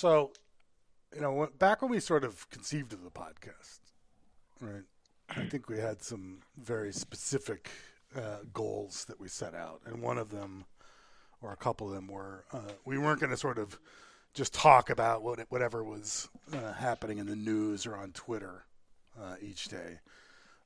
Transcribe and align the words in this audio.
So, 0.00 0.30
you 1.14 1.20
know, 1.20 1.50
back 1.58 1.82
when 1.82 1.90
we 1.90 2.00
sort 2.00 2.24
of 2.24 2.48
conceived 2.48 2.94
of 2.94 3.04
the 3.04 3.10
podcast, 3.10 3.80
right? 4.58 4.84
I 5.28 5.44
think 5.44 5.68
we 5.68 5.76
had 5.76 6.02
some 6.02 6.38
very 6.56 6.90
specific 6.90 7.68
uh, 8.16 8.38
goals 8.50 9.04
that 9.10 9.20
we 9.20 9.28
set 9.28 9.54
out, 9.54 9.82
and 9.84 10.00
one 10.00 10.16
of 10.16 10.30
them, 10.30 10.64
or 11.42 11.52
a 11.52 11.56
couple 11.56 11.86
of 11.86 11.94
them, 11.94 12.06
were 12.06 12.46
uh, 12.50 12.72
we 12.86 12.96
weren't 12.96 13.20
going 13.20 13.28
to 13.28 13.36
sort 13.36 13.58
of 13.58 13.78
just 14.32 14.54
talk 14.54 14.88
about 14.88 15.22
what 15.22 15.38
whatever 15.50 15.84
was 15.84 16.30
uh, 16.50 16.72
happening 16.72 17.18
in 17.18 17.26
the 17.26 17.36
news 17.36 17.84
or 17.84 17.94
on 17.94 18.12
Twitter 18.12 18.64
uh, 19.20 19.34
each 19.42 19.68
day, 19.68 19.98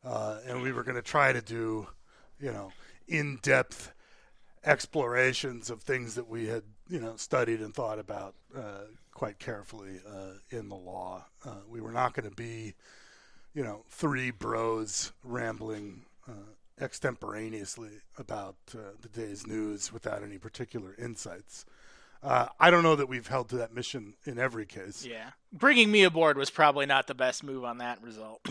uh, 0.05 0.39
and 0.46 0.62
we 0.62 0.71
were 0.71 0.85
going 0.85 0.95
to 0.95 1.03
try 1.03 1.32
to 1.32 1.43
do, 1.43 1.89
you 2.39 2.53
know, 2.53 2.71
in-depth 3.09 3.93
explorations 4.64 5.71
of 5.71 5.82
things 5.82 6.14
that 6.14 6.29
we 6.29 6.46
had, 6.46 6.62
you 6.89 7.01
know, 7.01 7.16
studied 7.16 7.61
and 7.61 7.75
thought 7.75 7.98
about 7.98 8.37
uh, 8.57 8.85
quite 9.15 9.39
carefully 9.39 10.01
uh, 10.07 10.35
in 10.51 10.68
the 10.68 10.77
law. 10.77 11.25
Uh, 11.45 11.61
we 11.68 11.81
were 11.81 11.93
not 11.93 12.14
going 12.14 12.29
to 12.29 12.35
be, 12.35 12.75
you 13.55 13.63
know, 13.63 13.85
three 13.89 14.31
bros 14.31 15.13
rambling 15.22 16.03
uh, 16.29 16.32
extemporaneously 16.81 18.03
about 18.19 18.57
uh, 18.75 18.79
the 19.00 19.08
day's 19.08 19.46
news 19.46 19.93
without 19.93 20.22
any 20.22 20.36
particular 20.36 20.95
insights. 20.99 21.64
Uh, 22.22 22.49
I 22.58 22.71
don't 22.71 22.82
know 22.82 22.96
that 22.96 23.08
we've 23.08 23.27
held 23.27 23.50
to 23.50 23.57
that 23.58 23.75
mission 23.75 24.14
in 24.25 24.39
every 24.39 24.64
case. 24.64 25.07
Yeah. 25.07 25.31
Bringing 25.53 25.91
me 25.91 26.05
aboard 26.05 26.39
was 26.39 26.50
probably 26.50 26.86
not 26.86 27.07
the 27.07 27.14
best 27.14 27.44
move 27.44 27.64
on 27.64 27.79
that 27.79 28.03
result. 28.03 28.44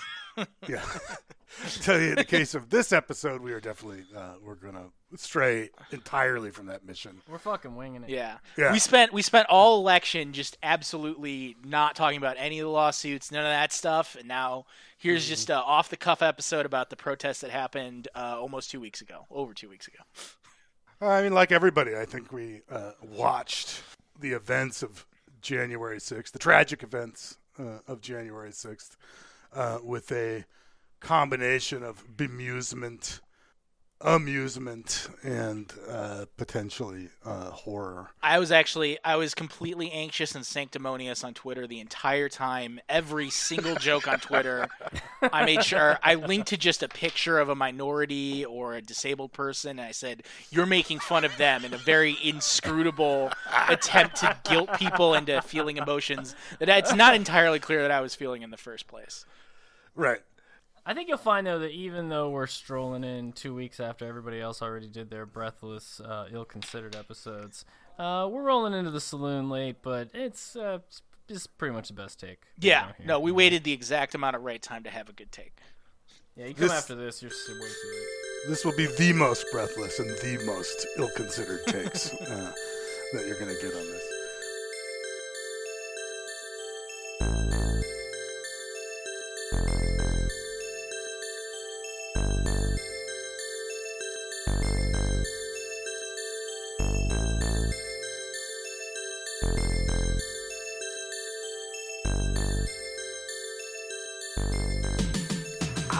Yeah. 0.67 0.85
Tell 1.81 1.99
you, 1.99 2.09
in 2.09 2.15
the 2.15 2.23
case 2.23 2.55
of 2.55 2.69
this 2.69 2.91
episode, 2.91 3.41
we 3.41 3.53
are 3.53 3.59
definitely 3.59 4.05
uh, 4.15 4.33
we're 4.43 4.55
gonna 4.55 4.87
stray 5.15 5.69
entirely 5.91 6.51
from 6.51 6.67
that 6.67 6.85
mission. 6.85 7.21
We're 7.29 7.37
fucking 7.37 7.75
winging 7.75 8.03
it. 8.03 8.09
Yeah. 8.09 8.37
Yeah. 8.57 8.71
We 8.71 8.79
spent 8.79 9.13
we 9.13 9.21
spent 9.21 9.47
all 9.49 9.79
election 9.79 10.33
just 10.33 10.57
absolutely 10.63 11.55
not 11.63 11.95
talking 11.95 12.17
about 12.17 12.37
any 12.39 12.59
of 12.59 12.65
the 12.65 12.71
lawsuits, 12.71 13.31
none 13.31 13.45
of 13.45 13.51
that 13.51 13.71
stuff, 13.71 14.15
and 14.15 14.27
now 14.27 14.65
here's 14.97 15.27
just 15.27 15.49
a 15.49 15.55
off 15.55 15.89
the 15.89 15.97
cuff 15.97 16.21
episode 16.21 16.65
about 16.65 16.89
the 16.89 16.95
protest 16.95 17.41
that 17.41 17.51
happened 17.51 18.07
uh, 18.15 18.37
almost 18.39 18.71
two 18.71 18.79
weeks 18.79 19.01
ago, 19.01 19.25
over 19.29 19.53
two 19.53 19.69
weeks 19.69 19.87
ago. 19.87 19.99
I 21.01 21.21
mean, 21.21 21.33
like 21.33 21.51
everybody, 21.51 21.97
I 21.97 22.05
think 22.05 22.31
we 22.31 22.61
uh, 22.71 22.91
watched 23.01 23.83
the 24.19 24.31
events 24.31 24.83
of 24.83 25.05
January 25.41 25.97
6th, 25.97 26.31
the 26.31 26.39
tragic 26.39 26.81
events 26.81 27.37
uh, 27.59 27.79
of 27.87 27.99
January 27.99 28.51
6th, 28.51 28.95
uh, 29.53 29.79
with 29.83 30.11
a 30.11 30.45
combination 31.01 31.83
of 31.83 32.05
bemusement, 32.15 33.19
amusement, 34.03 35.07
and 35.23 35.73
uh, 35.89 36.25
potentially 36.35 37.07
uh, 37.25 37.49
horror. 37.49 38.09
I 38.21 38.37
was 38.37 38.51
actually 38.51 38.99
I 39.03 39.15
was 39.15 39.33
completely 39.33 39.89
anxious 39.91 40.35
and 40.35 40.45
sanctimonious 40.45 41.23
on 41.23 41.33
Twitter 41.33 41.65
the 41.65 41.79
entire 41.79 42.27
time. 42.27 42.81
Every 42.89 43.29
single 43.29 43.75
joke 43.75 44.07
on 44.07 44.19
Twitter, 44.19 44.67
I 45.21 45.45
made 45.45 45.63
sure 45.63 45.97
I 46.03 46.15
linked 46.15 46.49
to 46.49 46.57
just 46.57 46.83
a 46.83 46.89
picture 46.89 47.39
of 47.39 47.47
a 47.49 47.55
minority 47.55 48.43
or 48.43 48.75
a 48.75 48.81
disabled 48.81 49.31
person, 49.31 49.79
and 49.79 49.87
I 49.87 49.91
said, 49.91 50.23
"You're 50.51 50.65
making 50.65 50.99
fun 50.99 51.23
of 51.23 51.35
them" 51.37 51.63
in 51.63 51.73
a 51.73 51.77
very 51.77 52.17
inscrutable 52.21 53.31
attempt 53.69 54.17
to 54.17 54.37
guilt 54.43 54.73
people 54.73 55.13
into 55.13 55.41
feeling 55.41 55.77
emotions 55.77 56.35
that 56.59 56.69
it's 56.69 56.93
not 56.93 57.15
entirely 57.15 57.59
clear 57.59 57.81
that 57.81 57.91
I 57.91 58.01
was 58.01 58.15
feeling 58.15 58.41
in 58.41 58.51
the 58.51 58.57
first 58.57 58.87
place. 58.87 59.25
Right. 59.95 60.21
I 60.85 60.93
think 60.93 61.07
you'll 61.07 61.17
find 61.17 61.47
though 61.47 61.59
that 61.59 61.71
even 61.71 62.09
though 62.09 62.29
we're 62.29 62.47
strolling 62.47 63.03
in 63.03 63.31
two 63.31 63.55
weeks 63.55 63.79
after 63.79 64.05
everybody 64.05 64.41
else 64.41 64.61
already 64.61 64.87
did 64.87 65.09
their 65.09 65.25
breathless, 65.25 66.01
uh, 66.01 66.27
ill-considered 66.31 66.95
episodes, 66.95 67.63
uh, 67.97 68.27
we're 68.29 68.43
rolling 68.43 68.73
into 68.73 68.91
the 68.91 68.99
saloon 69.01 69.49
late, 69.49 69.77
but 69.81 70.09
it's 70.13 70.55
uh, 70.55 70.79
it's- 70.85 71.01
it's 71.29 71.47
pretty 71.47 71.73
much 71.73 71.87
the 71.87 71.93
best 71.93 72.19
take. 72.19 72.43
Yeah, 72.59 72.87
around 72.87 73.05
no, 73.05 73.19
we 73.21 73.31
waited 73.31 73.63
the 73.63 73.71
exact 73.71 74.13
amount 74.13 74.35
of 74.35 74.41
right 74.43 74.61
time 74.61 74.83
to 74.83 74.89
have 74.89 75.07
a 75.07 75.13
good 75.13 75.31
take. 75.31 75.55
Yeah, 76.35 76.47
you 76.47 76.53
come 76.53 76.63
This- 76.63 76.71
after 76.73 76.95
this, 76.95 77.21
you're 77.21 77.31
s- 77.31 77.47
way 77.47 77.55
too 77.55 77.61
late. 77.61 78.49
This 78.49 78.65
will 78.65 78.75
be 78.75 78.87
the 78.87 79.13
most 79.13 79.45
breathless 79.53 79.99
and 79.99 80.09
the 80.09 80.43
most 80.45 80.85
ill-considered 80.97 81.61
takes 81.67 82.13
uh, 82.13 82.51
that 83.13 83.25
you're 83.25 83.39
going 83.39 83.55
to 83.55 83.61
get 83.61 83.73
on 83.73 83.85
this. 83.85 84.03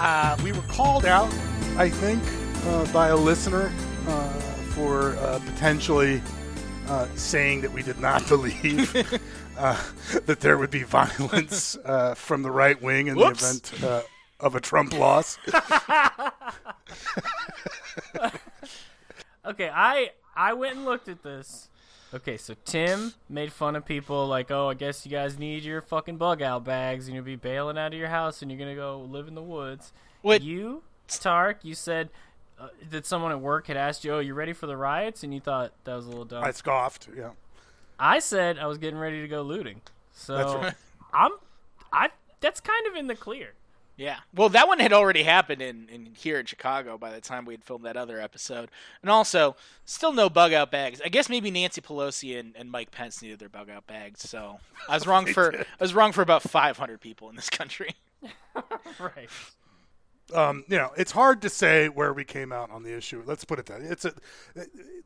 Uh, 0.03 0.36
we 0.44 0.52
were 0.52 0.62
called 0.64 1.06
out, 1.06 1.34
I 1.78 1.88
think, 1.90 2.22
uh, 2.66 2.91
by 2.91 3.08
a 3.08 3.16
listener 3.16 3.72
uh, 4.06 4.30
for 4.75 5.16
uh, 5.16 5.40
potentially 5.46 6.22
uh, 6.90 7.08
saying 7.16 7.62
that 7.62 7.72
we 7.72 7.84
did 7.84 8.00
not 8.00 8.28
believe 8.28 8.94
uh, 9.58 9.81
that 10.25 10.41
there 10.41 10.58
would 10.58 10.72
be 10.72 10.84
violence 10.84 11.78
uh, 11.86 12.16
from 12.16 12.44
the 12.44 12.52
right 12.52 12.81
wing 12.81 13.08
in 13.08 13.16
Whoops. 13.16 13.62
the 13.72 13.78
event 13.78 13.84
uh, 13.86 14.46
of 14.46 14.56
a 14.56 14.59
Trump 14.59 14.91
loss. 14.94 15.38
Okay, 19.46 19.70
I 19.74 20.12
I 20.38 20.53
went 20.53 20.78
and 20.78 20.85
looked 20.85 21.09
at 21.09 21.22
this. 21.22 21.68
Okay, 22.13 22.38
so 22.38 22.53
Tim 22.66 23.13
made 23.28 23.51
fun 23.51 23.75
of 23.75 23.85
people 23.85 24.28
like, 24.28 24.51
oh, 24.51 24.69
I 24.69 24.75
guess 24.75 25.06
you 25.06 25.12
guys 25.12 25.40
need 25.40 25.63
your 25.63 25.81
fucking 25.81 26.18
bug 26.18 26.41
out 26.44 26.63
bags 26.63 27.07
and 27.07 27.16
you'll 27.16 27.24
be 27.25 27.35
bailing 27.35 27.78
out 27.78 27.94
of 27.94 28.00
your 28.00 28.09
house 28.09 28.41
and 28.41 28.51
you're 28.51 28.59
gonna 28.59 28.75
go 28.75 29.00
live 29.09 29.28
in 29.28 29.34
the 29.35 29.41
woods. 29.41 29.91
What- 30.22 30.41
You, 30.44 30.84
Tark, 31.07 31.59
you 31.66 31.73
said 31.73 32.09
uh, 32.59 32.68
that 32.91 33.06
someone 33.06 33.31
at 33.31 33.41
work 33.41 33.68
had 33.68 33.78
asked 33.78 34.06
you, 34.06 34.13
oh, 34.13 34.19
you 34.19 34.34
ready 34.35 34.53
for 34.53 34.68
the 34.68 34.78
riots? 34.78 35.23
And 35.23 35.34
you 35.34 35.40
thought 35.40 35.73
that 35.85 35.96
was 35.96 36.06
a 36.06 36.09
little 36.09 36.25
dumb. 36.25 36.44
I 36.44 36.52
scoffed. 36.52 37.09
Yeah. 37.18 37.31
I 38.00 38.19
said 38.19 38.59
I 38.59 38.68
was 38.68 38.78
getting 38.78 39.00
ready 39.00 39.22
to 39.22 39.28
go 39.28 39.41
looting. 39.41 39.81
So 40.13 40.38
That's 40.38 40.53
right. 40.53 40.73
I'm, 41.13 41.31
I 41.91 42.09
that's 42.41 42.59
kind 42.59 42.85
of 42.88 42.96
in 42.96 43.07
the 43.07 43.16
clear. 43.16 43.53
Yeah. 43.96 44.18
Well, 44.34 44.50
that 44.50 44.68
one 44.68 44.80
had 44.80 44.92
already 44.92 45.22
happened 45.24 45.62
in, 45.62 45.88
in 45.88 46.14
here 46.16 46.40
in 46.40 46.48
Chicago 46.48 46.98
by 46.98 47.12
the 47.12 47.22
time 47.22 47.46
we 47.46 47.54
had 47.54 47.64
filmed 47.64 47.86
that 47.86 47.96
other 47.96 48.20
episode. 48.20 48.70
And 49.02 49.12
also, 49.12 49.56
still 49.86 50.12
no 50.14 50.30
bug 50.30 50.52
out 50.52 50.72
bags. 50.72 51.00
I 51.06 51.09
guess 51.09 51.30
maybe 51.30 51.52
Nancy 51.52 51.80
Pelosi 51.80 52.40
and, 52.40 52.56
and 52.58 52.72
Mike 52.72 52.90
Pence 52.92 53.22
needed 53.22 53.38
their 53.40 53.50
bug 53.50 53.70
out 53.70 53.86
bags. 53.86 54.22
So 54.28 54.59
I 54.90 54.96
was 54.96 55.06
wrong 55.08 55.28
for 55.28 55.53
I 55.56 55.66
was 55.80 55.94
wrong 55.94 56.12
for 56.12 56.22
about 56.24 56.42
500 56.42 57.02
people 57.02 57.30
in 57.30 57.36
this 57.36 57.50
country. 57.50 57.96
Right. 59.00 59.30
um, 60.34 60.64
you 60.68 60.78
know, 60.78 60.92
it's 60.98 61.12
hard 61.12 61.42
to 61.42 61.50
say 61.50 61.90
where 61.90 62.14
we 62.14 62.24
came 62.24 62.52
out 62.53 62.70
on 62.72 62.84
the 62.84 62.96
issue. 62.96 63.22
Let's 63.26 63.44
put 63.44 63.59
it 63.59 63.66
that 63.68 63.82
it's 63.82 64.06
a 64.06 64.14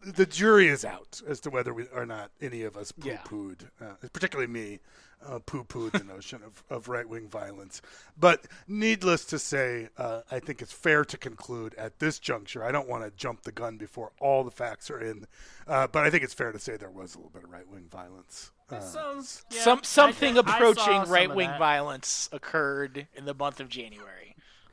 the 0.05 0.25
jury 0.25 0.67
is 0.67 0.85
out 0.85 1.21
as 1.27 1.39
to 1.41 1.49
whether 1.49 1.73
we 1.73 1.85
or 1.93 2.05
not 2.05 2.31
any 2.41 2.63
of 2.63 2.77
us 2.77 2.93
Yeah. 3.01 3.17
poo-pooed, 3.23 3.65
uh, 3.81 3.93
particularly 4.13 4.51
me, 4.51 4.79
uh, 5.25 5.39
poo-pooed 5.39 5.91
the 5.91 6.03
notion 6.03 6.41
of, 6.43 6.63
of 6.69 6.87
right-wing 6.87 7.27
violence. 7.27 7.81
But 8.19 8.45
needless 8.67 9.25
to 9.25 9.39
say, 9.39 9.89
uh, 9.97 10.21
I 10.31 10.39
think 10.39 10.61
it's 10.61 10.73
fair 10.73 11.05
to 11.05 11.17
conclude 11.17 11.73
at 11.75 11.99
this 11.99 12.19
juncture. 12.19 12.63
I 12.63 12.71
don't 12.71 12.87
want 12.87 13.03
to 13.03 13.11
jump 13.11 13.43
the 13.43 13.51
gun 13.51 13.77
before 13.77 14.11
all 14.19 14.43
the 14.43 14.51
facts 14.51 14.89
are 14.89 14.99
in, 14.99 15.27
uh, 15.67 15.87
but 15.87 16.03
I 16.03 16.09
think 16.09 16.23
it's 16.23 16.33
fair 16.33 16.51
to 16.51 16.59
say 16.59 16.77
there 16.77 16.89
was 16.89 17.15
a 17.15 17.17
little 17.17 17.31
bit 17.31 17.43
of 17.43 17.51
right-wing 17.51 17.87
violence. 17.91 18.51
Uh, 18.69 18.81
Sounds 18.81 19.45
yeah, 19.49 19.61
some 19.61 19.83
something 19.83 20.35
I 20.37 20.41
approaching 20.41 21.03
right 21.03 21.33
wing 21.33 21.51
violence 21.57 22.27
occurred 22.33 23.07
in 23.15 23.23
the 23.23 23.33
month 23.33 23.61
of 23.61 23.69
January 23.69 24.26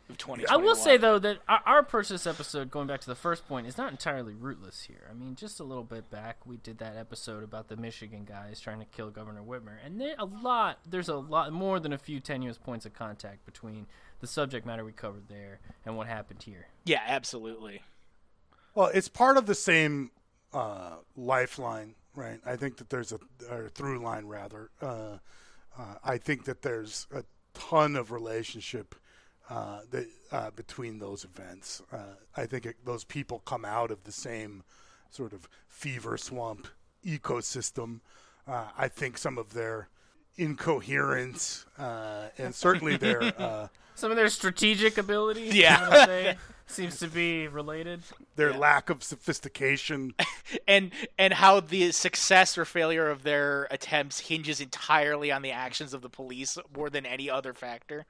of 0.08 0.18
2021. 0.18 0.48
I 0.52 0.64
will 0.64 0.74
say 0.76 0.96
though 0.96 1.18
that 1.18 1.38
our, 1.48 1.60
our 1.66 1.78
approach 1.78 2.08
to 2.08 2.14
this 2.14 2.26
episode, 2.26 2.70
going 2.70 2.86
back 2.86 3.00
to 3.00 3.06
the 3.06 3.14
first 3.14 3.46
point, 3.48 3.66
is 3.66 3.78
not 3.78 3.90
entirely 3.90 4.34
rootless 4.34 4.82
here. 4.82 5.08
I 5.10 5.14
mean, 5.14 5.34
just 5.34 5.60
a 5.60 5.64
little 5.64 5.84
bit 5.84 6.10
back, 6.10 6.38
we 6.44 6.56
did 6.58 6.78
that 6.78 6.96
episode 6.96 7.42
about 7.42 7.68
the 7.68 7.76
Michigan 7.76 8.24
guys 8.24 8.60
trying 8.60 8.80
to 8.80 8.86
kill 8.86 9.10
Governor 9.10 9.42
Whitmer, 9.42 9.76
and 9.84 10.00
there 10.00 10.14
a 10.18 10.24
lot. 10.24 10.78
There's 10.88 11.08
a 11.08 11.16
lot 11.16 11.52
more 11.52 11.80
than 11.80 11.92
a 11.92 11.98
few 11.98 12.20
tenuous 12.20 12.58
points 12.58 12.86
of 12.86 12.92
contact 12.92 13.46
between 13.46 13.86
the 14.20 14.26
subject 14.26 14.66
matter 14.66 14.84
we 14.84 14.92
covered 14.92 15.28
there 15.28 15.60
and 15.84 15.96
what 15.96 16.06
happened 16.06 16.42
here. 16.42 16.66
Yeah, 16.84 17.02
absolutely. 17.06 17.82
Well, 18.74 18.90
it's 18.92 19.08
part 19.08 19.36
of 19.36 19.46
the 19.46 19.54
same 19.54 20.10
uh, 20.52 20.96
lifeline, 21.16 21.94
right? 22.14 22.40
I 22.44 22.56
think 22.56 22.76
that 22.78 22.90
there's 22.90 23.12
a 23.12 23.18
or 23.50 23.68
through 23.68 24.02
line 24.02 24.26
rather. 24.26 24.70
Uh, 24.80 25.18
uh, 25.78 25.94
I 26.04 26.18
think 26.18 26.44
that 26.44 26.62
there's 26.62 27.06
a 27.12 27.24
ton 27.54 27.96
of 27.96 28.10
relationship 28.10 28.94
uh, 29.50 29.80
that 29.90 30.06
uh, 30.32 30.50
between 30.50 30.98
those 30.98 31.24
events. 31.24 31.82
Uh, 31.92 31.98
I 32.36 32.46
think 32.46 32.66
it, 32.66 32.76
those 32.84 33.04
people 33.04 33.40
come 33.40 33.64
out 33.64 33.90
of 33.90 34.04
the 34.04 34.12
same 34.12 34.62
sort 35.10 35.32
of 35.32 35.48
fever 35.68 36.16
swamp 36.16 36.66
ecosystem. 37.06 38.00
Uh, 38.48 38.66
I 38.76 38.88
think 38.88 39.18
some 39.18 39.38
of 39.38 39.52
their 39.54 39.88
incoherence 40.36 41.66
uh, 41.78 42.28
and 42.38 42.54
certainly 42.54 42.96
their 42.96 43.22
uh, 43.38 43.68
Some 43.94 44.10
of 44.10 44.16
their 44.16 44.28
strategic 44.28 44.98
ability, 44.98 45.50
Yeah. 45.52 45.84
you 45.84 45.98
wanna 45.98 46.36
seems 46.66 46.98
to 46.98 47.08
be 47.08 47.46
related. 47.46 48.02
their 48.36 48.50
Yeah. 48.50 48.56
lack 48.58 48.90
of 48.90 49.04
sophistication. 49.04 50.14
and 50.68 50.90
and 51.18 51.34
how 51.34 51.60
the 51.60 51.92
success 51.92 52.58
or 52.58 52.64
failure 52.64 53.08
of 53.10 53.22
their 53.22 53.68
attempts 53.70 54.20
hinges 54.20 54.60
entirely 54.60 55.30
on 55.30 55.42
the 55.42 55.52
actions 55.52 55.94
of 55.94 56.02
the 56.02 56.08
police 56.10 56.58
more 56.74 56.90
than 56.90 57.06
any 57.06 57.30
other 57.30 57.52
factor. 57.52 58.06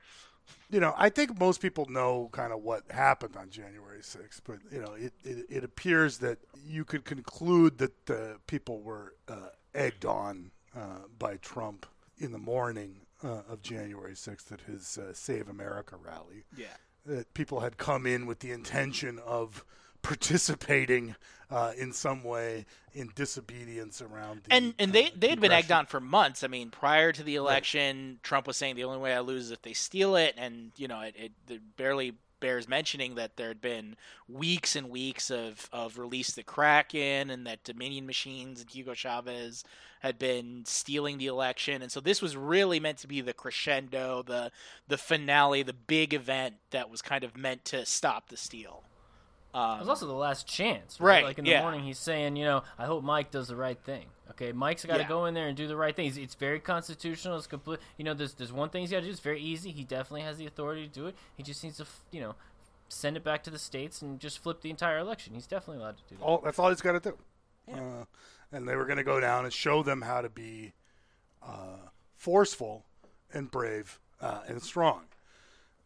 You 0.70 0.80
know, 0.80 0.94
I 0.96 1.08
think 1.08 1.38
most 1.38 1.60
people 1.60 1.86
know 1.86 2.28
kind 2.32 2.52
of 2.52 2.62
what 2.62 2.90
happened 2.90 3.36
on 3.36 3.50
January 3.50 4.00
6th, 4.00 4.40
but 4.44 4.58
you 4.72 4.80
know, 4.80 4.92
it, 4.94 5.12
it, 5.24 5.46
it 5.48 5.64
appears 5.64 6.18
that 6.18 6.38
you 6.66 6.84
could 6.84 7.04
conclude 7.04 7.78
that 7.78 8.10
uh, 8.10 8.38
people 8.46 8.80
were 8.80 9.14
uh, 9.28 9.50
egged 9.74 10.04
on 10.04 10.50
uh, 10.76 11.00
by 11.18 11.36
Trump 11.36 11.86
in 12.18 12.32
the 12.32 12.38
morning 12.38 13.02
uh, 13.22 13.42
of 13.48 13.62
January 13.62 14.14
6th 14.14 14.52
at 14.52 14.62
his 14.62 14.98
uh, 14.98 15.12
Save 15.12 15.48
America 15.48 15.96
rally. 15.96 16.44
Yeah. 16.56 16.66
That 17.06 17.34
people 17.34 17.60
had 17.60 17.76
come 17.76 18.06
in 18.06 18.26
with 18.26 18.40
the 18.40 18.50
intention 18.50 19.18
of 19.24 19.64
participating 20.04 21.16
uh, 21.50 21.72
in 21.76 21.92
some 21.92 22.22
way 22.22 22.66
in 22.92 23.10
disobedience 23.14 24.00
around 24.00 24.42
the 24.44 24.52
And 24.52 24.74
and 24.78 24.92
they 24.92 25.06
uh, 25.06 25.10
they 25.16 25.28
had 25.28 25.40
been 25.40 25.52
egged 25.52 25.72
on 25.72 25.86
for 25.86 26.00
months. 26.00 26.44
I 26.44 26.46
mean, 26.46 26.70
prior 26.70 27.10
to 27.12 27.22
the 27.22 27.34
election, 27.34 28.20
Trump 28.22 28.46
was 28.46 28.56
saying 28.56 28.76
the 28.76 28.84
only 28.84 28.98
way 28.98 29.14
I 29.14 29.20
lose 29.20 29.46
is 29.46 29.50
if 29.50 29.62
they 29.62 29.72
steal 29.72 30.14
it, 30.14 30.34
and 30.36 30.70
you 30.76 30.86
know, 30.86 31.00
it, 31.00 31.14
it, 31.16 31.32
it 31.48 31.76
barely 31.76 32.14
bears 32.40 32.68
mentioning 32.68 33.14
that 33.14 33.36
there 33.36 33.48
had 33.48 33.60
been 33.60 33.96
weeks 34.28 34.76
and 34.76 34.90
weeks 34.90 35.30
of 35.30 35.68
of 35.72 35.98
release 35.98 36.32
the 36.32 36.42
Kraken, 36.42 37.30
and 37.30 37.46
that 37.46 37.64
Dominion 37.64 38.06
machines 38.06 38.60
and 38.60 38.70
Hugo 38.70 38.94
Chavez 38.94 39.64
had 40.00 40.18
been 40.18 40.64
stealing 40.66 41.18
the 41.18 41.26
election, 41.26 41.82
and 41.82 41.90
so 41.90 42.00
this 42.00 42.20
was 42.20 42.36
really 42.36 42.78
meant 42.78 42.98
to 42.98 43.08
be 43.08 43.20
the 43.20 43.32
crescendo, 43.32 44.22
the 44.22 44.50
the 44.86 44.98
finale, 44.98 45.62
the 45.62 45.72
big 45.72 46.12
event 46.12 46.56
that 46.70 46.90
was 46.90 47.00
kind 47.00 47.24
of 47.24 47.36
meant 47.36 47.64
to 47.66 47.86
stop 47.86 48.28
the 48.28 48.36
steal. 48.36 48.84
Um, 49.54 49.76
It 49.76 49.80
was 49.80 49.88
also 49.88 50.06
the 50.06 50.12
last 50.12 50.46
chance, 50.48 51.00
Right, 51.00 51.24
Like 51.24 51.38
in 51.38 51.44
the 51.44 51.52
yeah. 51.52 51.62
morning, 51.62 51.84
he's 51.84 51.98
saying, 51.98 52.36
you 52.36 52.44
know, 52.44 52.64
I 52.76 52.86
hope 52.86 53.04
Mike 53.04 53.30
does 53.30 53.48
the 53.48 53.56
right 53.56 53.78
thing. 53.78 54.06
Okay, 54.30 54.50
Mike's 54.52 54.84
got 54.84 54.96
to 54.96 55.02
Yeah. 55.02 55.08
go 55.08 55.26
in 55.26 55.34
there 55.34 55.46
and 55.46 55.56
do 55.56 55.68
the 55.68 55.76
right 55.76 55.94
thing. 55.94 56.06
It's, 56.08 56.16
it's 56.16 56.34
very 56.34 56.58
constitutional. 56.58 57.36
It's 57.38 57.46
complete. 57.46 57.78
You 57.96 58.04
know, 58.04 58.14
there's 58.14 58.34
there's 58.34 58.52
one 58.52 58.68
thing 58.70 58.80
he's 58.80 58.90
got 58.90 59.00
to 59.00 59.04
do. 59.04 59.10
It's 59.10 59.20
very 59.20 59.40
easy. 59.40 59.70
He 59.70 59.84
definitely 59.84 60.22
has 60.22 60.38
the 60.38 60.46
authority 60.46 60.88
to 60.88 60.92
do 60.92 61.06
it. 61.06 61.14
He 61.36 61.42
just 61.42 61.62
needs 61.62 61.76
to, 61.76 61.86
you 62.10 62.20
know, 62.20 62.34
send 62.88 63.16
it 63.16 63.22
back 63.24 63.42
to 63.44 63.50
the 63.50 63.58
states 63.58 64.02
and 64.02 64.18
just 64.18 64.38
flip 64.40 64.60
the 64.62 64.70
entire 64.70 64.98
election. 64.98 65.34
He's 65.34 65.46
definitely 65.46 65.82
allowed 65.82 65.98
to 65.98 66.02
do 66.08 66.16
that. 66.16 66.22
All, 66.24 66.38
that's 66.38 66.58
all 66.58 66.68
he's 66.70 66.80
got 66.80 67.00
to 67.02 67.10
do. 67.10 67.18
Uh, 67.72 68.04
and 68.50 68.66
they 68.68 68.76
were 68.76 68.84
going 68.86 68.98
to 68.98 69.04
go 69.04 69.20
down 69.20 69.44
and 69.44 69.52
show 69.52 69.82
them 69.82 70.02
how 70.02 70.20
to 70.20 70.28
be 70.28 70.72
uh, 71.42 71.76
forceful 72.16 72.84
and 73.32 73.50
brave 73.50 74.00
uh, 74.20 74.40
and 74.48 74.62
strong. 74.62 75.02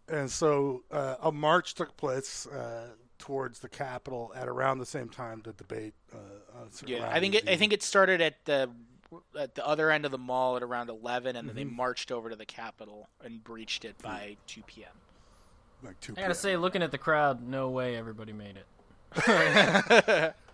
And 0.09 0.31
so 0.31 0.85
uh, 0.91 1.17
a 1.23 1.31
march 1.33 1.75
took 1.75 1.97
place 1.97 2.47
uh, 2.47 2.89
towards 3.19 3.61
the 3.61 3.69
Capitol 3.69 4.33
at 4.35 4.49
around 4.49 4.79
the 4.79 4.87
same 4.87 5.09
time 5.09 5.43
the 5.45 5.53
debate. 5.53 5.95
Uh, 6.13 6.17
uh, 6.17 6.65
Yeah, 6.87 7.09
I 7.11 7.21
think 7.21 7.35
it, 7.35 7.49
I 7.49 7.57
think 7.57 7.73
it 7.73 7.83
started 7.83 8.21
at 8.21 8.45
the 8.45 8.71
at 9.39 9.55
the 9.55 9.67
other 9.67 9.91
end 9.91 10.05
of 10.05 10.11
the 10.13 10.19
mall 10.19 10.57
at 10.57 10.63
around 10.63 10.91
11 10.91 11.35
and 11.37 11.49
then 11.49 11.57
they 11.57 11.65
Mm-hmm. 11.65 11.77
marched 11.77 12.13
over 12.13 12.29
to 12.31 12.37
the 12.37 12.45
Capitol 12.47 13.09
and 13.25 13.43
breached 13.43 13.85
it 13.85 13.97
by 14.03 14.37
2 14.47 14.63
p.m. 14.65 14.93
like 15.83 15.99
two. 16.01 16.15
I 16.17 16.21
gotta 16.23 16.35
say, 16.35 16.57
looking 16.57 16.83
at 16.83 16.91
the 16.91 16.99
crowd, 16.99 17.43
no 17.43 17.71
way 17.71 17.97
everybody 17.97 18.33
made 18.33 18.57
it. 18.57 18.67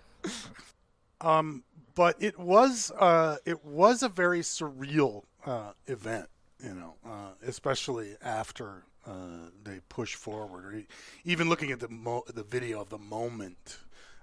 Um, 1.21 1.65
but 1.95 2.17
it 2.21 2.39
was 2.39 2.91
uh, 2.99 3.37
it 3.45 3.65
was 3.65 4.03
a 4.03 4.09
very 4.09 4.41
surreal 4.41 5.23
uh, 5.47 5.73
event, 5.87 6.29
you 6.63 6.75
know, 6.75 6.95
uh, 7.07 7.31
especially 7.47 8.17
after 8.23 8.85
uh, 9.07 9.51
they 9.63 9.81
push 9.89 10.15
forward, 10.15 10.65
or 10.65 10.83
even 11.25 11.49
looking 11.49 11.71
at 11.71 11.81
the 11.81 11.89
mo- 11.89 12.25
the 12.33 12.43
video 12.43 12.81
of 12.81 12.89
the 12.89 12.99
moment 12.99 13.79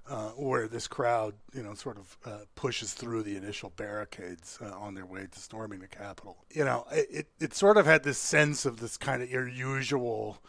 uh, 0.10 0.30
where 0.30 0.68
this 0.68 0.88
crowd, 0.88 1.36
you 1.54 1.62
know, 1.64 1.74
sort 1.74 1.98
of 1.98 2.18
uh, 2.26 2.38
pushes 2.56 2.94
through 2.94 3.24
the 3.24 3.38
initial 3.38 3.72
barricades 3.76 4.58
uh, 4.62 4.72
on 4.78 4.94
their 4.96 5.06
way 5.06 5.28
to 5.32 5.40
storming 5.40 5.80
the 5.80 5.88
Capitol. 5.88 6.38
You 6.50 6.66
know, 6.66 6.86
it, 6.92 7.28
it 7.40 7.54
sort 7.54 7.78
of 7.78 7.86
had 7.86 8.04
this 8.04 8.18
sense 8.18 8.66
of 8.66 8.80
this 8.80 8.98
kind 8.98 9.22
of 9.22 9.32
unusual 9.32 10.40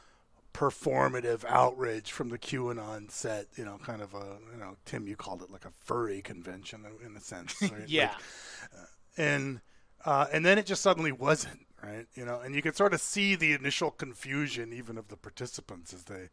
performative 0.55 1.45
outrage 1.49 2.13
from 2.13 2.29
the 2.29 2.39
QAnon 2.39 3.11
set, 3.11 3.47
you 3.57 3.65
know, 3.65 3.79
kind 3.83 4.03
of 4.03 4.15
a, 4.15 4.39
you 4.53 4.59
know, 4.59 4.77
Tim, 4.85 5.07
you 5.07 5.17
called 5.17 5.43
it 5.43 5.51
like 5.51 5.65
a 5.65 5.71
furry 5.71 6.21
convention 6.23 6.85
in- 6.85 7.07
in 7.07 7.17
a 7.17 7.21
sense. 7.21 7.55
Right? 7.63 7.89
Yeah. 7.89 8.11
Like, 8.11 8.89
and, 9.17 9.61
uh, 10.05 10.27
and 10.33 10.45
then 10.45 10.59
it 10.59 10.67
just 10.67 10.83
suddenly 10.83 11.13
wasn't, 11.13 11.67
right? 11.83 12.07
You 12.15 12.25
know, 12.25 12.41
and 12.41 12.55
you 12.55 12.63
could 12.63 12.77
sort 12.77 12.95
of 12.95 13.01
see 13.01 13.35
the 13.35 13.53
initial 13.53 13.91
confusion 13.91 14.73
even 14.73 14.99
of 14.99 15.09
the 15.09 15.17
participants 15.17 15.93
as 15.93 16.05
they 16.05 16.29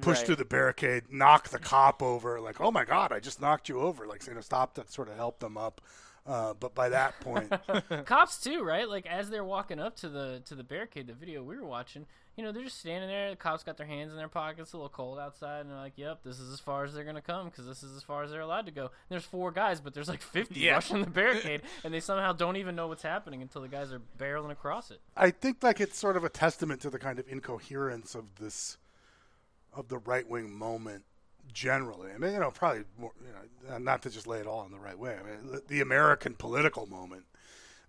push 0.00 0.18
Right. 0.18 0.26
through 0.26 0.36
the 0.36 0.44
barricade, 0.44 1.04
knock 1.10 1.50
the 1.50 1.58
cop 1.58 2.02
over, 2.02 2.40
like, 2.40 2.60
oh 2.60 2.70
my 2.72 2.84
God, 2.84 3.12
I 3.12 3.20
just 3.20 3.40
knocked 3.40 3.68
you 3.68 3.80
over. 3.80 4.06
Like, 4.06 4.26
you 4.26 4.34
know, 4.34 4.40
stop 4.40 4.74
to 4.74 4.84
sort 4.88 5.08
of 5.08 5.16
help 5.16 5.38
them 5.38 5.56
up. 5.56 5.80
Uh, 6.26 6.54
but 6.54 6.74
by 6.74 6.88
that 6.88 7.20
point, 7.20 7.52
Cops 8.06 8.38
too, 8.40 8.62
right? 8.62 8.88
Like 8.88 9.04
as 9.06 9.28
they're 9.28 9.44
walking 9.44 9.78
up 9.78 9.94
to 9.96 10.08
the 10.08 10.40
to 10.46 10.54
the 10.54 10.64
barricade, 10.64 11.06
the 11.06 11.12
video 11.12 11.42
we 11.42 11.56
were 11.56 11.66
watching, 11.66 12.06
you 12.36 12.42
know, 12.44 12.50
they're 12.52 12.64
just 12.64 12.80
standing 12.80 13.08
there. 13.08 13.30
The 13.30 13.36
cops 13.36 13.62
got 13.62 13.76
their 13.76 13.86
hands 13.86 14.10
in 14.12 14.18
their 14.18 14.28
pockets, 14.28 14.72
a 14.72 14.76
little 14.76 14.88
cold 14.88 15.18
outside, 15.18 15.60
and 15.60 15.70
they're 15.70 15.78
like, 15.78 15.92
"Yep, 15.96 16.22
this 16.24 16.40
is 16.40 16.52
as 16.52 16.58
far 16.60 16.84
as 16.84 16.92
they're 16.94 17.04
gonna 17.04 17.20
come 17.22 17.48
because 17.48 17.66
this 17.66 17.82
is 17.82 17.96
as 17.96 18.02
far 18.02 18.22
as 18.24 18.30
they're 18.30 18.40
allowed 18.40 18.66
to 18.66 18.72
go." 18.72 18.82
And 18.86 18.90
there's 19.08 19.24
four 19.24 19.52
guys, 19.52 19.80
but 19.80 19.94
there's 19.94 20.08
like 20.08 20.20
50 20.22 20.58
Yeah. 20.60 20.72
rushing 20.74 21.00
the 21.02 21.10
barricade, 21.10 21.62
and 21.84 21.92
they 21.94 22.00
somehow 22.00 22.32
don't 22.32 22.56
even 22.56 22.74
know 22.74 22.88
what's 22.88 23.02
happening 23.02 23.40
until 23.42 23.62
the 23.62 23.68
guys 23.68 23.92
are 23.92 24.00
barreling 24.18 24.50
across 24.50 24.90
it. 24.90 25.00
I 25.16 25.30
think 25.30 25.62
like 25.62 25.80
it's 25.80 25.98
sort 25.98 26.16
of 26.16 26.24
a 26.24 26.28
testament 26.28 26.80
to 26.82 26.90
the 26.90 26.98
kind 26.98 27.18
of 27.18 27.28
incoherence 27.28 28.14
of 28.14 28.34
this 28.36 28.78
of 29.72 29.88
the 29.88 29.98
right 29.98 30.28
wing 30.28 30.52
moment 30.52 31.04
generally. 31.52 32.10
I 32.12 32.18
mean, 32.18 32.32
you 32.32 32.38
know, 32.40 32.50
probably 32.50 32.84
more, 32.98 33.12
you 33.20 33.32
know, 33.68 33.74
uh, 33.74 33.78
not 33.78 34.02
to 34.02 34.10
just 34.10 34.26
lay 34.26 34.38
it 34.40 34.46
all 34.46 34.64
in 34.64 34.72
the 34.72 34.78
right 34.78 34.98
way. 34.98 35.16
I 35.18 35.22
mean, 35.22 35.52
the- 35.52 35.62
the 35.66 35.80
American 35.80 36.34
political 36.34 36.86
moment 36.86 37.26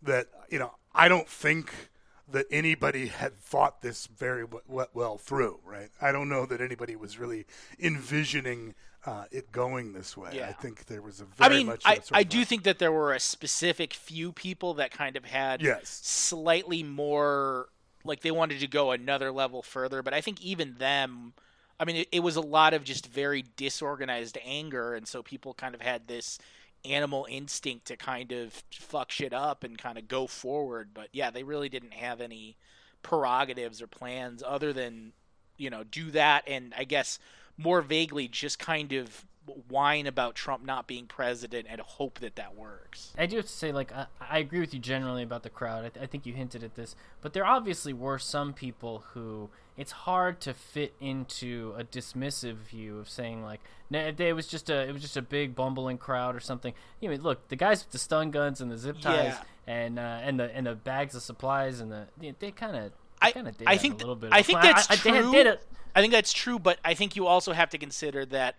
that 0.02 0.28
you 0.50 0.60
know, 0.60 0.76
I 0.94 1.08
don't 1.08 1.28
think 1.28 1.90
that 2.32 2.46
anybody 2.52 3.08
had 3.08 3.38
thought 3.38 3.82
this 3.82 4.08
very 4.08 4.44
w- 4.44 4.64
w- 4.68 4.88
well 4.94 5.18
through. 5.18 5.60
Right? 5.64 5.90
I 6.02 6.12
don't 6.12 6.30
know 6.30 6.46
that 6.46 6.62
anybody 6.62 6.96
was 6.96 7.18
really 7.20 7.46
envisioning 7.80 8.76
uh, 9.06 9.26
it 9.32 9.52
going 9.52 9.94
this 9.94 10.18
way. 10.18 10.44
I 10.44 10.52
think 10.54 10.86
there 10.88 11.02
was 11.02 11.22
a 11.22 11.26
very 11.26 11.54
I 11.54 11.58
mean, 11.58 11.68
much. 11.68 11.84
I, 11.86 12.00
I 12.12 12.24
do 12.24 12.44
think 12.44 12.64
that 12.64 12.80
there 12.80 12.92
were 12.92 13.14
a 13.14 13.20
specific 13.20 13.94
few 13.94 14.32
people 14.32 14.74
that 14.76 14.92
kind 14.92 15.16
of 15.16 15.26
had 15.26 15.62
Yes. 15.62 15.90
slightly 16.04 16.82
more 16.84 17.70
like 18.04 18.22
they 18.22 18.32
wanted 18.32 18.60
to 18.60 18.68
go 18.68 18.92
another 18.92 19.32
level 19.32 19.62
further, 19.62 20.02
but 20.02 20.14
I 20.14 20.22
think 20.22 20.42
even 20.42 20.76
them 20.78 21.34
I 21.80 21.86
mean 21.86 21.98
it, 21.98 22.08
it 22.12 22.20
was 22.22 22.36
a 22.36 22.42
lot 22.42 22.74
of 22.74 22.84
just 22.84 23.08
very 23.08 23.44
disorganized 23.58 24.38
anger 24.46 24.96
and 24.96 25.08
so 25.08 25.22
people 25.22 25.54
kind 25.54 25.76
of 25.76 25.82
had 25.82 26.08
this 26.08 26.40
animal 26.86 27.28
instinct 27.30 27.86
to 27.88 27.98
kind 27.98 28.32
of 28.32 28.64
fuck 28.72 29.12
shit 29.12 29.34
up 29.34 29.64
and 29.64 29.78
kind 29.78 29.98
of 29.98 30.08
go 30.08 30.28
forward, 30.28 30.90
but 30.94 31.10
yeah, 31.12 31.32
they 31.32 31.44
really 31.44 31.70
didn't 31.70 31.94
have 31.94 32.22
any 32.22 32.56
prerogatives 33.02 33.82
or 33.82 33.88
plans 33.88 34.42
other 34.46 34.74
than 34.74 35.14
you 35.58 35.70
know 35.70 35.84
do 35.84 36.10
that 36.12 36.44
and 36.48 36.74
I 36.76 36.86
guess 36.86 37.20
more 37.56 37.82
vaguely 37.82 38.28
just 38.28 38.58
kind 38.58 38.94
of 38.94 39.26
whine 39.68 40.08
about 40.08 40.36
Trump 40.36 40.66
not 40.66 40.88
being 40.88 41.06
president 41.06 41.68
and 41.70 41.80
hope 41.82 42.20
that 42.20 42.36
that 42.36 42.56
works. 42.56 43.14
I 43.18 43.26
do 43.26 43.38
have 43.38 43.46
to 43.46 43.52
say, 43.52 43.72
like, 43.72 43.92
I, 43.94 44.08
I 44.20 44.40
agree 44.40 44.60
with 44.60 44.74
you 44.74 44.80
generally 44.80 45.24
about 45.24 45.44
the 45.44 45.50
crowd. 45.50 45.86
I, 45.86 45.90
th- 45.90 46.04
I 46.04 46.08
think 46.08 46.26
you 46.26 46.34
hinted 46.34 46.64
at 46.64 46.76
this, 46.76 46.96
but 47.22 47.34
there 47.34 47.46
obviously 47.46 47.94
were 47.94 48.18
some 48.20 48.54
people 48.54 49.04
who 49.14 49.50
it's 49.78 49.92
hard 49.92 50.40
to 50.42 50.54
fit 50.54 50.94
into 51.02 51.74
a 51.78 51.84
dismissive 51.84 52.56
view 52.56 52.98
of 52.98 53.10
saying 53.10 53.44
like, 53.44 53.60
it 53.92 54.36
was 54.36 54.48
just 54.48 54.70
a 54.70 54.88
it 54.88 54.94
was 54.94 55.02
just 55.02 55.18
a 55.18 55.22
big 55.22 55.54
bumbling 55.56 55.98
crowd 55.98 56.36
or 56.36 56.40
something. 56.40 56.74
You 57.00 57.10
know, 57.10 57.16
look, 57.16 57.48
the 57.50 57.56
guys 57.56 57.84
with 57.84 57.92
the 57.92 58.00
stun 58.00 58.32
guns 58.32 58.62
and 58.62 58.72
the 58.72 58.78
zip 58.78 59.00
ties 59.00 59.36
Yeah. 59.36 59.44
and 59.68 60.00
uh, 60.00 60.20
and 60.24 60.40
the 60.40 60.56
and 60.56 60.66
the 60.66 60.76
bags 60.76 61.14
of 61.14 61.22
supplies 61.22 61.82
and 61.82 61.92
the 61.92 62.08
they, 62.40 62.52
kind 62.52 62.76
of 62.76 62.92
I- 63.22 63.32
kind 63.32 63.48
of 63.48 63.58
did 63.58 63.68
I 63.68 63.78
think 63.78 63.96
a 63.96 63.98
little 63.98 64.16
bit. 64.16 64.32
I 64.34 64.42
think 64.42 64.62
that's 64.62 64.90
I, 64.90 64.94
I, 64.94 64.98
true. 64.98 65.58
I 65.96 66.02
think 66.02 66.12
that's 66.14 66.34
true, 66.34 66.60
but 66.60 66.80
I 66.84 66.94
think 66.94 67.16
you 67.16 67.28
also 67.28 67.54
have 67.54 67.70
to 67.70 67.78
consider 67.78 68.26
that 68.28 68.56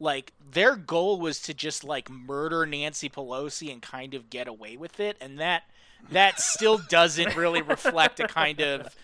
like 0.00 0.32
their 0.52 0.76
goal 0.76 1.18
was 1.20 1.40
to 1.42 1.54
just 1.54 1.84
like 1.84 2.10
murder 2.10 2.66
Nancy 2.66 3.08
Pelosi 3.08 3.72
and 3.72 3.82
kind 3.82 4.14
of 4.14 4.30
get 4.30 4.48
away 4.48 4.76
with 4.76 5.00
it, 5.00 5.16
and 5.20 5.38
that 5.40 5.64
that 6.10 6.40
still 6.40 6.78
doesn't 6.88 7.36
really 7.36 7.62
reflect 7.62 8.20
a 8.20 8.24
kind 8.24 8.60
of 8.60 8.94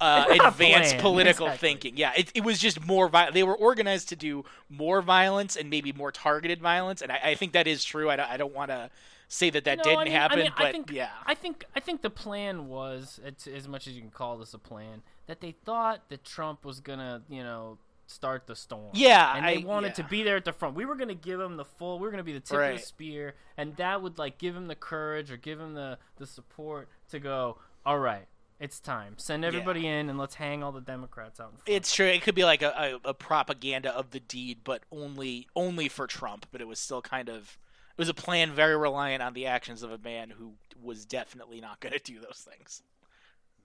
uh, 0.00 0.26
It's 0.28 0.38
not 0.38 0.44
a 0.44 0.48
advanced 0.48 0.98
plan, 0.98 1.00
political 1.00 1.46
exactly. 1.46 1.68
thinking. 1.68 1.96
Yeah, 1.96 2.12
it, 2.16 2.30
it 2.34 2.44
was 2.44 2.58
just 2.58 2.84
more. 2.86 3.08
Vi- 3.08 3.30
they 3.30 3.42
were 3.42 3.56
organized 3.56 4.08
to 4.10 4.16
do 4.16 4.44
more 4.68 5.02
violence 5.02 5.56
and 5.56 5.70
maybe 5.70 5.92
more 5.92 6.12
targeted 6.12 6.60
violence, 6.60 7.02
and 7.02 7.10
I, 7.10 7.20
I 7.24 7.34
think 7.34 7.52
that 7.52 7.66
is 7.66 7.82
true. 7.84 8.08
I 8.10 8.16
don't, 8.16 8.30
I 8.30 8.36
don't 8.36 8.54
want 8.54 8.70
to 8.70 8.90
say 9.28 9.50
that 9.50 9.64
that 9.64 9.78
No, 9.78 9.82
didn't 9.84 9.98
I 9.98 10.04
mean, 10.04 10.12
happen, 10.12 10.38
I 10.38 10.42
mean, 10.44 10.52
but 10.56 10.66
I 10.66 10.72
think, 10.72 10.90
yeah, 10.92 11.10
I 11.26 11.34
think 11.34 11.64
I 11.74 11.80
think 11.80 12.02
the 12.02 12.10
plan 12.10 12.68
was, 12.68 13.20
it's, 13.24 13.46
as 13.46 13.66
much 13.68 13.86
as 13.86 13.94
you 13.94 14.00
can 14.02 14.10
call 14.10 14.38
this 14.38 14.54
a 14.54 14.58
plan, 14.58 15.02
that 15.26 15.40
they 15.40 15.52
thought 15.52 16.08
that 16.10 16.24
Trump 16.24 16.64
was 16.64 16.80
gonna, 16.80 17.22
you 17.28 17.42
know, 17.42 17.78
start 18.08 18.46
the 18.46 18.56
storm. 18.56 18.90
Yeah, 18.94 19.36
and 19.36 19.46
they 19.46 19.62
I- 19.62 19.66
wanted 19.66 19.88
yeah. 19.88 19.94
to 19.94 20.04
be 20.04 20.22
there 20.22 20.36
at 20.36 20.44
the 20.44 20.52
front. 20.52 20.74
We 20.74 20.84
were 20.84 20.96
gonna 20.96 21.14
give 21.14 21.40
him 21.40 21.56
the 21.56 21.64
full. 21.64 21.98
We 21.98 22.06
were 22.06 22.10
gonna 22.10 22.24
be 22.24 22.32
the 22.32 22.40
tip 22.40 22.58
of 22.58 22.76
the 22.76 22.82
spear, 22.82 23.34
and 23.56 23.76
that 23.76 24.02
would 24.02 24.18
like 24.18 24.38
give 24.38 24.56
him 24.56 24.66
the 24.66 24.74
courage 24.74 25.30
or 25.30 25.36
give 25.36 25.60
him 25.60 25.74
the 25.74 25.98
the 26.16 26.26
support 26.26 26.88
to 27.10 27.20
go. 27.20 27.58
All 27.86 27.98
right, 27.98 28.26
it's 28.58 28.80
time. 28.80 29.14
Send 29.18 29.44
everybody 29.44 29.86
in 29.86 30.08
and 30.08 30.18
let's 30.18 30.34
hang 30.34 30.62
all 30.62 30.72
the 30.72 30.80
Democrats 30.80 31.38
out 31.38 31.50
in 31.52 31.56
front. 31.58 31.68
It's 31.68 31.94
true. 31.94 32.06
It 32.06 32.22
could 32.22 32.34
be 32.34 32.44
like 32.44 32.62
a, 32.62 32.98
a, 33.04 33.10
a 33.10 33.14
propaganda 33.14 33.94
of 33.94 34.10
the 34.10 34.20
deed, 34.20 34.58
but 34.64 34.82
only 34.90 35.46
only 35.54 35.88
for 35.88 36.06
Trump. 36.06 36.46
But 36.50 36.60
it 36.60 36.66
was 36.66 36.78
still 36.78 37.02
kind 37.02 37.28
of 37.28 37.58
it 37.96 38.00
was 38.00 38.08
a 38.08 38.14
plan 38.14 38.52
very 38.52 38.76
reliant 38.76 39.22
on 39.22 39.34
the 39.34 39.46
actions 39.46 39.82
of 39.82 39.92
a 39.92 39.98
man 39.98 40.30
who 40.30 40.54
was 40.82 41.04
definitely 41.04 41.60
not 41.60 41.80
going 41.80 41.92
to 41.92 41.98
do 41.98 42.20
those 42.20 42.46
things. 42.48 42.82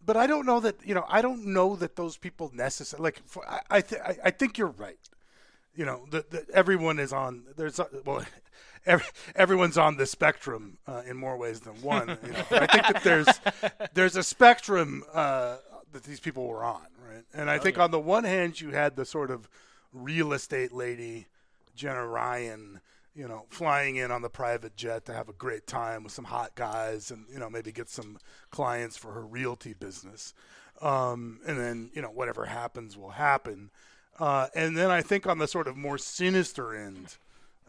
But 0.06 0.18
I 0.18 0.28
don't 0.28 0.46
know 0.46 0.60
that 0.60 0.76
you 0.84 0.94
know. 0.94 1.06
I 1.08 1.22
don't 1.22 1.46
know 1.48 1.76
that 1.76 1.96
those 1.96 2.18
people 2.18 2.52
necessarily 2.54 3.04
like. 3.04 3.22
For, 3.26 3.48
I 3.48 3.62
I, 3.70 3.82
th- 3.82 4.02
I 4.02 4.18
I 4.26 4.32
think 4.32 4.58
you're 4.58 4.68
right. 4.68 4.98
You 5.76 5.86
know 5.86 6.06
that 6.12 6.50
everyone 6.52 7.00
is 7.00 7.14
on. 7.14 7.44
There's 7.56 7.80
well, 8.06 8.24
every, 8.86 9.06
everyone's 9.36 9.78
on 9.78 9.98
the 9.98 10.06
spectrum 10.06 10.78
uh, 10.88 11.02
in 11.06 11.18
more 11.18 11.38
ways 11.38 11.62
than 11.62 11.82
one. 11.82 12.18
You 12.24 12.32
know? 12.32 12.46
I 12.52 12.68
think 12.68 12.88
that 12.88 13.02
there's 13.04 13.28
there's 13.94 14.16
a 14.16 14.24
spectrum 14.24 15.04
uh, 15.14 15.58
that 15.92 16.04
these 16.04 16.20
people 16.20 16.48
were 16.48 16.64
on, 16.64 16.88
right? 17.08 17.24
And 17.34 17.50
I 17.50 17.60
think 17.60 17.80
on 17.80 17.92
the 17.92 18.00
one 18.00 18.24
hand, 18.24 18.60
you 18.60 18.72
had 18.72 18.96
the 18.96 19.06
sort 19.06 19.32
of 19.32 19.48
real 19.94 20.34
estate 20.34 20.74
lady, 20.74 21.28
Jenna 21.76 22.06
Ryan, 22.06 22.82
you 23.16 23.28
know, 23.28 23.46
flying 23.50 23.96
in 23.96 24.12
on 24.12 24.22
the 24.22 24.30
private 24.30 24.76
jet 24.76 25.06
to 25.06 25.14
have 25.14 25.30
a 25.30 25.34
great 25.34 25.68
time 25.68 26.04
with 26.04 26.14
some 26.14 26.26
hot 26.26 26.56
guys 26.56 27.12
and, 27.12 27.26
you 27.32 27.40
know, 27.40 27.50
maybe 27.50 27.72
get 27.72 27.90
some 27.90 28.18
clients 28.50 28.98
for 28.98 29.12
her 29.12 29.26
realty 29.26 29.74
business. 29.74 30.34
Um, 30.82 31.40
and 31.46 31.60
then, 31.60 31.92
you 31.94 32.02
know, 32.02 32.10
whatever 32.10 32.46
happens 32.46 32.98
will 32.98 33.12
happen. 33.12 33.70
Uh, 34.20 34.48
and 34.56 34.78
then 34.78 34.90
I 34.90 35.02
think 35.02 35.28
on 35.28 35.38
the 35.38 35.48
sort 35.48 35.68
of 35.68 35.78
more 35.78 35.98
sinister 35.98 36.76
end 36.76 37.18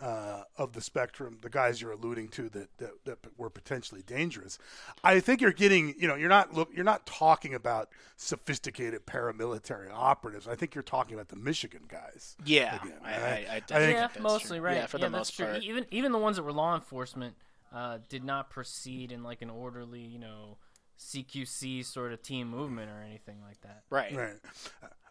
uh, 0.00 0.42
of 0.58 0.72
the 0.72 0.80
spectrum, 0.80 1.38
the 1.40 1.48
guys 1.50 1.80
you're 1.80 1.92
alluding 1.92 2.28
to 2.28 2.48
that, 2.50 2.68
that 2.78 2.90
that 3.04 3.18
were 3.38 3.48
potentially 3.50 4.02
dangerous, 4.06 4.58
I 5.02 5.20
think 5.20 5.40
you're 5.40 5.52
getting, 5.52 5.94
you 5.98 6.08
know, 6.08 6.14
you're 6.16 6.28
not 6.28 6.52
look, 6.52 6.70
you're 6.74 6.84
not 6.84 7.06
talking 7.06 7.54
about 7.54 7.88
sophisticated 8.16 9.06
paramilitary 9.06 9.90
operatives. 9.92 10.48
I 10.48 10.56
think 10.56 10.74
you're 10.74 10.82
talking 10.82 11.14
about 11.14 11.28
the 11.28 11.36
Michigan 11.36 11.82
guys. 11.88 12.36
Yeah, 12.44 12.76
Again, 12.82 12.92
I, 13.04 13.08
I- 13.08 13.14
I, 13.14 13.18
I, 13.18 13.20
I 13.26 13.60
think- 13.60 13.66
think 13.68 13.92
yeah, 13.94 14.00
that's 14.00 14.20
mostly 14.20 14.58
true. 14.58 14.66
right. 14.66 14.76
Yeah, 14.76 14.86
for 14.86 14.98
yeah, 14.98 15.04
the 15.04 15.10
most 15.10 15.36
true. 15.36 15.46
part. 15.46 15.62
Even 15.62 15.86
even 15.90 16.12
the 16.12 16.18
ones 16.18 16.36
that 16.36 16.42
were 16.42 16.52
law 16.52 16.74
enforcement 16.74 17.36
uh, 17.72 17.98
did 18.08 18.24
not 18.24 18.50
proceed 18.50 19.12
in 19.12 19.22
like 19.22 19.42
an 19.42 19.50
orderly, 19.50 20.00
you 20.00 20.18
know, 20.18 20.58
CQC 20.98 21.84
sort 21.84 22.12
of 22.12 22.22
team 22.22 22.48
movement 22.48 22.90
or 22.90 23.02
anything 23.02 23.38
like 23.46 23.60
that. 23.62 23.82
Right. 23.90 24.14
Right. 24.14 24.36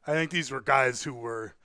I 0.06 0.12
think 0.14 0.32
these 0.32 0.52
were 0.52 0.62
guys 0.62 1.04
who 1.04 1.14
were, 1.14 1.56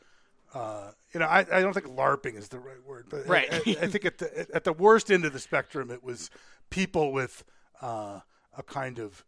uh, 0.54 0.90
you 1.12 1.20
know, 1.20 1.26
I, 1.26 1.40
I 1.50 1.60
don't 1.60 1.72
think 1.74 1.86
LARPing 1.86 2.36
is 2.36 2.48
the 2.48 2.58
right 2.58 2.82
word, 2.86 3.06
but 3.10 3.20
I- 3.26 3.28
Right. 3.28 3.48
I, 3.52 3.56
I 3.82 3.86
think 3.86 4.04
at 4.04 4.18
the 4.18 4.46
at 4.54 4.64
the 4.64 4.72
worst 4.72 5.10
end 5.10 5.24
of 5.24 5.32
the 5.32 5.38
spectrum, 5.38 5.90
it 5.90 6.02
was 6.02 6.30
people 6.70 7.12
with 7.12 7.44
uh, 7.82 8.20
a 8.56 8.62
kind 8.62 8.98
of 8.98 9.24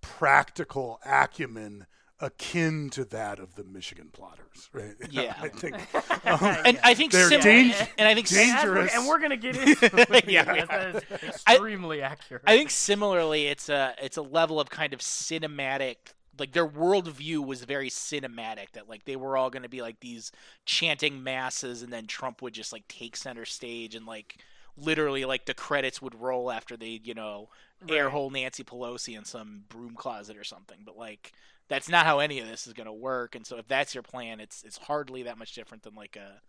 practical 0.00 1.00
acumen 1.06 1.86
akin 2.20 2.88
to 2.90 3.04
that 3.04 3.38
of 3.40 3.56
the 3.56 3.64
Michigan 3.64 4.08
plotters, 4.12 4.68
right? 4.72 4.94
Yeah. 5.10 5.34
I 5.40 5.48
think. 5.48 5.76
And 6.24 6.78
I 6.84 6.94
think 6.94 7.10
They're 7.12 7.28
sim- 7.28 7.40
dang- 7.40 7.74
and 7.98 8.06
I 8.08 8.14
think 8.14 8.30
And, 8.30 8.38
as 8.40 8.62
Dangerous. 8.62 8.94
and 8.94 9.08
we're 9.08 9.18
gonna 9.20 9.36
get 9.36 9.56
into 9.56 9.86
it. 10.14 10.28
Yeah, 10.28 10.54
Yes, 10.54 10.68
that 10.68 10.94
is 10.94 11.02
I- 11.46 11.54
extremely 11.54 12.00
accurate. 12.02 12.42
I 12.46 12.56
think 12.56 12.70
similarly, 12.70 13.46
it's 13.48 13.68
a 13.68 13.94
it's 14.00 14.16
a 14.16 14.22
level 14.22 14.60
of 14.60 14.70
kind 14.70 14.92
of 14.94 15.00
cinematic. 15.00 15.96
Like 16.38 16.52
their 16.52 16.66
worldview 16.66 17.44
was 17.44 17.64
very 17.64 17.90
cinematic. 17.90 18.72
That 18.72 18.88
like 18.88 19.04
they 19.04 19.16
were 19.16 19.36
all 19.36 19.50
going 19.50 19.62
to 19.64 19.68
be 19.68 19.82
like 19.82 20.00
these 20.00 20.32
chanting 20.64 21.22
masses, 21.22 21.82
and 21.82 21.92
then 21.92 22.06
Trump 22.06 22.42
would 22.42 22.54
just 22.54 22.72
like 22.72 22.88
take 22.88 23.16
center 23.16 23.44
stage, 23.44 23.94
and 23.94 24.06
like 24.06 24.38
literally 24.76 25.24
like 25.24 25.44
the 25.46 25.54
credits 25.54 26.00
would 26.00 26.20
roll 26.20 26.50
after 26.50 26.76
they 26.76 27.00
you 27.04 27.14
know 27.14 27.48
air 27.88 28.08
hole 28.10 28.30
Nancy 28.30 28.64
Pelosi 28.64 29.16
in 29.16 29.24
some 29.24 29.64
broom 29.68 29.94
closet 29.94 30.36
or 30.36 30.44
something. 30.44 30.78
But 30.84 30.96
like 30.96 31.32
that's 31.68 31.88
not 31.88 32.06
how 32.06 32.18
any 32.18 32.38
of 32.38 32.46
this 32.46 32.66
is 32.66 32.72
going 32.72 32.86
to 32.86 32.92
work. 32.92 33.34
And 33.34 33.46
so 33.46 33.56
if 33.56 33.68
that's 33.68 33.94
your 33.94 34.02
plan, 34.02 34.40
it's 34.40 34.62
it's 34.62 34.78
hardly 34.78 35.24
that 35.24 35.38
much 35.38 35.54
different 35.54 35.82
than 35.82 35.94
like 35.94 36.16
a 36.16 36.40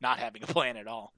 not 0.00 0.18
having 0.18 0.42
a 0.42 0.46
plan 0.46 0.76
at 0.76 0.86
all. 0.86 1.12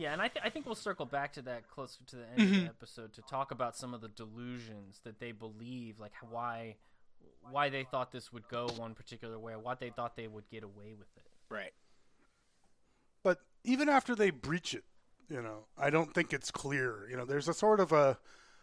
Yeah, 0.00 0.12
and 0.14 0.22
I, 0.22 0.28
th- 0.28 0.42
I 0.44 0.48
think 0.48 0.64
we'll 0.64 0.74
circle 0.74 1.04
back 1.04 1.34
to 1.34 1.42
that 1.42 1.68
closer 1.68 1.98
to 2.06 2.16
the 2.16 2.22
end 2.32 2.40
of 2.40 2.46
Mm-hmm. 2.48 2.64
the 2.64 2.70
episode 2.70 3.12
to 3.14 3.22
talk 3.22 3.50
about 3.50 3.76
some 3.76 3.92
of 3.92 4.00
the 4.00 4.08
delusions 4.08 5.00
that 5.04 5.20
they 5.20 5.32
believe, 5.32 6.00
like 6.00 6.12
why 6.30 6.76
why 7.50 7.68
they 7.68 7.84
thought 7.84 8.10
this 8.12 8.32
would 8.32 8.48
go 8.48 8.66
one 8.76 8.94
particular 8.94 9.38
way, 9.38 9.52
what 9.56 9.78
they 9.78 9.90
thought 9.90 10.16
they 10.16 10.26
would 10.26 10.48
get 10.50 10.62
away 10.62 10.94
with 10.98 11.08
it. 11.16 11.24
Right. 11.50 11.72
but 13.22 13.40
even 13.64 13.88
after 13.90 14.14
they 14.14 14.30
breach 14.30 14.72
it, 14.74 14.84
you 15.28 15.42
know, 15.42 15.66
I 15.76 15.90
don't 15.90 16.14
think 16.14 16.32
it's 16.32 16.50
clear. 16.50 17.06
You 17.10 17.16
know, 17.18 17.24
there's 17.26 17.48
a 17.48 17.54
sort 17.54 17.78
of 17.80 17.92
a 17.92 18.18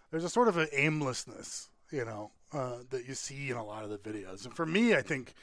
there's 0.10 0.24
a 0.24 0.30
sort 0.30 0.48
of 0.48 0.58
an 0.58 0.70
aimlessness, 0.74 1.70
you 1.92 2.04
know, 2.06 2.32
uh, 2.52 2.78
that 2.90 3.06
you 3.08 3.14
see 3.14 3.52
in 3.52 3.58
a 3.58 3.64
lot 3.64 3.84
of 3.84 3.90
the 3.92 3.98
videos. 4.00 4.44
And 4.46 4.56
for 4.56 4.66
me, 4.66 4.96
I 4.96 5.02
think, 5.04 5.34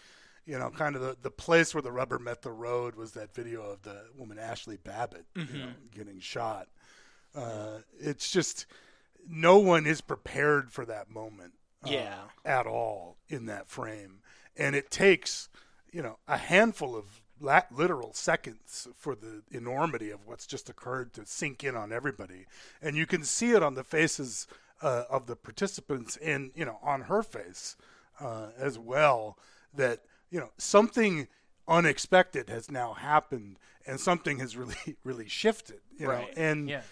you 0.47 0.59
know, 0.59 0.71
kind 0.71 0.95
of 0.97 1.03
the, 1.03 1.17
the 1.23 1.31
place 1.31 1.75
where 1.75 1.83
the 1.83 1.93
rubber 1.93 2.19
met 2.19 2.43
the 2.43 2.51
road 2.53 2.95
was 2.97 3.13
that 3.13 3.35
video 3.35 3.63
of 3.63 3.83
the 3.83 4.03
woman 4.17 4.39
Ashley 4.39 4.77
Babbitt, 4.77 5.25
you 5.35 5.59
know, 5.59 5.69
getting 5.95 6.21
shot. 6.21 6.69
Uh, 7.35 7.79
it's 7.99 8.31
just 8.31 8.67
no 9.29 9.59
one 9.59 9.87
is 9.87 10.01
prepared 10.01 10.71
for 10.73 10.85
that 10.87 11.11
moment, 11.11 11.55
uh, 11.85 11.89
Yeah. 11.91 12.15
at 12.45 12.67
all 12.67 13.17
in 13.29 13.47
that 13.47 13.69
frame, 13.69 14.21
and 14.57 14.77
it 14.77 14.91
takes, 14.91 15.49
you 15.93 16.03
know, 16.03 16.19
a 16.29 16.37
handful 16.37 16.95
of 16.95 17.23
la- 17.41 17.63
literal 17.73 18.13
seconds 18.13 18.87
for 18.97 19.15
the 19.15 19.43
enormity 19.51 20.11
of 20.11 20.27
what's 20.27 20.47
just 20.47 20.69
occurred 20.69 21.13
to 21.15 21.27
sink 21.27 21.65
in 21.65 21.75
on 21.75 21.91
everybody, 21.93 22.47
and 22.83 22.97
you 22.97 23.07
can 23.07 23.25
see 23.25 23.51
it 23.53 23.63
on 23.63 23.75
the 23.75 23.83
faces 23.85 24.47
uh, 24.83 25.05
of 25.09 25.27
the 25.27 25.37
participants, 25.37 26.17
and 26.19 26.51
you 26.55 26.65
know, 26.65 26.79
on 26.83 27.03
her 27.03 27.23
face 27.23 27.77
uh, 28.21 28.49
as 28.59 28.79
well. 28.79 29.39
That 29.77 30.01
you 30.35 30.41
know 30.41 30.51
something 30.59 31.29
unexpected 31.69 32.51
has 32.51 32.69
now 32.71 32.93
happened, 32.95 33.57
and 33.87 34.01
something 34.01 34.41
has 34.41 34.57
really, 34.63 34.97
really 35.05 35.29
shifted. 35.29 35.81
You 35.97 36.09
Right. 36.09 36.37
know, 36.37 36.43
and 36.43 36.69
Yeah. 36.69 36.83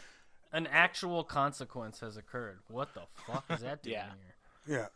An 0.54 0.66
actual 0.66 1.24
consequence 1.24 2.00
has 2.00 2.18
occurred. 2.18 2.58
What 2.68 2.92
the 2.94 3.02
fuck 3.26 3.44
is 3.50 3.62
that 3.62 3.82
doing 3.82 3.94
Yeah. 3.96 4.10
here? 4.66 4.90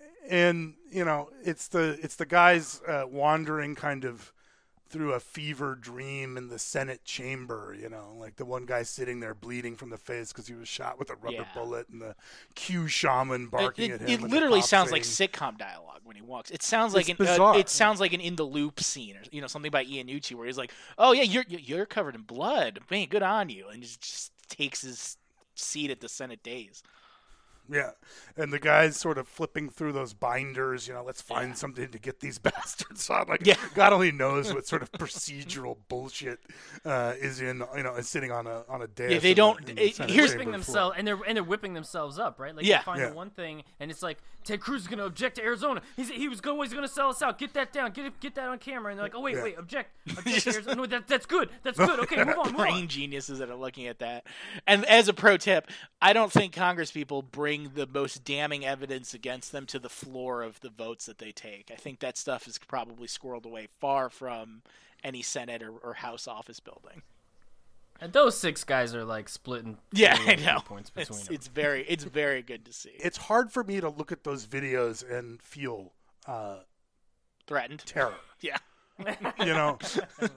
Yeah, 0.00 0.08
and 0.30 0.74
you 0.90 1.04
know 1.04 1.28
it's 1.42 1.68
the 1.68 1.98
it's 2.02 2.16
the 2.16 2.26
guys 2.26 2.80
uh, 2.88 3.04
wandering 3.10 3.74
kind 3.74 4.04
of 4.04 4.32
through 4.88 5.12
a 5.12 5.20
fever 5.20 5.74
dream 5.74 6.36
in 6.36 6.48
the 6.48 6.58
Senate 6.58 7.04
chamber. 7.04 7.76
You 7.78 7.88
know, 7.88 8.14
like 8.18 8.36
the 8.36 8.44
one 8.44 8.66
guy 8.66 8.82
sitting 8.82 9.20
there 9.20 9.34
bleeding 9.34 9.76
from 9.76 9.90
the 9.90 9.96
face 9.98 10.32
because 10.32 10.46
he 10.46 10.54
was 10.54 10.68
shot 10.68 10.98
with 10.98 11.10
a 11.10 11.14
rubber 11.16 11.32
Yeah. 11.32 11.44
bullet, 11.54 11.88
and 11.88 12.00
the 12.00 12.14
Q 12.54 12.86
shaman 12.88 13.46
barking 13.48 13.90
it, 13.90 13.94
at 13.94 14.00
him. 14.00 14.08
it 14.10 14.22
literally 14.22 14.60
sounds 14.62 14.92
like 14.92 15.02
sitcom 15.02 15.58
dialogue 15.58 16.00
when 16.04 16.16
he 16.16 16.22
walks. 16.22 16.50
It 16.50 16.62
sounds 16.62 16.94
like 16.94 17.08
It's 17.08 17.20
an 17.20 17.40
uh, 17.40 17.52
it 17.56 17.68
sounds 17.68 18.00
like 18.00 18.12
an 18.12 18.20
in 18.20 18.36
the 18.36 18.44
loop 18.44 18.80
scene 18.80 19.16
or 19.16 19.22
you 19.30 19.40
know 19.40 19.46
something 19.46 19.70
by 19.70 19.84
Iannucci 19.84 20.34
where 20.34 20.46
he's 20.46 20.58
like, 20.58 20.72
"Oh 20.98 21.12
yeah, 21.12 21.22
you're 21.22 21.44
you're 21.48 21.86
covered 21.86 22.14
in 22.14 22.22
blood, 22.22 22.80
man, 22.90 23.08
good 23.08 23.22
on 23.22 23.48
you," 23.48 23.68
and 23.68 23.82
just, 23.82 24.00
just 24.00 24.32
takes 24.48 24.82
his 24.82 25.16
seat 25.54 25.90
at 25.90 26.00
the 26.00 26.08
Senate 26.08 26.42
dais. 26.42 26.82
Yeah, 27.70 27.92
and 28.36 28.52
the 28.52 28.58
guys 28.58 28.96
sort 28.98 29.16
of 29.16 29.26
flipping 29.26 29.70
through 29.70 29.92
those 29.92 30.12
binders. 30.12 30.86
You 30.86 30.92
know, 30.94 31.02
let's 31.02 31.22
find 31.22 31.48
Yeah. 31.50 31.54
something 31.54 31.88
to 31.90 31.98
get 31.98 32.20
these 32.20 32.38
bastards 32.48 33.08
on. 33.08 33.26
Like, 33.28 33.46
Yeah. 33.46 33.56
God 33.74 33.92
only 33.94 34.12
knows 34.12 34.52
what 34.52 34.66
sort 34.66 34.82
of 34.82 34.92
procedural 34.92 35.78
bullshit 35.88 36.40
uh, 36.84 37.14
is 37.18 37.40
in. 37.40 37.62
You 37.76 37.82
know, 37.82 37.94
is 37.94 38.08
sitting 38.08 38.30
on 38.30 38.46
a 38.46 38.64
on 38.68 38.82
a 38.82 38.86
dais. 38.86 39.12
Yeah, 39.12 39.18
they 39.20 39.34
don't- 39.34 39.66
in 39.68 39.76
the 39.76 39.82
it- 39.86 39.94
Senate 39.96 40.10
here's- 40.12 40.32
whipping 40.32 40.50
themselves 40.52 40.96
and 40.98 41.06
they're 41.06 41.18
and 41.26 41.36
they're 41.36 41.42
whipping 41.44 41.72
themselves 41.74 42.18
up, 42.18 42.38
right? 42.38 42.54
Like 42.54 42.66
Yeah. 42.66 42.78
you 42.78 42.84
find 42.84 43.00
Yeah. 43.00 43.08
the 43.08 43.14
one 43.14 43.30
thing, 43.30 43.64
and 43.80 43.90
it's 43.90 44.02
like 44.02 44.18
Ted 44.44 44.60
Cruz 44.60 44.82
is 44.82 44.88
going 44.88 44.98
to 44.98 45.06
object 45.06 45.36
to 45.36 45.42
Arizona. 45.42 45.80
He's 45.96 46.10
he 46.10 46.28
was 46.28 46.40
going 46.40 46.60
he's 46.62 46.72
going 46.72 46.86
to 46.86 46.92
sell 46.92 47.08
us 47.08 47.22
out. 47.22 47.38
Get 47.38 47.54
that 47.54 47.72
down. 47.72 47.90
Get 47.92 48.06
it, 48.06 48.20
get 48.20 48.34
that 48.36 48.48
on 48.48 48.58
camera. 48.58 48.90
And 48.92 48.98
they're 48.98 49.06
like, 49.06 49.14
oh 49.14 49.20
wait, 49.20 49.36
Yeah. 49.36 49.42
wait, 49.44 49.58
object, 49.58 49.90
object 50.18 50.42
to 50.44 50.52
Arizona. 50.54 50.76
No, 50.76 50.86
that, 50.86 51.08
that's 51.08 51.26
good. 51.26 51.48
That's 51.62 51.78
good. 51.78 51.98
Okay, 52.00 52.22
move 52.24 52.38
on, 52.38 52.46
move 52.52 52.56
Brain 52.56 52.82
on. 52.82 52.88
geniuses 52.88 53.38
that 53.38 53.48
are 53.50 53.54
looking 53.56 53.86
at 53.86 53.98
that. 54.00 54.26
And 54.66 54.84
as 54.84 55.08
a 55.08 55.14
pro 55.14 55.36
tip, 55.36 55.68
I 56.02 56.12
don't 56.12 56.30
think 56.30 56.52
Congress 56.54 56.90
people 56.92 57.22
bring 57.22 57.70
the 57.74 57.86
most 57.86 58.24
damning 58.24 58.64
evidence 58.64 59.14
against 59.14 59.50
them 59.52 59.66
to 59.66 59.78
the 59.78 59.88
floor 59.88 60.42
of 60.42 60.60
the 60.60 60.70
votes 60.70 61.06
that 61.06 61.18
they 61.18 61.32
take. 61.32 61.70
I 61.72 61.76
think 61.76 62.00
that 62.00 62.16
stuff 62.18 62.46
is 62.46 62.58
probably 62.58 63.08
squirreled 63.08 63.46
away 63.46 63.68
far 63.80 64.10
from 64.10 64.62
any 65.02 65.22
Senate 65.22 65.62
or, 65.62 65.72
or 65.72 65.94
House 65.94 66.28
office 66.28 66.60
building. 66.60 67.02
And 68.04 68.12
those 68.12 68.36
six 68.36 68.64
guys 68.64 68.94
are 68.94 69.02
like 69.04 69.30
splitting. 69.30 69.78
Yeah, 69.90 70.18
I 70.26 70.34
know. 70.36 70.60
Points 70.60 70.90
between 70.90 71.18
It's, 71.18 71.26
them. 71.26 71.34
it's 71.34 71.46
very 71.48 71.84
it's 71.86 72.04
very 72.04 72.42
good 72.42 72.66
to 72.66 72.72
see. 72.72 72.90
It's 72.98 73.16
hard 73.16 73.50
for 73.50 73.64
me 73.64 73.80
to 73.80 73.88
look 73.88 74.12
at 74.12 74.24
those 74.24 74.46
videos 74.46 75.02
and 75.10 75.40
feel 75.40 75.92
uh, 76.26 76.58
Threatened. 77.46 77.80
terror. 77.86 78.14
Yeah. 78.40 78.58
you 79.40 79.46
know 79.46 79.76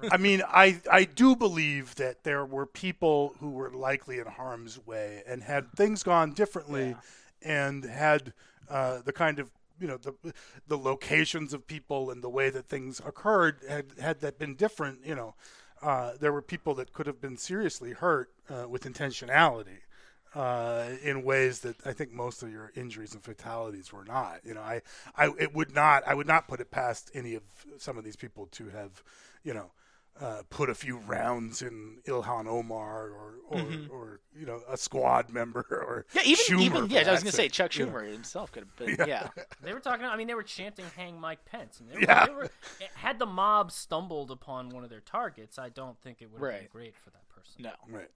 i 0.10 0.18
mean 0.18 0.42
i 0.48 0.82
i 0.92 1.04
do 1.04 1.36
believe 1.36 1.94
that 1.96 2.24
there 2.24 2.44
were 2.44 2.66
people 2.66 3.36
who 3.40 3.52
were 3.52 3.70
likely 3.70 4.18
in 4.18 4.26
harm's 4.26 4.80
way 4.84 5.22
and 5.28 5.44
had 5.44 5.72
things 5.74 6.02
gone 6.02 6.32
differently 6.32 6.96
and 7.44 7.84
had 7.84 8.34
uh, 8.68 9.00
the 9.06 9.14
kind 9.14 9.38
of 9.38 9.52
you 9.80 9.88
know 9.88 9.98
the 9.98 10.14
the 10.68 10.78
locations 10.78 11.54
of 11.54 11.68
people 11.68 12.10
and 12.10 12.24
the 12.24 12.30
way 12.32 12.50
that 12.50 12.66
things 12.68 13.00
occurred 13.06 13.60
had 13.70 13.86
had 14.02 14.22
that 14.22 14.40
been 14.40 14.56
different, 14.56 15.06
you 15.06 15.14
know, 15.14 15.36
uh, 15.82 16.14
there 16.20 16.32
were 16.32 16.42
people 16.42 16.74
that 16.76 16.94
could 16.94 17.08
have 17.08 17.22
been 17.22 17.38
seriously 17.38 17.92
hurt 17.92 18.30
uh, 18.50 18.68
with 18.68 18.84
intentionality. 18.84 19.80
Uh, 20.36 20.90
in 21.04 21.24
ways 21.24 21.62
that 21.62 21.76
I 21.86 21.94
think 21.94 22.12
most 22.12 22.44
of 22.44 22.52
your 22.52 22.72
injuries 22.76 23.14
and 23.14 23.24
fatalities 23.24 23.92
were 23.92 24.04
not. 24.04 24.42
You 24.44 24.54
know, 24.54 24.62
I, 24.62 24.82
I, 25.16 25.32
it 25.40 25.56
would 25.56 25.74
not, 25.74 26.04
I 26.06 26.14
would 26.14 26.28
not 26.28 26.48
put 26.48 26.60
it 26.60 26.70
past 26.70 27.10
any 27.16 27.34
of 27.34 27.44
some 27.78 27.98
of 27.98 28.04
these 28.04 28.18
people 28.18 28.48
to 28.52 28.68
have, 28.68 29.02
you 29.44 29.54
know, 29.54 29.72
uh, 30.20 30.42
put 30.50 30.70
a 30.70 30.76
few 30.76 30.98
rounds 30.98 31.62
in 31.62 31.98
Ilhan 32.06 32.48
Omar 32.48 33.10
or 33.10 33.34
or, 33.50 33.60
mm-hmm. 33.60 33.92
or 33.92 34.20
you 34.38 34.46
know 34.46 34.60
a 34.70 34.76
squad 34.76 35.30
member 35.30 35.66
or 35.72 36.06
yeah 36.14 36.22
even 36.26 36.46
Schumer 36.46 36.62
even 36.62 36.90
yeah 36.90 37.08
I 37.08 37.12
was 37.12 37.24
gonna 37.24 37.32
say 37.32 37.48
Chuck 37.48 37.72
Schumer 37.72 38.02
you 38.02 38.08
know. 38.08 38.14
himself 38.14 38.52
could 38.52 38.64
have 38.64 38.76
been 38.76 39.08
yeah. 39.08 39.30
yeah. 39.38 39.44
they 39.64 39.74
were 39.74 39.80
talking 39.80 40.06
I 40.06 40.18
mean 40.18 40.28
they 40.28 40.34
were 40.34 40.44
chanting 40.44 40.86
hang 40.96 41.20
Mike 41.20 41.46
Pence 41.46 41.80
and 41.80 41.90
they 41.90 41.96
were, 41.96 42.02
yeah. 42.02 42.26
They 42.26 42.34
were, 42.34 42.50
had 42.96 43.20
the 43.20 43.26
mob 43.26 43.72
stumbled 43.72 44.32
upon 44.32 44.70
one 44.70 44.84
of 44.84 44.90
their 44.90 45.02
targets 45.02 45.58
I 45.58 45.70
don't 45.70 45.98
think 46.02 46.22
it 46.22 46.32
would 46.32 46.40
have 46.40 46.50
right. 46.50 46.60
been 46.62 46.70
great 46.72 46.96
for 46.96 47.10
that 47.12 47.28
person 47.30 47.64
no 47.64 47.72
right 47.90 48.10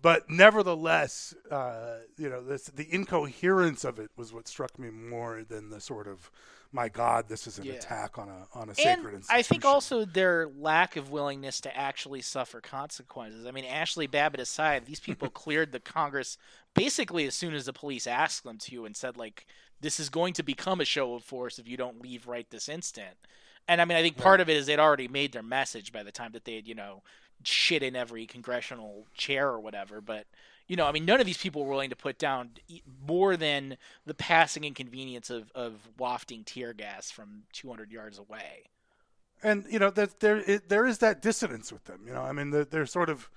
but 0.00 0.30
nevertheless, 0.30 1.34
uh, 1.50 1.98
you 2.16 2.28
know, 2.28 2.42
this, 2.42 2.64
the 2.64 2.92
incoherence 2.92 3.84
of 3.84 3.98
it 3.98 4.10
was 4.16 4.32
what 4.32 4.46
struck 4.48 4.78
me 4.78 4.90
more 4.90 5.42
than 5.48 5.70
the 5.70 5.80
sort 5.80 6.06
of 6.06 6.30
my 6.72 6.88
God, 6.88 7.28
this 7.28 7.46
is 7.46 7.58
an 7.58 7.64
yeah. 7.64 7.74
attack 7.74 8.18
on 8.18 8.28
a 8.28 8.46
on 8.54 8.68
a 8.68 8.74
sacred 8.74 9.14
and 9.14 9.24
I 9.30 9.40
think 9.42 9.64
also 9.64 10.04
their 10.04 10.48
lack 10.48 10.96
of 10.96 11.10
willingness 11.10 11.60
to 11.62 11.74
actually 11.74 12.20
suffer 12.20 12.60
consequences. 12.60 13.46
I 13.46 13.52
mean, 13.52 13.64
Ashley 13.64 14.06
Babbitt 14.06 14.40
aside, 14.40 14.84
these 14.84 15.00
people 15.08 15.30
cleared 15.30 15.72
the 15.72 15.80
Congress 15.80 16.36
basically 16.74 17.26
as 17.26 17.34
soon 17.34 17.54
as 17.54 17.64
the 17.64 17.72
police 17.72 18.06
asked 18.06 18.44
them 18.44 18.58
to, 18.58 18.84
and 18.84 18.94
said 18.94 19.16
like, 19.16 19.46
"This 19.80 19.98
is 19.98 20.10
going 20.10 20.34
to 20.34 20.42
become 20.42 20.80
a 20.80 20.84
show 20.84 21.14
of 21.14 21.24
force 21.24 21.58
if 21.58 21.66
you 21.66 21.78
don't 21.78 22.02
leave 22.02 22.28
right 22.28 22.48
this 22.50 22.68
instant." 22.68 23.16
And 23.66 23.80
I 23.80 23.84
mean, 23.84 23.98
I 23.98 24.02
think 24.02 24.16
part 24.16 24.40
of 24.40 24.48
it 24.48 24.56
is 24.56 24.66
they'd 24.66 24.78
already 24.78 25.08
made 25.08 25.32
their 25.32 25.42
message 25.42 25.92
by 25.92 26.02
the 26.02 26.12
time 26.12 26.32
that 26.32 26.44
they 26.44 26.56
had, 26.56 26.66
you 26.66 26.74
know, 26.74 27.02
shit 27.44 27.82
in 27.82 27.96
every 27.96 28.26
congressional 28.26 29.06
chair 29.14 29.48
or 29.48 29.60
whatever. 29.60 30.00
But 30.00 30.26
you 30.66 30.76
know, 30.76 30.86
I 30.86 30.92
mean, 30.92 31.06
none 31.06 31.18
of 31.18 31.26
these 31.26 31.38
people 31.38 31.64
were 31.64 31.70
willing 31.70 31.90
to 31.90 31.96
put 31.96 32.18
down 32.18 32.50
more 33.06 33.36
than 33.36 33.78
the 34.04 34.14
passing 34.14 34.64
inconvenience 34.64 35.30
of, 35.30 35.50
of 35.54 35.74
wafting 35.98 36.44
tear 36.44 36.74
gas 36.74 37.10
from 37.10 37.44
200 37.54 37.90
yards 37.90 38.18
away. 38.18 38.68
And 39.42 39.64
you 39.70 39.78
know 39.78 39.90
that 39.90 40.20
there 40.20 40.38
it, 40.38 40.68
there 40.68 40.84
is 40.84 40.98
that 40.98 41.22
dissonance 41.22 41.72
with 41.72 41.84
them. 41.84 42.00
You 42.06 42.12
know, 42.12 42.22
I 42.22 42.32
mean, 42.32 42.50
they're, 42.50 42.64
they're 42.64 42.86
sort 42.86 43.08
of 43.08 43.30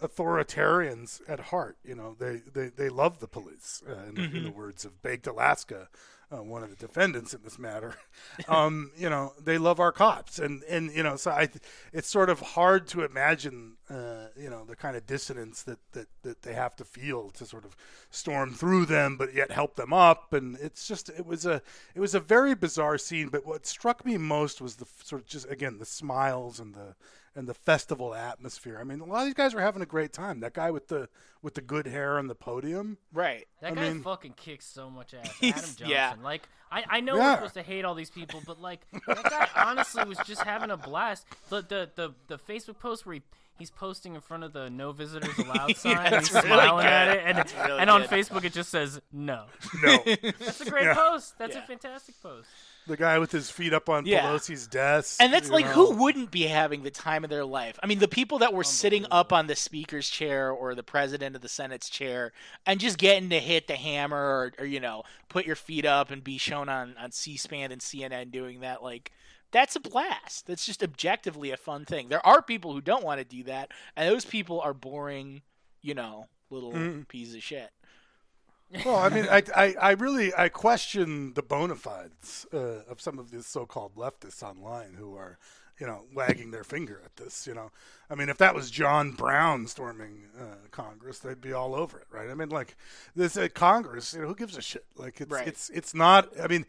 authoritarians 0.00 1.20
at 1.28 1.40
heart. 1.40 1.76
You 1.84 1.96
know, 1.96 2.16
they 2.18 2.42
they, 2.52 2.68
they 2.68 2.88
love 2.88 3.18
the 3.18 3.26
police. 3.26 3.82
Uh, 3.86 3.92
in, 4.08 4.14
mm-hmm. 4.14 4.36
in, 4.36 4.44
the 4.44 4.50
words 4.52 4.84
of 4.84 5.02
Baked 5.02 5.26
Alaska, 5.26 5.88
uh, 6.30 6.42
one 6.42 6.62
of 6.62 6.70
the 6.70 6.76
defendants 6.76 7.32
in 7.34 7.42
this 7.42 7.58
matter. 7.58 7.94
Um, 8.46 8.92
you 8.96 9.10
know, 9.10 9.32
they 9.42 9.58
love 9.58 9.80
our 9.80 9.90
cops, 9.92 10.38
and 10.38 10.62
and 10.64 10.94
you 10.94 11.02
know, 11.02 11.16
so 11.16 11.32
I, 11.32 11.48
it's 11.92 12.08
sort 12.08 12.30
of 12.30 12.40
hard 12.40 12.86
to 12.88 13.04
imagine, 13.04 13.76
uh, 13.90 14.26
you 14.36 14.48
know, 14.48 14.64
the 14.64 14.76
kind 14.76 14.96
of 14.96 15.06
dissonance 15.06 15.62
that, 15.64 15.78
that 15.92 16.06
that 16.22 16.42
they 16.42 16.54
have 16.54 16.76
to 16.76 16.84
feel 16.84 17.30
to 17.30 17.44
sort 17.44 17.64
of 17.64 17.76
storm 18.10 18.54
through 18.54 18.86
them, 18.86 19.16
but 19.16 19.34
yet 19.34 19.50
help 19.50 19.76
them 19.76 19.92
up, 19.92 20.32
and 20.32 20.56
it's 20.60 20.86
just 20.86 21.08
it 21.10 21.26
was 21.26 21.46
a 21.46 21.62
it 21.94 22.00
was 22.00 22.14
a 22.14 22.20
very 22.20 22.54
bizarre 22.54 22.96
scene. 22.96 23.28
But 23.28 23.44
what 23.44 23.66
struck 23.66 24.06
me 24.06 24.16
most 24.16 24.60
was 24.60 24.76
the 24.76 24.86
sort 25.04 25.22
of 25.22 25.28
just 25.28 25.50
again 25.50 25.78
the 25.78 25.84
smiles 25.84 26.60
and 26.60 26.74
the 26.74 26.94
and 27.38 27.46
the 27.46 27.54
festival 27.54 28.14
atmosphere. 28.16 28.78
I 28.80 28.84
mean, 28.84 28.98
a 29.00 29.04
lot 29.04 29.20
of 29.20 29.26
these 29.26 29.34
guys 29.34 29.54
were 29.54 29.60
having 29.60 29.80
a 29.80 29.86
great 29.86 30.12
time. 30.12 30.40
That 30.40 30.54
guy 30.54 30.72
with 30.72 30.88
the 30.88 31.08
with 31.40 31.54
the 31.54 31.60
good 31.60 31.86
hair 31.86 32.18
on 32.18 32.26
the 32.26 32.34
podium, 32.34 32.98
right? 33.12 33.46
That 33.62 33.72
I 33.72 33.74
guy 33.76 33.92
mean, 33.92 34.02
fucking 34.02 34.34
kicks 34.36 34.66
so 34.66 34.90
much 34.90 35.14
ass. 35.14 35.30
Adam 35.42 35.54
Johnson, 35.54 35.88
yeah. 35.88 36.14
like 36.22 36.48
I, 36.72 36.84
I 36.90 37.00
know 37.00 37.16
yeah. 37.16 37.30
we're 37.30 37.36
supposed 37.36 37.54
to 37.54 37.62
hate 37.62 37.84
all 37.84 37.94
these 37.94 38.10
people, 38.10 38.42
but 38.44 38.60
like 38.60 38.80
that 39.06 39.22
guy 39.30 39.48
honestly 39.54 40.04
was 40.04 40.18
just 40.26 40.42
having 40.42 40.70
a 40.70 40.76
blast. 40.76 41.26
The 41.48 41.62
the 41.62 41.90
the, 41.94 42.14
the 42.26 42.38
Facebook 42.38 42.80
post 42.80 43.06
where 43.06 43.14
he 43.14 43.22
he's 43.56 43.70
posting 43.70 44.16
in 44.16 44.20
front 44.20 44.42
of 44.42 44.52
the 44.52 44.68
no 44.68 44.90
visitors 44.90 45.38
allowed 45.38 45.76
sign 45.76 45.92
yeah, 45.92 46.02
and 46.02 46.14
he's 46.16 46.32
really 46.32 46.46
smiling 46.46 46.84
good. 46.84 46.92
at 46.92 47.08
it 47.08 47.22
and, 47.24 47.54
really 47.66 47.80
and 47.80 47.90
on 47.90 48.02
Facebook 48.04 48.44
it 48.44 48.52
just 48.52 48.70
says 48.70 49.00
no. 49.12 49.44
No. 49.82 49.98
That's 50.40 50.60
a 50.60 50.70
great 50.70 50.84
yeah. 50.84 50.94
post. 50.94 51.38
That's 51.38 51.54
a 51.54 51.62
fantastic 51.62 52.20
post 52.20 52.48
the 52.88 52.96
guy 52.96 53.18
with 53.18 53.30
his 53.30 53.50
feet 53.50 53.72
up 53.72 53.88
on 53.88 54.06
yeah. 54.06 54.22
Pelosi's 54.22 54.66
desk. 54.66 55.22
And 55.22 55.32
that's 55.32 55.50
like 55.50 55.66
know. 55.66 55.72
who 55.72 56.02
wouldn't 56.02 56.30
be 56.30 56.42
having 56.42 56.82
the 56.82 56.90
time 56.90 57.22
of 57.22 57.30
their 57.30 57.44
life? 57.44 57.78
I 57.82 57.86
mean, 57.86 58.00
the 58.00 58.08
people 58.08 58.40
that 58.40 58.52
were 58.52 58.64
sitting 58.64 59.06
up 59.10 59.32
on 59.32 59.46
the 59.46 59.54
speaker's 59.54 60.08
chair 60.08 60.50
or 60.50 60.74
the 60.74 60.82
president 60.82 61.36
of 61.36 61.42
the 61.42 61.48
Senate's 61.48 61.88
chair 61.88 62.32
and 62.66 62.80
just 62.80 62.98
getting 62.98 63.30
to 63.30 63.38
hit 63.38 63.68
the 63.68 63.76
hammer 63.76 64.18
or, 64.18 64.52
or 64.58 64.66
you 64.66 64.80
know, 64.80 65.04
put 65.28 65.46
your 65.46 65.56
feet 65.56 65.84
up 65.84 66.10
and 66.10 66.24
be 66.24 66.38
shown 66.38 66.68
on 66.68 66.96
on 66.98 67.12
C-SPAN 67.12 67.70
and 67.70 67.80
CNN 67.80 68.32
doing 68.32 68.60
that 68.60 68.82
like 68.82 69.12
that's 69.50 69.76
a 69.76 69.80
blast. 69.80 70.46
That's 70.46 70.66
just 70.66 70.82
objectively 70.82 71.52
a 71.52 71.56
fun 71.56 71.84
thing. 71.84 72.08
There 72.08 72.26
are 72.26 72.42
people 72.42 72.72
who 72.72 72.80
don't 72.80 73.04
want 73.04 73.18
to 73.18 73.24
do 73.24 73.44
that, 73.44 73.70
and 73.96 74.06
those 74.10 74.26
people 74.26 74.60
are 74.60 74.74
boring, 74.74 75.40
you 75.80 75.94
know, 75.94 76.26
little 76.50 76.72
mm. 76.72 77.08
pieces 77.08 77.34
of 77.34 77.42
shit 77.42 77.70
well, 78.84 78.96
I 78.96 79.08
mean, 79.08 79.26
I, 79.30 79.42
I, 79.54 79.74
I, 79.80 79.90
really 79.92 80.34
I 80.34 80.48
question 80.48 81.32
the 81.34 81.42
bona 81.42 81.76
fides 81.76 82.46
uh, 82.52 82.82
of 82.88 83.00
some 83.00 83.18
of 83.18 83.30
these 83.30 83.46
so-called 83.46 83.94
leftists 83.96 84.42
online 84.42 84.94
who 84.98 85.16
are, 85.16 85.38
you 85.78 85.86
know, 85.86 86.04
wagging 86.14 86.50
their 86.50 86.64
finger 86.64 87.00
at 87.04 87.16
this. 87.16 87.46
You 87.46 87.54
know, 87.54 87.70
I 88.10 88.14
mean, 88.14 88.28
if 88.28 88.38
that 88.38 88.54
was 88.54 88.70
John 88.70 89.12
Brown 89.12 89.66
storming 89.66 90.24
uh, 90.38 90.66
Congress, 90.70 91.18
they'd 91.18 91.40
be 91.40 91.52
all 91.52 91.74
over 91.74 91.98
it, 91.98 92.06
right? 92.10 92.28
I 92.28 92.34
mean, 92.34 92.50
like 92.50 92.76
this 93.16 93.36
uh, 93.36 93.48
Congress, 93.54 94.12
you 94.12 94.20
know, 94.20 94.28
who 94.28 94.34
gives 94.34 94.56
a 94.56 94.62
shit? 94.62 94.84
Like 94.96 95.20
it's 95.20 95.30
right. 95.30 95.48
it's 95.48 95.70
it's 95.70 95.94
not. 95.94 96.28
I 96.40 96.46
mean, 96.46 96.66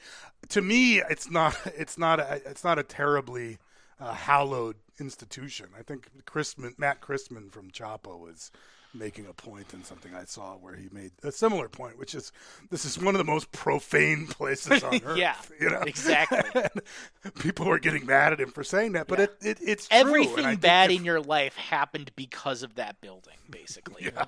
to 0.49 0.61
me, 0.61 1.01
it's 1.01 1.29
not 1.29 1.57
it's 1.77 1.97
not 1.97 2.19
a, 2.19 2.41
it's 2.45 2.63
not 2.63 2.79
a 2.79 2.83
terribly 2.83 3.57
uh, 3.99 4.13
hallowed 4.13 4.77
institution. 4.99 5.67
I 5.77 5.81
think 5.81 6.09
Christman, 6.25 6.77
Matt 6.77 7.01
Christman 7.01 7.51
from 7.51 7.71
Chapo 7.71 8.17
was 8.19 8.51
making 8.93 9.27
a 9.27 9.33
point 9.33 9.73
in 9.73 9.83
something 9.83 10.13
I 10.13 10.25
saw 10.25 10.53
where 10.55 10.75
he 10.75 10.89
made 10.91 11.11
a 11.23 11.31
similar 11.31 11.69
point, 11.69 11.97
which 11.97 12.15
is 12.15 12.31
this 12.69 12.85
is 12.85 12.99
one 12.99 13.13
of 13.13 13.19
the 13.19 13.31
most 13.31 13.51
profane 13.51 14.27
places 14.29 14.83
on 14.83 15.01
earth. 15.05 15.17
yeah, 15.17 15.35
you 15.59 15.69
know 15.69 15.81
exactly. 15.81 16.61
people 17.39 17.65
were 17.65 17.79
getting 17.79 18.05
mad 18.05 18.33
at 18.33 18.39
him 18.39 18.51
for 18.51 18.63
saying 18.63 18.93
that, 18.93 19.07
but 19.07 19.19
yeah. 19.19 19.25
it, 19.25 19.37
it, 19.41 19.57
it's 19.61 19.87
everything 19.91 20.57
bad 20.57 20.91
if, 20.91 20.97
in 20.97 21.05
your 21.05 21.21
life 21.21 21.55
happened 21.55 22.11
because 22.15 22.63
of 22.63 22.75
that 22.75 22.99
building, 23.01 23.37
basically. 23.49 24.05
Yeah. 24.05 24.25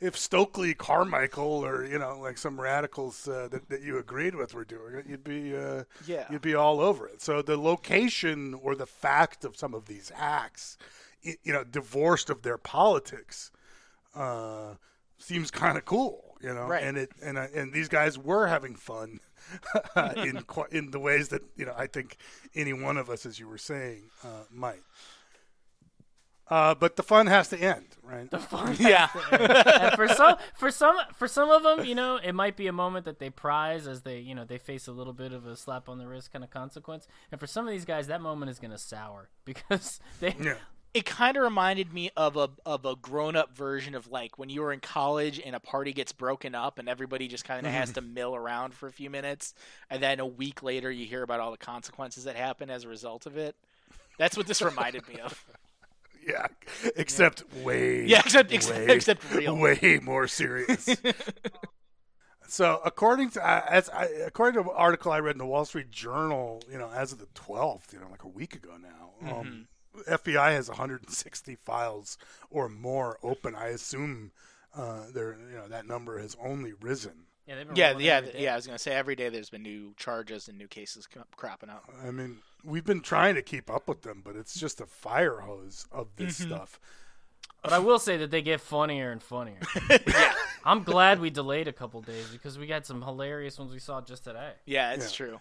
If 0.00 0.16
Stokely 0.16 0.74
Carmichael 0.74 1.64
or 1.64 1.84
you 1.84 1.98
know 1.98 2.18
like 2.20 2.38
some 2.38 2.60
radicals 2.60 3.28
uh, 3.28 3.48
that, 3.50 3.68
that 3.68 3.82
you 3.82 3.98
agreed 3.98 4.34
with 4.34 4.54
were 4.54 4.64
doing 4.64 4.94
it, 4.94 5.06
you'd 5.06 5.24
be 5.24 5.56
uh, 5.56 5.84
yeah 6.06 6.26
you'd 6.30 6.42
be 6.42 6.54
all 6.54 6.80
over 6.80 7.06
it. 7.06 7.20
So 7.20 7.42
the 7.42 7.56
location 7.56 8.54
or 8.54 8.74
the 8.74 8.86
fact 8.86 9.44
of 9.44 9.56
some 9.56 9.74
of 9.74 9.86
these 9.86 10.12
acts, 10.14 10.78
you 11.22 11.52
know, 11.52 11.64
divorced 11.64 12.30
of 12.30 12.42
their 12.42 12.58
politics, 12.58 13.50
uh, 14.16 14.74
seems 15.18 15.50
kind 15.50 15.78
of 15.78 15.84
cool, 15.84 16.36
you 16.40 16.52
know. 16.52 16.66
Right. 16.66 16.82
And 16.82 16.96
it 16.96 17.10
and 17.22 17.38
and 17.38 17.72
these 17.72 17.88
guys 17.88 18.18
were 18.18 18.46
having 18.46 18.74
fun 18.74 19.20
in 20.16 20.42
in 20.70 20.90
the 20.90 21.00
ways 21.00 21.28
that 21.28 21.42
you 21.56 21.66
know 21.66 21.74
I 21.76 21.86
think 21.86 22.16
any 22.54 22.72
one 22.72 22.96
of 22.96 23.10
us, 23.10 23.26
as 23.26 23.38
you 23.38 23.48
were 23.48 23.58
saying, 23.58 24.04
uh, 24.24 24.44
might. 24.50 24.82
Uh, 26.48 26.76
but 26.76 26.94
the 26.94 27.02
fun 27.02 27.26
has 27.26 27.48
to 27.48 27.58
end, 27.58 27.96
right? 28.04 28.30
The 28.30 28.38
fun, 28.38 28.76
yeah. 28.78 29.08
and 29.32 29.96
for 29.96 30.06
some, 30.06 30.36
for 30.54 30.70
some, 30.70 30.96
for 31.16 31.26
some 31.26 31.50
of 31.50 31.64
them, 31.64 31.84
you 31.84 31.96
know, 31.96 32.20
it 32.22 32.34
might 32.36 32.56
be 32.56 32.68
a 32.68 32.72
moment 32.72 33.04
that 33.06 33.18
they 33.18 33.30
prize 33.30 33.88
as 33.88 34.02
they, 34.02 34.20
you 34.20 34.32
know, 34.32 34.44
they 34.44 34.58
face 34.58 34.86
a 34.86 34.92
little 34.92 35.12
bit 35.12 35.32
of 35.32 35.44
a 35.44 35.56
slap 35.56 35.88
on 35.88 35.98
the 35.98 36.06
wrist 36.06 36.32
kind 36.32 36.44
of 36.44 36.50
consequence. 36.50 37.08
And 37.32 37.40
for 37.40 37.48
some 37.48 37.66
of 37.66 37.72
these 37.72 37.84
guys, 37.84 38.06
that 38.06 38.20
moment 38.20 38.52
is 38.52 38.60
going 38.60 38.70
to 38.70 38.78
sour 38.78 39.28
because 39.44 39.98
they, 40.20 40.36
yeah 40.40 40.54
it 40.96 41.04
kind 41.04 41.36
of 41.36 41.42
reminded 41.42 41.92
me 41.92 42.10
of 42.16 42.38
a 42.38 42.48
of 42.64 42.86
a 42.86 42.96
grown 42.96 43.36
up 43.36 43.54
version 43.54 43.94
of 43.94 44.10
like 44.10 44.38
when 44.38 44.48
you 44.48 44.62
were 44.62 44.72
in 44.72 44.80
college 44.80 45.38
and 45.44 45.54
a 45.54 45.60
party 45.60 45.92
gets 45.92 46.10
broken 46.10 46.54
up 46.54 46.78
and 46.78 46.88
everybody 46.88 47.28
just 47.28 47.44
kind 47.44 47.66
of 47.66 47.72
has 47.72 47.92
to 47.92 48.00
mill 48.00 48.34
around 48.34 48.72
for 48.72 48.86
a 48.86 48.92
few 48.92 49.10
minutes 49.10 49.52
and 49.90 50.02
then 50.02 50.20
a 50.20 50.26
week 50.26 50.62
later 50.62 50.90
you 50.90 51.04
hear 51.04 51.22
about 51.22 51.38
all 51.38 51.50
the 51.50 51.58
consequences 51.58 52.24
that 52.24 52.34
happen 52.34 52.70
as 52.70 52.84
a 52.84 52.88
result 52.88 53.26
of 53.26 53.36
it. 53.36 53.54
That's 54.16 54.38
what 54.38 54.46
this 54.46 54.62
reminded 54.62 55.06
me 55.06 55.20
of. 55.20 55.44
Yeah, 56.26 56.48
except 56.96 57.44
yeah. 57.54 57.62
way. 57.62 58.04
Yeah, 58.04 58.18
except 58.18 58.52
ex- 58.52 58.68
way, 58.68 58.86
except 58.88 59.32
real. 59.32 59.56
Way 59.60 60.00
more 60.02 60.26
serious. 60.26 60.88
so, 62.48 62.80
according 62.84 63.30
to 63.30 63.48
uh, 63.48 63.62
as 63.70 63.88
I, 63.90 64.06
according 64.26 64.60
to 64.60 64.68
an 64.68 64.74
article 64.76 65.12
I 65.12 65.20
read 65.20 65.36
in 65.36 65.38
the 65.38 65.46
Wall 65.46 65.64
Street 65.64 65.92
Journal, 65.92 66.64
you 66.68 66.78
know, 66.78 66.90
as 66.90 67.12
of 67.12 67.20
the 67.20 67.28
twelfth, 67.34 67.92
you 67.92 68.00
know, 68.00 68.08
like 68.10 68.24
a 68.24 68.28
week 68.28 68.56
ago 68.56 68.70
now, 68.76 69.10
um, 69.22 69.28
mm-hmm. 69.28 69.38
um, 69.38 69.68
FBI 70.08 70.50
has 70.52 70.68
160 70.68 71.54
files 71.56 72.18
or 72.50 72.68
more 72.68 73.18
open. 73.22 73.54
I 73.54 73.68
assume 73.68 74.32
uh, 74.74 75.04
there, 75.12 75.36
you 75.50 75.56
know, 75.56 75.68
that 75.68 75.86
number 75.86 76.18
has 76.18 76.36
only 76.42 76.72
risen. 76.80 77.26
Yeah, 77.46 77.62
yeah, 77.74 77.98
yeah, 77.98 78.20
yeah. 78.36 78.52
I 78.54 78.56
was 78.56 78.66
gonna 78.66 78.78
say 78.78 78.92
every 78.92 79.14
day 79.14 79.28
there's 79.28 79.50
been 79.50 79.62
new 79.62 79.94
charges 79.96 80.48
and 80.48 80.58
new 80.58 80.66
cases 80.66 81.08
cropping 81.36 81.70
up. 81.70 81.88
I 82.04 82.10
mean, 82.10 82.38
we've 82.64 82.84
been 82.84 83.02
trying 83.02 83.36
to 83.36 83.42
keep 83.42 83.70
up 83.70 83.86
with 83.86 84.02
them, 84.02 84.20
but 84.24 84.34
it's 84.34 84.58
just 84.58 84.80
a 84.80 84.86
fire 84.86 85.38
hose 85.38 85.86
of 85.92 86.08
this 86.16 86.40
mm-hmm. 86.40 86.48
stuff. 86.52 86.80
But 87.62 87.72
I 87.72 87.78
will 87.78 88.00
say 88.00 88.16
that 88.16 88.32
they 88.32 88.42
get 88.42 88.60
funnier 88.60 89.12
and 89.12 89.22
funnier. 89.22 89.60
yeah, 90.08 90.34
I'm 90.64 90.82
glad 90.82 91.20
we 91.20 91.30
delayed 91.30 91.68
a 91.68 91.72
couple 91.72 92.00
days 92.00 92.28
because 92.32 92.58
we 92.58 92.66
got 92.66 92.84
some 92.84 93.00
hilarious 93.00 93.58
ones 93.60 93.72
we 93.72 93.78
saw 93.78 94.00
just 94.00 94.24
today. 94.24 94.52
Yeah, 94.64 94.92
it's 94.94 95.12
Yeah. 95.18 95.26
true. 95.26 95.40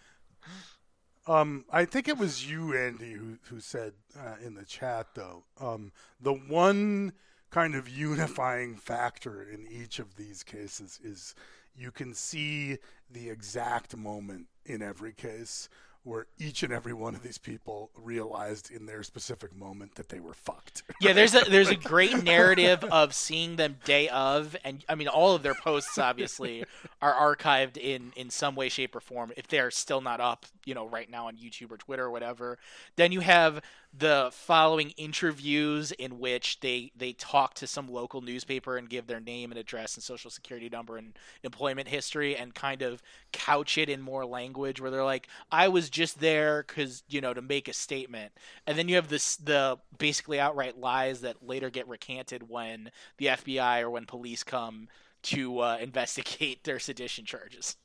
Um, 1.28 1.66
I 1.72 1.86
think 1.86 2.08
it 2.08 2.18
was 2.18 2.50
you, 2.50 2.78
Andy, 2.78 3.14
who 3.14 3.38
who 3.50 3.60
said 3.60 3.94
uh, 4.18 4.36
in 4.46 4.56
the 4.56 4.66
chat 4.66 5.08
though. 5.16 5.44
Um, 5.60 5.92
the 6.22 6.34
one 6.34 7.14
kind 7.50 7.76
of 7.76 7.90
unifying 7.90 8.76
factor 8.76 9.42
in 9.42 9.68
each 9.68 10.00
of 10.00 10.16
these 10.18 10.44
cases 10.44 11.00
is 11.04 11.36
you 11.78 11.92
can 11.92 12.14
see 12.14 12.78
the 13.10 13.30
exact 13.30 13.96
moment 13.96 14.48
in 14.66 14.82
every 14.82 15.14
case 15.14 15.70
where 16.06 16.28
each 16.38 16.62
and 16.62 16.72
every 16.72 16.94
one 16.94 17.16
of 17.16 17.24
these 17.24 17.40
people 17.40 17.90
realized 17.96 18.70
in 18.70 18.86
their 18.86 19.02
specific 19.02 19.56
moment 19.56 19.96
that 19.96 20.10
they 20.10 20.20
were 20.20 20.34
fucked. 20.34 20.84
Yeah, 21.02 21.14
there's 21.14 21.36
a 21.36 21.42
there's 21.50 21.70
a 21.70 21.76
great 21.76 22.24
narrative 22.24 22.84
of 22.86 23.14
seeing 23.14 23.58
them 23.58 23.78
day 23.84 24.08
of, 24.10 24.56
and 24.64 24.84
I 24.88 24.96
mean 24.96 25.08
all 25.08 25.36
of 25.36 25.44
their 25.44 25.54
posts 25.54 25.98
obviously 25.98 26.64
are 27.02 27.36
archived 27.36 27.78
in 27.78 28.14
in 28.16 28.30
some 28.30 28.56
way, 28.56 28.70
shape, 28.70 28.96
or 28.96 29.02
form. 29.02 29.32
If 29.36 29.48
they're 29.48 29.72
still 29.72 30.02
not 30.02 30.22
up, 30.22 30.46
you 30.64 30.74
know, 30.74 30.88
right 30.88 31.10
now 31.10 31.28
on 31.28 31.36
YouTube 31.36 31.72
or 31.72 31.78
Twitter 31.78 32.06
or 32.06 32.12
whatever, 32.12 32.58
then 32.96 33.12
you 33.12 33.20
have 33.20 33.62
the 33.98 34.30
following 34.34 34.90
interviews 34.98 35.92
in 35.94 36.20
which 36.20 36.60
they 36.60 36.92
they 36.98 37.14
talk 37.14 37.54
to 37.54 37.68
some 37.68 37.88
local 37.88 38.22
newspaper 38.22 38.78
and 38.78 38.90
give 38.90 39.08
their 39.08 39.20
name 39.20 39.52
and 39.52 39.60
address 39.60 39.96
and 39.96 40.04
social 40.04 40.30
security 40.30 40.70
number 40.70 40.98
and 40.98 41.14
employment 41.44 41.88
history 41.88 42.36
and 42.36 42.54
kind 42.54 42.82
of 42.82 43.02
couch 43.32 43.78
it 43.78 43.90
in 43.90 44.02
more 44.02 44.26
language 44.26 44.82
where 44.82 44.92
they're 44.92 45.04
like 45.04 45.28
I 45.52 45.70
was 45.70 45.90
just 45.96 46.20
there 46.20 46.62
cuz 46.64 47.04
you 47.08 47.22
know 47.22 47.34
to 47.34 47.42
make 47.42 47.68
a 47.68 47.74
statement 47.74 48.34
and 48.68 48.78
then 48.78 48.88
you 48.90 48.96
have 48.96 49.08
this 49.08 49.38
the 49.38 49.78
basically 49.98 50.40
outright 50.40 50.78
lies 50.78 51.22
that 51.22 51.42
later 51.42 51.70
get 51.70 51.88
recanted 51.88 52.50
when 52.50 52.92
the 53.18 53.28
FBI 53.28 53.82
or 53.82 53.90
when 53.90 54.06
police 54.06 54.44
come 54.44 54.88
to 55.24 55.60
uh, 55.60 55.78
investigate 55.82 56.64
their 56.66 56.80
sedition 56.80 57.26
charges. 57.26 57.78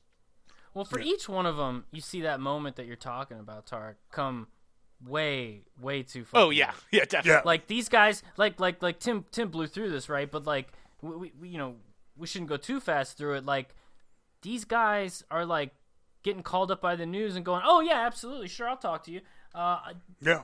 Well, 0.73 0.85
for 0.85 0.99
Yeah. 0.99 1.13
each 1.13 1.27
one 1.27 1.45
of 1.45 1.57
them, 1.57 1.85
you 1.91 2.01
see 2.01 2.21
that 2.21 2.39
moment 2.39 2.75
that 2.75 2.85
you're 2.85 2.95
talking 2.95 3.39
about, 3.39 3.65
Tarek, 3.65 3.95
come 4.11 4.47
way, 5.05 5.63
way 5.79 6.03
too 6.03 6.23
far. 6.25 6.41
Oh 6.41 6.49
yeah, 6.49 6.73
yeah, 6.91 7.05
definitely. 7.05 7.31
Yeah. 7.31 7.41
Like 7.45 7.67
these 7.67 7.89
guys, 7.89 8.23
like 8.37 8.59
like 8.59 8.81
like 8.81 8.99
Tim 8.99 9.25
Tim 9.31 9.49
blew 9.49 9.67
through 9.67 9.89
this 9.89 10.09
right, 10.09 10.29
but 10.29 10.45
like 10.45 10.67
we, 11.01 11.31
we 11.39 11.49
you 11.49 11.57
know 11.57 11.75
we 12.15 12.27
shouldn't 12.27 12.49
go 12.49 12.57
too 12.57 12.79
fast 12.79 13.17
through 13.17 13.35
it. 13.35 13.45
Like 13.45 13.75
these 14.43 14.63
guys 14.65 15.23
are 15.31 15.45
like 15.45 15.73
getting 16.23 16.43
called 16.43 16.71
up 16.71 16.81
by 16.81 16.95
the 16.95 17.05
news 17.05 17.35
and 17.35 17.45
going, 17.45 17.61
oh 17.65 17.81
yeah, 17.81 18.05
absolutely, 18.05 18.47
sure, 18.47 18.69
I'll 18.69 18.77
talk 18.77 19.03
to 19.05 19.11
you. 19.11 19.21
Uh, 19.53 19.79
yeah. 20.21 20.41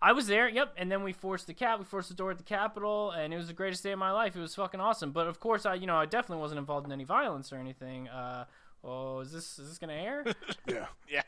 I 0.00 0.12
was 0.12 0.26
there, 0.26 0.48
yep. 0.48 0.74
And 0.76 0.92
then 0.92 1.02
we 1.02 1.12
forced 1.12 1.46
the 1.46 1.54
cap, 1.54 1.78
we 1.78 1.84
forced 1.84 2.10
the 2.10 2.14
door 2.14 2.30
at 2.30 2.38
the 2.38 2.44
Capitol, 2.44 3.12
and 3.12 3.32
it 3.32 3.36
was 3.36 3.46
the 3.46 3.54
greatest 3.54 3.82
day 3.82 3.92
of 3.92 3.98
my 3.98 4.10
life. 4.12 4.36
It 4.36 4.40
was 4.40 4.54
fucking 4.54 4.78
awesome. 4.80 5.10
But 5.10 5.26
of 5.26 5.40
course, 5.40 5.64
I, 5.64 5.74
you 5.74 5.86
know, 5.86 5.96
I 5.96 6.04
definitely 6.04 6.42
wasn't 6.42 6.58
involved 6.58 6.86
in 6.86 6.92
any 6.92 7.04
violence 7.04 7.52
or 7.52 7.56
anything. 7.56 8.08
Uh, 8.08 8.44
oh, 8.84 9.20
is 9.20 9.32
this 9.32 9.58
is 9.58 9.68
this 9.68 9.78
gonna 9.78 9.94
air? 9.94 10.24
Yeah. 10.68 10.86
Yeah. 11.08 11.22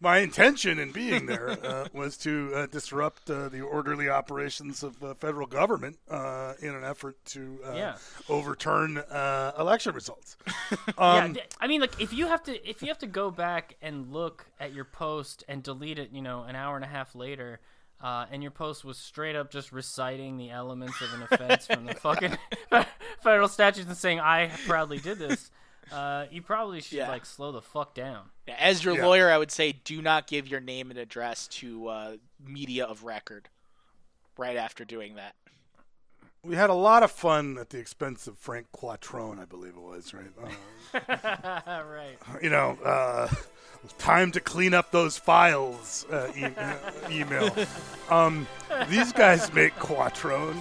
My 0.00 0.18
intention 0.18 0.78
in 0.78 0.92
being 0.92 1.26
there 1.26 1.50
uh, 1.50 1.88
was 1.92 2.16
to 2.18 2.52
uh, 2.54 2.66
disrupt 2.66 3.28
uh, 3.28 3.48
the 3.48 3.62
orderly 3.62 4.08
operations 4.08 4.84
of 4.84 5.00
the 5.00 5.16
federal 5.16 5.46
government 5.48 5.98
uh, 6.08 6.54
in 6.62 6.72
an 6.74 6.84
effort 6.84 7.16
to 7.26 7.58
uh, 7.66 7.72
Yeah. 7.74 7.96
overturn 8.28 8.98
uh, 8.98 9.52
election 9.58 9.94
results. 9.94 10.36
yeah, 10.86 11.24
Um, 11.24 11.34
th- 11.34 11.46
I 11.60 11.66
mean, 11.66 11.80
like 11.80 12.00
if 12.00 12.12
you 12.12 12.28
have 12.28 12.44
to, 12.44 12.68
if 12.68 12.80
you 12.80 12.88
have 12.88 12.98
to 12.98 13.08
go 13.08 13.30
back 13.32 13.76
and 13.82 14.12
look 14.12 14.46
at 14.60 14.72
your 14.72 14.84
post 14.84 15.42
and 15.48 15.62
delete 15.64 15.98
it, 15.98 16.10
you 16.12 16.22
know, 16.22 16.44
an 16.44 16.54
hour 16.54 16.76
and 16.76 16.84
a 16.84 16.88
half 16.88 17.14
later. 17.14 17.60
Uh, 18.00 18.26
and 18.30 18.42
your 18.44 18.52
post 18.52 18.84
was 18.84 18.96
straight 18.96 19.34
up 19.34 19.50
just 19.50 19.72
reciting 19.72 20.36
the 20.36 20.50
elements 20.50 21.00
of 21.00 21.12
an 21.14 21.22
offense 21.28 21.66
from 21.66 21.84
the 21.84 21.94
fucking 21.96 22.38
federal 23.20 23.48
statutes 23.48 23.88
and 23.88 23.96
saying 23.96 24.20
I 24.20 24.52
proudly 24.68 24.98
did 24.98 25.18
this. 25.18 25.50
Uh, 25.92 26.26
you 26.30 26.42
probably 26.42 26.80
should 26.80 26.98
Yeah. 26.98 27.08
like 27.08 27.24
slow 27.26 27.52
the 27.52 27.62
fuck 27.62 27.94
down. 27.94 28.30
Yeah, 28.46 28.56
As 28.58 28.84
your 28.84 28.96
Yeah. 28.96 29.06
lawyer, 29.06 29.30
I 29.30 29.38
would 29.38 29.50
say 29.50 29.72
do 29.72 30.00
not 30.02 30.26
give 30.26 30.48
your 30.48 30.60
name 30.60 30.90
and 30.90 30.98
address 30.98 31.46
to 31.48 31.88
uh, 31.88 32.16
media 32.44 32.84
of 32.84 33.04
record 33.04 33.48
right 34.36 34.56
after 34.56 34.84
doing 34.84 35.14
that. 35.16 35.34
we 36.44 36.54
had 36.54 36.70
a 36.70 36.74
lot 36.74 37.02
of 37.02 37.10
fun 37.10 37.58
at 37.58 37.70
the 37.70 37.78
expense 37.78 38.28
of 38.28 38.38
Frank 38.38 38.68
Quattrone, 38.72 39.40
I 39.40 39.44
believe 39.44 39.74
it 39.74 39.82
was, 39.82 40.14
right? 40.14 40.30
Uh, 40.94 41.82
right. 41.84 42.16
you 42.42 42.48
know, 42.48 42.78
uh, 42.84 43.28
time 43.98 44.30
to 44.32 44.40
clean 44.40 44.72
up 44.72 44.90
those 44.92 45.18
files 45.18 46.06
uh, 46.10 46.30
e- 46.36 46.44
uh, 46.44 46.76
email. 47.10 47.50
Um, 48.10 48.46
these 48.88 49.12
guys 49.12 49.52
make 49.52 49.74
Quattrone 49.74 50.56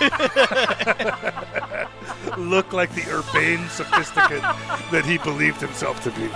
look 2.38 2.72
like 2.72 2.94
the 2.94 3.02
urbane 3.10 3.68
sophisticate 3.68 4.42
that 4.90 5.04
he 5.04 5.18
believed 5.18 5.60
himself 5.60 6.02
to 6.02 6.10
be. 6.12 6.28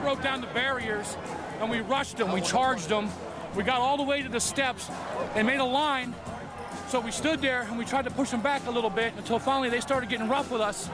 broke 0.00 0.22
down 0.22 0.42
the 0.42 0.46
barriers 0.48 1.16
and 1.60 1.70
we 1.70 1.80
rushed 1.80 2.18
them. 2.18 2.32
We 2.32 2.42
charged 2.42 2.88
them. 2.88 3.08
We 3.56 3.62
got 3.62 3.80
all 3.80 3.96
the 3.96 4.02
way 4.02 4.20
to 4.20 4.28
the 4.28 4.40
steps 4.40 4.90
and 5.34 5.46
made 5.46 5.60
a 5.60 5.64
line. 5.64 6.14
So 6.88 7.00
we 7.00 7.10
stood 7.10 7.40
there 7.40 7.62
and 7.62 7.78
we 7.78 7.86
tried 7.86 8.04
to 8.04 8.10
push 8.10 8.30
them 8.30 8.42
back 8.42 8.66
a 8.66 8.70
little 8.70 8.90
bit 8.90 9.14
until 9.16 9.38
finally 9.38 9.70
they 9.70 9.80
started 9.80 10.10
getting 10.10 10.28
rough 10.28 10.50
with 10.50 10.60
us. 10.60 10.90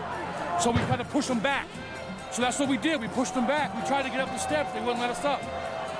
So 0.61 0.70
we 0.70 0.79
tried 0.83 0.98
to 0.98 1.05
push 1.05 1.27
them 1.27 1.40
back. 1.40 1.66
So 2.31 2.43
that's 2.43 2.59
what 2.59 2.69
we 2.69 2.77
did. 2.77 3.01
We 3.01 3.09
pushed 3.09 3.35
them 3.35 3.47
back. 3.47 3.75
We 3.75 3.87
tried 3.88 4.03
to 4.03 4.11
get 4.11 4.21
up 4.21 4.29
the 4.29 4.38
steps. 4.38 4.73
They 4.73 4.81
wouldn't 4.81 5.01
let 5.01 5.11
us 5.11 5.25
up. 5.25 5.43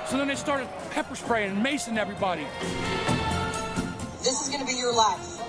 So 0.07 0.17
then 0.17 0.27
they 0.27 0.35
started 0.35 0.67
pepper 0.91 1.15
spraying 1.15 1.51
and 1.51 1.65
macing 1.65 1.97
everybody. 1.97 2.45
This 4.23 4.41
is 4.41 4.49
going 4.49 4.59
to 4.59 4.65
be 4.65 4.77
your 4.77 4.93
life, 4.93 5.39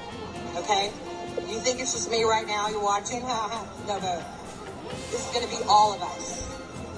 okay? 0.56 0.92
You 1.48 1.58
think 1.60 1.80
it's 1.80 1.92
just 1.92 2.10
me 2.10 2.24
right 2.24 2.46
now, 2.46 2.68
you're 2.68 2.82
watching? 2.82 3.22
no, 3.86 3.98
no. 3.98 4.24
This 5.10 5.26
is 5.26 5.34
going 5.34 5.48
to 5.48 5.50
be 5.50 5.62
all 5.68 5.94
of 5.94 6.02
us. 6.02 6.46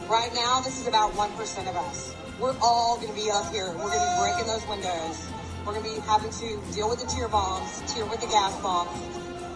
Right 0.09 0.31
now, 0.35 0.61
this 0.61 0.81
is 0.81 0.87
about 0.87 1.13
1% 1.13 1.69
of 1.69 1.77
us. 1.77 2.15
We're 2.39 2.57
all 2.61 2.97
going 2.97 3.09
to 3.09 3.15
be 3.15 3.31
up 3.31 3.53
here. 3.53 3.69
We're 3.69 3.91
going 3.91 4.01
to 4.01 4.17
be 4.17 4.21
breaking 4.21 4.47
those 4.47 4.67
windows. 4.69 5.29
We're 5.65 5.75
going 5.75 5.85
to 5.85 6.01
be 6.01 6.07
having 6.07 6.31
to 6.31 6.75
deal 6.75 6.89
with 6.89 7.01
the 7.01 7.07
tear 7.07 7.29
bombs, 7.29 7.83
tear 7.87 8.05
with 8.07 8.21
the 8.21 8.27
gas 8.27 8.61
bombs. 8.61 8.91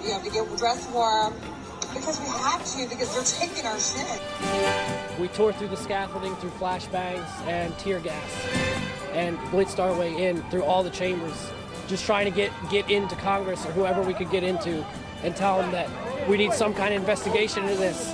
You 0.05 0.13
have 0.13 0.23
to 0.23 0.31
get 0.31 0.47
dressed 0.57 0.89
warm 0.91 1.35
because 1.97 2.21
we 2.21 2.27
have 2.27 2.65
to 2.65 2.89
because 2.89 3.15
they're 3.15 3.49
taking 3.49 3.67
our 3.67 3.79
shit. 3.79 4.21
We 5.19 5.29
tore 5.29 5.53
through 5.53 5.69
the 5.69 5.77
scaffolding, 5.77 6.35
through 6.37 6.51
flashbangs 6.51 7.27
and 7.47 7.77
tear 7.79 8.01
gas, 8.01 8.31
and 9.13 9.39
blitzed 9.51 9.79
our 9.79 9.99
way 9.99 10.27
in 10.27 10.43
through 10.51 10.65
all 10.65 10.83
the 10.83 10.91
chambers, 10.91 11.51
just 11.87 12.05
trying 12.05 12.27
to 12.27 12.31
get 12.31 12.53
get 12.71 12.91
into 12.91 13.17
Congress 13.17 13.65
or 13.65 13.73
whoever 13.73 14.03
we 14.03 14.15
could 14.15 14.31
get 14.31 14.43
into, 14.43 14.85
and 15.23 15.35
tell 15.35 15.59
them 15.59 15.73
that 15.73 15.89
we 16.29 16.37
need 16.37 16.53
some 16.53 16.75
kind 16.75 16.95
of 16.95 17.01
investigation 17.01 17.65
into 17.65 17.77
this. 17.77 18.09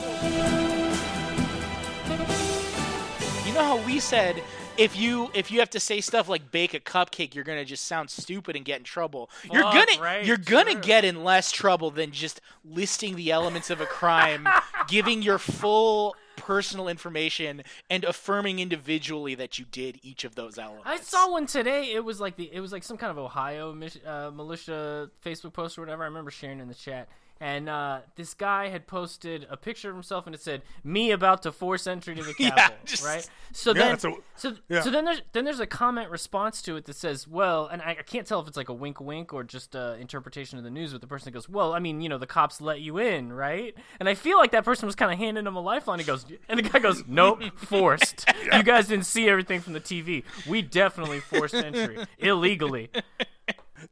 You 3.47 3.53
know 3.55 3.65
how 3.65 3.87
we 3.87 4.01
said 4.01 4.43
if 4.77 4.99
you 4.99 5.31
if 5.35 5.51
you 5.51 5.61
have 5.61 5.71
to 5.71 5.81
say 5.81 6.01
stuff 6.01 6.29
like 6.29 6.51
bake 6.51 6.75
a 6.75 6.81
cupcake, 6.81 7.35
you're 7.35 7.45
gonna 7.45 7.65
just 7.65 7.85
sound 7.85 8.11
stupid 8.11 8.57
and 8.57 8.65
get 8.65 8.79
in 8.79 8.85
trouble. 8.85 9.31
you're 9.51 9.63
gonna 9.63 10.01
right, 10.01 10.25
you're 10.25 10.37
gonna 10.37 10.73
sure. 10.73 10.81
get 10.81 11.05
in 11.05 11.25
less 11.25 11.51
trouble 11.51 11.91
than 11.91 12.11
just 12.11 12.41
listing 12.65 13.17
the 13.17 13.31
elements 13.31 13.71
of 13.71 13.81
a 13.81 13.87
crime, 13.87 14.49
giving 14.89 15.23
your 15.23 15.39
full 15.39 16.15
personal 16.37 16.89
information 16.89 17.63
and 17.89 18.05
affirming 18.05 18.59
individually 18.59 19.35
that 19.35 19.59
you 19.59 19.65
did 19.71 19.99
each 20.03 20.25
of 20.25 20.35
those 20.35 20.59
elements. 20.59 20.85
I 20.87 20.97
saw 20.99 21.31
one 21.31 21.47
today. 21.47 21.93
It 21.93 22.05
was 22.05 22.21
like 22.21 22.37
the 22.37 22.53
it 22.53 22.61
was 22.61 22.73
like 22.73 22.83
some 22.83 22.97
kind 22.97 23.11
of 23.11 23.19
Ohio 23.19 23.71
uh, 24.07 24.31
militia 24.31 25.11
Facebook 25.25 25.53
post 25.53 25.79
or 25.79 25.83
whatever. 25.83 26.03
I 26.03 26.07
remember 26.07 26.31
sharing 26.31 26.61
in 26.61 26.69
the 26.69 26.75
chat. 26.75 27.09
And 27.43 27.69
uh, 27.69 28.03
this 28.15 28.35
guy 28.35 28.69
had 28.69 28.87
posted 28.87 29.49
a 29.51 29.57
picture 29.57 29.89
of 29.91 29.97
himself, 29.97 30.27
and 30.27 30.35
it 30.35 30.41
said 30.41 30.63
"Me 30.85 31.11
about 31.11 31.43
to 31.43 31.51
force 31.51 31.89
entry 31.89 32.15
to 32.15 32.23
the 32.23 32.35
Yeah, 32.39 32.69
just- 32.85 33.05
right? 33.05 33.29
So 33.51 33.75
Yeah, 33.75 33.97
then, 33.97 34.13
a- 34.13 34.17
so 34.37 34.55
yeah. 34.69 34.81
so 34.81 34.91
then 34.93 35.05
there's 35.05 35.23
then 35.33 35.45
there's 35.45 35.59
a 35.59 35.67
comment 35.67 36.09
response 36.09 36.63
to 36.63 36.77
it 36.77 36.85
that 36.85 36.95
says, 36.95 37.27
"Well," 37.27 37.67
and 37.67 37.83
I, 37.83 37.97
I 37.99 38.03
can't 38.05 38.29
tell 38.29 38.39
if 38.39 38.47
it's 38.47 38.57
like 38.57 38.69
a 38.69 38.73
wink, 38.73 39.01
wink, 39.01 39.33
or 39.35 39.43
just 39.43 39.75
uh, 39.75 39.97
interpretation 39.99 40.57
of 40.57 40.63
the 40.63 40.71
news. 40.71 40.93
But 40.93 41.01
the 41.01 41.09
person 41.09 41.33
goes, 41.33 41.49
"Well, 41.49 41.73
I 41.75 41.81
mean, 41.81 42.01
you 42.01 42.09
know, 42.09 42.17
the 42.19 42.29
cops 42.29 42.61
let 42.61 42.81
you 42.81 42.99
in, 42.99 43.33
right?" 43.33 43.75
And 43.99 44.09
I 44.09 44.15
feel 44.15 44.39
like 44.39 44.53
that 44.53 44.65
person 44.65 44.87
was 44.87 44.95
kind 44.95 45.11
of 45.11 45.19
handing 45.19 45.45
him 45.45 45.57
a 45.57 45.61
lifeline. 45.61 45.99
He 45.99 46.05
goes, 46.05 46.25
and 46.49 46.61
the 46.61 46.63
guy 46.63 46.79
goes, 46.79 47.03
"Nope, 47.09 47.43
forced. 47.57 48.25
You 48.53 48.63
guys 48.63 48.87
didn't 48.87 49.07
see 49.07 49.29
everything 49.29 49.61
from 49.61 49.73
the 49.73 49.81
TV. 49.81 50.23
We 50.47 50.63
definitely 50.63 51.19
forced 51.19 51.55
entry 51.55 51.99
illegally." 52.19 52.91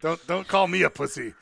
Don't 0.01 0.25
don't 0.29 0.47
call 0.47 0.69
me 0.69 0.83
a 0.83 0.91
pussy. 0.91 1.35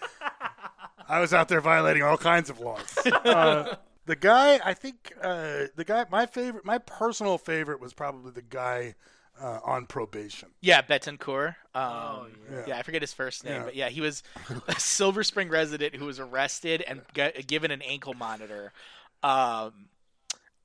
I 1.08 1.20
was 1.20 1.32
out 1.32 1.48
there 1.48 1.60
violating 1.60 2.02
all 2.02 2.16
kinds 2.18 2.50
of 2.50 2.60
laws. 2.60 2.98
Uh, 3.24 3.76
the 4.06 4.16
guy, 4.16 4.58
I 4.64 4.72
think, 4.74 5.12
uh, 5.22 5.64
the 5.76 5.84
guy, 5.84 6.06
my 6.10 6.24
favorite, 6.26 6.64
my 6.64 6.78
personal 6.78 7.36
favorite 7.38 7.80
was 7.80 7.92
probably 7.92 8.30
the 8.32 8.40
guy 8.42 8.94
uh, 9.40 9.60
on 9.64 9.86
probation. 9.86 10.48
Yeah, 10.62 10.80
Betancourt. 10.82 11.56
Um, 11.74 11.82
Oh, 11.84 12.26
yeah. 12.50 12.64
yeah. 12.68 12.78
I 12.78 12.82
forget 12.82 13.02
his 13.02 13.12
first 13.12 13.44
name, 13.44 13.54
Yeah. 13.54 13.64
but 13.64 13.76
yeah, 13.76 13.88
he 13.90 14.00
was 14.00 14.22
a 14.66 14.74
Silver 14.80 15.22
Spring 15.22 15.48
resident 15.50 15.94
who 15.94 16.06
was 16.06 16.18
arrested 16.18 16.82
and 16.88 17.02
got, 17.14 17.46
given 17.46 17.70
an 17.70 17.82
ankle 17.82 18.14
monitor. 18.14 18.72
Um, 19.22 19.88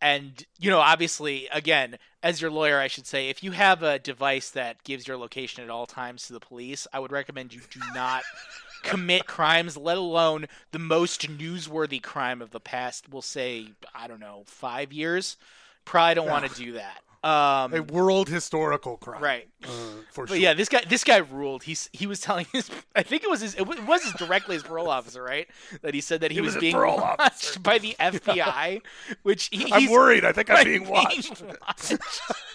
and 0.01 0.45
you 0.59 0.69
know, 0.71 0.79
obviously, 0.79 1.47
again, 1.51 1.97
as 2.21 2.41
your 2.41 2.51
lawyer, 2.51 2.79
I 2.79 2.87
should 2.87 3.07
say, 3.07 3.29
if 3.29 3.43
you 3.43 3.51
have 3.51 3.83
a 3.83 3.99
device 3.99 4.49
that 4.51 4.83
gives 4.83 5.07
your 5.07 5.17
location 5.17 5.63
at 5.63 5.69
all 5.69 5.85
times 5.85 6.27
to 6.27 6.33
the 6.33 6.39
police, 6.39 6.87
I 6.93 6.99
would 6.99 7.11
recommend 7.11 7.53
you 7.53 7.61
do 7.71 7.79
not 7.93 8.23
commit 8.83 9.25
crimes, 9.25 9.75
let 9.77 9.97
alone 9.97 10.47
the 10.71 10.79
most 10.79 11.21
newsworthy 11.37 12.01
crime 12.01 12.41
of 12.41 12.51
the 12.51 12.59
past. 12.59 13.09
We'll 13.09 13.21
say, 13.21 13.69
I 13.95 14.07
don't 14.07 14.19
know, 14.19 14.43
five 14.45 14.93
years. 14.93 15.37
Probably 15.85 16.15
don't 16.15 16.29
want 16.29 16.49
to 16.49 16.55
do 16.55 16.73
that. 16.73 16.99
Um, 17.23 17.73
a 17.73 17.79
world 17.81 18.27
historical 18.27 18.97
crime, 18.97 19.21
right? 19.23 19.47
Uh, 19.63 19.67
for 20.11 20.25
but 20.25 20.33
sure. 20.33 20.37
yeah, 20.37 20.53
this 20.53 20.67
guy, 20.67 20.81
this 20.89 21.05
guy 21.05 21.17
ruled. 21.19 21.63
He's 21.63 21.89
he 21.93 22.05
was 22.05 22.19
telling 22.19 22.45
his, 22.51 22.69
I 22.97 23.03
think 23.03 23.23
it 23.23 23.29
was 23.29 23.39
his, 23.39 23.55
it 23.55 23.65
was, 23.65 24.03
his 24.03 24.11
directly 24.13 24.55
his 24.55 24.63
parole 24.63 24.89
officer, 24.89 25.23
right? 25.23 25.47
That 25.83 25.93
he 25.93 26.01
said 26.01 26.19
that 26.19 26.31
he, 26.31 26.35
He 26.35 26.41
was, 26.41 26.55
was 26.55 26.59
being 26.61 26.75
watched 26.77 27.19
officer. 27.21 27.59
by 27.61 27.77
the 27.77 27.95
FBI, 27.97 28.81
which 29.21 29.47
he, 29.53 29.71
I'm 29.71 29.89
worried. 29.89 30.25
I 30.25 30.33
think 30.33 30.49
I'm 30.49 30.65
being 30.65 30.85
watched. 30.85 31.41
watched. 31.41 31.93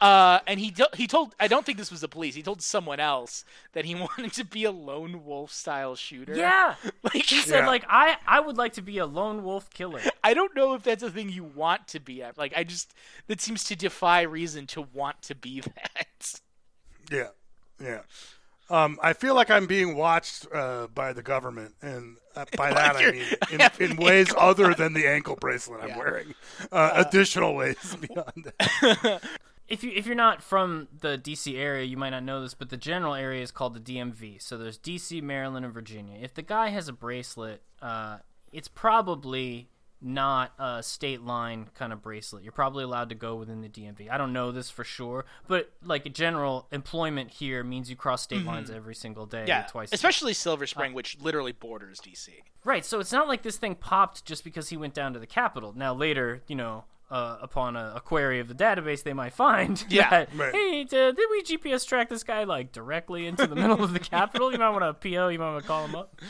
Uh, 0.00 0.40
and 0.46 0.60
he 0.60 0.70
do- 0.70 0.86
he 0.94 1.06
told 1.06 1.34
I 1.40 1.48
don't 1.48 1.64
think 1.64 1.78
this 1.78 1.90
was 1.90 2.00
the 2.02 2.08
police. 2.08 2.34
He 2.34 2.42
told 2.42 2.60
someone 2.62 3.00
else 3.00 3.44
that 3.72 3.84
he 3.84 3.94
wanted 3.94 4.32
to 4.34 4.44
be 4.44 4.64
a 4.64 4.70
lone 4.70 5.24
wolf 5.24 5.52
style 5.52 5.94
shooter. 5.96 6.34
Yeah. 6.34 6.74
like 7.02 7.14
He 7.24 7.40
said, 7.40 7.60
Yeah. 7.60 7.66
like, 7.66 7.84
I, 7.88 8.16
I 8.26 8.40
would 8.40 8.56
like 8.56 8.74
to 8.74 8.82
be 8.82 8.98
a 8.98 9.06
lone 9.06 9.42
wolf 9.42 9.70
killer. 9.70 10.00
I 10.24 10.34
don't 10.34 10.54
know 10.54 10.74
if 10.74 10.82
that's 10.82 11.02
a 11.02 11.10
thing 11.10 11.30
you 11.30 11.44
want 11.44 11.88
to 11.88 12.00
be 12.00 12.22
at. 12.22 12.36
Like 12.36 12.52
I 12.56 12.64
just 12.64 12.92
that 13.26 13.40
seems 13.40 13.64
to 13.64 13.76
defy 13.76 14.22
reason 14.22 14.66
to 14.68 14.82
want 14.82 15.22
to 15.22 15.34
be 15.34 15.60
that. 15.60 16.40
Yeah, 17.10 17.28
yeah. 17.80 18.00
Um, 18.68 18.98
I 19.00 19.12
feel 19.12 19.36
like 19.36 19.48
I'm 19.48 19.66
being 19.68 19.94
watched 19.96 20.44
uh, 20.52 20.88
by 20.92 21.12
the 21.12 21.22
government, 21.22 21.76
and 21.82 22.16
uh, 22.34 22.46
by 22.56 22.72
that 22.74 22.96
I 22.96 23.12
mean 23.12 23.24
in, 23.52 23.90
in 23.92 23.96
ways 23.96 24.28
ankle 24.30 24.42
other 24.42 24.74
than 24.74 24.92
the 24.92 25.06
ankle 25.06 25.36
bracelet 25.36 25.82
I'm 25.84 25.90
Yeah. 25.90 25.98
wearing. 25.98 26.34
Uh, 26.72 26.90
additional 27.06 27.54
ways 27.54 27.96
beyond 28.00 28.52
that. 28.58 29.22
If 29.68 29.82
you 29.82 29.92
if 29.94 30.06
you're 30.06 30.14
not 30.14 30.42
from 30.42 30.88
the 31.00 31.18
DC 31.18 31.56
area, 31.58 31.84
you 31.84 31.96
might 31.96 32.10
not 32.10 32.22
know 32.22 32.40
this, 32.40 32.54
but 32.54 32.70
the 32.70 32.76
general 32.76 33.14
area 33.14 33.42
is 33.42 33.50
called 33.50 33.74
the 33.74 33.80
DMV. 33.80 34.40
So 34.42 34.56
there's 34.58 34.78
DC, 34.78 35.22
Maryland, 35.22 35.64
and 35.64 35.74
Virginia. 35.74 36.18
If 36.20 36.34
the 36.34 36.42
guy 36.42 36.68
has 36.68 36.88
a 36.88 36.92
bracelet, 36.92 37.62
uh, 37.82 38.18
it's 38.52 38.68
probably 38.68 39.68
not 40.00 40.52
a 40.58 40.82
state 40.82 41.22
line 41.22 41.68
kind 41.74 41.92
of 41.92 42.02
bracelet. 42.02 42.42
You're 42.42 42.52
probably 42.52 42.84
allowed 42.84 43.08
to 43.08 43.14
go 43.14 43.34
within 43.36 43.62
the 43.62 43.68
DMV. 43.68 44.10
I 44.10 44.18
don't 44.18 44.32
know 44.34 44.52
this 44.52 44.68
for 44.68 44.84
sure, 44.84 45.24
but 45.48 45.72
like 45.82 46.12
general 46.12 46.68
employment 46.70 47.30
here 47.30 47.64
means 47.64 47.88
you 47.88 47.96
cross 47.96 48.22
state 48.22 48.44
lines 48.44 48.70
every 48.70 48.94
single 48.94 49.24
day, 49.24 49.38
Mm-hmm. 49.38 49.48
Yeah, 49.48 49.62
twice. 49.62 49.88
a 49.88 49.90
day. 49.92 49.94
especially 49.94 50.34
Silver 50.34 50.66
Spring, 50.66 50.92
which 50.92 51.18
literally 51.20 51.52
borders 51.52 51.98
DC. 52.00 52.28
Right, 52.62 52.84
so 52.84 53.00
it's 53.00 53.10
not 53.12 53.26
like 53.26 53.42
this 53.42 53.56
thing 53.56 53.74
popped 53.74 54.24
just 54.26 54.44
because 54.44 54.68
he 54.68 54.76
went 54.76 54.92
down 54.92 55.14
to 55.14 55.18
the 55.18 55.26
Capitol. 55.26 55.72
Now 55.74 55.94
later, 55.94 56.42
you 56.46 56.56
know, 56.56 56.84
uh, 57.10 57.38
upon 57.40 57.76
a, 57.76 57.94
a 57.96 58.00
query 58.00 58.40
of 58.40 58.48
the 58.48 58.54
database, 58.54 59.02
they 59.02 59.12
might 59.12 59.32
find 59.32 59.84
Yeah, 59.90 60.10
that 60.10 60.34
right. 60.34 60.54
hey, 60.54 60.82
uh, 60.82 61.12
did 61.12 61.18
we 61.30 61.42
GPS 61.42 61.86
track 61.86 62.08
this 62.08 62.24
guy 62.24 62.44
like 62.44 62.72
directly 62.72 63.26
into 63.26 63.46
the 63.46 63.54
middle 63.54 63.82
of 63.82 63.92
the 63.92 63.98
Capitol? 64.16 64.52
You 64.52 64.58
might 64.58 64.70
want 64.70 64.82
to 64.82 65.08
PO. 65.08 65.28
You 65.28 65.38
might 65.38 65.52
want 65.52 65.62
to 65.62 65.68
call 65.68 65.84
him 65.84 65.94
up. 65.94 66.20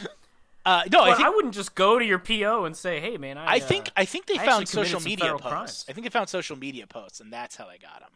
Uh, 0.64 0.82
no, 0.90 1.04
I 1.04 1.14
think 1.14 1.26
I 1.26 1.30
wouldn't 1.30 1.54
just 1.54 1.76
go 1.76 1.96
to 1.98 2.04
your 2.04 2.18
PO 2.18 2.64
and 2.64 2.76
say, 2.76 2.98
hey 3.00 3.16
man, 3.18 3.38
I, 3.38 3.44
I 3.44 3.56
uh, 3.58 3.60
think 3.60 3.90
I 3.96 4.04
think 4.04 4.26
they 4.26 4.38
I 4.38 4.44
found 4.44 4.68
social 4.68 5.00
media 5.00 5.30
posts. 5.30 5.46
crimes. 5.46 5.86
I 5.88 5.92
think 5.92 6.04
they 6.04 6.10
found 6.10 6.28
social 6.28 6.56
media 6.58 6.86
posts, 6.88 7.20
and 7.20 7.32
that's 7.32 7.54
how 7.54 7.68
they 7.68 7.78
got 7.78 8.02
him. 8.02 8.10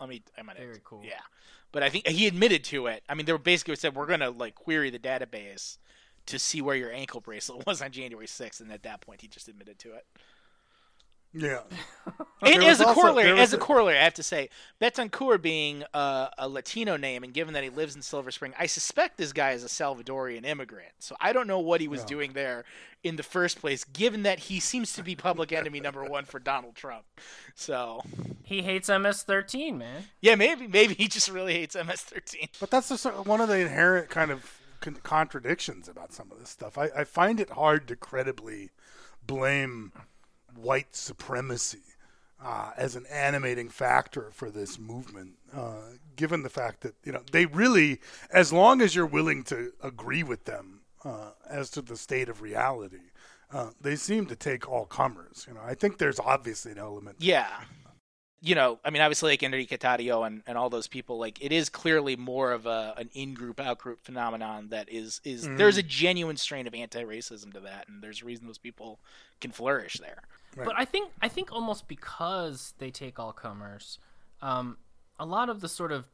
Let 0.00 0.08
me. 0.08 0.22
I 0.38 0.42
might. 0.42 0.56
Very 0.56 0.80
cool. 0.84 1.02
Yeah, 1.04 1.14
but 1.72 1.82
I 1.82 1.88
think 1.90 2.06
he 2.06 2.28
admitted 2.28 2.62
to 2.64 2.86
it. 2.86 3.02
I 3.08 3.14
mean, 3.14 3.26
they 3.26 3.32
were 3.32 3.38
basically 3.38 3.74
said 3.74 3.96
we're 3.96 4.06
gonna 4.06 4.30
like 4.30 4.54
query 4.54 4.90
the 4.90 5.00
database 5.00 5.78
to 6.26 6.38
see 6.38 6.62
where 6.62 6.76
your 6.76 6.92
ankle 6.92 7.20
bracelet 7.20 7.66
was 7.66 7.82
on 7.82 7.90
January 7.90 8.26
6th, 8.26 8.60
and 8.60 8.72
at 8.72 8.84
that 8.84 9.00
point, 9.00 9.20
he 9.20 9.28
just 9.28 9.48
admitted 9.48 9.78
to 9.80 9.94
it. 9.94 10.06
Yeah, 11.36 11.62
And 12.42 12.62
as 12.62 12.80
a 12.80 12.86
also- 12.86 13.00
corollary, 13.00 13.40
as 13.40 13.52
a 13.52 13.56
a- 13.56 13.58
corollary, 13.60 13.98
I 13.98 14.04
have 14.04 14.14
to 14.14 14.22
say, 14.22 14.50
Betancourt 14.80 15.42
being 15.42 15.82
uh, 15.92 16.28
a 16.38 16.48
Latino 16.48 16.96
name, 16.96 17.24
and 17.24 17.34
given 17.34 17.54
that 17.54 17.64
he 17.64 17.70
lives 17.70 17.96
in 17.96 18.02
Silver 18.02 18.30
Spring, 18.30 18.54
I 18.56 18.66
suspect 18.66 19.16
this 19.16 19.32
guy 19.32 19.50
is 19.50 19.64
a 19.64 19.68
Salvadorian 19.68 20.44
immigrant. 20.46 20.92
So 21.00 21.16
I 21.20 21.32
don't 21.32 21.48
know 21.48 21.58
what 21.58 21.80
he 21.80 21.88
was 21.88 22.00
Yeah. 22.02 22.06
doing 22.06 22.32
there 22.34 22.64
in 23.02 23.16
the 23.16 23.24
first 23.24 23.60
place, 23.60 23.82
given 23.82 24.22
that 24.22 24.38
he 24.38 24.60
seems 24.60 24.92
to 24.92 25.02
be 25.02 25.16
public 25.16 25.50
enemy 25.60 25.80
number 25.80 26.04
one 26.04 26.24
for 26.24 26.38
Donald 26.38 26.76
Trump. 26.76 27.04
So 27.56 28.02
he 28.44 28.62
hates 28.62 28.88
MS-13, 28.88 29.76
man. 29.76 30.04
yeah, 30.20 30.36
maybe 30.36 30.68
maybe 30.68 30.94
he 30.94 31.08
just 31.08 31.28
really 31.28 31.54
hates 31.54 31.74
MS-13. 31.74 32.50
but 32.60 32.70
that's 32.70 32.88
the, 32.90 32.96
sort- 32.96 33.26
one 33.26 33.40
of 33.40 33.48
the 33.48 33.58
inherent 33.58 34.08
kind 34.08 34.30
of 34.30 34.60
con- 34.80 34.98
contradictions 35.02 35.88
about 35.88 36.12
some 36.12 36.30
of 36.30 36.38
this 36.38 36.50
stuff. 36.50 36.78
I, 36.78 36.90
I 36.96 37.02
find 37.04 37.40
it 37.40 37.50
hard 37.50 37.88
to 37.88 37.96
credibly 37.96 38.70
blame 39.26 39.90
white 40.56 40.94
supremacy 40.94 41.82
uh, 42.42 42.70
as 42.76 42.94
an 42.94 43.06
animating 43.10 43.68
factor 43.68 44.30
for 44.30 44.50
this 44.50 44.78
movement, 44.78 45.32
uh, 45.54 45.94
given 46.16 46.42
the 46.42 46.50
fact 46.50 46.82
that 46.82 46.94
you 47.04 47.12
know 47.12 47.22
they 47.32 47.46
really, 47.46 48.00
as 48.30 48.52
long 48.52 48.80
as 48.82 48.94
you're 48.94 49.06
willing 49.06 49.42
to 49.44 49.72
agree 49.82 50.22
with 50.22 50.44
them 50.44 50.80
uh, 51.04 51.30
as 51.48 51.70
to 51.70 51.80
the 51.80 51.96
state 51.96 52.28
of 52.28 52.42
reality, 52.42 53.10
uh, 53.52 53.70
they 53.80 53.96
seem 53.96 54.26
to 54.26 54.36
take 54.36 54.68
all 54.68 54.84
comers. 54.84 55.46
You 55.48 55.54
know, 55.54 55.60
I 55.64 55.74
think 55.74 55.98
there's 55.98 56.20
obviously 56.20 56.72
an 56.72 56.78
element. 56.78 57.16
Yeah. 57.20 57.48
You 58.42 58.54
know, 58.54 58.78
I 58.84 58.90
mean, 58.90 59.00
obviously, 59.00 59.32
like 59.32 59.42
Enrique 59.42 59.78
Tarrio 59.78 60.26
and, 60.26 60.42
and 60.46 60.58
all 60.58 60.68
those 60.68 60.86
people, 60.86 61.18
like 61.18 61.42
it 61.42 61.50
is 61.50 61.70
clearly 61.70 62.14
more 62.14 62.52
of 62.52 62.66
a 62.66 62.92
an 62.98 63.08
in 63.14 63.32
group 63.32 63.58
out 63.58 63.78
group 63.78 64.04
phenomenon 64.04 64.68
that 64.68 64.92
is 64.92 65.22
is 65.24 65.48
there's 65.48 65.78
a 65.78 65.82
genuine 65.82 66.36
strain 66.36 66.66
of 66.66 66.74
anti 66.74 67.02
racism 67.02 67.54
to 67.54 67.60
that, 67.60 67.88
and 67.88 68.02
there's 68.02 68.20
a 68.20 68.26
reason 68.26 68.46
those 68.46 68.58
people 68.58 69.00
can 69.40 69.50
flourish 69.50 69.94
there. 69.94 70.24
But 70.56 70.74
I 70.76 70.84
think 70.84 71.10
I 71.20 71.28
think 71.28 71.52
almost 71.52 71.88
because 71.88 72.74
they 72.78 72.90
take 72.90 73.18
all 73.18 73.32
comers, 73.32 73.98
um, 74.42 74.78
a 75.18 75.26
lot 75.26 75.48
of 75.48 75.60
the 75.60 75.68
sort 75.68 75.92
of 75.92 76.08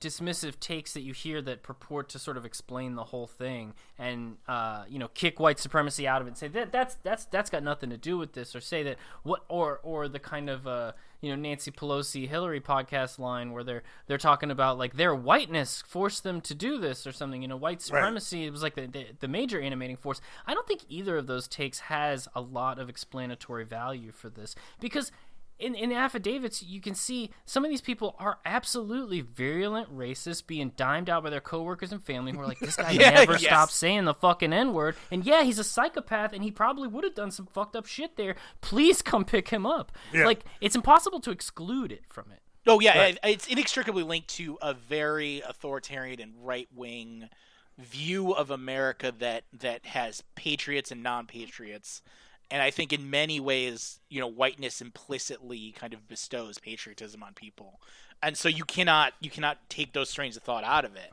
dismissive 0.00 0.60
takes 0.60 0.92
that 0.92 1.00
you 1.00 1.12
hear 1.12 1.42
that 1.42 1.62
purport 1.62 2.08
to 2.08 2.18
sort 2.18 2.36
of 2.36 2.44
explain 2.44 2.94
the 2.94 3.04
whole 3.04 3.26
thing 3.26 3.74
and 3.98 4.36
uh, 4.46 4.84
you 4.88 4.98
know 4.98 5.08
kick 5.08 5.40
white 5.40 5.58
supremacy 5.58 6.06
out 6.06 6.20
of 6.20 6.28
it 6.28 6.30
and 6.30 6.38
say 6.38 6.46
that 6.46 6.70
that's 6.70 6.96
that's 7.02 7.24
that's 7.26 7.50
got 7.50 7.64
nothing 7.64 7.90
to 7.90 7.96
do 7.96 8.16
with 8.16 8.32
this 8.32 8.54
or 8.54 8.60
say 8.60 8.82
that 8.84 8.96
what 9.24 9.44
or 9.48 9.80
or 9.82 10.06
the 10.06 10.20
kind 10.20 10.48
of 10.48 10.66
uh, 10.66 10.92
you 11.20 11.30
know 11.30 11.36
Nancy 11.36 11.70
Pelosi 11.70 12.28
Hillary 12.28 12.60
podcast 12.60 13.18
line 13.18 13.52
where 13.52 13.64
they're 13.64 13.82
they're 14.06 14.18
talking 14.18 14.50
about 14.50 14.78
like 14.78 14.96
their 14.96 15.14
whiteness 15.14 15.82
forced 15.86 16.22
them 16.22 16.40
to 16.42 16.54
do 16.54 16.78
this 16.78 17.06
or 17.06 17.12
something 17.12 17.42
you 17.42 17.48
know 17.48 17.56
white 17.56 17.82
supremacy 17.82 18.46
it 18.46 18.52
was 18.52 18.62
like 18.62 18.74
the, 18.74 18.86
the 18.86 19.06
the 19.20 19.28
major 19.28 19.60
animating 19.60 19.96
force. 19.96 20.20
I 20.46 20.54
don't 20.54 20.66
think 20.66 20.82
either 20.88 21.16
of 21.16 21.26
those 21.26 21.48
takes 21.48 21.80
has 21.80 22.28
a 22.34 22.40
lot 22.40 22.78
of 22.78 22.88
explanatory 22.88 23.64
value 23.64 24.12
for 24.12 24.28
this 24.28 24.54
because 24.80 25.12
in, 25.58 25.74
in 25.74 25.90
affidavits, 25.92 26.62
you 26.62 26.80
can 26.80 26.94
see 26.94 27.30
some 27.44 27.64
of 27.64 27.70
these 27.70 27.80
people 27.80 28.14
are 28.18 28.38
absolutely 28.44 29.20
virulent 29.20 29.94
racists, 29.96 30.46
being 30.46 30.72
dimed 30.76 31.10
out 31.10 31.22
by 31.24 31.30
their 31.30 31.40
coworkers 31.40 31.90
and 31.92 32.02
family 32.02 32.32
who 32.32 32.40
are 32.40 32.46
like, 32.46 32.58
this 32.60 32.76
guy 32.76 32.90
Yeah, 32.92 33.10
never 33.10 33.32
yes. 33.32 33.42
stops 33.42 33.74
saying 33.74 34.04
the 34.04 34.14
fucking 34.14 34.52
N 34.52 34.72
word. 34.72 34.96
And 35.10 35.24
yeah, 35.24 35.42
he's 35.42 35.58
a 35.58 35.64
psychopath 35.64 36.32
and 36.32 36.42
he 36.44 36.50
probably 36.50 36.88
would 36.88 37.04
have 37.04 37.14
done 37.14 37.30
some 37.30 37.46
fucked 37.46 37.74
up 37.76 37.86
shit 37.86 38.16
there. 38.16 38.36
Please 38.60 39.02
come 39.02 39.24
pick 39.24 39.48
him 39.48 39.66
up. 39.66 39.92
Yeah. 40.12 40.26
Like, 40.26 40.44
it's 40.60 40.76
impossible 40.76 41.20
to 41.20 41.30
exclude 41.30 41.90
it 41.92 42.04
from 42.08 42.26
it. 42.32 42.40
Oh 42.66 42.80
yeah, 42.80 42.98
Right. 42.98 43.18
it's 43.24 43.46
inextricably 43.46 44.02
linked 44.02 44.28
to 44.36 44.58
a 44.60 44.74
very 44.74 45.40
authoritarian 45.48 46.20
and 46.20 46.34
right 46.44 46.68
wing 46.74 47.30
view 47.78 48.32
of 48.32 48.50
America 48.50 49.12
that 49.18 49.44
that 49.58 49.86
has 49.86 50.22
patriots 50.34 50.90
and 50.90 51.02
non 51.02 51.26
patriots. 51.26 52.02
And 52.50 52.62
I 52.62 52.70
think 52.70 52.92
in 52.92 53.10
many 53.10 53.40
ways, 53.40 54.00
you 54.08 54.20
know, 54.20 54.26
whiteness 54.26 54.80
implicitly 54.80 55.72
kind 55.72 55.92
of 55.92 56.08
bestows 56.08 56.58
patriotism 56.58 57.22
on 57.22 57.34
people, 57.34 57.78
and 58.22 58.36
so 58.38 58.48
you 58.48 58.64
cannot 58.64 59.12
you 59.20 59.28
cannot 59.30 59.58
take 59.68 59.92
those 59.92 60.08
strains 60.08 60.36
of 60.36 60.42
thought 60.42 60.64
out 60.64 60.84
of 60.86 60.96
it. 60.96 61.12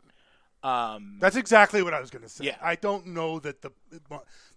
Um, 0.64 1.18
That's 1.20 1.36
exactly 1.36 1.84
what 1.84 1.94
I 1.94 2.00
was 2.00 2.10
going 2.10 2.24
to 2.24 2.30
say. 2.30 2.46
Yeah. 2.46 2.56
I 2.62 2.76
don't 2.76 3.08
know 3.08 3.40
that 3.40 3.62
the 3.62 3.72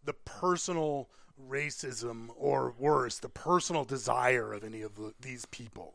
the 0.05 0.13
personal 0.25 1.09
racism 1.51 2.29
or 2.37 2.75
worse, 2.79 3.19
the 3.19 3.29
personal 3.29 3.85
desire 3.85 4.53
of 4.53 4.65
any 4.65 4.83
of 4.83 4.95
the, 4.97 5.13
these 5.21 5.45
people 5.47 5.95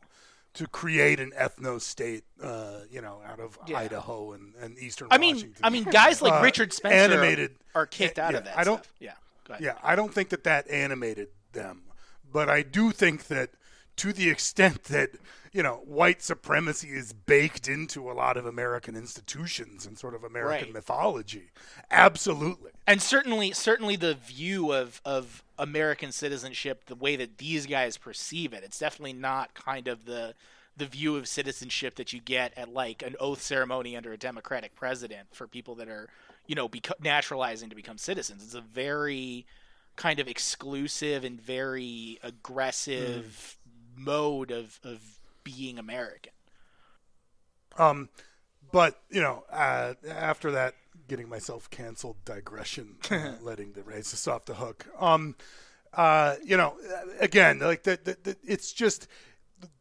to 0.53 0.67
create 0.67 1.19
an 1.19 1.31
ethno 1.31 1.81
state, 1.81 2.23
uh, 2.41 2.79
you 2.91 3.01
know, 3.01 3.21
out 3.25 3.39
of 3.39 3.57
Yeah. 3.65 3.79
Idaho 3.79 4.33
and, 4.33 4.53
and 4.61 4.77
eastern 4.77 5.07
I 5.09 5.17
mean, 5.17 5.35
Washington. 5.35 5.61
I 5.63 5.69
mean, 5.71 5.83
guys 5.85 6.21
like 6.21 6.33
Uh, 6.33 6.41
Richard 6.43 6.71
Spencer 6.73 6.95
animated- 7.13 7.55
are 7.73 7.87
kicked 7.87 8.19
out 8.19 8.33
yeah, 8.33 8.37
of 8.39 8.45
that. 8.45 8.57
I 8.57 8.63
don't- 8.63 8.83
stuff. 8.83 8.93
Yeah. 8.99 9.13
Yeah, 9.59 9.75
I 9.83 9.95
don't 9.95 10.13
think 10.13 10.29
that 10.29 10.43
that 10.45 10.69
animated 10.69 11.29
them, 11.51 11.83
but 12.31 12.49
I 12.49 12.61
do 12.63 12.91
think 12.91 13.27
that 13.27 13.51
to 13.97 14.11
the 14.13 14.29
extent 14.29 14.83
that 14.95 15.11
you 15.51 15.61
know 15.61 15.81
white 15.85 16.21
supremacy 16.23 16.89
is 16.89 17.13
baked 17.13 17.67
into 17.67 18.09
a 18.09 18.13
lot 18.13 18.37
of 18.37 18.45
American 18.45 18.95
institutions 18.95 19.85
and 19.85 19.97
sort 19.99 20.15
of 20.15 20.23
American 20.23 20.67
Right. 20.67 20.73
mythology, 20.73 21.51
absolutely. 21.91 22.71
and 22.87 23.01
certainly 23.01 23.51
certainly 23.51 23.95
the 23.95 24.15
view 24.15 24.71
of 24.73 25.01
of 25.05 25.43
American 25.59 26.11
citizenship, 26.11 26.85
the 26.87 26.95
way 26.95 27.15
that 27.15 27.37
these 27.37 27.65
guys 27.67 27.97
perceive 27.97 28.53
it, 28.53 28.63
it's 28.63 28.79
definitely 28.79 29.13
not 29.13 29.53
kind 29.53 29.87
of 29.87 30.05
the 30.05 30.33
the 30.75 30.87
view 30.87 31.15
of 31.15 31.27
citizenship 31.27 31.93
that 31.95 32.13
you 32.13 32.19
get 32.19 32.51
at 32.57 32.73
like 32.73 33.03
an 33.03 33.15
oath 33.19 33.39
ceremony 33.41 33.95
under 33.95 34.11
a 34.11 34.17
democratic 34.17 34.75
president 34.75 35.27
for 35.31 35.47
people 35.47 35.75
that 35.75 35.87
are 35.87 36.09
you 36.47 36.55
know 36.55 36.69
naturalizing 36.99 37.69
to 37.69 37.75
become 37.75 37.97
citizens. 37.97 38.43
It's 38.43 38.53
a 38.53 38.61
very 38.61 39.45
kind 39.95 40.19
of 40.19 40.27
exclusive 40.27 41.23
and 41.23 41.39
very 41.39 42.19
aggressive 42.23 43.57
mode 43.95 44.51
of 44.51 44.79
of 44.83 45.19
being 45.43 45.77
American. 45.77 46.33
Um, 47.77 48.09
but 48.71 49.01
you 49.09 49.21
know, 49.21 49.43
uh, 49.51 49.93
after 50.07 50.51
that, 50.51 50.75
getting 51.07 51.29
myself 51.29 51.69
canceled 51.69 52.17
digression, 52.25 52.97
uh, 53.09 53.33
letting 53.41 53.73
the 53.73 53.81
racist 53.81 54.31
off 54.31 54.45
the 54.45 54.55
hook. 54.55 54.87
Um, 54.99 55.35
uh, 55.93 56.35
you 56.43 56.57
know, 56.57 56.75
again, 57.19 57.59
like 57.59 57.83
the, 57.83 57.99
the, 58.03 58.17
the, 58.23 58.37
it's 58.43 58.73
just 58.73 59.07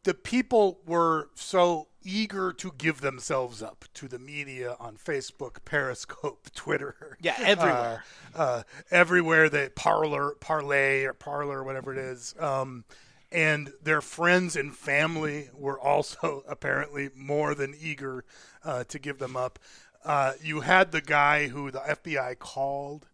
the 0.03 0.13
people 0.13 0.79
were 0.85 1.29
so 1.33 1.87
eager 2.03 2.53
to 2.53 2.73
give 2.77 3.01
themselves 3.01 3.61
up 3.61 3.85
to 3.95 4.07
the 4.07 4.19
media 4.19 4.75
on 4.79 4.95
Facebook, 4.97 5.63
Periscope, 5.65 6.49
Twitter. 6.55 7.17
Yeah, 7.21 7.35
everywhere. 7.39 8.03
Uh, 8.35 8.37
uh, 8.37 8.63
everywhere 8.91 9.49
that 9.49 9.75
parlor, 9.75 10.35
parlay, 10.39 11.03
or 11.03 11.13
parlor, 11.13 11.63
whatever 11.63 11.91
it 11.91 11.99
is. 11.99 12.35
Um, 12.39 12.83
and 13.31 13.73
their 13.81 14.01
friends 14.01 14.55
and 14.55 14.75
family 14.75 15.49
were 15.57 15.79
also 15.79 16.43
apparently 16.47 17.09
more 17.15 17.55
than 17.55 17.75
eager 17.79 18.23
uh, 18.63 18.83
to 18.85 18.99
give 18.99 19.17
them 19.17 19.35
up. 19.35 19.59
Uh, 20.05 20.33
you 20.41 20.61
had 20.61 20.91
the 20.91 21.01
guy 21.01 21.47
who 21.47 21.71
the 21.71 21.79
FBI 21.79 22.37
called, 22.37 23.07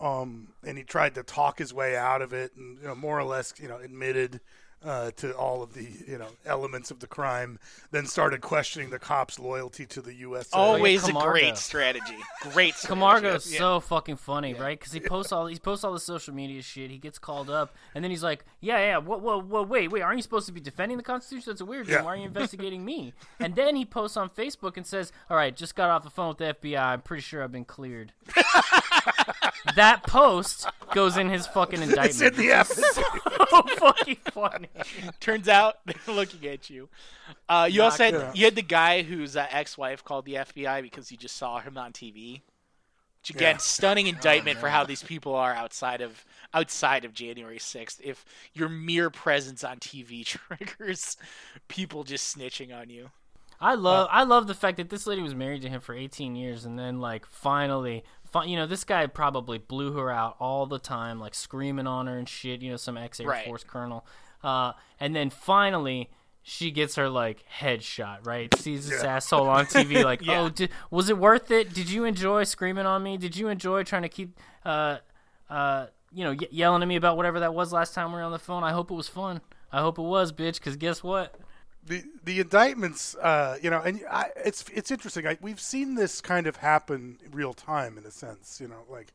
um, 0.00 0.48
and 0.64 0.76
he 0.76 0.84
tried 0.84 1.14
to 1.14 1.22
talk 1.22 1.58
his 1.58 1.72
way 1.72 1.96
out 1.96 2.22
of 2.22 2.32
it, 2.32 2.52
and 2.56 2.78
you 2.78 2.86
know, 2.86 2.94
more 2.94 3.18
or 3.18 3.24
less, 3.24 3.54
you 3.60 3.68
know, 3.68 3.78
admitted 3.78 4.40
uh, 4.84 5.10
to 5.16 5.32
all 5.36 5.62
of 5.62 5.74
the 5.74 5.86
you 6.06 6.18
know 6.18 6.28
elements 6.46 6.90
of 6.90 7.00
the 7.00 7.06
crime, 7.06 7.58
then 7.90 8.06
started 8.06 8.40
questioning 8.40 8.90
the 8.90 8.98
cops' 8.98 9.38
loyalty 9.38 9.84
to 9.86 10.00
the 10.00 10.14
U.S. 10.14 10.50
Always 10.52 11.04
a 11.04 11.08
Camargo. 11.08 11.30
great 11.30 11.56
strategy. 11.56 12.16
Great. 12.52 12.74
Strategy. 12.76 12.86
Camargo's 12.88 13.52
Yeah. 13.52 13.58
so 13.58 13.80
fucking 13.80 14.16
funny, 14.16 14.54
right? 14.54 14.78
Because 14.78 14.92
he 14.92 15.00
posts 15.00 15.32
all 15.32 15.46
he 15.46 15.58
posts 15.58 15.84
all 15.84 15.92
the 15.92 15.98
social 16.00 16.32
media 16.34 16.62
shit. 16.62 16.90
He 16.90 16.98
gets 16.98 17.18
called 17.18 17.50
up, 17.50 17.74
and 17.94 18.04
then 18.04 18.10
he's 18.10 18.22
like, 18.22 18.44
"Yeah, 18.60 18.78
yeah, 18.78 18.98
what, 18.98 19.20
what, 19.20 19.44
what? 19.46 19.68
Wait, 19.68 19.88
wait, 19.90 20.02
aren't 20.02 20.18
you 20.18 20.22
supposed 20.22 20.46
to 20.46 20.52
be 20.52 20.60
defending 20.60 20.96
the 20.96 21.04
Constitution? 21.04 21.50
That's 21.52 21.60
a 21.60 21.64
weird. 21.64 21.88
Yeah. 21.88 21.96
Thing. 21.96 22.04
Why 22.04 22.12
are 22.14 22.16
you 22.16 22.24
investigating 22.26 22.84
me?" 22.84 23.14
And 23.40 23.54
then 23.56 23.74
he 23.76 23.84
posts 23.84 24.16
on 24.16 24.30
Facebook 24.30 24.76
and 24.76 24.86
says, 24.86 25.12
"All 25.28 25.36
right, 25.36 25.54
just 25.56 25.74
got 25.74 25.90
off 25.90 26.04
the 26.04 26.10
phone 26.10 26.28
with 26.28 26.38
the 26.38 26.54
FBI. 26.54 26.80
I'm 26.80 27.00
pretty 27.02 27.22
sure 27.22 27.42
I've 27.42 27.52
been 27.52 27.64
cleared." 27.64 28.12
that 29.76 30.02
post 30.04 30.66
goes 30.94 31.16
in 31.16 31.28
his 31.28 31.46
fucking 31.46 31.82
indictment. 31.82 32.10
It's 32.10 32.20
in 32.20 32.34
the 32.34 32.52
evidence. 32.52 32.94
so 33.50 33.62
fucking 33.76 34.16
funny. 34.32 34.68
Turns 35.20 35.48
out 35.48 35.76
they're 35.86 36.14
looking 36.14 36.48
at 36.48 36.70
you. 36.70 36.88
Uh, 37.48 37.68
you 37.70 37.82
also 37.82 38.04
had 38.04 38.14
good. 38.14 38.30
you 38.36 38.44
had 38.44 38.54
the 38.54 38.62
guy 38.62 39.02
whose 39.02 39.36
uh, 39.36 39.46
ex-wife 39.50 40.04
called 40.04 40.24
the 40.24 40.34
FBI 40.34 40.82
because 40.82 41.08
he 41.08 41.16
just 41.16 41.36
saw 41.36 41.60
him 41.60 41.76
on 41.76 41.92
TV. 41.92 42.40
Which 43.22 43.30
again, 43.30 43.54
Yeah. 43.56 43.58
stunning 43.58 44.06
indictment 44.06 44.58
for 44.58 44.68
how 44.68 44.84
these 44.84 45.02
people 45.02 45.34
are 45.34 45.52
outside 45.52 46.00
of 46.00 46.24
outside 46.54 47.04
of 47.04 47.12
January 47.12 47.58
sixth. 47.58 48.00
If 48.02 48.24
your 48.54 48.68
mere 48.68 49.10
presence 49.10 49.64
on 49.64 49.78
TV 49.78 50.24
triggers 50.58 51.16
people 51.66 52.04
just 52.04 52.36
snitching 52.36 52.72
on 52.78 52.90
you. 52.90 53.10
I 53.60 53.74
love 53.74 54.08
I 54.12 54.22
love 54.22 54.46
the 54.46 54.54
fact 54.54 54.76
that 54.76 54.88
this 54.88 55.04
lady 55.04 55.20
was 55.20 55.34
married 55.34 55.62
to 55.62 55.68
him 55.68 55.80
for 55.80 55.92
18 55.92 56.36
years 56.36 56.64
and 56.64 56.78
then 56.78 57.00
like 57.00 57.26
finally 57.26 58.04
fi- 58.04 58.08
you 58.46 58.56
know 58.56 58.66
this 58.66 58.84
guy 58.84 59.06
probably 59.06 59.58
blew 59.58 59.92
her 59.92 60.10
out 60.10 60.36
all 60.40 60.66
the 60.66 60.78
time 60.78 61.18
like 61.20 61.34
screaming 61.34 61.86
on 61.86 62.06
her 62.06 62.16
and 62.18 62.28
shit 62.28 62.62
you 62.62 62.70
know 62.70 62.76
some 62.76 62.96
ex 62.96 63.20
Air 63.20 63.26
Right. 63.28 63.44
Force 63.46 63.64
colonel. 63.64 64.06
Uh 64.42 64.72
and 65.00 65.14
then 65.16 65.30
finally 65.30 66.10
she 66.42 66.70
gets 66.70 66.94
her 66.96 67.08
like 67.08 67.44
headshot 67.60 68.26
right? 68.26 68.52
Sees 68.56 68.88
this 68.88 69.02
Yeah. 69.02 69.16
asshole 69.16 69.48
on 69.48 69.66
TV 69.66 70.02
like 70.12 70.24
Yeah. 70.24 70.40
oh 70.42 70.48
did, 70.48 70.70
was 70.90 71.08
it 71.10 71.18
worth 71.18 71.50
it? 71.50 71.72
Did 71.74 71.90
you 71.90 72.04
enjoy 72.04 72.44
screaming 72.44 72.86
on 72.86 73.02
me? 73.02 73.16
Did 73.16 73.36
you 73.36 73.48
enjoy 73.48 73.82
trying 73.82 74.02
to 74.02 74.08
keep 74.08 74.38
uh 74.64 74.98
uh 75.50 75.86
you 76.12 76.24
know 76.24 76.30
ye- 76.30 76.48
yelling 76.50 76.82
at 76.82 76.88
me 76.88 76.96
about 76.96 77.16
whatever 77.16 77.40
that 77.40 77.54
was 77.54 77.72
last 77.72 77.94
time 77.94 78.08
we 78.12 78.16
were 78.18 78.22
on 78.22 78.32
the 78.32 78.38
phone? 78.38 78.62
I 78.64 78.72
hope 78.72 78.90
it 78.90 78.94
was 78.94 79.08
fun. 79.08 79.40
I 79.72 79.80
hope 79.80 79.98
it 79.98 80.02
was 80.02 80.32
bitch 80.32 80.60
cuz 80.60 80.76
guess 80.76 81.02
what 81.02 81.34
the 81.86 82.02
the 82.24 82.40
indictments, 82.40 83.14
uh, 83.16 83.56
you 83.62 83.70
know, 83.70 83.80
and 83.80 84.02
I, 84.10 84.30
it's 84.44 84.64
it's 84.72 84.90
interesting. 84.90 85.26
I, 85.26 85.38
we've 85.40 85.60
seen 85.60 85.94
this 85.94 86.20
kind 86.20 86.46
of 86.46 86.56
happen 86.56 87.18
real 87.32 87.54
time 87.54 87.96
in 87.98 88.04
a 88.04 88.10
sense, 88.10 88.60
you 88.60 88.68
know, 88.68 88.84
like 88.90 89.12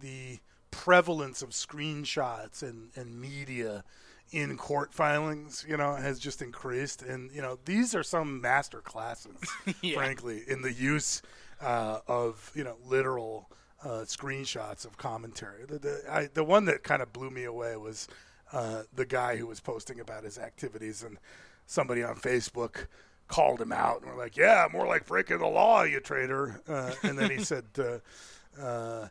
the 0.00 0.38
prevalence 0.70 1.42
of 1.42 1.50
screenshots 1.50 2.62
and, 2.62 2.90
and 2.96 3.20
media 3.20 3.84
in 4.32 4.56
court 4.56 4.94
filings, 4.94 5.64
you 5.68 5.76
know, 5.76 5.94
has 5.96 6.18
just 6.18 6.40
increased, 6.40 7.02
and 7.02 7.30
you 7.32 7.42
know, 7.42 7.58
these 7.64 7.94
are 7.94 8.02
some 8.02 8.40
master 8.40 8.80
classes, 8.80 9.36
frankly, 9.94 10.42
in 10.46 10.62
the 10.62 10.72
use 10.72 11.22
uh, 11.60 11.98
of 12.06 12.50
you 12.54 12.64
know 12.64 12.76
literal 12.86 13.50
uh, 13.84 14.04
screenshots 14.04 14.84
of 14.84 14.96
commentary. 14.96 15.64
The 15.64 15.78
the, 15.78 16.02
I, 16.08 16.28
the 16.32 16.44
one 16.44 16.64
that 16.66 16.82
kind 16.82 17.02
of 17.02 17.12
blew 17.12 17.30
me 17.30 17.44
away 17.44 17.76
was 17.76 18.08
uh, 18.52 18.82
the 18.94 19.06
guy 19.06 19.36
who 19.36 19.46
was 19.46 19.60
posting 19.60 20.00
about 20.00 20.24
his 20.24 20.38
activities, 20.38 21.02
and 21.02 21.18
somebody 21.70 22.02
on 22.02 22.16
Facebook 22.16 22.86
called 23.28 23.60
him 23.60 23.72
out 23.72 24.02
and 24.02 24.10
were 24.10 24.18
like, 24.18 24.36
"Yeah, 24.36 24.66
more 24.70 24.86
like 24.86 25.06
breaking 25.06 25.38
the 25.38 25.46
law, 25.46 25.84
you 25.84 26.00
traitor." 26.00 26.60
Uh, 26.68 26.92
and 27.02 27.16
then 27.16 27.30
he 27.30 27.42
said, 27.44 27.64
uh, 27.78 28.60
uh, 28.60 29.08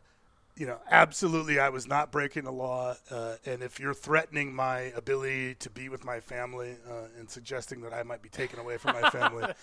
"You 0.56 0.66
know, 0.66 0.78
absolutely, 0.90 1.58
I 1.58 1.70
was 1.70 1.88
not 1.88 2.12
breaking 2.12 2.44
the 2.44 2.52
law. 2.52 2.94
Uh, 3.10 3.36
and 3.46 3.62
if 3.62 3.80
you're 3.80 3.94
threatening 3.94 4.54
my 4.54 4.92
ability 4.94 5.54
to 5.56 5.70
be 5.70 5.88
with 5.88 6.04
my 6.04 6.20
family 6.20 6.76
uh, 6.88 7.18
and 7.18 7.30
suggesting 7.30 7.80
that 7.80 7.94
I 7.94 8.02
might 8.02 8.22
be 8.22 8.28
taken 8.28 8.58
away 8.58 8.76
from 8.76 9.00
my 9.00 9.10
family." 9.10 9.44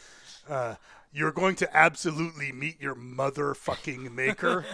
Uh, 0.49 0.75
you're 1.11 1.33
going 1.33 1.57
to 1.57 1.75
absolutely 1.75 2.53
meet 2.53 2.79
your 2.79 2.95
motherfucking 2.95 4.13
maker, 4.13 4.65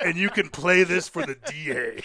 and 0.00 0.16
you 0.16 0.30
can 0.30 0.48
play 0.48 0.84
this 0.84 1.08
for 1.08 1.26
the 1.26 1.34
DA. 1.34 2.00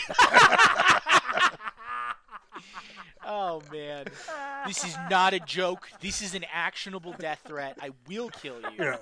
Oh 3.25 3.61
man, 3.71 4.05
this 4.67 4.83
is 4.83 4.95
not 5.09 5.33
a 5.33 5.39
joke. 5.39 5.89
This 6.01 6.21
is 6.21 6.35
an 6.35 6.45
actionable 6.53 7.13
death 7.17 7.41
threat. 7.45 7.77
I 7.81 7.91
will 8.07 8.29
kill 8.29 8.59
you. 8.61 8.67
Yeah. 8.79 8.97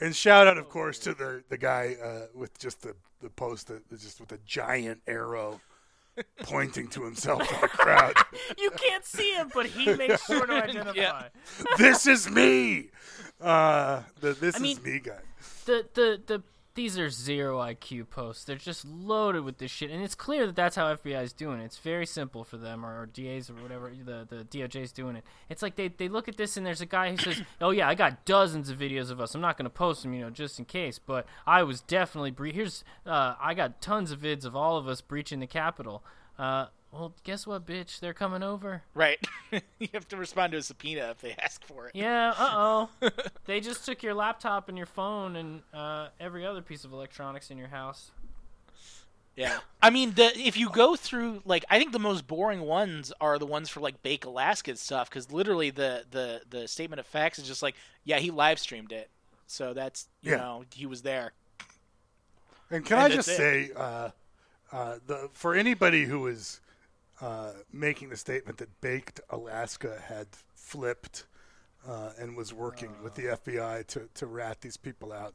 And 0.00 0.16
shout 0.16 0.46
out, 0.46 0.58
of 0.58 0.68
course, 0.68 0.98
to 1.00 1.14
the 1.14 1.42
the 1.48 1.58
guy 1.58 1.96
uh, 2.02 2.26
with 2.34 2.58
just 2.58 2.82
the 2.82 2.94
the 3.20 3.30
post 3.30 3.68
that 3.68 3.88
just 3.90 4.20
with 4.20 4.32
a 4.32 4.38
giant 4.46 5.00
arrow 5.06 5.60
pointing 6.42 6.88
to 6.88 7.02
himself 7.04 7.40
in 7.52 7.60
the 7.60 7.68
crowd. 7.82 8.14
you 8.58 8.70
can't 8.72 9.04
see 9.04 9.32
him 9.32 9.50
but 9.54 9.64
he 9.64 9.94
makes 9.94 10.22
sure 10.26 10.44
to 10.44 10.52
identify 10.52 10.92
Yeah. 10.94 11.22
this 11.78 12.06
is 12.06 12.28
me. 12.30 12.90
Uh, 13.40 14.02
the 14.20 14.32
this 14.34 14.60
mean- 14.60 14.76
is 14.76 14.82
me 14.84 14.98
guy. 14.98 15.20
the 15.64 15.86
the 15.94 16.20
the 16.26 16.42
these 16.74 16.98
are 16.98 17.10
zero 17.10 17.58
IQ 17.58 18.08
posts. 18.10 18.44
They're 18.44 18.56
just 18.56 18.84
loaded 18.84 19.44
with 19.44 19.58
this 19.58 19.70
shit, 19.70 19.90
and 19.90 20.02
it's 20.02 20.14
clear 20.14 20.46
that 20.46 20.56
that's 20.56 20.76
how 20.76 20.94
FBI 20.94 21.22
is 21.22 21.32
doing 21.32 21.60
it. 21.60 21.64
It's 21.64 21.78
very 21.78 22.06
simple 22.06 22.44
for 22.44 22.56
them, 22.56 22.84
or, 22.84 23.02
or 23.02 23.06
DAs 23.06 23.50
or 23.50 23.54
whatever 23.54 23.90
the 23.90 24.26
the 24.28 24.44
DOJ 24.44 24.82
is 24.82 24.92
doing 24.92 25.16
it. 25.16 25.24
It's 25.48 25.62
like 25.62 25.76
they 25.76 25.88
they 25.88 26.08
look 26.08 26.28
at 26.28 26.36
this 26.36 26.56
and 26.56 26.64
there's 26.64 26.80
a 26.80 26.86
guy 26.86 27.10
who 27.10 27.16
says, 27.16 27.42
"Oh 27.60 27.70
yeah, 27.70 27.88
I 27.88 27.94
got 27.94 28.24
dozens 28.24 28.70
of 28.70 28.78
videos 28.78 29.10
of 29.10 29.20
us. 29.20 29.34
I'm 29.34 29.40
not 29.40 29.56
to 29.58 29.70
post 29.70 30.02
them, 30.02 30.14
you 30.14 30.20
know, 30.20 30.30
just 30.30 30.58
in 30.58 30.64
case, 30.64 30.98
but 30.98 31.26
I 31.46 31.62
was 31.62 31.80
definitely 31.80 32.30
bre- 32.30 32.48
here's 32.48 32.84
uh, 33.06 33.34
I 33.40 33.54
got 33.54 33.80
tons 33.80 34.10
of 34.10 34.20
vids 34.20 34.44
of 34.44 34.56
all 34.56 34.76
of 34.76 34.88
us 34.88 35.00
breaching 35.00 35.40
the 35.40 35.46
Capitol." 35.46 36.02
Uh, 36.38 36.66
well, 36.92 37.14
guess 37.24 37.46
what, 37.46 37.66
bitch? 37.66 37.98
They're 38.00 38.12
coming 38.14 38.42
over. 38.42 38.82
Right. 38.94 39.18
you 39.78 39.88
have 39.94 40.06
to 40.08 40.16
respond 40.16 40.52
to 40.52 40.58
a 40.58 40.62
subpoena 40.62 41.08
if 41.10 41.20
they 41.20 41.34
ask 41.38 41.64
for 41.64 41.86
it. 41.88 41.96
Yeah, 41.96 42.34
uh 42.38 42.50
oh. 42.52 43.10
they 43.46 43.60
just 43.60 43.84
took 43.86 44.02
your 44.02 44.14
laptop 44.14 44.68
and 44.68 44.76
your 44.76 44.86
phone 44.86 45.36
and 45.36 45.62
uh, 45.72 46.08
every 46.20 46.44
other 46.46 46.60
piece 46.62 46.84
of 46.84 46.92
electronics 46.92 47.50
in 47.50 47.56
your 47.58 47.68
house. 47.68 48.10
Yeah. 49.36 49.60
I 49.80 49.88
mean, 49.88 50.12
the 50.12 50.30
if 50.38 50.58
you 50.58 50.68
go 50.68 50.94
through 50.94 51.40
like 51.46 51.64
I 51.70 51.78
think 51.78 51.92
the 51.92 51.98
most 51.98 52.26
boring 52.26 52.60
ones 52.60 53.12
are 53.20 53.38
the 53.38 53.46
ones 53.46 53.70
for 53.70 53.80
like 53.80 54.02
Baked 54.02 54.26
Alaska 54.26 54.76
stuff 54.76 55.08
because 55.08 55.32
literally 55.32 55.70
the 55.70 56.04
the 56.10 56.42
the 56.50 56.68
statement 56.68 57.00
of 57.00 57.06
facts 57.06 57.38
is 57.38 57.46
just 57.48 57.62
like 57.62 57.74
yeah 58.04 58.18
he 58.18 58.30
live 58.30 58.58
streamed 58.58 58.92
it, 58.92 59.08
so 59.46 59.72
that's 59.72 60.08
you 60.20 60.32
Yeah. 60.32 60.36
know 60.36 60.64
he 60.74 60.84
was 60.84 61.00
there. 61.00 61.32
And 62.70 62.84
can 62.84 62.98
And 62.98 63.06
I 63.06 63.14
just 63.14 63.28
it. 63.28 63.36
say, 63.36 63.70
uh, 63.74 64.10
uh, 64.70 64.96
the 65.06 65.30
for 65.32 65.54
anybody 65.54 66.04
who 66.04 66.26
is 66.26 66.60
uh, 67.22 67.52
making 67.72 68.08
the 68.10 68.16
statement 68.16 68.58
that 68.58 68.80
Baked 68.80 69.20
Alaska 69.30 69.98
had 70.08 70.26
flipped 70.54 71.24
uh, 71.88 72.10
and 72.18 72.36
was 72.36 72.52
working 72.52 72.90
with 73.02 73.14
the 73.14 73.22
FBI 73.24 73.86
to, 73.88 74.08
to 74.14 74.26
rat 74.26 74.60
these 74.60 74.76
people 74.76 75.12
out, 75.12 75.34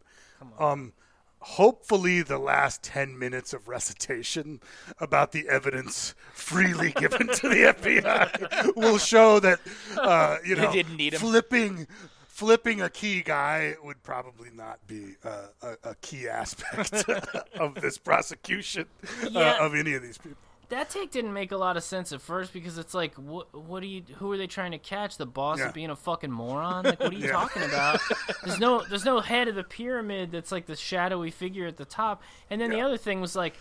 um, 0.59 0.93
hopefully 1.39 2.21
the 2.21 2.37
last 2.39 2.83
10 2.83 3.17
minutes 3.17 3.53
of 3.53 3.67
recitation 3.67 4.59
about 4.99 5.31
the 5.31 5.47
evidence 5.47 6.15
freely 6.33 6.91
given 6.91 7.27
to 7.27 7.47
the 7.47 7.73
FBI 7.77 8.75
will 8.75 8.97
show 8.97 9.39
that, 9.39 9.59
uh, 10.01 10.37
you 10.45 10.55
know, 10.55 10.71
didn't 10.71 10.97
need 10.97 11.13
'em. 11.13 11.19
flipping 11.19 11.87
flipping 12.27 12.81
a 12.81 12.89
key 12.89 13.21
guy 13.23 13.75
would 13.83 14.01
probably 14.03 14.49
not 14.53 14.77
be 14.85 15.15
uh, 15.23 15.47
a, 15.63 15.89
a 15.89 15.95
key 16.01 16.27
aspect 16.27 16.93
of 17.59 17.73
this 17.75 17.97
prosecution 17.97 18.85
Yeah. 19.31 19.57
uh, 19.59 19.65
of 19.65 19.73
any 19.73 19.93
of 19.95 20.03
these 20.03 20.17
people. 20.19 20.37
That 20.69 20.89
take 20.89 21.11
didn't 21.11 21.33
make 21.33 21.51
a 21.51 21.57
lot 21.57 21.77
of 21.77 21.83
sense 21.83 22.11
at 22.11 22.21
first 22.21 22.51
because 22.53 22.77
it's 22.77 22.93
like, 22.93 23.13
what, 23.15 23.53
what 23.53 23.81
are 23.83 23.87
you? 23.87 24.03
Who 24.17 24.31
are 24.31 24.37
they 24.37 24.47
trying 24.47 24.71
to 24.71 24.77
catch? 24.77 25.17
The 25.17 25.25
boss 25.25 25.59
Yeah. 25.59 25.67
of 25.69 25.73
being 25.73 25.89
a 25.89 25.95
fucking 25.95 26.31
moron? 26.31 26.83
Like, 26.85 26.99
what 26.99 27.11
are 27.11 27.15
you 27.15 27.25
Yeah. 27.25 27.31
talking 27.31 27.63
about? 27.63 27.99
There's 28.43 28.59
no, 28.59 28.83
there's 28.89 29.05
no 29.05 29.19
head 29.19 29.47
of 29.47 29.55
the 29.55 29.63
pyramid 29.63 30.31
that's 30.31 30.51
like 30.51 30.65
the 30.65 30.75
shadowy 30.75 31.31
figure 31.31 31.67
at 31.67 31.77
the 31.77 31.85
top. 31.85 32.21
And 32.49 32.59
then 32.61 32.69
the 32.69 32.81
other 32.81 32.97
thing 32.97 33.21
was 33.21 33.35
like, 33.35 33.53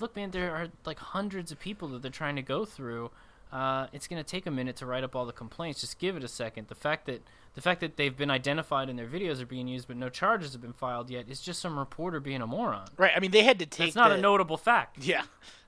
look, 0.00 0.16
man, 0.16 0.30
there 0.30 0.54
are 0.54 0.68
like 0.84 0.98
hundreds 0.98 1.52
of 1.52 1.58
people 1.60 1.88
that 1.88 2.02
they're 2.02 2.10
trying 2.10 2.36
to 2.36 2.42
go 2.42 2.64
through. 2.64 3.10
Uh, 3.52 3.86
it's 3.92 4.08
gonna 4.08 4.24
take 4.24 4.46
a 4.46 4.50
minute 4.50 4.74
to 4.76 4.86
write 4.86 5.04
up 5.04 5.14
all 5.14 5.24
the 5.26 5.32
complaints. 5.32 5.80
Just 5.80 5.98
give 6.00 6.16
it 6.16 6.24
a 6.24 6.28
second. 6.28 6.66
The 6.68 6.74
fact 6.74 7.06
that 7.06 7.22
the 7.54 7.60
fact 7.60 7.80
that 7.82 7.96
they've 7.96 8.16
been 8.16 8.30
identified 8.30 8.88
and 8.88 8.98
their 8.98 9.06
videos 9.06 9.40
are 9.40 9.46
being 9.46 9.68
used, 9.68 9.86
but 9.86 9.96
no 9.96 10.08
charges 10.08 10.54
have 10.54 10.60
been 10.60 10.72
filed 10.72 11.08
yet, 11.08 11.28
is 11.28 11.40
just 11.40 11.60
some 11.60 11.78
reporter 11.78 12.18
being 12.18 12.42
a 12.42 12.48
moron. 12.48 12.88
Right. 12.96 13.12
I 13.14 13.20
mean, 13.20 13.30
they 13.30 13.44
had 13.44 13.60
to 13.60 13.66
take. 13.66 13.88
It's 13.88 13.96
not 13.96 14.08
the, 14.08 14.16
a 14.16 14.20
notable 14.20 14.56
fact. 14.56 14.98
Yeah. 15.04 15.22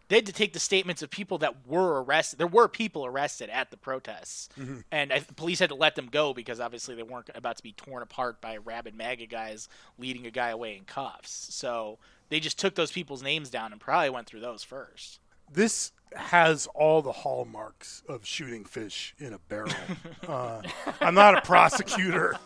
They 0.08 0.16
had 0.16 0.26
to 0.26 0.32
take 0.32 0.52
the 0.52 0.60
statements 0.60 1.02
of 1.02 1.10
people 1.10 1.38
that 1.38 1.66
were 1.66 2.02
arrested. 2.02 2.38
There 2.38 2.46
were 2.46 2.68
people 2.68 3.04
arrested 3.04 3.50
at 3.50 3.70
the 3.70 3.76
protests, 3.76 4.48
Mm-hmm. 4.58 4.78
and 4.92 5.12
I, 5.12 5.18
the 5.18 5.34
police 5.34 5.58
had 5.58 5.70
to 5.70 5.74
let 5.74 5.94
them 5.96 6.06
go 6.10 6.32
because 6.32 6.60
obviously 6.60 6.94
they 6.94 7.02
weren't 7.02 7.30
about 7.34 7.56
to 7.56 7.62
be 7.62 7.72
torn 7.72 8.02
apart 8.02 8.40
by 8.40 8.56
rabid 8.58 8.94
MAGA 8.94 9.26
guys 9.26 9.68
leading 9.98 10.26
a 10.26 10.30
guy 10.30 10.50
away 10.50 10.76
in 10.76 10.84
cuffs. 10.84 11.48
So 11.54 11.98
they 12.28 12.38
just 12.40 12.58
took 12.58 12.74
those 12.76 12.92
people's 12.92 13.22
names 13.22 13.50
down 13.50 13.72
and 13.72 13.80
probably 13.80 14.10
went 14.10 14.26
through 14.28 14.40
those 14.40 14.62
first. 14.62 15.18
this 15.52 15.90
has 16.14 16.66
all 16.74 17.02
the 17.02 17.12
hallmarks 17.12 18.02
of 18.08 18.24
shooting 18.24 18.64
fish 18.64 19.14
in 19.18 19.34
a 19.34 19.38
barrel. 19.38 19.72
Uh, 20.26 20.62
I'm 21.00 21.14
not 21.14 21.36
a 21.36 21.42
prosecutor, 21.42 22.36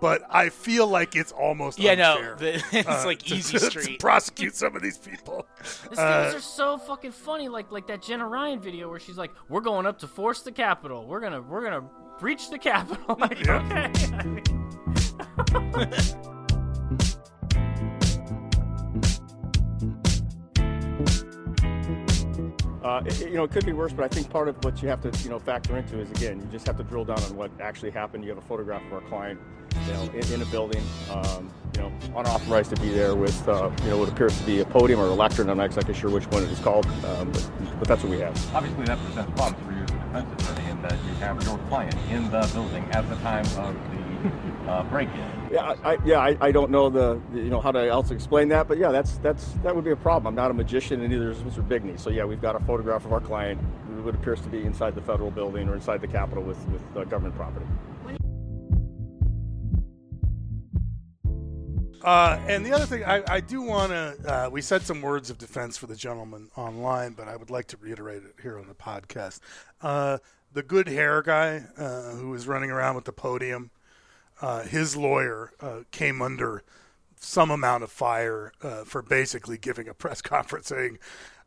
but 0.00 0.22
I 0.30 0.48
feel 0.48 0.88
like 0.88 1.14
it's 1.14 1.30
almost 1.30 1.78
Yeah, 1.78 1.92
unfair, 1.92 2.30
no, 2.30 2.34
the, 2.36 2.54
it's 2.78 2.88
uh, 2.88 3.02
like 3.04 3.20
to- 3.20 3.36
easy 3.36 3.58
to, 3.58 3.70
street. 3.70 3.84
to 3.84 3.96
prosecute 3.98 4.56
some 4.56 4.74
of 4.74 4.82
these 4.82 4.98
people. 4.98 5.46
These 5.90 5.98
Uh, 5.98 6.02
videos 6.32 6.36
are 6.36 6.40
so 6.40 6.78
fucking 6.78 7.12
funny. 7.12 7.48
Like 7.48 7.70
like 7.70 7.86
that 7.86 8.02
Jenna 8.02 8.26
Ryan 8.26 8.60
video 8.60 8.88
where 8.90 8.98
she's 9.00 9.18
like, 9.18 9.30
"We're 9.48 9.60
going 9.60 9.86
up 9.86 9.98
to 10.00 10.08
force 10.08 10.42
the 10.42 10.52
Capitol. 10.52 11.06
We're 11.06 11.20
gonna 11.20 11.40
we're 11.42 11.62
gonna 11.62 11.84
breach 12.18 12.50
the 12.50 12.58
Capitol." 12.58 13.16
Like, 13.18 13.44
Yeah. 13.44 13.90
okay. 13.94 14.42
Uh, 22.84 23.02
it, 23.06 23.18
you 23.20 23.30
know, 23.30 23.44
it 23.44 23.50
could 23.50 23.64
be 23.64 23.72
worse, 23.72 23.94
but 23.94 24.04
I 24.04 24.08
think 24.08 24.28
part 24.28 24.46
of 24.46 24.62
what 24.62 24.82
you 24.82 24.88
have 24.88 25.00
to, 25.00 25.22
you 25.22 25.30
know, 25.30 25.38
factor 25.38 25.74
into 25.78 25.98
is 25.98 26.10
again, 26.10 26.38
you 26.38 26.46
just 26.52 26.66
have 26.66 26.76
to 26.76 26.82
drill 26.84 27.06
down 27.06 27.18
on 27.22 27.34
what 27.34 27.50
actually 27.58 27.90
happened. 27.90 28.24
You 28.24 28.28
have 28.28 28.38
a 28.38 28.46
photograph 28.46 28.84
of 28.84 28.92
our 28.92 29.00
client, 29.00 29.40
you 29.86 29.92
know, 29.94 30.02
in, 30.12 30.32
in 30.34 30.42
a 30.42 30.44
building, 30.46 30.82
um, 31.10 31.50
you 31.74 31.80
know, 31.80 31.92
unauthorized 32.14 32.74
to 32.74 32.80
be 32.82 32.90
there 32.90 33.14
with, 33.14 33.48
uh, 33.48 33.70
you 33.84 33.88
know, 33.88 33.96
what 33.96 34.10
appears 34.10 34.36
to 34.38 34.44
be 34.44 34.60
a 34.60 34.66
podium 34.66 35.00
or 35.00 35.06
a 35.06 35.14
lectern. 35.14 35.48
I'm 35.48 35.56
not 35.56 35.64
exactly 35.64 35.94
sure 35.94 36.10
which 36.10 36.26
one 36.26 36.42
it 36.42 36.50
is 36.50 36.60
called, 36.60 36.84
um, 37.06 37.32
but, 37.32 37.50
but 37.78 37.88
that's 37.88 38.02
what 38.02 38.10
we 38.10 38.18
have. 38.18 38.54
Obviously, 38.54 38.84
that 38.84 38.98
presents 39.06 39.32
problems 39.32 39.66
for 39.66 39.72
you 39.72 39.82
as 39.82 39.90
a 39.90 40.26
defense 40.26 40.42
attorney 40.42 40.70
in 40.70 40.82
that 40.82 41.04
you 41.06 41.14
have 41.14 41.42
your 41.42 41.56
client 41.70 41.96
in 42.10 42.30
the 42.30 42.50
building 42.52 42.84
at 42.92 43.08
the 43.08 43.16
time 43.16 43.46
of 43.46 43.74
the 43.96 44.03
uh, 44.68 44.82
break-in. 44.84 45.30
Yeah, 45.52 45.74
I, 45.84 45.94
I- 45.94 45.98
yeah, 46.04 46.18
I, 46.20 46.36
I 46.40 46.52
don't 46.52 46.70
know 46.70 46.88
the, 46.88 47.20
the- 47.32 47.40
you 47.40 47.50
know, 47.50 47.60
how 47.60 47.72
to 47.72 47.86
else 47.88 48.10
explain 48.10 48.48
that, 48.48 48.66
but 48.68 48.78
yeah, 48.78 48.90
that's 48.90 49.18
that's 49.18 49.52
that 49.62 49.74
would 49.74 49.84
be 49.84 49.90
a 49.90 49.96
problem. 49.96 50.26
I'm 50.26 50.34
not 50.34 50.50
a 50.50 50.54
magician, 50.54 51.00
and 51.00 51.10
neither 51.10 51.30
is 51.30 51.38
Mr. 51.38 51.66
Bigney. 51.66 51.98
So 51.98 52.10
yeah, 52.10 52.24
we've 52.24 52.40
got 52.42 52.56
a 52.56 52.60
photograph 52.60 53.04
of 53.04 53.12
our 53.12 53.20
client, 53.20 53.60
who 54.02 54.08
appears 54.08 54.40
to 54.42 54.48
be 54.48 54.64
inside 54.64 54.94
the 54.94 55.00
federal 55.02 55.30
building 55.30 55.68
or 55.68 55.74
inside 55.74 56.00
the 56.00 56.08
Capitol 56.08 56.42
with 56.42 56.58
with 56.68 56.82
uh, 56.96 57.04
government 57.04 57.34
property. 57.36 57.66
Uh, 62.02 62.38
and 62.46 62.66
the 62.66 62.72
other 62.72 62.84
thing, 62.84 63.02
I, 63.02 63.22
I 63.26 63.40
do 63.40 63.62
want 63.62 63.90
to. 63.90 64.16
Uh, 64.26 64.50
we 64.50 64.60
said 64.60 64.82
some 64.82 65.00
words 65.00 65.30
of 65.30 65.38
defense 65.38 65.78
for 65.78 65.86
the 65.86 65.96
gentleman 65.96 66.50
online, 66.54 67.14
but 67.14 67.28
I 67.28 67.36
would 67.36 67.48
like 67.48 67.66
to 67.68 67.78
reiterate 67.78 68.22
it 68.24 68.34
here 68.42 68.58
on 68.58 68.68
the 68.68 68.74
podcast. 68.74 69.40
Uh, 69.80 70.18
the 70.52 70.62
good 70.62 70.86
hair 70.86 71.22
guy 71.22 71.62
uh, 71.78 72.10
who 72.12 72.28
was 72.28 72.46
running 72.46 72.70
around 72.70 72.94
with 72.96 73.06
the 73.06 73.12
podium, 73.12 73.70
uh, 74.40 74.62
his 74.62 74.96
lawyer 74.96 75.52
uh, 75.60 75.80
came 75.90 76.20
under 76.22 76.62
some 77.16 77.50
amount 77.50 77.82
of 77.82 77.90
fire 77.90 78.52
uh, 78.62 78.84
for 78.84 79.02
basically 79.02 79.58
giving 79.58 79.88
a 79.88 79.94
press 79.94 80.20
conference 80.22 80.68
saying, 80.68 80.98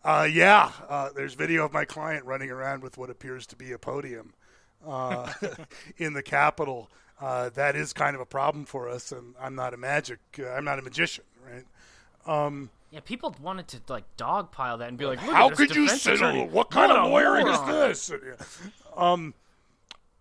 uh, 0.04 0.28
"Yeah, 0.32 0.72
uh, 0.90 1.10
there's 1.16 1.34
video 1.34 1.66
of 1.66 1.74
my 1.74 1.86
client 1.86 2.26
running 2.26 2.50
around 2.50 2.84
with 2.84 2.98
what 2.98 3.10
appears 3.10 3.46
to 3.48 3.56
be 3.56 3.72
a 3.72 3.78
podium 3.78 4.34
uh, 4.86 5.32
in 5.98 6.14
the 6.14 6.24
Capitol. 6.24 6.90
Uh, 7.20 7.50
that 7.50 7.76
is 7.76 7.94
kind 7.94 8.16
of 8.16 8.22
a 8.22 8.26
problem 8.26 8.66
for 8.66 8.88
us, 8.88 9.12
and 9.12 9.34
I'm 9.42 9.56
not 9.56 9.74
a 9.74 9.78
magic, 9.78 10.20
uh, 10.40 10.50
I'm 10.50 10.64
not 10.64 10.78
a 10.78 10.84
magician, 10.84 11.24
right? 11.46 11.66
yeah, 12.92 13.00
people 13.02 13.36
wanted 13.42 13.68
to 13.70 13.80
like 13.88 14.04
dogpile 14.18 14.80
that 14.80 14.88
and 14.90 14.98
be 14.98 15.06
like, 15.06 15.20
How 15.20 15.50
could 15.50 15.76
you 15.76 15.88
say 15.88 16.16
what 16.46 16.70
kind 16.70 16.90
What 16.90 17.00
of 17.00 17.06
a 17.06 17.08
lawyering 17.08 17.48
is 17.48 17.62
this? 17.64 18.12
Um, 18.96 19.34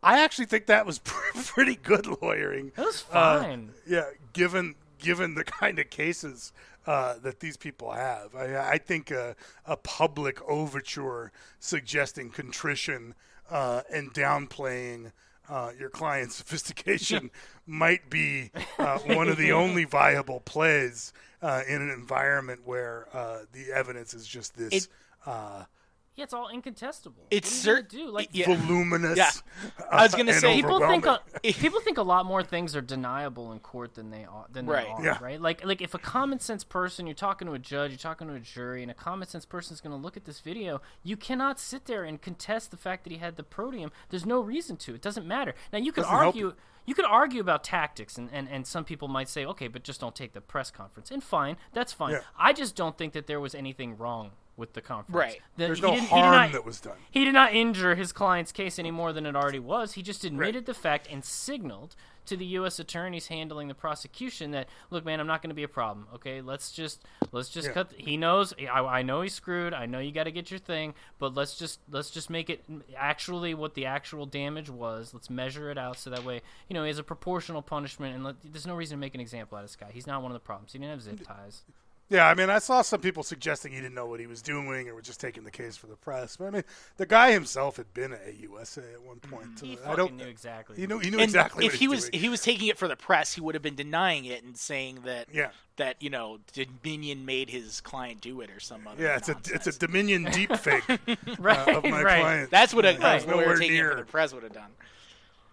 I 0.03 0.23
actually 0.23 0.47
think 0.47 0.67
that 0.67 0.87
was 0.87 0.99
pretty 1.05 1.77
good 1.77 2.07
lawyering. 2.23 2.73
It 2.77 2.81
was 2.81 3.05
Uh, 3.11 3.41
fine. 3.43 3.71
yeah, 3.87 4.11
given 4.33 4.75
given 4.99 5.35
the 5.35 5.45
kind 5.45 5.79
of 5.79 5.91
cases 5.91 6.53
uh, 6.87 7.15
that 7.19 7.41
these 7.41 7.57
people 7.57 7.93
have, 7.93 8.35
I, 8.35 8.57
I 8.73 8.79
think 8.79 9.11
a, 9.11 9.37
a 9.67 9.77
public 9.77 10.41
overture 10.49 11.33
suggesting 11.59 12.31
contrition 12.31 13.15
uh, 13.51 13.83
and 13.93 14.13
downplaying 14.15 15.13
uh, 15.51 15.73
your 15.79 15.91
client's 15.91 16.37
sophistication 16.41 17.31
might 17.67 18.09
be 18.09 18.51
uh, 18.79 18.99
one 19.01 19.29
of 19.29 19.37
the 19.37 19.53
only 19.53 19.85
viable 19.85 20.41
plays 20.41 21.13
uh, 21.43 21.63
in 21.69 21.83
an 21.83 21.91
environment 21.91 22.61
where 22.65 23.07
uh, 23.13 23.41
the 23.53 23.71
evidence 23.73 24.15
is 24.15 24.27
just 24.27 24.57
this 24.57 24.73
It- 24.73 24.89
uh, 25.27 25.65
Yeah, 26.17 26.25
it's 26.25 26.33
all 26.33 26.49
incontestable. 26.49 27.27
It's 27.31 27.67
what 27.67 27.77
are 27.77 27.83
cert- 27.83 27.89
do 27.89 28.09
like 28.11 28.31
yeah. 28.33 28.47
voluminous. 28.47 29.19
Yeah. 29.19 29.31
I 29.91 30.03
was 30.03 30.15
gonna 30.15 30.33
say- 30.33 30.55
people 30.57 30.81
think 30.81 31.05
a, 31.05 31.21
people 31.43 31.79
think 31.81 31.99
a 31.99 32.03
lot 32.03 32.25
more 32.25 32.43
things 32.43 32.75
are 32.75 32.81
deniable 32.81 33.53
in 33.53 33.61
court 33.61 33.95
than 33.95 34.11
they 34.11 34.25
are 34.25 34.47
than 34.51 34.65
Right. 34.67 34.87
they 34.87 34.93
are, 34.93 35.05
Yeah. 35.05 35.19
right? 35.21 35.39
Like 35.41 35.63
like 35.65 35.83
if 35.83 35.93
a 35.93 35.99
common 35.99 36.39
sense 36.41 36.65
person, 36.65 37.07
you're 37.07 37.15
talking 37.15 37.47
to 37.49 37.53
a 37.53 37.59
judge, 37.59 37.91
you're 37.91 37.99
talking 37.99 38.29
to 38.29 38.35
a 38.35 38.41
jury, 38.41 38.81
and 38.81 38.91
a 38.91 38.95
common 38.95 39.29
sense 39.29 39.45
person 39.45 39.75
is 39.75 39.83
going 39.83 39.95
to 39.95 40.03
look 40.03 40.17
at 40.17 40.25
this 40.25 40.41
video, 40.41 40.81
you 41.03 41.19
cannot 41.19 41.61
sit 41.61 41.85
there 41.85 42.05
and 42.05 42.21
contest 42.23 42.71
the 42.71 42.79
fact 42.79 43.05
that 43.05 43.13
he 43.13 43.19
had 43.19 43.37
the 43.37 43.43
podium. 43.43 43.93
There's 44.09 44.25
no 44.25 44.41
reason 44.41 44.79
to. 44.79 44.95
It 44.95 45.03
doesn't 45.03 45.27
matter. 45.27 45.55
Now 45.71 45.79
you 45.81 45.93
could 45.93 46.05
Doesn't 46.05 46.17
help 46.17 46.27
argue 46.35 46.55
you 46.87 46.95
could 46.95 47.05
argue 47.05 47.41
about 47.41 47.63
tactics 47.63 48.17
and, 48.17 48.31
and, 48.33 48.49
and 48.49 48.67
some 48.67 48.85
people 48.85 49.09
might 49.09 49.29
say, 49.29 49.45
okay, 49.45 49.69
but 49.69 49.83
just 49.83 50.01
don't 50.01 50.15
take 50.15 50.33
the 50.33 50.41
press 50.41 50.71
conference. 50.71 51.11
And 51.11 51.23
fine, 51.23 51.57
that's 51.75 51.93
fine. 51.93 52.13
Yeah. 52.13 52.21
I 52.39 52.53
just 52.55 52.75
don't 52.75 52.97
think 52.97 53.13
that 53.13 53.27
there 53.27 53.41
was 53.41 53.55
anything 53.55 53.99
wrong 53.99 54.31
with 54.57 54.73
the 54.73 54.81
conference. 54.81 55.15
Right. 55.17 55.41
That 55.57 55.67
There's 55.67 55.79
he 55.79 55.83
no 55.87 55.95
didn't- 55.95 56.09
harm 56.09 56.33
not- 56.33 56.53
that 56.53 56.65
was 56.65 56.81
done. 56.81 56.97
he 57.11 57.25
did 57.25 57.35
not 57.35 57.55
injure 57.55 57.95
his 57.95 58.13
client's 58.13 58.53
case 58.53 58.79
any 58.79 58.91
more 58.91 59.13
than 59.13 59.27
it 59.27 59.37
already 59.37 59.59
was. 59.59 59.93
He 59.95 60.03
just 60.03 60.25
admitted 60.25 60.65
the 60.67 60.75
fact 60.75 61.07
and 61.11 61.25
signaled 61.25 61.95
to 62.25 62.37
the 62.37 62.47
U.S. 62.47 62.81
attorneys 62.81 63.29
handling 63.29 63.69
the 63.69 63.75
prosecution 63.75 64.51
that, 64.51 64.69
look, 64.91 65.05
man, 65.05 65.21
I'm 65.21 65.29
not 65.29 65.43
going 65.43 65.51
to 65.51 65.55
be 65.55 65.63
a 65.63 65.69
problem. 65.69 66.09
Okay, 66.15 66.41
let's 66.41 66.73
just 66.73 67.05
let's 67.31 67.49
just 67.51 67.69
Yeah. 67.69 67.75
cut. 67.75 67.93
He 67.97 68.17
knows. 68.17 68.53
I, 68.61 68.81
I 68.81 69.03
know 69.03 69.21
he's 69.21 69.33
screwed. 69.35 69.73
I 69.73 69.87
know 69.87 70.01
you 70.01 70.11
got 70.11 70.25
to 70.25 70.33
get 70.33 70.51
your 70.51 70.59
thing, 70.59 70.95
but 71.21 71.35
let's 71.35 71.57
just 71.57 71.79
let's 71.89 72.11
just 72.11 72.29
make 72.29 72.51
it 72.51 72.65
actually 72.97 73.55
what 73.55 73.75
the 73.75 73.87
actual 73.87 74.27
damage 74.27 74.69
was. 74.71 75.15
Let's 75.15 75.31
measure 75.31 75.71
it 75.71 75.79
out 75.79 75.99
so 75.99 76.11
that 76.11 76.25
way, 76.25 76.41
you 76.69 76.75
know, 76.75 76.83
he 76.83 76.89
has 76.89 76.99
a 76.99 77.05
proportional 77.05 77.63
punishment. 77.63 78.17
And 78.17 78.25
let, 78.25 78.37
there's 78.43 78.67
no 78.67 78.75
reason 78.75 78.97
to 78.97 79.01
make 79.01 79.15
an 79.15 79.21
example 79.21 79.57
out 79.59 79.61
of 79.63 79.69
this 79.71 79.77
guy. 79.77 79.91
He's 79.93 80.07
not 80.09 80.21
one 80.23 80.33
of 80.33 80.35
the 80.35 80.41
problems. 80.41 80.73
He 80.73 80.79
didn't 80.81 80.91
have 80.91 81.03
zip 81.03 81.23
ties. 81.23 81.63
Yeah, 82.09 82.29
I 82.29 82.35
mean, 82.35 82.51
I 82.51 82.61
saw 82.61 82.83
some 82.83 83.01
people 83.01 83.25
suggesting 83.25 83.73
he 83.73 83.81
didn't 83.81 83.95
know 83.95 84.07
what 84.07 84.21
he 84.21 84.29
was 84.29 84.41
doing 84.41 84.89
or 84.89 84.95
was 84.95 85.05
just 85.07 85.19
taking 85.21 85.43
the 85.43 85.51
case 85.51 85.77
for 85.77 85.89
the 85.89 85.97
press. 85.97 86.37
But 86.37 86.45
I 86.47 86.51
mean, 86.51 86.63
the 86.99 87.07
guy 87.07 87.33
himself 87.33 87.79
had 87.79 87.93
been 87.95 88.13
at 88.13 88.25
AUSA 88.27 88.95
at 88.95 89.03
one 89.03 89.19
point. 89.19 89.59
He 89.61 89.73
Uh, 89.73 89.77
fucking 89.79 89.93
I 89.93 89.97
don't. 89.97 90.17
knew 90.17 90.25
exactly. 90.27 90.77
He 90.77 90.87
knew. 90.87 90.99
He 91.01 91.11
knew 91.11 91.17
and 91.19 91.25
exactly 91.25 91.67
if 91.67 91.73
what 91.73 91.81
he 91.81 91.89
was 91.89 92.03
doing. 92.03 92.15
if 92.15 92.21
he 92.21 92.29
was 92.29 92.43
taking 92.43 92.69
it 92.69 92.79
for 92.79 92.87
the 92.87 92.95
press, 92.95 93.35
he 93.35 93.41
would 93.41 93.57
have 93.57 93.63
been 93.63 93.75
denying 93.75 94.25
it 94.25 94.45
and 94.45 94.57
saying 94.57 95.01
that 95.05 95.27
Yeah. 95.33 95.51
that 95.79 96.01
you 96.01 96.11
know 96.11 96.39
Dominion 96.55 97.27
made 97.27 97.51
his 97.51 97.81
client 97.81 98.21
do 98.21 98.41
it 98.41 98.51
or 98.51 98.61
some 98.61 98.87
other. 98.87 99.03
yeah, 99.03 99.17
it's 99.17 99.29
a 99.29 99.37
it's 99.53 99.67
a 99.67 99.77
Dominion 99.77 100.25
deep 100.31 100.55
fake 100.57 100.85
right, 101.41 101.69
of 101.75 101.83
my 101.85 102.03
right. 102.05 102.21
client. 102.21 102.51
That's 102.53 102.73
what 102.73 102.85
a 102.85 102.93
Yeah, 102.93 103.13
a 103.13 103.17
it's 103.17 103.27
lawyer 103.27 103.37
nowhere 103.41 103.57
taking 103.57 103.73
it 103.75 103.79
near. 103.79 103.91
for 103.91 103.97
the 103.97 104.05
press 104.05 104.33
would 104.33 104.45
have 104.45 104.53
done. 104.53 104.71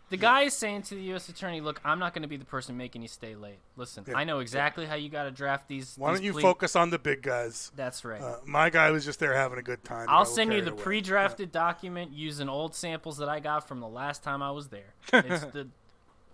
The 0.09 0.17
guy 0.17 0.41
is 0.41 0.53
saying 0.53 0.83
to 0.83 0.95
the 0.95 1.01
U.S. 1.05 1.27
attorney, 1.29 1.59
"Look, 1.59 1.81
I'm 1.83 1.97
not 1.97 2.13
going 2.13 2.21
to 2.21 2.27
be 2.27 2.37
the 2.37 2.45
person 2.45 2.77
making 2.77 3.01
you 3.01 3.07
stay 3.07 3.35
late. 3.35 3.57
Listen, 3.77 4.03
Yeah. 4.07 4.15
I 4.15 4.25
know 4.25 4.39
exactly 4.39 4.85
how 4.85 4.93
you 4.95 5.09
got 5.09 5.23
to 5.23 5.31
draft 5.31 5.67
these. 5.67 5.95
Why 5.97 6.11
these 6.11 6.19
don't 6.19 6.25
you 6.25 6.33
plea- 6.33 6.41
focus 6.43 6.75
on 6.75 6.91
the 6.91 6.99
big 6.99 7.23
guys? 7.23 7.71
That's 7.75 8.05
right. 8.05 8.21
Uh, 8.21 8.35
my 8.45 8.69
guy 8.69 8.91
was 8.91 9.05
just 9.05 9.19
there 9.19 9.33
having 9.33 9.57
a 9.57 9.63
good 9.63 9.83
time. 9.83 10.05
I'll 10.09 10.25
send 10.25 10.53
you 10.53 10.61
the 10.61 10.71
pre-drafted 10.71 11.51
document 11.51 12.11
using 12.13 12.47
old 12.47 12.75
samples 12.75 13.17
that 13.17 13.29
I 13.29 13.39
got 13.39 13.67
from 13.67 13.79
the 13.79 13.87
last 13.87 14.23
time 14.23 14.43
I 14.43 14.51
was 14.51 14.67
there. 14.67 14.93
It's 15.13 15.45
the, 15.45 15.67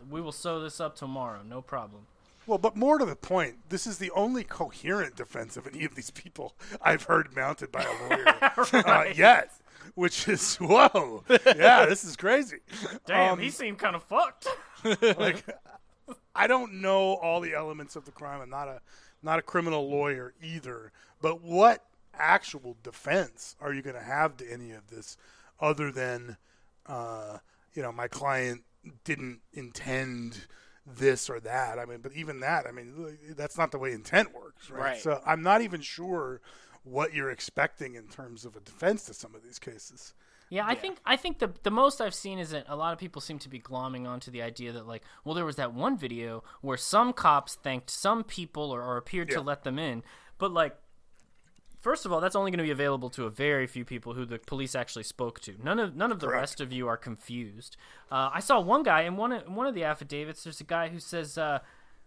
we 0.10 0.20
will 0.22 0.32
sew 0.34 0.60
this 0.62 0.80
up 0.82 0.96
tomorrow, 0.96 1.40
no 1.48 1.62
problem. 1.62 2.02
Well, 2.48 2.58
but 2.58 2.76
more 2.76 2.98
to 2.98 3.06
the 3.06 3.16
point, 3.16 3.58
this 3.70 3.86
is 3.86 4.00
the 4.00 4.10
only 4.12 4.44
coherent 4.44 5.16
defense 5.16 5.56
of 5.56 5.68
any 5.68 5.86
of 5.86 5.94
these 5.94 6.10
people 6.10 6.56
I've 6.82 7.04
heard 7.04 7.36
mounted 7.36 7.72
by 7.72 7.84
a 7.84 8.10
lawyer 8.10 8.28
uh, 8.88 9.06
yet. 9.16 9.52
Which 9.96 10.28
is 10.28 10.56
whoa, 10.62 11.24
yeah, 11.46 11.86
this 11.86 12.04
is 12.04 12.16
crazy. 12.16 12.60
Damn, 13.06 13.34
Um, 13.34 13.40
he 13.40 13.50
seemed 13.50 13.80
kind 13.80 13.96
of 13.96 14.04
fucked. 14.04 14.48
like 15.18 15.44
I 16.36 16.48
don't 16.48 16.82
know 16.82 17.16
all 17.16 17.42
the 17.42 17.54
elements 17.54 17.96
of 17.96 18.06
the 18.06 18.12
crime. 18.12 18.42
I'm 18.42 18.50
not 18.50 18.68
a 18.68 18.82
not 19.22 19.40
a 19.40 19.42
criminal 19.42 19.90
lawyer 19.90 20.34
either. 20.42 20.92
But 21.22 21.42
what 21.42 21.84
actual 22.14 22.78
defense 22.84 23.56
are 23.60 23.74
you 23.74 23.82
going 23.82 23.96
to 23.96 24.02
have 24.02 24.38
to 24.38 24.52
any 24.52 24.72
of 24.72 24.88
this 24.88 25.18
other 25.60 25.92
than, 25.92 26.38
uh, 26.86 27.40
you 27.74 27.82
know, 27.82 27.92
my 27.92 28.08
client 28.08 28.64
didn't 29.04 29.42
intend 29.54 30.48
this 30.86 31.30
or 31.30 31.40
that? 31.42 31.78
I 31.78 31.86
mean, 31.86 32.00
but 32.02 32.14
even 32.14 32.40
that, 32.40 32.66
I 32.66 32.72
mean, 32.72 33.18
that's 33.36 33.58
not 33.58 33.72
the 33.72 33.78
way 33.78 33.92
intent 33.92 34.34
works, 34.34 34.70
right? 34.70 34.82
Right. 34.82 35.02
So 35.02 35.22
I'm 35.26 35.42
not 35.42 35.62
even 35.62 35.82
sure 35.82 36.40
what 36.84 37.14
you're 37.14 37.30
expecting 37.32 37.96
in 37.96 38.08
terms 38.08 38.46
of 38.46 38.56
a 38.56 38.60
defense 38.60 39.04
to 39.06 39.14
some 39.14 39.36
of 39.36 39.44
these 39.44 39.60
cases. 39.60 40.14
Yeah, 40.52 40.66
I 40.66 40.74
think 40.74 40.98
I 41.06 41.16
think 41.16 41.38
the 41.38 41.52
the 41.62 41.70
most 41.70 42.02
I've 42.02 42.16
seen 42.16 42.40
is 42.40 42.50
that 42.50 42.66
a 42.68 42.76
lot 42.76 42.92
of 42.92 42.98
people 43.00 43.22
seem 43.22 43.38
to 43.40 43.50
be 43.50 43.60
glomming 43.60 44.08
onto 44.08 44.32
the 44.32 44.42
idea 44.42 44.72
that 44.72 44.88
like, 44.88 45.04
well, 45.24 45.36
there 45.36 45.46
was 45.46 45.58
that 45.58 45.74
one 45.76 45.96
video 45.96 46.44
where 46.62 46.78
some 46.78 47.14
cops 47.14 47.54
thanked 47.56 47.92
some 47.92 48.24
people 48.24 48.72
or, 48.72 48.82
or 48.82 48.98
appeared 48.98 49.30
Yeah. 49.30 49.36
to 49.36 49.42
let 49.42 49.64
them 49.64 49.78
in, 49.78 50.02
but 50.40 50.52
like, 50.52 50.76
first 51.82 52.04
of 52.06 52.12
all, 52.12 52.20
that's 52.20 52.36
only 52.36 52.50
going 52.50 52.58
to 52.58 52.64
be 52.64 52.72
available 52.72 53.12
to 53.12 53.26
a 53.26 53.30
very 53.30 53.68
few 53.68 53.86
people 53.86 54.16
who 54.16 54.26
the 54.26 54.40
police 54.40 54.74
actually 54.74 55.04
spoke 55.04 55.40
to. 55.42 55.56
None 55.64 55.78
of 55.78 55.96
none 55.96 56.12
of 56.12 56.20
the 56.20 56.26
Correct. 56.28 56.42
rest 56.42 56.62
of 56.62 56.74
you 56.74 56.88
are 56.88 56.98
confused. 56.98 57.78
Uh, 58.12 58.32
I 58.34 58.40
saw 58.40 58.60
one 58.60 58.82
guy 58.82 59.02
in 59.02 59.18
one 59.18 59.32
of, 59.32 59.46
in 59.46 59.54
one 59.54 59.68
of 59.68 59.76
the 59.76 59.84
affidavits. 59.84 60.44
There's 60.44 60.62
a 60.62 60.64
guy 60.64 60.90
who 60.90 61.00
says, 61.00 61.38
uh, 61.38 61.60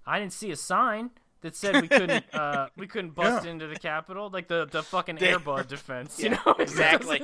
"I 0.05 0.19
didn't 0.19 0.33
see 0.33 0.51
a 0.51 0.57
sign." 0.57 1.11
That 1.43 1.55
said 1.57 1.81
we 1.83 1.89
couldn't 1.89 2.25
uh, 2.35 2.69
we 2.77 2.87
couldn't 2.87 3.11
bust 3.15 3.45
Yeah. 3.45 3.51
into 3.53 3.67
the 3.67 3.77
Capitol 3.77 4.31
like 4.33 4.49
the, 4.49 4.67
the 4.67 4.83
fucking 4.83 5.17
They- 5.17 5.29
Air 5.29 5.39
Bud 5.39 5.69
defense, 5.69 6.19
you 6.21 6.31
know 6.31 6.55
exactly. 6.59 7.21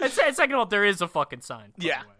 and 0.00 0.12
se- 0.12 0.32
second 0.32 0.52
of 0.54 0.58
all, 0.58 0.66
there 0.66 0.84
is 0.84 1.00
a 1.00 1.08
fucking 1.08 1.40
sign. 1.40 1.72
by 1.78 1.84
Yeah. 1.84 2.02
the 2.02 2.08
way. 2.08 2.14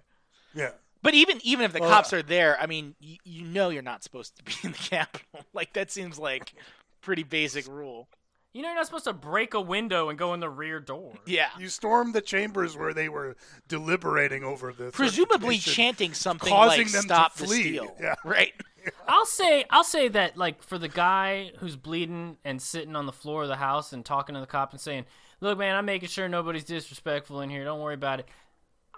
Yeah. 0.54 0.70
But 1.02 1.14
even 1.14 1.40
even 1.44 1.64
if 1.64 1.72
the 1.72 1.80
Well, 1.80 1.90
cops 1.90 2.12
are 2.12 2.22
there, 2.22 2.60
I 2.60 2.66
mean, 2.66 2.94
you, 3.00 3.16
you 3.24 3.44
know 3.44 3.70
you're 3.70 3.82
not 3.82 4.02
supposed 4.04 4.36
to 4.36 4.42
be 4.44 4.52
in 4.62 4.72
the 4.72 4.78
Capitol. 4.78 5.26
Like 5.52 5.72
that 5.72 5.90
seems 5.90 6.18
like 6.18 6.52
pretty 7.00 7.22
basic 7.24 7.66
rule. 7.66 8.08
You 8.52 8.62
know, 8.62 8.68
you're 8.68 8.76
not 8.76 8.86
supposed 8.86 9.04
to 9.04 9.12
break 9.12 9.54
a 9.54 9.60
window 9.60 10.08
and 10.08 10.18
go 10.18 10.34
in 10.34 10.40
the 10.40 10.48
rear 10.50 10.80
door. 10.80 11.12
Yeah. 11.24 11.50
You 11.58 11.68
stormed 11.68 12.14
the 12.14 12.20
chambers 12.20 12.76
where 12.76 12.92
they 12.92 13.08
were 13.08 13.36
deliberating 13.68 14.42
over 14.42 14.72
the 14.72 14.90
Presumably 14.90 15.58
chanting 15.58 16.12
something 16.14 16.48
causing 16.48 16.82
like 16.82 16.92
them 16.92 17.02
to 17.02 17.06
"Stop 17.08 17.34
the 17.36 17.46
flee." 17.46 17.62
steal." 17.62 17.96
Yeah. 18.00 18.16
Right. 18.24 18.52
I'll 19.08 19.26
say, 19.26 19.64
I'll 19.70 19.84
say 19.84 20.08
that 20.08 20.36
like 20.36 20.62
for 20.62 20.78
the 20.78 20.88
guy 20.88 21.52
who's 21.58 21.76
bleeding 21.76 22.36
and 22.44 22.60
sitting 22.60 22.96
on 22.96 23.06
the 23.06 23.12
floor 23.12 23.42
of 23.42 23.48
the 23.48 23.56
house 23.56 23.92
and 23.92 24.04
talking 24.04 24.34
to 24.34 24.40
the 24.40 24.46
cop 24.46 24.72
and 24.72 24.80
saying, 24.80 25.04
"Look, 25.40 25.58
man, 25.58 25.74
I'm 25.76 25.84
making 25.86 26.08
sure 26.08 26.28
nobody's 26.28 26.64
disrespectful 26.64 27.40
in 27.40 27.50
here. 27.50 27.64
Don't 27.64 27.80
worry 27.80 27.94
about 27.94 28.20
it." 28.20 28.28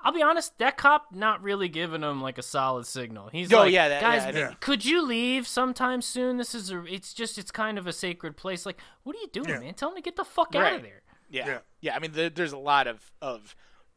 I'll 0.04 0.12
be 0.12 0.20
honest, 0.22 0.58
that 0.58 0.76
cop 0.76 1.14
not 1.14 1.44
really 1.44 1.68
giving 1.68 2.02
him 2.02 2.20
like 2.20 2.36
a 2.36 2.42
solid 2.42 2.86
signal. 2.86 3.28
He's 3.30 3.52
Oh, 3.52 3.58
like, 3.58 3.72
yeah, 3.72 3.88
that- 3.88 4.00
guys, 4.00 4.34
yeah, 4.34 4.48
I 4.50 4.54
could 4.54 4.84
you 4.84 5.00
leave 5.00 5.46
sometime 5.46 6.02
soon? 6.02 6.38
This 6.38 6.56
is 6.56 6.72
a, 6.72 6.84
it's 6.86 7.14
just, 7.14 7.38
it's 7.38 7.52
kind 7.52 7.78
of 7.78 7.86
a 7.86 7.92
sacred 7.92 8.36
place. 8.36 8.66
Like, 8.66 8.78
what 9.04 9.14
are 9.14 9.20
you 9.20 9.28
doing, 9.32 9.48
Yeah. 9.48 9.60
man? 9.60 9.74
Tell 9.74 9.90
him 9.90 9.94
to 9.94 10.02
get 10.02 10.16
the 10.16 10.24
fuck 10.24 10.56
out 10.56 10.72
of 10.74 10.82
there. 10.82 11.02
Yeah. 11.30 11.46
Yeah. 11.46 11.58
Yeah. 11.80 11.94
I 11.94 12.00
mean, 12.00 12.10
there, 12.14 12.30
there's 12.30 12.50
a 12.52 12.58
lot 12.58 12.88
of 12.88 13.12
of 13.22 13.54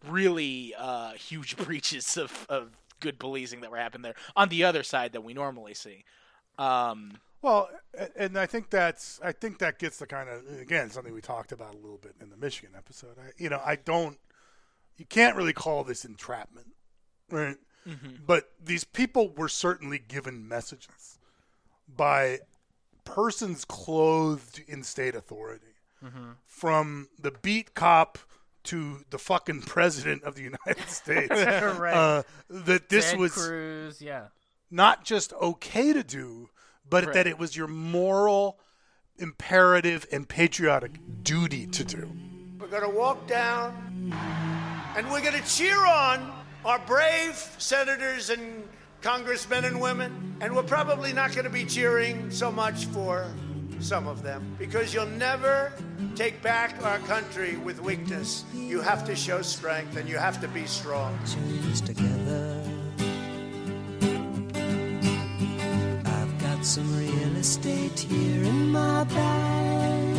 really 0.07 0.75
uh, 0.77 1.13
huge 1.13 1.57
breaches 1.65 2.17
of 2.17 2.45
of 2.49 2.77
good 2.99 3.19
policing 3.19 3.61
that 3.61 3.71
were 3.71 3.77
happening 3.77 4.03
there 4.03 4.15
on 4.35 4.49
the 4.49 4.63
other 4.63 4.83
side 4.83 5.13
that 5.13 5.23
we 5.23 5.33
normally 5.33 5.73
see. 5.73 6.03
Um, 6.57 7.19
Well, 7.41 7.69
and 8.15 8.37
I 8.39 8.45
think 8.47 8.69
that's 8.69 9.19
I 9.23 9.31
think 9.31 9.59
that 9.59 9.77
gets 9.77 9.97
the 9.99 10.07
kind 10.07 10.29
of 10.29 10.41
again 10.59 10.89
something 10.89 11.13
we 11.13 11.21
talked 11.21 11.51
about 11.51 11.73
a 11.73 11.77
little 11.77 11.99
bit 11.99 12.15
in 12.19 12.29
the 12.29 12.37
Michigan 12.37 12.75
episode. 12.75 13.17
I, 13.19 13.31
you 13.37 13.49
know, 13.49 13.61
I 13.63 13.75
don't 13.75 14.17
you 14.97 15.05
can't 15.05 15.35
really 15.35 15.53
call 15.53 15.83
this 15.83 16.05
entrapment, 16.05 16.67
right? 17.29 17.57
But 18.25 18.49
these 18.63 18.83
people 18.83 19.29
were 19.29 19.47
certainly 19.49 19.99
given 19.99 20.47
messages 20.47 21.19
by 21.87 22.39
persons 23.03 23.63
clothed 23.63 24.63
in 24.67 24.81
state 24.81 25.13
authority, 25.13 25.75
from 26.45 27.09
the 27.19 27.29
beat 27.31 27.75
cop 27.75 28.17
to 28.65 29.03
the 29.09 29.17
fucking 29.17 29.61
president 29.65 30.23
of 30.23 30.35
the 30.35 30.43
United 30.43 30.87
States, 30.87 31.29
Right. 31.79 31.93
uh, 31.93 32.23
that 32.49 32.89
this 32.89 33.11
Ted 33.11 33.19
was 33.19 33.33
Cruz, 33.33 34.01
yeah. 34.01 34.27
not 34.69 35.03
just 35.05 35.33
okay 35.33 35.93
to 35.93 36.03
do, 36.03 36.49
but 36.89 37.13
that 37.13 37.27
it 37.27 37.39
was 37.39 37.55
your 37.55 37.67
moral 37.67 38.59
imperative 39.17 40.05
and 40.11 40.27
patriotic 40.27 40.99
duty 41.23 41.65
to 41.67 41.83
do. 41.83 42.09
We're 42.59 42.67
going 42.67 42.83
to 42.83 42.89
walk 42.89 43.27
down 43.27 44.13
and 44.95 45.09
we're 45.11 45.21
going 45.21 45.41
to 45.41 45.47
cheer 45.47 45.85
on 45.85 46.31
our 46.63 46.79
brave 46.79 47.35
senators 47.57 48.29
and 48.29 48.67
congressmen 49.01 49.65
and 49.65 49.79
women. 49.79 50.35
And 50.41 50.55
we're 50.55 50.63
probably 50.63 51.13
not 51.13 51.31
going 51.31 51.45
to 51.45 51.49
be 51.49 51.63
cheering 51.65 52.29
so 52.31 52.51
much 52.51 52.85
for 52.87 53.31
some 53.85 54.07
of 54.07 54.23
them 54.23 54.41
because 54.57 54.95
you'll 54.95 55.05
never 55.05 55.71
take 56.15 56.41
back 56.41 56.83
our 56.83 56.97
country 56.99 57.55
with 57.57 57.79
weakness. 57.79 58.43
You 58.55 58.81
have 58.81 59.05
to 59.05 59.15
show 59.15 59.43
strength 59.43 59.95
and 59.95 60.09
you 60.09 60.17
have 60.17 60.41
to 60.41 60.47
be 60.47 60.65
strong. 60.65 61.15
Together. 61.85 62.63
I've 66.03 66.37
got 66.39 66.65
some 66.65 66.97
real 66.97 67.35
estate 67.37 67.99
here 67.99 68.43
in 68.43 68.69
my 68.69 69.03
bag. 69.03 70.15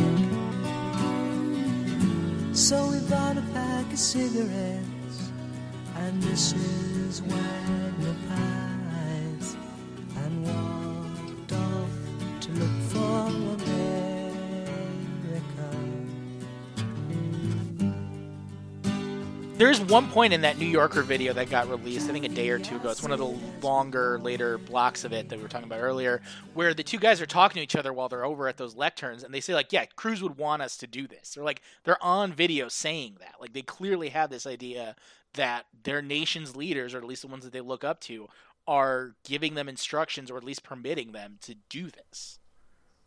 So 2.55 2.87
we 2.89 2.99
bought 3.09 3.37
a 3.37 3.45
pack 3.53 3.91
of 3.91 3.99
cigarettes 3.99 5.31
and 5.97 6.23
Mrs. 6.23 7.21
Wagner 7.21 8.15
pies 8.29 9.57
and 10.15 10.47
off 10.47 10.76
to 12.47 12.53
look 12.53 12.69
for 12.89 12.97
America. 12.97 14.07
There's 19.57 19.81
one 19.81 20.07
point 20.09 20.33
in 20.33 20.41
that 20.41 20.57
New 20.59 20.67
Yorker 20.67 21.01
video 21.01 21.33
that 21.33 21.49
got 21.49 21.67
released, 21.67 22.09
I 22.09 22.13
think 22.13 22.25
a 22.25 22.29
day 22.29 22.49
or 22.49 22.59
two 22.59 22.75
ago. 22.75 22.89
It's 22.89 23.01
one 23.01 23.11
of 23.11 23.19
the 23.19 23.35
longer, 23.65 24.19
later 24.19 24.57
blocks 24.59 25.03
of 25.03 25.11
it 25.11 25.29
that 25.29 25.35
we 25.35 25.41
were 25.41 25.49
talking 25.49 25.65
about 25.65 25.81
earlier, 25.81 26.21
where 26.53 26.73
the 26.73 26.83
two 26.83 26.99
guys 26.99 27.19
are 27.21 27.25
talking 27.25 27.59
to 27.59 27.63
each 27.63 27.75
other 27.75 27.91
while 27.91 28.07
they're 28.07 28.23
over 28.25 28.47
at 28.47 28.57
those 28.57 28.75
lecterns, 28.75 29.23
and 29.23 29.33
they 29.33 29.41
say 29.41 29.53
like, 29.53 29.73
"Yeah, 29.73 29.85
Cruz 29.95 30.21
would 30.21 30.37
want 30.37 30.61
us 30.61 30.77
to 30.77 30.87
do 30.87 31.07
this." 31.07 31.31
They're 31.31 31.43
like, 31.43 31.61
they're 31.83 32.01
on 32.03 32.31
video 32.31 32.67
saying 32.69 33.17
that. 33.19 33.35
Like, 33.41 33.53
they 33.53 33.63
clearly 33.63 34.09
have 34.09 34.29
this 34.29 34.45
idea 34.45 34.95
that 35.33 35.65
their 35.83 36.01
nation's 36.01 36.55
leaders, 36.55 36.93
or 36.93 36.99
at 36.99 37.03
least 37.03 37.23
the 37.23 37.27
ones 37.27 37.43
that 37.43 37.53
they 37.53 37.61
look 37.61 37.83
up 37.83 37.99
to, 38.01 38.27
are 38.67 39.15
giving 39.23 39.55
them 39.55 39.69
instructions 39.69 40.29
or 40.29 40.37
at 40.37 40.43
least 40.43 40.63
permitting 40.63 41.11
them 41.11 41.37
to 41.41 41.55
do 41.69 41.89
this. 41.89 42.39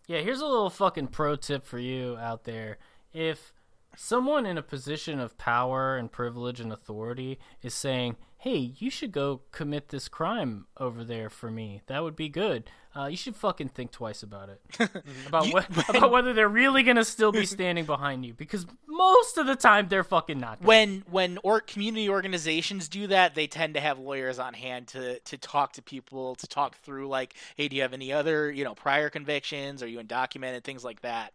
Yeah, 0.06 0.18
here's 0.20 0.40
a 0.40 0.46
little 0.46 0.70
fucking 0.70 1.08
pro 1.08 1.36
tip 1.36 1.64
for 1.64 1.78
you 1.78 2.16
out 2.16 2.44
there. 2.44 2.78
If 3.12 3.52
someone 3.96 4.46
in 4.46 4.56
a 4.58 4.62
position 4.62 5.18
of 5.20 5.36
power 5.38 5.96
and 5.96 6.10
privilege 6.10 6.60
and 6.60 6.72
authority 6.72 7.38
is 7.62 7.74
saying, 7.74 8.16
"Hey, 8.38 8.72
you 8.78 8.90
should 8.90 9.12
go 9.12 9.42
commit 9.52 9.88
this 9.88 10.08
crime 10.08 10.66
over 10.78 11.04
there 11.04 11.28
for 11.30 11.50
me," 11.50 11.82
that 11.86 12.02
would 12.02 12.16
be 12.16 12.28
good. 12.28 12.70
Uh, 12.96 13.06
you 13.06 13.16
should 13.16 13.36
fucking 13.36 13.68
think 13.68 13.92
twice 13.92 14.20
about 14.22 14.48
it, 14.48 14.60
about 15.28 15.46
You- 15.46 15.52
what, 15.52 15.88
about 15.96 16.10
whether 16.10 16.32
they're 16.32 16.48
really 16.48 16.82
gonna 16.82 17.04
still 17.04 17.30
be 17.32 17.46
standing 17.46 17.84
behind 17.84 18.24
you, 18.26 18.34
because 18.34 18.66
most 18.88 19.38
of 19.38 19.46
the 19.46 19.54
time 19.56 19.88
they're 19.88 20.02
fucking 20.02 20.38
not. 20.40 20.58
gonna. 20.58 20.66
when 20.68 21.04
when 21.10 21.38
or 21.44 21.60
community 21.60 22.08
organizations 22.08 22.88
do 22.88 23.06
that, 23.08 23.34
they 23.34 23.46
tend 23.46 23.74
to 23.74 23.80
have 23.80 23.98
lawyers 23.98 24.38
on 24.38 24.54
hand 24.54 24.88
to 24.88 25.18
to 25.20 25.38
talk 25.38 25.72
to 25.74 25.82
people 25.82 26.34
to 26.36 26.46
talk 26.46 26.76
through 26.78 27.08
like, 27.08 27.34
hey, 27.56 27.68
do 27.68 27.76
you 27.76 27.82
have 27.82 27.92
any 27.92 28.12
other 28.12 28.50
you 28.50 28.64
know 28.64 28.74
prior 28.74 29.08
convictions? 29.10 29.82
Are 29.82 29.86
you 29.88 29.98
undocumented? 30.00 30.64
Things 30.64 30.84
like 30.84 31.02
that. 31.02 31.32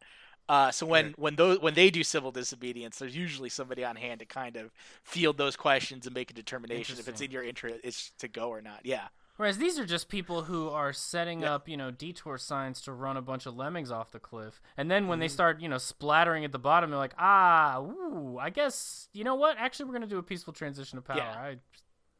Uh, 0.47 0.71
so 0.71 0.85
when 0.85 1.13
when 1.17 1.35
those 1.35 1.59
when 1.59 1.73
they 1.73 1.89
do 1.89 2.03
civil 2.03 2.31
disobedience, 2.31 2.99
there's 2.99 3.15
usually 3.15 3.49
somebody 3.49 3.83
on 3.83 3.95
hand 3.95 4.19
to 4.19 4.25
kind 4.25 4.55
of 4.55 4.71
field 5.03 5.37
those 5.37 5.55
questions 5.55 6.05
and 6.05 6.13
make 6.13 6.29
a 6.29 6.33
determination 6.33 6.97
if 6.99 7.07
it's 7.07 7.21
in 7.21 7.31
your 7.31 7.43
interest 7.43 7.79
is 7.83 8.11
to 8.19 8.27
go 8.27 8.49
or 8.49 8.61
not. 8.61 8.81
Yeah. 8.83 9.07
Whereas 9.37 9.57
these 9.57 9.77
are 9.77 9.85
just 9.85 10.07
people 10.07 10.43
who 10.43 10.69
are 10.69 10.93
setting 10.93 11.43
up, 11.43 11.67
you 11.67 11.75
know, 11.75 11.91
detour 11.91 12.37
signs 12.37 12.79
to 12.81 12.93
run 12.93 13.17
a 13.17 13.21
bunch 13.21 13.45
of 13.45 13.57
lemmings 13.57 13.91
off 13.91 14.11
the 14.11 14.19
cliff. 14.19 14.61
And 14.77 14.89
then 14.89 15.07
when 15.09 15.19
they 15.19 15.25
Mm-hmm. 15.25 15.33
start, 15.33 15.59
you 15.59 15.67
know, 15.67 15.77
splattering 15.77 16.45
at 16.45 16.53
the 16.53 16.59
bottom, 16.59 16.89
they're 16.89 16.97
like, 16.99 17.15
ah, 17.19 17.81
ooh, 17.81 18.37
I 18.39 18.49
guess, 18.49 19.09
you 19.11 19.25
know 19.25 19.35
what? 19.35 19.57
Actually, 19.59 19.85
we're 19.87 19.91
going 19.97 20.03
to 20.03 20.07
do 20.07 20.19
a 20.19 20.23
peaceful 20.23 20.53
transition 20.53 20.97
of 20.97 21.03
power. 21.03 21.17
Yeah. 21.17 21.31
I 21.37 21.57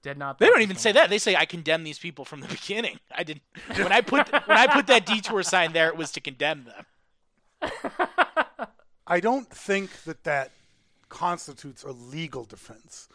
did 0.01 0.17
not. 0.17 0.39
They 0.39 0.47
don't 0.47 0.61
even 0.61 0.75
say 0.75 0.91
that. 0.91 1.09
They 1.09 1.17
say 1.17 1.37
I 1.37 1.45
condemn 1.45 1.83
these 1.85 1.99
people 1.99 2.25
from 2.25 2.41
the 2.41 2.47
beginning. 2.49 2.99
I 3.15 3.23
didn't 3.23 3.43
when 3.77 3.93
I 3.93 4.01
put 4.01 4.29
when 4.31 4.57
I 4.57 4.67
put 4.67 4.87
that 4.87 5.05
detour 5.05 5.41
sign 5.43 5.71
there, 5.71 5.87
it 5.87 5.95
was 5.95 6.11
to 6.13 6.19
condemn 6.19 6.65
them. 6.65 6.85
I 9.07 9.19
don't 9.19 9.49
think 9.49 10.03
that 10.03 10.23
that 10.23 10.51
constitutes 11.09 11.83
a 11.83 11.91
legal 11.91 12.43
defense. 12.43 13.07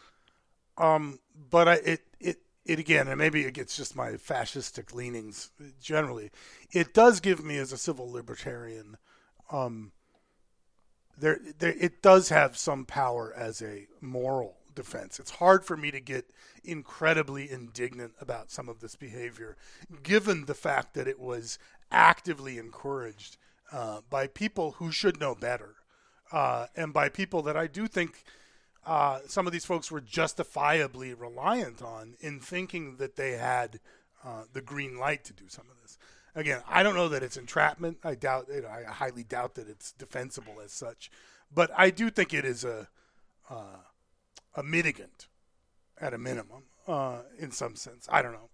Um, 0.77 1.19
but 1.49 1.67
I, 1.67 1.73
it, 1.75 2.01
it, 2.19 2.37
it 2.65 2.79
again, 2.79 3.07
and 3.07 3.17
maybe 3.17 3.41
it 3.41 3.53
gets 3.53 3.75
just 3.75 3.95
my 3.95 4.11
fascistic 4.11 4.93
leanings 4.93 5.51
generally. 5.81 6.31
It 6.71 6.93
does 6.93 7.19
give 7.19 7.43
me, 7.43 7.57
as 7.57 7.71
a 7.71 7.77
civil 7.77 8.09
libertarian, 8.11 8.97
um, 9.51 9.91
there, 11.17 11.39
there, 11.59 11.75
it 11.77 12.01
does 12.01 12.29
have 12.29 12.57
some 12.57 12.85
power 12.85 13.33
as 13.35 13.61
a 13.61 13.87
moral 13.99 14.57
defense. 14.73 15.19
It's 15.19 15.31
hard 15.31 15.65
for 15.65 15.75
me 15.75 15.91
to 15.91 15.99
get 15.99 16.25
incredibly 16.63 17.49
indignant 17.49 18.13
about 18.21 18.51
some 18.51 18.69
of 18.69 18.79
this 18.79 18.95
behavior, 18.95 19.57
given 20.03 20.45
the 20.45 20.53
fact 20.53 20.93
that 20.93 21.07
it 21.07 21.19
was 21.19 21.59
actively 21.91 22.57
encouraged 22.57 23.37
uh, 23.71 24.01
by 24.09 24.27
people 24.27 24.73
who 24.73 24.91
should 24.91 25.19
know 25.19 25.35
better. 25.35 25.75
uh, 26.31 26.67
and 26.75 26.93
by 26.93 27.09
people 27.09 27.41
that 27.43 27.57
I 27.57 27.67
do 27.67 27.87
think 27.87 28.23
uh, 28.85 29.19
some 29.27 29.47
of 29.47 29.53
these 29.53 29.65
folks 29.65 29.91
were 29.91 30.01
justifiably 30.01 31.13
reliant 31.13 31.81
on 31.81 32.15
in 32.21 32.39
thinking 32.39 32.97
that 32.97 33.15
they 33.15 33.33
had 33.33 33.79
uh, 34.23 34.43
the 34.53 34.61
green 34.61 34.97
light 34.97 35.23
to 35.25 35.33
do 35.33 35.45
some 35.49 35.65
of 35.69 35.81
this. 35.81 35.97
Again, 36.35 36.61
I 36.69 36.83
don't 36.83 36.95
know 36.95 37.09
that 37.09 37.23
it's 37.23 37.37
entrapment. 37.37 37.97
I 38.03 38.15
doubt. 38.15 38.47
You 38.53 38.61
know, 38.61 38.69
I 38.69 38.83
highly 38.89 39.23
doubt 39.23 39.55
that 39.55 39.67
it's 39.67 39.91
defensible 39.91 40.61
as 40.63 40.71
such, 40.71 41.11
but 41.53 41.69
I 41.77 41.89
do 41.89 42.09
think 42.09 42.33
it 42.33 42.45
is 42.45 42.63
a 42.63 42.87
uh, 43.49 43.83
a 44.55 44.63
mitigant 44.63 45.27
at 45.99 46.13
a 46.13 46.17
minimum, 46.17 46.63
in 47.37 47.51
some 47.51 47.75
sense. 47.75 48.07
I 48.09 48.21
don't 48.21 48.33
know. 48.33 48.50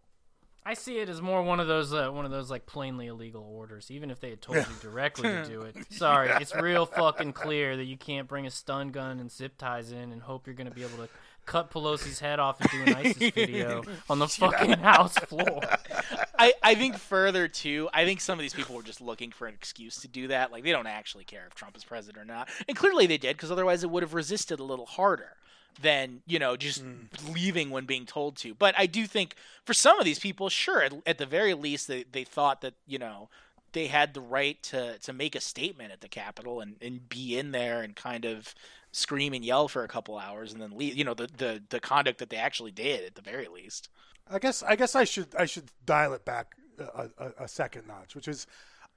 I 0.68 0.74
see 0.74 0.97
it 0.97 1.07
as 1.07 1.22
more 1.22 1.41
one 1.43 1.61
of 1.61 1.68
those 1.68 1.93
uh, 1.93 2.09
one 2.09 2.26
of 2.26 2.32
those 2.32 2.51
like 2.51 2.65
plainly 2.65 3.07
illegal 3.07 3.41
orders. 3.41 3.89
Even 3.89 4.11
if 4.11 4.20
they 4.20 4.32
had 4.32 4.41
told 4.41 4.57
you 4.57 4.65
directly 4.82 5.30
to 5.30 5.45
do 5.45 5.61
it, 5.61 5.78
sorry, 5.93 6.30
it's 6.41 6.53
real 6.53 6.86
fucking 6.86 7.32
clear 7.32 7.78
that 7.78 7.86
you 7.86 7.95
can't 7.95 8.28
bring 8.28 8.45
a 8.45 8.51
stun 8.51 8.89
gun 8.89 9.22
and 9.22 9.32
zip 9.32 9.57
ties 9.57 9.93
in 9.93 10.11
and 10.11 10.22
hope 10.22 10.45
you're 10.45 10.57
gonna 10.57 10.70
be 10.70 10.84
able 10.84 10.97
to 10.97 11.07
cut 11.45 11.72
Pelosi's 11.72 12.20
head 12.20 12.39
off 12.39 12.59
and 12.59 12.70
do 12.70 12.82
an 12.84 12.95
ISIS 12.95 13.32
video 13.32 13.82
on 14.09 14.20
the 14.20 14.28
fucking 14.28 14.80
House 14.80 15.18
floor. 15.18 15.61
I, 16.38 16.51
I 16.61 16.76
think 16.76 16.97
further 16.97 17.47
too, 17.47 17.88
I 17.93 18.03
think 18.03 18.20
some 18.20 18.38
of 18.38 18.43
these 18.43 18.53
people 18.53 18.76
were 18.76 18.84
just 18.84 18.99
looking 18.99 19.32
for 19.32 19.47
an 19.47 19.53
excuse 19.53 20.01
to 20.01 20.09
do 20.09 20.28
that. 20.28 20.51
Like 20.51 20.65
they 20.65 20.74
don't 20.74 20.86
actually 20.86 21.24
care 21.24 21.45
if 21.47 21.55
Trump 21.55 21.78
is 21.78 21.86
president 21.86 22.22
or 22.22 22.26
not. 22.26 22.49
And 22.68 22.76
clearly 22.76 23.07
they 23.07 23.18
did 23.18 23.38
because 23.38 23.53
otherwise 23.53 23.86
it 23.86 23.89
would 23.89 24.03
have 24.03 24.13
resisted 24.13 24.59
a 24.59 24.65
little 24.65 24.86
harder 24.86 25.38
than, 25.82 26.21
you 26.25 26.39
know, 26.39 26.55
just 26.55 26.82
hmm. 26.82 27.34
leaving 27.34 27.69
when 27.69 27.86
being 27.86 28.05
told 28.05 28.36
to. 28.38 28.53
But 28.53 28.75
I 28.78 28.86
do 28.86 29.05
think 29.05 29.36
for 29.65 29.73
some 29.73 29.99
of 29.99 30.05
these 30.05 30.19
people, 30.19 30.49
sure, 30.49 30.82
at, 30.82 30.93
at 31.05 31.17
the 31.17 31.25
very 31.25 31.53
least 31.53 31.88
they, 31.88 32.03
they 32.11 32.23
thought 32.23 32.61
that, 32.61 32.73
you 32.86 32.99
know, 32.99 33.30
they 33.73 33.88
had 33.88 34.13
the 34.13 34.21
right 34.21 34.61
to, 34.63 34.97
to 34.99 35.13
make 35.13 35.36
a 35.36 35.41
statement 35.41 35.91
at 35.91 36.01
the 36.01 36.07
Capitol 36.07 36.61
and, 36.61 36.75
and 36.82 37.07
be 37.09 37.38
in 37.38 37.51
there 37.51 37.82
and 37.82 37.95
kind 37.95 38.25
of 38.25 38.55
scream 38.91 39.34
and 39.34 39.45
yell 39.45 39.67
for 39.67 39.84
a 39.84 39.88
couple 39.88 40.17
hours 40.17 40.53
and 40.53 40.61
then 40.61 40.78
leave, 40.78 40.95
you 40.95 41.03
know, 41.03 41.13
the, 41.13 41.28
the, 41.38 41.61
the 41.69 41.80
conduct 41.80 42.19
that 42.19 42.30
they 42.30 42.38
actually 42.38 42.71
did 42.71 43.05
at 43.05 43.15
the 43.15 43.21
very 43.21 43.47
least. 43.47 43.89
I 44.30 44.39
guess 44.39 44.63
I 44.63 44.75
guess 44.75 44.95
I 44.95 45.03
should 45.03 45.28
I 45.38 45.45
should 45.45 45.71
dial 45.86 46.13
it 46.13 46.25
back 46.25 46.55
a, 46.80 47.09
a, 47.17 47.43
a 47.43 47.47
second 47.47 47.88
notch, 47.88 48.15
which 48.15 48.28
is 48.28 48.47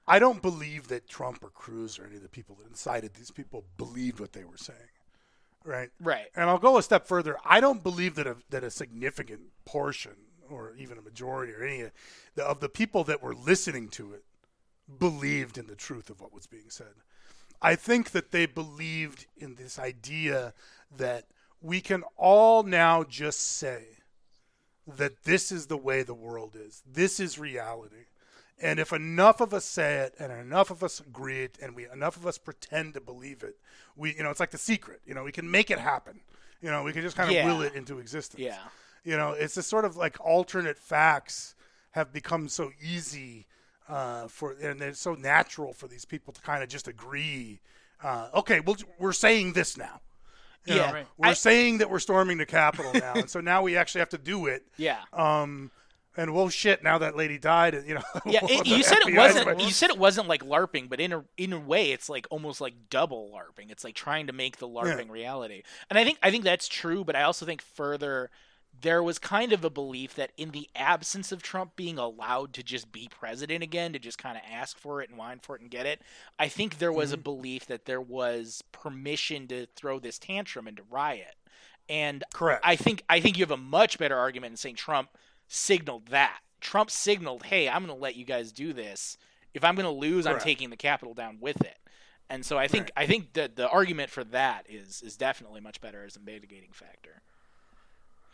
I 0.07 0.19
don't 0.19 0.41
believe 0.41 0.87
that 0.89 1.07
Trump 1.07 1.43
or 1.43 1.49
Cruz 1.49 1.99
or 1.99 2.05
any 2.05 2.17
of 2.17 2.23
the 2.23 2.29
people 2.29 2.55
that 2.55 2.67
incited 2.67 3.13
these 3.13 3.31
people 3.31 3.63
believed 3.77 4.19
what 4.19 4.33
they 4.33 4.43
were 4.43 4.57
saying, 4.57 4.89
right? 5.63 5.89
Right. 5.99 6.27
And 6.35 6.49
I'll 6.49 6.57
go 6.57 6.77
a 6.77 6.83
step 6.83 7.07
further. 7.07 7.37
I 7.45 7.59
don't 7.59 7.83
believe 7.83 8.15
that 8.15 8.27
a, 8.27 8.37
that 8.49 8.63
a 8.63 8.71
significant 8.71 9.41
portion 9.65 10.13
or 10.49 10.73
even 10.77 10.97
a 10.97 11.01
majority 11.01 11.53
or 11.53 11.63
any 11.63 11.81
of 11.81 11.91
the, 12.35 12.43
of 12.43 12.59
the 12.59 12.69
people 12.69 13.03
that 13.05 13.23
were 13.23 13.33
listening 13.33 13.87
to 13.89 14.13
it 14.13 14.23
believed 14.99 15.57
in 15.57 15.67
the 15.67 15.75
truth 15.75 16.09
of 16.09 16.19
what 16.19 16.33
was 16.33 16.47
being 16.47 16.69
said. 16.69 16.93
I 17.61 17.75
think 17.75 18.11
that 18.11 18.31
they 18.31 18.45
believed 18.45 19.27
in 19.37 19.55
this 19.55 19.77
idea 19.77 20.53
that 20.97 21.25
we 21.61 21.79
can 21.79 22.03
all 22.17 22.63
now 22.63 23.03
just 23.03 23.39
say 23.39 23.83
that 24.87 25.23
this 25.23 25.51
is 25.51 25.67
the 25.67 25.77
way 25.77 26.01
the 26.01 26.13
world 26.13 26.55
is. 26.55 26.81
This 26.91 27.19
is 27.19 27.37
reality. 27.37 28.07
And 28.61 28.79
if 28.79 28.93
enough 28.93 29.41
of 29.41 29.53
us 29.53 29.65
say 29.65 29.95
it 29.97 30.13
and 30.19 30.31
enough 30.31 30.69
of 30.69 30.83
us 30.83 30.99
agree 30.99 31.43
it 31.43 31.57
and 31.61 31.75
we 31.75 31.89
enough 31.89 32.15
of 32.15 32.27
us 32.27 32.37
pretend 32.37 32.93
to 32.93 33.01
believe 33.01 33.41
it, 33.43 33.55
we 33.95 34.15
you 34.15 34.23
know, 34.23 34.29
it's 34.29 34.39
like 34.39 34.51
the 34.51 34.57
secret. 34.57 35.01
You 35.05 35.13
know, 35.15 35.23
we 35.23 35.31
can 35.31 35.49
make 35.49 35.71
it 35.71 35.79
happen. 35.79 36.19
You 36.61 36.69
know, 36.69 36.83
we 36.83 36.93
can 36.93 37.01
just 37.01 37.17
kind 37.17 37.29
of 37.29 37.35
Yeah. 37.35 37.45
will 37.47 37.61
it 37.63 37.73
into 37.73 37.97
existence. 37.99 38.39
Yeah. 38.41 38.59
You 39.03 39.17
know, 39.17 39.31
it's 39.31 39.55
this 39.55 39.65
sort 39.65 39.83
of 39.85 39.97
like 39.97 40.17
alternate 40.23 40.77
facts 40.77 41.55
have 41.91 42.13
become 42.13 42.47
so 42.47 42.71
easy 42.81 43.47
uh, 43.89 44.27
for 44.27 44.51
and 44.61 44.79
they're 44.79 44.93
so 44.93 45.15
natural 45.15 45.73
for 45.73 45.87
these 45.87 46.05
people 46.05 46.31
to 46.33 46.41
kind 46.41 46.61
of 46.63 46.69
just 46.69 46.87
agree. 46.87 47.59
Uh, 48.03 48.29
okay, 48.35 48.59
well, 48.59 48.77
we're 48.99 49.11
saying 49.11 49.53
this 49.53 49.75
now. 49.77 49.99
You 50.65 50.75
Yeah. 50.75 50.85
know, 50.87 50.93
Right. 50.93 51.07
we're 51.17 51.27
I- 51.29 51.33
saying 51.33 51.79
that 51.79 51.89
we're 51.89 51.99
storming 51.99 52.37
the 52.37 52.45
Capitol 52.45 52.93
now, 52.93 53.13
and 53.15 53.27
so 53.29 53.41
now 53.41 53.63
we 53.63 53.75
actually 53.75 53.99
have 53.99 54.09
to 54.09 54.17
do 54.19 54.45
it. 54.45 54.63
Yeah. 54.77 54.99
Um, 55.13 55.71
and 56.17 56.33
well, 56.33 56.49
shit. 56.49 56.83
Now 56.83 56.97
that 56.97 57.15
lady 57.15 57.37
died, 57.37 57.73
and 57.73 57.87
you 57.87 57.95
know. 57.95 58.01
Yeah, 58.25 58.39
it, 58.43 58.67
you 58.67 58.83
said 58.83 58.99
it 59.05 59.15
wasn't. 59.15 59.47
like, 59.47 59.61
You 59.61 59.71
said 59.71 59.89
it 59.89 59.97
wasn't 59.97 60.27
like 60.27 60.43
LARPing, 60.43 60.89
but 60.89 60.99
in 60.99 61.13
a 61.13 61.23
in 61.37 61.53
a 61.53 61.59
way, 61.59 61.91
it's 61.91 62.09
like 62.09 62.27
almost 62.29 62.61
like 62.61 62.73
double 62.89 63.31
LARPing. 63.33 63.71
It's 63.71 63.83
like 63.83 63.95
trying 63.95 64.27
to 64.27 64.33
make 64.33 64.57
the 64.57 64.67
LARPing 64.67 65.09
reality. 65.09 65.63
And 65.89 65.97
I 65.97 66.03
think 66.03 66.19
I 66.21 66.31
think 66.31 66.43
that's 66.43 66.67
true, 66.67 67.03
but 67.03 67.15
I 67.15 67.23
also 67.23 67.45
think 67.45 67.61
further 67.61 68.29
there 68.79 69.03
was 69.03 69.19
kind 69.19 69.53
of 69.53 69.63
a 69.63 69.69
belief 69.69 70.15
that 70.15 70.31
in 70.37 70.51
the 70.51 70.69
absence 70.75 71.31
of 71.31 71.43
Trump 71.43 71.75
being 71.75 71.97
allowed 71.97 72.53
to 72.53 72.63
just 72.63 72.91
be 72.91 73.09
president 73.09 73.63
again, 73.63 73.93
to 73.93 73.99
just 73.99 74.17
kind 74.17 74.37
of 74.37 74.43
ask 74.49 74.77
for 74.77 75.01
it 75.01 75.09
and 75.09 75.17
whine 75.17 75.39
for 75.39 75.55
it 75.55 75.61
and 75.61 75.69
get 75.69 75.85
it, 75.85 76.01
I 76.39 76.47
think 76.47 76.77
there 76.77 76.91
was 76.91 77.11
a 77.11 77.15
mm-hmm. 77.15 77.23
belief 77.23 77.65
that 77.67 77.85
there 77.85 78.01
was 78.01 78.63
permission 78.71 79.47
to 79.47 79.67
throw 79.75 79.99
this 79.99 80.17
tantrum 80.17 80.67
and 80.67 80.77
to 80.77 80.83
riot. 80.89 81.35
And 81.89 82.23
Correct. 82.33 82.61
I 82.65 82.75
think 82.75 83.03
I 83.09 83.19
think 83.19 83.37
you 83.37 83.43
have 83.43 83.51
a 83.51 83.57
much 83.57 83.97
better 83.97 84.17
argument 84.17 84.51
in 84.51 84.57
saying 84.57 84.75
Trump 84.75 85.09
signaled 85.51 86.07
that. 86.07 86.39
Trump 86.61 86.89
signaled, 86.89 87.43
"Hey, 87.43 87.67
I'm 87.67 87.85
going 87.85 87.95
to 87.95 88.01
let 88.01 88.15
you 88.15 88.23
guys 88.25 88.51
do 88.51 88.71
this. 88.73 89.17
If 89.53 89.63
I'm 89.63 89.75
going 89.75 89.85
to 89.85 89.91
lose, 89.91 90.25
I'm 90.25 90.39
taking 90.39 90.69
the 90.69 90.77
Capitol 90.77 91.13
down 91.13 91.37
with 91.41 91.61
it." 91.61 91.77
And 92.29 92.45
so 92.45 92.57
I 92.57 92.67
think 92.69 92.91
I 92.95 93.05
think 93.05 93.33
that 93.33 93.57
the 93.57 93.67
argument 93.69 94.09
for 94.09 94.23
that 94.23 94.65
is 94.69 95.01
is 95.01 95.17
definitely 95.17 95.59
much 95.59 95.81
better 95.81 96.05
as 96.05 96.15
a 96.15 96.19
mitigating 96.19 96.71
factor. 96.71 97.21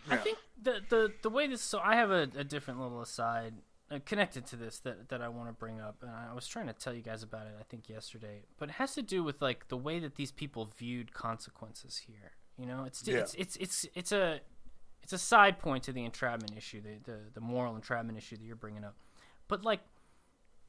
I 0.10 0.18
think 0.18 0.38
the 0.62 0.82
the 0.88 1.14
the 1.24 1.30
way 1.30 1.48
this 1.48 1.62
so 1.62 1.80
I 1.80 1.96
have 1.96 2.12
a, 2.12 2.30
a 2.38 2.44
different 2.44 2.80
little 2.80 3.02
aside 3.02 3.56
uh, 3.90 4.00
connected 4.06 4.46
to 4.48 4.56
this 4.56 4.80
that 4.80 5.10
that 5.10 5.22
I 5.22 5.30
want 5.30 5.50
to 5.50 5.54
bring 5.54 5.82
up, 5.82 5.98
and 6.02 6.12
I 6.12 6.34
was 6.34 6.48
trying 6.48 6.68
to 6.68 6.74
tell 6.74 6.94
you 6.94 7.02
guys 7.02 7.24
about 7.24 7.48
it 7.48 7.54
I 7.60 7.64
think 7.64 7.90
yesterday, 7.90 8.44
but 8.60 8.70
it 8.70 8.74
has 8.74 8.94
to 8.96 9.02
do 9.02 9.24
with 9.24 9.42
like 9.42 9.68
the 9.70 9.78
way 9.78 10.00
that 10.00 10.16
these 10.16 10.32
people 10.32 10.70
viewed 10.78 11.14
consequences 11.14 11.98
here. 12.08 12.34
You 12.60 12.68
know, 12.68 12.84
it's 12.86 13.06
Yeah. 13.08 13.18
it's 13.18 13.34
it's 13.34 13.56
it's 13.58 13.86
it's 13.96 14.12
a 14.12 14.42
it's 15.08 15.14
a 15.14 15.18
side 15.18 15.58
point 15.58 15.86
to 15.86 15.94
the 15.94 16.04
entrapment 16.04 16.52
issue, 16.58 16.82
the, 16.82 17.00
the 17.10 17.18
the 17.36 17.40
moral 17.40 17.76
entrapment 17.76 18.18
issue 18.18 18.36
that 18.36 18.44
you're 18.44 18.58
bringing 18.58 18.84
up, 18.84 18.94
but 19.48 19.64
like 19.64 19.80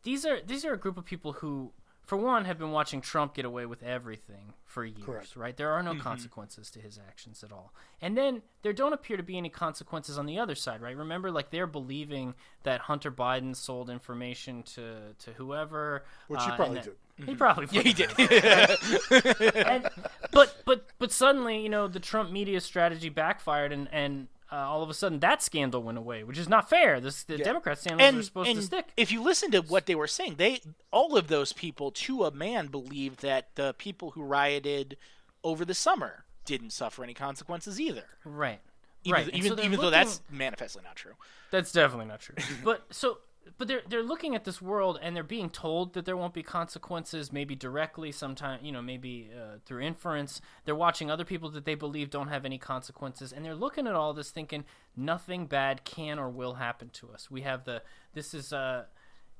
these 0.05 0.24
are 0.24 0.41
these 0.41 0.64
are 0.64 0.72
a 0.72 0.78
group 0.78 0.97
of 0.97 1.05
people 1.05 1.32
who 1.32 1.72
for 2.05 2.16
one 2.16 2.45
have 2.45 2.57
been 2.57 2.70
watching 2.70 3.01
Trump 3.01 3.34
get 3.34 3.45
away 3.45 3.66
with 3.66 3.82
everything 3.82 4.55
for 4.64 4.84
years, 4.84 5.05
Correct. 5.05 5.36
right? 5.36 5.57
There 5.57 5.72
are 5.72 5.82
no 5.82 5.97
consequences 5.97 6.70
to 6.70 6.80
his 6.80 7.01
actions 7.05 7.43
at 7.43 7.51
all. 7.51 7.74
And 8.01 8.16
then 8.16 8.43
there 8.62 8.72
don't 8.72 8.93
appear 8.93 9.16
to 9.16 9.24
be 9.24 9.36
any 9.36 9.49
consequences 9.49 10.16
on 10.18 10.26
the 10.26 10.39
other 10.39 10.55
side, 10.55 10.80
right? 10.80 10.97
Remember 10.97 11.32
like 11.32 11.51
they're 11.51 11.66
believing 11.66 12.34
that 12.62 12.82
Hunter 12.82 13.11
Biden 13.11 13.57
sold 13.57 13.91
information 13.91 14.62
to 14.74 15.14
to 15.18 15.32
whoever 15.32 16.05
Which 16.28 16.45
he 16.45 16.51
uh, 16.51 16.57
probably 16.57 16.80
did. 16.80 16.95
He 17.26 17.34
probably 17.34 17.66
Yeah, 17.72 17.82
he 17.82 17.93
did. 17.93 19.57
and, 19.66 19.89
but 20.30 20.48
but 20.69 20.85
but 20.99 21.11
suddenly, 21.11 21.62
you 21.62 21.71
know, 21.71 21.89
the 21.89 21.99
Trump 21.99 22.31
media 22.31 22.61
strategy 22.61 23.09
backfired, 23.09 23.73
and 23.73 23.89
and 23.91 24.29
uh, 24.53 24.57
all 24.57 24.83
of 24.83 24.91
a 24.91 24.95
sudden 24.95 25.19
that 25.21 25.43
scandal 25.43 25.83
went 25.83 25.97
away, 25.97 26.23
which 26.25 26.37
is 26.37 26.47
not 26.47 26.69
fair. 26.69 27.01
This, 27.01 27.25
the 27.25 27.39
Democrat 27.39 27.79
scandals 27.79 28.21
are 28.21 28.23
supposed 28.23 28.55
to 28.55 28.62
stick. 28.62 28.89
If 28.95 29.11
you 29.11 29.23
listen 29.23 29.51
to 29.53 29.62
what 29.62 29.87
they 29.87 29.95
were 29.95 30.07
saying, 30.07 30.35
they 30.37 30.61
all 30.93 31.16
of 31.16 31.29
those 31.29 31.55
people 31.55 31.91
to 31.93 32.27
a 32.27 32.31
man 32.31 32.66
believed 32.66 33.23
that 33.23 33.49
the 33.55 33.75
people 33.79 34.11
who 34.11 34.23
rioted 34.23 34.99
over 35.43 35.64
the 35.64 35.73
summer 35.73 36.27
didn't 36.45 36.71
suffer 36.71 37.03
any 37.03 37.14
consequences 37.14 37.81
either. 37.81 38.05
Right. 38.27 38.61
Even, 39.05 39.14
right. 39.14 39.35
Even, 39.35 39.57
so 39.57 39.64
even 39.64 39.81
though 39.81 39.91
that's 39.91 40.21
manifestly 40.31 40.83
not 40.85 40.97
true. 40.97 41.14
That's 41.51 41.73
definitely 41.73 42.07
not 42.07 42.21
true. 42.21 42.35
but 42.62 42.85
so 42.91 43.19
but 43.57 43.69
they're 43.69 43.83
they're 43.89 44.03
looking 44.03 44.35
at 44.35 44.45
this 44.45 44.61
world 44.61 44.99
and 45.01 45.15
they're 45.15 45.23
being 45.23 45.49
told 45.49 45.95
that 45.95 46.05
there 46.05 46.17
won't 46.17 46.35
be 46.35 46.43
consequences, 46.43 47.33
maybe 47.33 47.55
directly, 47.55 48.13
sometime 48.13 48.61
you 48.63 48.73
know, 48.73 48.83
maybe 48.83 49.31
uh, 49.35 49.59
through 49.65 49.83
inference. 49.83 50.41
They're 50.65 50.75
watching 50.75 51.11
other 51.11 51.25
people 51.25 51.51
that 51.51 51.65
they 51.65 51.75
believe 51.75 52.11
don't 52.11 52.29
have 52.29 52.45
any 52.45 52.59
consequences, 52.59 53.33
and 53.33 53.45
they're 53.45 53.55
looking 53.55 53.87
at 53.87 53.95
all 53.95 54.13
this 54.13 54.31
thinking 54.31 54.65
nothing 54.97 55.47
bad 55.47 55.85
can 55.85 56.19
or 56.19 56.29
will 56.29 56.55
happen 56.55 56.91
to 56.91 57.11
us. 57.11 57.31
We 57.31 57.43
have 57.43 57.65
the 57.65 57.83
this 58.15 58.35
is 58.35 58.53
uh 58.53 58.85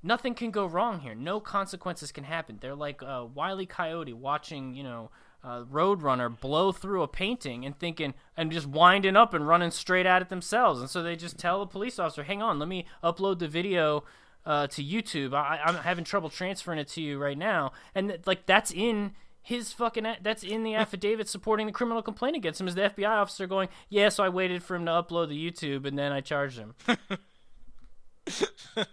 nothing 0.03 0.35
can 0.35 0.51
go 0.51 0.67
wrong 0.67 1.01
here. 1.01 1.15
No 1.15 1.41
consequences 1.41 2.13
can 2.13 2.25
happen. 2.25 2.59
They're 2.61 2.75
like 2.75 3.03
uh, 3.03 3.27
Wiley 3.35 3.67
Coyote 3.67 4.13
watching, 4.13 4.75
you 4.75 4.83
know, 4.83 5.11
uh, 5.43 5.64
Roadrunner 5.64 6.39
blow 6.41 6.72
through 6.72 7.03
a 7.03 7.09
painting 7.09 7.64
and 7.64 7.78
thinking 7.78 8.14
and 8.36 8.51
just 8.51 8.66
winding 8.66 9.16
up 9.16 9.34
and 9.34 9.47
running 9.47 9.70
straight 9.70 10.07
at 10.07 10.22
it 10.22 10.28
themselves. 10.28 10.80
And 10.80 10.91
so 10.91 11.03
they 11.03 11.16
just 11.16 11.39
tell 11.39 11.61
the 11.61 11.66
police 11.66 11.99
officer, 11.99 12.24
"Hang 12.24 12.43
on, 12.43 12.59
let 12.59 12.68
me 12.68 12.86
upload 13.03 13.39
the 13.39 13.49
video." 13.49 14.05
Uh, 14.47 14.66
to 14.66 14.82
YouTube, 14.82 15.34
I, 15.34 15.61
I'm 15.62 15.74
having 15.74 16.05
trouble 16.05 16.30
transferring 16.30 16.78
it 16.78 16.89
to 16.89 17.03
you 17.03 17.18
right 17.18 17.36
now, 17.36 17.72
and 17.95 18.09
th- 18.09 18.20
like 18.24 18.47
that's 18.47 18.70
in 18.70 19.12
his 19.43 19.74
fucking 19.74 20.07
that's 20.22 20.43
in 20.43 20.62
the 20.62 20.74
affidavit 20.74 21.28
supporting 21.28 21.66
the 21.66 21.72
criminal 21.72 22.03
complaint 22.03 22.36
against 22.36 22.61
him. 22.61 22.68
Is 22.68 22.74
the 22.74 22.82
FBI 22.82 23.09
officer 23.09 23.47
going? 23.47 23.68
Yeah, 23.91 24.09
so 24.09 24.24
I 24.24 24.30
waited 24.30 24.62
for 24.62 24.76
him 24.76 24.86
to 24.86 24.93
upload 24.93 25.28
the 25.28 25.51
YouTube, 25.51 25.86
and 25.86 25.99
then 25.99 26.12
I 26.12 26.22
charged 26.22 26.59
him. 26.59 26.74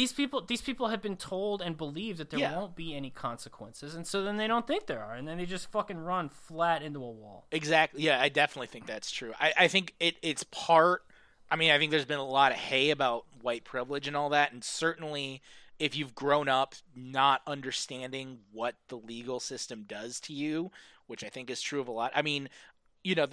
these 0.00 0.12
people 0.14 0.40
these 0.46 0.62
people 0.62 0.88
have 0.88 1.02
been 1.02 1.16
told 1.16 1.60
and 1.60 1.76
believe 1.76 2.16
that 2.16 2.30
there 2.30 2.40
Yeah. 2.40 2.56
won't 2.56 2.74
be 2.74 2.94
any 2.94 3.10
consequences 3.10 3.94
and 3.94 4.06
so 4.06 4.22
then 4.24 4.36
they 4.38 4.46
don't 4.46 4.66
think 4.66 4.86
there 4.86 5.02
are 5.02 5.14
and 5.14 5.28
then 5.28 5.36
they 5.38 5.44
just 5.46 5.70
fucking 5.70 5.98
run 5.98 6.28
flat 6.30 6.82
into 6.82 7.00
a 7.00 7.10
wall 7.10 7.46
Exactly. 7.52 8.02
Yeah, 8.02 8.18
I 8.20 8.28
definitely 8.30 8.68
think 8.68 8.86
that's 8.86 9.10
true. 9.10 9.32
I, 9.38 9.52
I 9.58 9.68
think 9.68 9.94
it, 10.00 10.16
it's 10.22 10.44
part 10.44 11.02
I 11.52 11.56
mean, 11.56 11.70
I 11.72 11.78
think 11.78 11.90
there's 11.90 12.04
been 12.04 12.18
a 12.18 12.24
lot 12.40 12.52
of 12.52 12.58
hay 12.58 12.90
about 12.90 13.24
white 13.42 13.64
privilege 13.64 14.06
and 14.06 14.16
all 14.16 14.28
that, 14.30 14.52
and 14.52 14.62
certainly 14.62 15.42
if 15.80 15.96
you've 15.96 16.14
grown 16.14 16.48
up 16.48 16.74
not 16.94 17.42
understanding 17.46 18.38
what 18.52 18.76
the 18.88 18.96
legal 18.96 19.40
system 19.40 19.84
does 19.86 20.20
to 20.20 20.32
you, 20.32 20.70
which 21.08 21.24
I 21.24 21.28
think 21.28 21.50
is 21.50 21.60
true 21.60 21.80
of 21.80 21.88
a 21.88 21.92
lot. 21.92 22.12
I 22.14 22.22
mean, 22.22 22.48
you 23.02 23.14
know, 23.14 23.26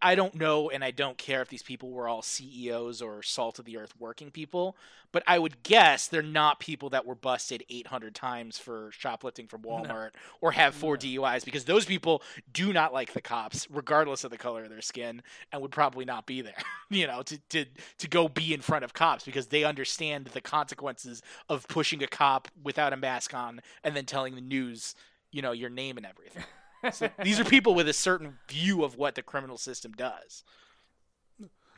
I 0.00 0.14
don't 0.14 0.34
know 0.34 0.70
and 0.70 0.82
I 0.82 0.90
don't 0.90 1.16
care 1.16 1.42
if 1.42 1.48
these 1.48 1.62
people 1.62 1.90
were 1.90 2.08
all 2.08 2.22
CEOs 2.22 3.00
or 3.00 3.22
salt 3.22 3.58
of 3.58 3.64
the 3.64 3.76
earth 3.76 3.94
working 3.98 4.32
people, 4.32 4.76
but 5.12 5.22
I 5.28 5.38
would 5.38 5.62
guess 5.62 6.08
they're 6.08 6.22
not 6.22 6.58
people 6.58 6.90
that 6.90 7.06
were 7.06 7.14
busted 7.14 7.64
800 7.68 8.14
times 8.16 8.58
for 8.58 8.90
shoplifting 8.92 9.46
from 9.46 9.62
Walmart 9.62 9.88
no. 9.88 10.10
or 10.40 10.52
have 10.52 10.74
four 10.74 10.94
no. 10.94 11.00
DUIs 11.00 11.44
because 11.44 11.64
those 11.64 11.84
people 11.84 12.22
do 12.52 12.72
not 12.72 12.92
like 12.92 13.12
the 13.12 13.20
cops, 13.20 13.68
regardless 13.70 14.24
of 14.24 14.32
the 14.32 14.38
color 14.38 14.64
of 14.64 14.70
their 14.70 14.82
skin, 14.82 15.22
and 15.52 15.62
would 15.62 15.70
probably 15.70 16.04
not 16.04 16.26
be 16.26 16.42
there, 16.42 16.54
you 16.90 17.06
know, 17.06 17.22
to, 17.22 17.38
to, 17.50 17.64
to 17.98 18.08
go 18.08 18.28
be 18.28 18.52
in 18.52 18.60
front 18.60 18.84
of 18.84 18.92
cops 18.92 19.24
because 19.24 19.46
they 19.46 19.62
understand 19.62 20.26
the 20.26 20.40
consequences 20.40 21.22
of 21.48 21.68
pushing 21.68 22.02
a 22.02 22.08
cop 22.08 22.48
without 22.64 22.92
a 22.92 22.96
mask 22.96 23.34
on 23.34 23.60
and 23.84 23.94
then 23.94 24.04
telling 24.04 24.34
the 24.34 24.40
news, 24.40 24.96
you 25.30 25.42
know, 25.42 25.52
your 25.52 25.70
name 25.70 25.96
and 25.96 26.06
everything. 26.06 26.42
So 26.90 27.08
these 27.22 27.38
are 27.38 27.44
people 27.44 27.74
with 27.74 27.88
a 27.88 27.92
certain 27.92 28.38
view 28.48 28.82
of 28.84 28.96
what 28.96 29.14
the 29.14 29.22
criminal 29.22 29.58
system 29.58 29.92
does. 29.92 30.44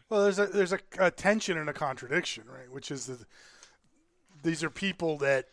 Well, 0.09 0.23
there's 0.23 0.39
a 0.39 0.47
there's 0.47 0.73
a, 0.73 0.79
a 0.99 1.11
tension 1.11 1.59
and 1.59 1.69
a 1.69 1.73
contradiction, 1.73 2.45
right? 2.47 2.71
Which 2.71 2.91
is 2.91 3.07
that 3.07 3.27
these 4.43 4.63
are 4.63 4.71
people 4.71 5.19
that 5.19 5.47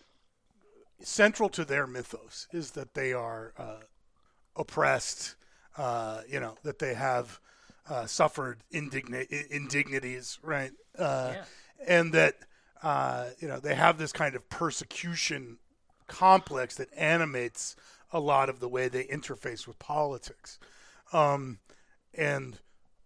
central 0.99 1.49
to 1.49 1.65
their 1.65 1.87
mythos 1.87 2.47
is 2.51 2.71
that 2.71 2.93
they 2.93 3.13
are 3.13 3.53
uh, 3.57 3.79
oppressed, 4.55 5.35
uh, 5.77 6.21
you 6.29 6.39
know, 6.39 6.55
that 6.63 6.79
they 6.79 6.93
have 6.93 7.39
uh, 7.89 8.05
suffered 8.05 8.59
indigni- 8.73 9.49
indignities, 9.49 10.37
right? 10.43 10.71
Uh, 10.97 11.33
yeah. 11.35 11.43
And 11.87 12.13
that 12.13 12.35
uh, 12.83 13.27
you 13.39 13.47
know 13.47 13.59
they 13.59 13.75
have 13.75 13.97
this 13.97 14.11
kind 14.11 14.35
of 14.35 14.47
persecution 14.49 15.57
complex 16.07 16.75
that 16.75 16.89
animates 16.95 17.75
a 18.11 18.19
lot 18.19 18.49
of 18.49 18.59
the 18.59 18.67
way 18.67 18.87
they 18.87 19.05
interface 19.05 19.67
with 19.67 19.79
politics. 19.79 20.59
Um, 21.13 21.59
and 22.13 22.59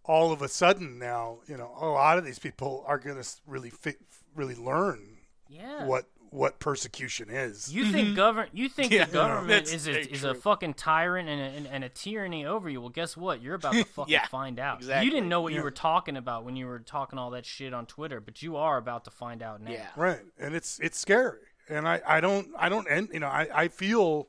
all 0.04 0.32
of 0.32 0.42
a 0.42 0.48
sudden 0.48 0.98
now, 0.98 1.38
you 1.46 1.56
know, 1.56 1.72
a 1.80 1.86
lot 1.86 2.18
of 2.18 2.24
these 2.24 2.38
people 2.38 2.84
are 2.86 2.98
going 2.98 3.20
to 3.20 3.28
really 3.46 3.70
fit, 3.70 3.98
really 4.34 4.54
learn 4.54 5.18
yeah. 5.48 5.84
what 5.84 6.06
what 6.30 6.58
persecution 6.58 7.30
is. 7.30 7.72
You 7.72 7.86
think 7.86 8.08
mm-hmm. 8.08 8.16
govern 8.16 8.48
you 8.52 8.68
think 8.68 8.92
yeah, 8.92 9.04
the 9.04 9.12
government 9.12 9.72
is 9.72 9.86
a, 9.86 10.12
is 10.12 10.24
a 10.24 10.34
fucking 10.34 10.74
tyrant 10.74 11.28
and 11.28 11.40
a, 11.40 11.44
and, 11.44 11.66
and, 11.66 11.84
a 11.84 11.88
tyranny 11.88 12.44
over 12.44 12.68
you. 12.68 12.80
Well, 12.80 12.90
guess 12.90 13.16
what? 13.16 13.40
You're 13.40 13.54
about 13.54 13.72
to 13.74 13.84
fucking 13.96 14.12
yeah, 14.12 14.26
find 14.26 14.58
out. 14.58 14.78
Exactly. 14.78 15.06
You 15.06 15.12
didn't 15.12 15.28
know 15.28 15.40
what 15.40 15.52
yeah. 15.52 15.58
you 15.58 15.64
were 15.64 15.70
talking 15.70 16.16
about 16.16 16.44
when 16.44 16.56
you 16.56 16.66
were 16.66 16.80
talking 16.80 17.18
all 17.18 17.30
that 17.30 17.46
shit 17.46 17.72
on 17.72 17.86
Twitter, 17.86 18.20
but 18.20 18.42
you 18.42 18.56
are 18.56 18.76
about 18.76 19.04
to 19.04 19.10
find 19.10 19.42
out 19.42 19.62
now. 19.62 19.70
Yeah. 19.70 19.86
Right. 19.96 20.20
And 20.38 20.54
it's 20.54 20.78
it's 20.80 20.98
scary. 20.98 21.40
And 21.68 21.88
I, 21.88 22.00
I 22.06 22.20
don't 22.20 22.48
I 22.58 22.68
don't 22.68 22.90
end 22.90 23.10
you 23.12 23.20
know 23.20 23.28
I, 23.28 23.48
I 23.52 23.68
feel 23.68 24.28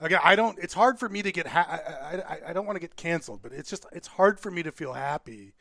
Again, 0.00 0.20
I 0.24 0.34
don't. 0.34 0.58
It's 0.58 0.72
hard 0.72 0.98
for 0.98 1.08
me 1.08 1.22
to 1.22 1.30
get. 1.30 1.46
Ha- 1.46 1.80
I, 2.02 2.16
I, 2.16 2.50
I 2.50 2.52
don't 2.54 2.64
want 2.64 2.76
to 2.76 2.80
get 2.80 2.96
canceled, 2.96 3.40
but 3.42 3.52
it's 3.52 3.68
just 3.68 3.84
it's 3.92 4.08
hard 4.08 4.40
for 4.40 4.50
me 4.50 4.62
to 4.62 4.72
feel 4.72 4.94
happy 4.94 5.52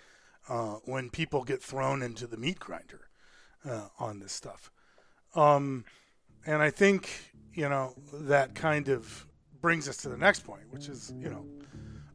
uh, 0.47 0.75
when 0.85 1.09
people 1.09 1.43
get 1.43 1.61
thrown 1.61 2.01
into 2.01 2.25
the 2.25 2.37
meat 2.37 2.57
grinder 2.57 3.09
uh, 3.69 3.87
on 3.99 4.19
this 4.19 4.31
stuff. 4.31 4.71
Um, 5.35 5.83
and 6.45 6.61
I 6.61 6.69
think 6.69 7.33
you 7.53 7.67
know 7.67 7.95
that 8.13 8.55
kind 8.55 8.87
of 8.87 9.27
brings 9.61 9.89
us 9.89 9.97
to 9.97 10.09
the 10.09 10.17
next 10.17 10.45
point, 10.45 10.63
which 10.69 10.87
is 10.87 11.13
you 11.19 11.29
know, 11.29 11.45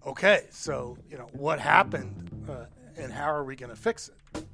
okay, 0.07 0.47
so 0.51 0.97
you 1.11 1.19
know 1.19 1.29
what 1.35 1.61
happened 1.61 2.31
uh, 2.49 2.65
and 2.97 3.13
how 3.13 3.31
are 3.31 3.45
we 3.45 3.55
going 3.55 3.71
to 3.71 3.77
fix 3.77 4.09
it? 4.09 4.47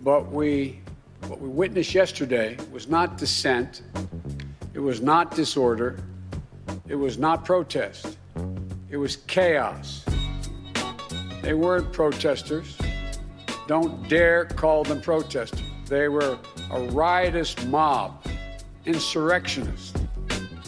But 0.00 0.32
we 0.32 0.80
what 1.26 1.40
we 1.40 1.48
witnessed 1.48 1.94
yesterday 1.94 2.56
was 2.70 2.88
not 2.88 3.18
dissent, 3.18 3.82
it 4.74 4.78
was 4.78 5.00
not 5.00 5.34
disorder, 5.34 5.98
it 6.86 6.94
was 6.94 7.18
not 7.18 7.44
protest, 7.44 8.16
it 8.90 8.96
was 8.96 9.16
chaos. 9.16 10.04
They 11.42 11.54
weren't 11.54 11.92
protesters. 11.92 12.76
Don't 13.66 14.08
dare 14.08 14.46
call 14.46 14.84
them 14.84 15.00
protesters. 15.00 15.62
They 15.86 16.08
were 16.08 16.38
a 16.70 16.80
riotous 16.90 17.54
mob, 17.66 18.24
insurrectionists, 18.84 19.98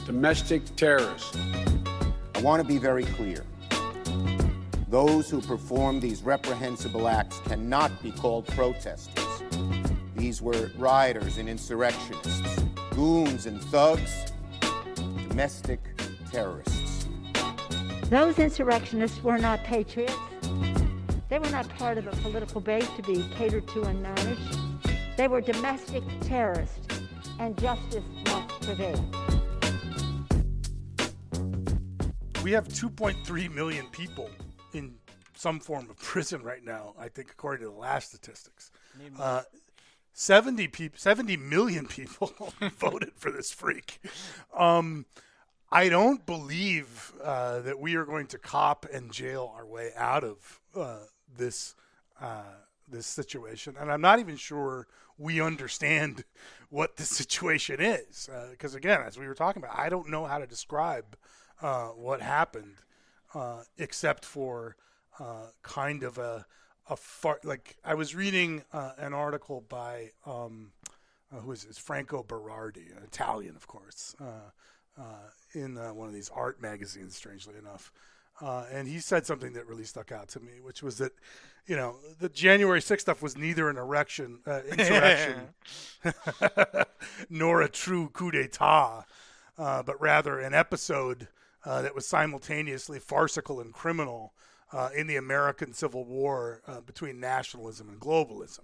domestic 0.06 0.64
terrorists. 0.76 1.36
I 2.34 2.40
want 2.40 2.62
to 2.62 2.66
be 2.66 2.78
very 2.78 3.04
clear. 3.04 3.44
Those 4.88 5.30
who 5.30 5.40
perform 5.40 6.00
these 6.00 6.22
reprehensible 6.22 7.06
acts 7.08 7.38
cannot 7.40 8.02
be 8.02 8.10
called 8.10 8.46
protesters. 8.48 9.19
These 10.20 10.42
were 10.42 10.70
rioters 10.76 11.38
and 11.38 11.48
insurrectionists, 11.48 12.62
goons 12.90 13.46
and 13.46 13.58
thugs, 13.58 14.26
domestic 15.30 15.80
terrorists. 16.30 17.06
Those 18.10 18.38
insurrectionists 18.38 19.24
were 19.24 19.38
not 19.38 19.64
patriots. 19.64 20.12
They 21.30 21.38
were 21.38 21.48
not 21.48 21.66
part 21.70 21.96
of 21.96 22.06
a 22.06 22.10
political 22.16 22.60
base 22.60 22.86
to 22.96 23.02
be 23.02 23.26
catered 23.34 23.66
to 23.68 23.84
and 23.84 24.02
managed. 24.02 24.58
They 25.16 25.26
were 25.26 25.40
domestic 25.40 26.04
terrorists, 26.20 27.00
and 27.38 27.58
justice 27.58 28.04
must 28.26 28.60
prevail. 28.60 29.02
We 32.44 32.52
have 32.52 32.68
2.3 32.68 33.54
million 33.54 33.86
people 33.86 34.28
in 34.74 34.96
some 35.34 35.60
form 35.60 35.88
of 35.88 35.96
prison 36.02 36.42
right 36.42 36.62
now, 36.62 36.92
I 36.98 37.08
think, 37.08 37.30
according 37.30 37.64
to 37.66 37.72
the 37.72 37.78
last 37.78 38.10
statistics. 38.10 38.70
Uh, 39.18 39.42
70 40.12 40.68
people 40.68 40.98
70 40.98 41.36
million 41.36 41.86
people 41.86 42.32
voted 42.78 43.12
for 43.16 43.30
this 43.30 43.50
freak. 43.50 44.00
Um, 44.56 45.06
i 45.72 45.88
don't 45.88 46.26
believe 46.26 47.12
uh, 47.22 47.60
that 47.60 47.78
we 47.78 47.94
are 47.94 48.04
going 48.04 48.26
to 48.26 48.38
cop 48.38 48.86
and 48.92 49.12
jail 49.12 49.52
our 49.56 49.66
way 49.66 49.90
out 49.96 50.24
of 50.24 50.60
uh, 50.74 51.04
this 51.36 51.74
uh, 52.20 52.42
this 52.88 53.06
situation. 53.06 53.76
And 53.78 53.90
i'm 53.90 54.00
not 54.00 54.18
even 54.18 54.36
sure 54.36 54.86
we 55.18 55.40
understand 55.40 56.24
what 56.70 56.96
the 56.96 57.04
situation 57.04 57.80
is 57.80 58.28
because 58.50 58.74
uh, 58.74 58.78
again 58.78 59.02
as 59.06 59.18
we 59.18 59.26
were 59.26 59.34
talking 59.34 59.62
about 59.62 59.78
i 59.78 59.88
don't 59.88 60.08
know 60.08 60.24
how 60.24 60.38
to 60.38 60.46
describe 60.46 61.16
uh, 61.62 61.88
what 61.88 62.22
happened 62.22 62.76
uh, 63.34 63.62
except 63.78 64.24
for 64.24 64.76
kind 65.62 66.02
of 66.02 66.16
a 66.16 66.46
a 66.90 66.96
far 66.96 67.38
like 67.44 67.76
I 67.84 67.94
was 67.94 68.14
reading 68.14 68.64
uh, 68.72 68.92
an 68.98 69.14
article 69.14 69.64
by 69.68 70.10
um, 70.26 70.72
uh, 71.32 71.38
who 71.38 71.52
is 71.52 71.64
this 71.64 71.78
Franco 71.78 72.22
Berardi, 72.22 72.94
an 72.96 73.04
Italian, 73.04 73.54
of 73.56 73.66
course, 73.66 74.16
uh, 74.20 74.50
uh 75.00 75.30
in 75.54 75.78
uh, 75.78 75.94
one 75.94 76.08
of 76.08 76.14
these 76.14 76.30
art 76.34 76.60
magazines. 76.60 77.14
Strangely 77.14 77.54
enough, 77.56 77.92
uh, 78.42 78.64
and 78.72 78.88
he 78.88 78.98
said 78.98 79.24
something 79.24 79.52
that 79.52 79.66
really 79.66 79.84
stuck 79.84 80.10
out 80.10 80.28
to 80.30 80.40
me, 80.40 80.60
which 80.60 80.82
was 80.82 80.98
that 80.98 81.12
you 81.66 81.76
know 81.76 81.94
the 82.18 82.28
January 82.28 82.80
6th 82.80 83.00
stuff 83.00 83.22
was 83.22 83.38
neither 83.38 83.70
an 83.70 83.76
erection 83.76 84.40
insurrection 84.46 85.40
nor 87.30 87.62
a 87.62 87.68
true 87.68 88.10
coup 88.12 88.32
d'état, 88.32 89.04
but 89.56 90.00
rather 90.00 90.40
an 90.40 90.54
episode 90.54 91.28
that 91.64 91.94
was 91.94 92.04
simultaneously 92.04 92.98
farcical 92.98 93.60
and 93.60 93.72
criminal 93.72 94.32
uh, 94.72 94.90
in 94.94 95.06
the 95.06 95.16
American 95.16 95.72
Civil 95.72 96.04
War 96.04 96.62
uh, 96.66 96.80
between 96.80 97.20
nationalism 97.20 97.88
and 97.88 98.00
globalism, 98.00 98.60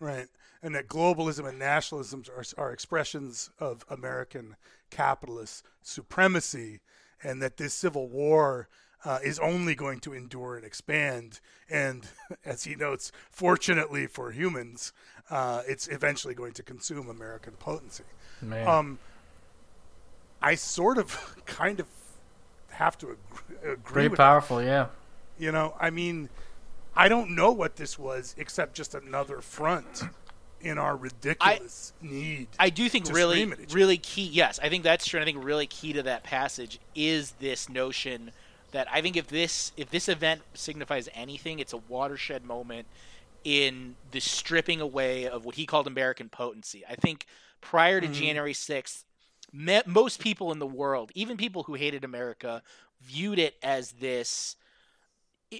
right? 0.00 0.26
And 0.62 0.74
that 0.74 0.88
globalism 0.88 1.48
and 1.48 1.58
nationalism 1.58 2.24
are, 2.36 2.44
are 2.56 2.72
expressions 2.72 3.50
of 3.60 3.84
American 3.88 4.56
capitalist 4.90 5.64
supremacy, 5.82 6.80
and 7.22 7.40
that 7.42 7.56
this 7.56 7.74
Civil 7.74 8.08
War 8.08 8.68
uh, 9.04 9.18
is 9.24 9.38
only 9.38 9.74
going 9.74 10.00
to 10.00 10.12
endure 10.12 10.56
and 10.56 10.64
expand. 10.64 11.40
And 11.70 12.06
as 12.44 12.64
he 12.64 12.74
notes, 12.74 13.12
fortunately 13.30 14.06
for 14.06 14.32
humans, 14.32 14.92
uh, 15.30 15.62
it's 15.66 15.86
eventually 15.88 16.34
going 16.34 16.52
to 16.54 16.62
consume 16.62 17.08
American 17.08 17.54
potency. 17.54 18.04
Um, 18.66 18.98
I 20.42 20.54
sort 20.54 20.98
of 20.98 21.36
kind 21.46 21.80
of 21.80 21.86
have 22.70 22.96
to 22.98 23.08
agree. 23.08 23.72
agree 23.72 24.08
Pretty 24.08 24.16
powerful, 24.16 24.58
that. 24.58 24.64
yeah. 24.64 24.86
You 25.38 25.52
know, 25.52 25.74
I 25.78 25.90
mean, 25.90 26.28
I 26.96 27.08
don't 27.08 27.34
know 27.34 27.52
what 27.52 27.76
this 27.76 27.98
was 27.98 28.34
except 28.38 28.74
just 28.74 28.94
another 28.94 29.40
front 29.40 30.02
in 30.60 30.78
our 30.78 30.96
ridiculous 30.96 31.92
I, 32.02 32.06
need. 32.06 32.48
I 32.58 32.70
do 32.70 32.88
think 32.88 33.08
really, 33.12 33.52
really 33.70 33.98
key. 33.98 34.26
Yes, 34.26 34.58
I 34.60 34.68
think 34.68 34.82
that's 34.82 35.06
true. 35.06 35.20
I 35.20 35.24
think 35.24 35.42
really 35.42 35.66
key 35.66 35.92
to 35.92 36.02
that 36.02 36.24
passage 36.24 36.80
is 36.94 37.32
this 37.38 37.68
notion 37.68 38.32
that 38.72 38.88
I 38.92 39.00
think 39.00 39.16
if 39.16 39.28
this 39.28 39.72
if 39.76 39.90
this 39.90 40.08
event 40.08 40.42
signifies 40.54 41.08
anything, 41.14 41.58
it's 41.58 41.72
a 41.72 41.78
watershed 41.88 42.44
moment 42.44 42.86
in 43.44 43.94
the 44.10 44.20
stripping 44.20 44.80
away 44.80 45.28
of 45.28 45.44
what 45.44 45.54
he 45.54 45.66
called 45.66 45.86
American 45.86 46.28
potency. 46.28 46.84
I 46.88 46.96
think 46.96 47.26
prior 47.60 48.00
to 48.00 48.06
mm-hmm. 48.06 48.14
January 48.14 48.54
sixth, 48.54 49.04
most 49.52 50.20
people 50.20 50.52
in 50.52 50.58
the 50.58 50.66
world, 50.66 51.12
even 51.14 51.36
people 51.36 51.62
who 51.62 51.74
hated 51.74 52.04
America, 52.04 52.62
viewed 53.00 53.38
it 53.38 53.54
as 53.62 53.92
this 53.92 54.56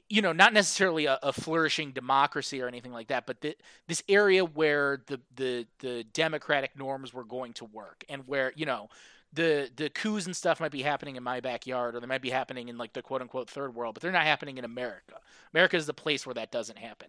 you 0.09 0.23
know, 0.23 0.33
not 0.33 0.53
necessarily 0.53 1.07
a, 1.07 1.19
a 1.23 1.33
flourishing 1.33 1.93
democracy 1.93 2.61
or 2.61 2.69
anything 2.69 2.93
like 2.93 3.09
that, 3.09 3.27
but 3.27 3.41
the, 3.41 3.57
this 3.87 4.03
area 4.09 4.45
where 4.45 5.03
the, 5.07 5.21
the 5.37 5.67
the 5.79 6.05
democratic 6.13 6.77
norms 6.77 7.15
were 7.15 7.25
going 7.25 7.53
to 7.55 7.65
work, 7.65 8.05
and 8.09 8.27
where 8.27 8.53
you 8.55 8.67
know 8.67 8.89
the 9.33 9.71
the 9.77 9.89
coups 9.89 10.27
and 10.27 10.37
stuff 10.37 10.61
might 10.61 10.73
be 10.73 10.83
happening 10.83 11.17
in 11.17 11.23
my 11.23 11.41
backyard, 11.41 11.95
or 11.95 12.01
they 12.01 12.07
might 12.07 12.23
be 12.23 12.31
happening 12.31 12.69
in 12.69 12.77
like 12.77 12.93
the 12.93 13.03
quote 13.03 13.23
unquote 13.23 13.49
third 13.49 13.75
world, 13.75 13.95
but 13.95 14.03
they're 14.03 14.13
not 14.13 14.25
happening 14.25 14.59
in 14.59 14.65
America. 14.65 15.15
America 15.55 15.77
is 15.77 15.87
the 15.87 15.95
place 15.95 16.27
where 16.27 16.35
that 16.35 16.53
doesn't 16.53 16.79
happen. 16.79 17.09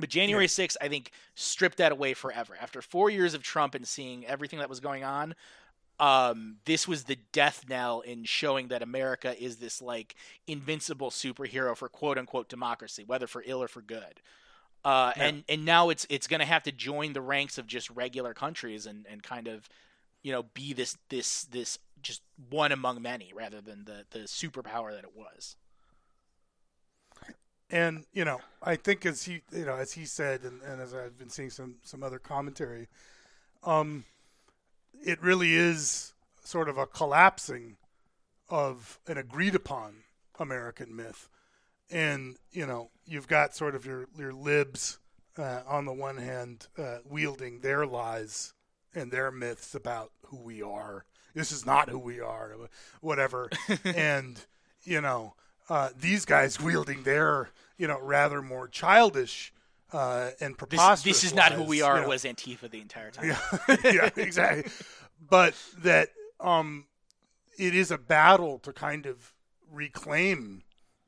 But 0.00 0.08
January 0.08 0.48
6th, 0.48 0.76
I 0.80 0.88
think, 0.88 1.12
stripped 1.36 1.78
that 1.78 1.92
away 1.92 2.14
forever. 2.14 2.56
After 2.60 2.82
four 2.82 3.10
years 3.10 3.34
of 3.34 3.42
Trump 3.42 3.76
and 3.76 3.86
seeing 3.86 4.26
everything 4.26 4.58
that 4.58 4.68
was 4.68 4.80
going 4.80 5.04
on, 5.04 5.36
um, 6.02 6.56
this 6.64 6.88
was 6.88 7.04
the 7.04 7.16
death 7.30 7.64
knell 7.68 8.00
in 8.00 8.24
showing 8.24 8.68
that 8.68 8.82
America 8.82 9.40
is 9.40 9.58
this 9.58 9.80
like 9.80 10.16
invincible 10.48 11.10
superhero 11.10 11.76
for 11.76 11.88
quote 11.88 12.18
unquote 12.18 12.48
democracy, 12.48 13.04
whether 13.06 13.28
for 13.28 13.42
ill 13.46 13.62
or 13.62 13.68
for 13.68 13.82
good. 13.82 14.20
Uh, 14.84 15.12
Yeah. 15.16 15.26
and 15.26 15.44
and 15.48 15.64
now 15.64 15.90
it's 15.90 16.04
it's 16.10 16.26
going 16.26 16.40
to 16.40 16.46
have 16.46 16.64
to 16.64 16.72
join 16.72 17.12
the 17.12 17.20
ranks 17.20 17.56
of 17.56 17.68
just 17.68 17.88
regular 17.90 18.34
countries 18.34 18.84
and, 18.84 19.06
and 19.08 19.22
kind 19.22 19.46
of 19.46 19.68
you 20.24 20.32
know 20.32 20.42
be 20.54 20.72
this 20.72 20.98
this 21.08 21.44
this 21.44 21.78
just 22.02 22.20
one 22.50 22.72
among 22.72 23.00
many 23.00 23.32
rather 23.32 23.60
than 23.60 23.84
the 23.84 24.04
the 24.10 24.24
superpower 24.26 24.90
that 24.90 25.04
it 25.04 25.16
was. 25.16 25.54
And 27.70 28.04
you 28.12 28.24
know, 28.24 28.40
I 28.62 28.74
think 28.76 29.06
as 29.06 29.22
he, 29.22 29.42
you 29.52 29.64
know, 29.64 29.76
as 29.76 29.92
he 29.92 30.04
said, 30.04 30.42
and, 30.42 30.60
and 30.62 30.80
as 30.80 30.92
I've 30.94 31.16
been 31.16 31.30
seeing 31.30 31.50
some 31.50 31.76
some 31.84 32.02
other 32.02 32.18
commentary, 32.18 32.88
um, 33.62 34.04
it 35.02 35.22
really 35.22 35.54
is 35.54 36.14
sort 36.44 36.68
of 36.68 36.78
a 36.78 36.86
collapsing 36.86 37.76
of 38.48 38.98
an 39.06 39.18
agreed 39.18 39.54
upon 39.54 39.94
American 40.38 40.94
myth, 40.94 41.28
and 41.90 42.36
you 42.50 42.66
know, 42.66 42.90
you've 43.06 43.28
got 43.28 43.54
sort 43.54 43.74
of 43.74 43.86
your 43.86 44.06
your 44.16 44.32
libs 44.32 44.98
uh, 45.38 45.60
on 45.66 45.84
the 45.84 45.92
one 45.92 46.18
hand 46.18 46.66
uh, 46.78 46.98
wielding 47.08 47.60
their 47.60 47.86
lies 47.86 48.52
and 48.94 49.10
their 49.10 49.30
myths 49.30 49.74
about 49.74 50.12
who 50.26 50.36
we 50.38 50.62
are. 50.62 51.04
This 51.34 51.50
is 51.50 51.64
not 51.64 51.88
who 51.88 51.98
we 51.98 52.20
are, 52.20 52.54
whatever, 53.00 53.50
and 53.84 54.38
you 54.84 55.00
know 55.00 55.34
uh, 55.68 55.90
these 55.98 56.24
guys 56.24 56.60
wielding 56.60 57.02
their 57.02 57.50
you 57.78 57.86
know 57.86 57.98
rather 58.00 58.42
more 58.42 58.68
childish 58.68 59.52
uh, 59.92 60.30
and 60.40 60.52
This, 60.54 60.56
preposterous. 60.58 61.02
this 61.02 61.24
is 61.24 61.34
not 61.34 61.52
who 61.52 61.64
we 61.64 61.78
you 61.78 61.84
are 61.84 62.00
know. 62.02 62.08
was 62.08 62.24
Antifa 62.24 62.70
the 62.70 62.80
entire 62.80 63.10
time. 63.10 63.26
Yeah, 63.28 63.76
yeah, 63.84 64.10
exactly. 64.16 64.70
But 65.28 65.54
that 65.78 66.08
um, 66.40 66.86
it 67.58 67.74
is 67.74 67.90
a 67.90 67.98
battle 67.98 68.58
to 68.60 68.72
kind 68.72 69.06
of 69.06 69.32
reclaim 69.70 70.62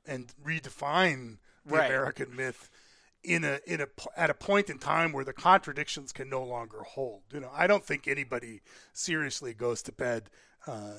and 0.06 0.32
redefine 0.44 1.38
the 1.66 1.76
Right. 1.76 1.86
American 1.86 2.36
myth 2.36 2.68
in 3.22 3.42
a 3.42 3.58
in 3.66 3.80
a 3.80 3.86
at 4.18 4.28
a 4.28 4.34
point 4.34 4.68
in 4.68 4.78
time 4.78 5.12
where 5.12 5.24
the 5.24 5.32
contradictions 5.32 6.12
can 6.12 6.28
no 6.28 6.42
longer 6.44 6.82
hold. 6.82 7.22
You 7.32 7.40
know, 7.40 7.50
I 7.54 7.66
don't 7.66 7.84
think 7.84 8.06
anybody 8.06 8.60
seriously 8.92 9.54
goes 9.54 9.80
to 9.82 9.92
bed 9.92 10.28
uh, 10.66 10.92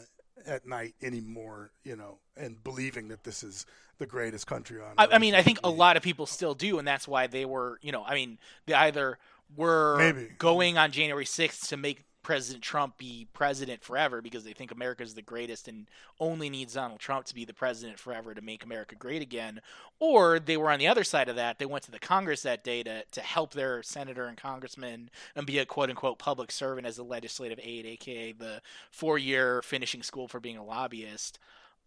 at 0.46 0.66
night 0.68 0.96
anymore. 1.04 1.70
You 1.84 1.96
know, 1.96 2.18
and 2.36 2.64
believing 2.64 3.10
that 3.10 3.24
this 3.26 3.44
is 3.44 3.68
the 3.98 4.06
greatest 4.06 4.48
country 4.48 4.82
on. 4.82 4.94
I, 4.98 5.16
I 5.16 5.18
mean, 5.20 5.36
I 5.36 5.42
think 5.42 5.60
a 5.64 5.70
lot 5.70 5.98
of 5.98 6.04
people 6.04 6.26
still 6.26 6.54
do, 6.54 6.80
and 6.80 6.88
that's 6.88 7.08
why 7.08 7.28
they 7.28 7.46
were, 7.46 7.80
you 7.82 7.92
know, 7.92 8.04
I 8.04 8.16
mean, 8.16 8.38
they 8.66 8.74
either 8.74 9.18
were 9.56 9.98
Maybe. 9.98 10.32
going 10.38 10.78
on 10.78 10.92
January 10.92 11.26
6th 11.26 11.70
to 11.70 11.78
make 11.78 12.04
President 12.26 12.64
Trump 12.64 12.98
be 12.98 13.28
president 13.34 13.84
forever 13.84 14.20
because 14.20 14.44
they 14.44 14.54
think 14.54 14.72
America 14.72 15.04
is 15.04 15.14
the 15.14 15.22
greatest 15.22 15.68
and 15.68 15.86
only 16.20 16.50
needs 16.50 16.74
Donald 16.74 17.00
Trump 17.00 17.24
to 17.26 17.36
be 17.36 17.46
the 17.46 17.54
president 17.54 18.00
forever 18.00 18.34
to 18.34 18.42
make 18.42 18.64
America 18.64 18.96
great 18.96 19.22
again, 19.22 19.62
or 20.00 20.40
they 20.40 20.58
were 20.58 20.72
on 20.72 20.80
the 20.80 20.88
other 20.88 21.04
side 21.04 21.30
of 21.30 21.36
that. 21.36 21.60
They 21.60 21.68
went 21.68 21.84
to 21.84 21.92
the 21.92 22.00
Congress 22.00 22.42
that 22.42 22.64
day 22.64 22.82
to, 22.82 23.04
to 23.12 23.22
help 23.22 23.54
their 23.54 23.84
senator 23.84 24.26
and 24.26 24.36
congressman 24.36 25.12
and 25.36 25.46
be 25.46 25.60
a 25.60 25.68
quote 25.68 25.92
unquote 25.92 26.18
public 26.18 26.52
servant 26.52 26.88
as 26.88 26.98
a 26.98 27.04
legislative 27.04 27.60
aide, 27.62 27.86
aka 27.86 28.32
the 28.32 28.60
four 28.90 29.20
year 29.20 29.62
finishing 29.62 30.02
school 30.02 30.28
for 30.28 30.40
being 30.40 30.58
a 30.58 30.66
lobbyist 30.66 31.38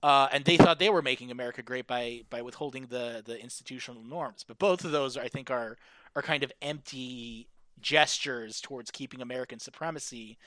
uh, 0.03 0.29
and 0.33 0.45
they 0.45 0.57
thought 0.57 0.79
they 0.79 0.91
were 0.91 1.03
making 1.03 1.31
America 1.31 1.63
great 1.63 1.87
by 1.87 2.23
by 2.31 2.43
withholding 2.43 2.87
the 2.87 3.23
the 3.25 3.41
institutional 3.41 4.05
norms. 4.05 4.45
But 4.47 4.59
both 4.59 4.85
of 4.85 4.93
those, 4.93 5.17
I 5.17 5.29
think, 5.29 5.51
are 5.51 5.77
are 6.17 6.23
kind 6.23 6.43
of 6.43 6.53
empty 6.63 7.49
gestures 7.81 8.61
towards 8.61 8.91
keeping 8.91 9.21
American 9.23 9.59
supremacy. 9.59 10.39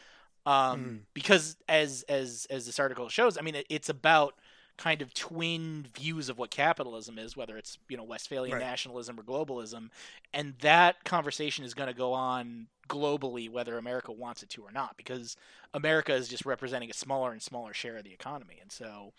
Um, 0.46 0.80
Mm. 0.80 1.06
Because 1.14 1.58
as 1.70 2.04
as 2.10 2.48
as 2.50 2.66
this 2.66 2.80
article 2.80 3.10
shows, 3.10 3.38
I 3.38 3.42
mean, 3.42 3.56
it, 3.56 3.68
it's 3.70 3.90
about 3.90 4.36
kind 4.78 5.02
of 5.02 5.14
twin 5.14 5.86
views 5.96 6.30
of 6.30 6.38
what 6.40 6.50
capitalism 6.50 7.20
is, 7.20 7.38
whether 7.38 7.58
it's 7.58 7.78
you 7.90 7.98
know 7.98 8.04
Westphalian 8.04 8.58
Right. 8.58 8.60
nationalism 8.60 9.20
or 9.20 9.24
globalism, 9.24 9.90
and 10.34 10.56
that 10.60 11.04
conversation 11.04 11.66
is 11.66 11.74
going 11.74 11.88
to 11.90 11.94
go 11.94 12.14
on 12.14 12.68
globally, 12.92 13.50
whether 13.50 13.78
America 13.78 14.12
wants 14.12 14.44
it 14.44 14.50
to 14.50 14.62
or 14.64 14.72
not, 14.72 14.98
because 14.98 15.38
America 15.74 16.14
is 16.14 16.28
just 16.28 16.46
representing 16.46 16.90
a 16.90 16.94
smaller 16.94 17.32
and 17.32 17.42
smaller 17.42 17.74
share 17.74 17.98
of 17.98 18.04
the 18.04 18.12
economy, 18.14 18.58
and 18.62 18.72
so 18.72 19.14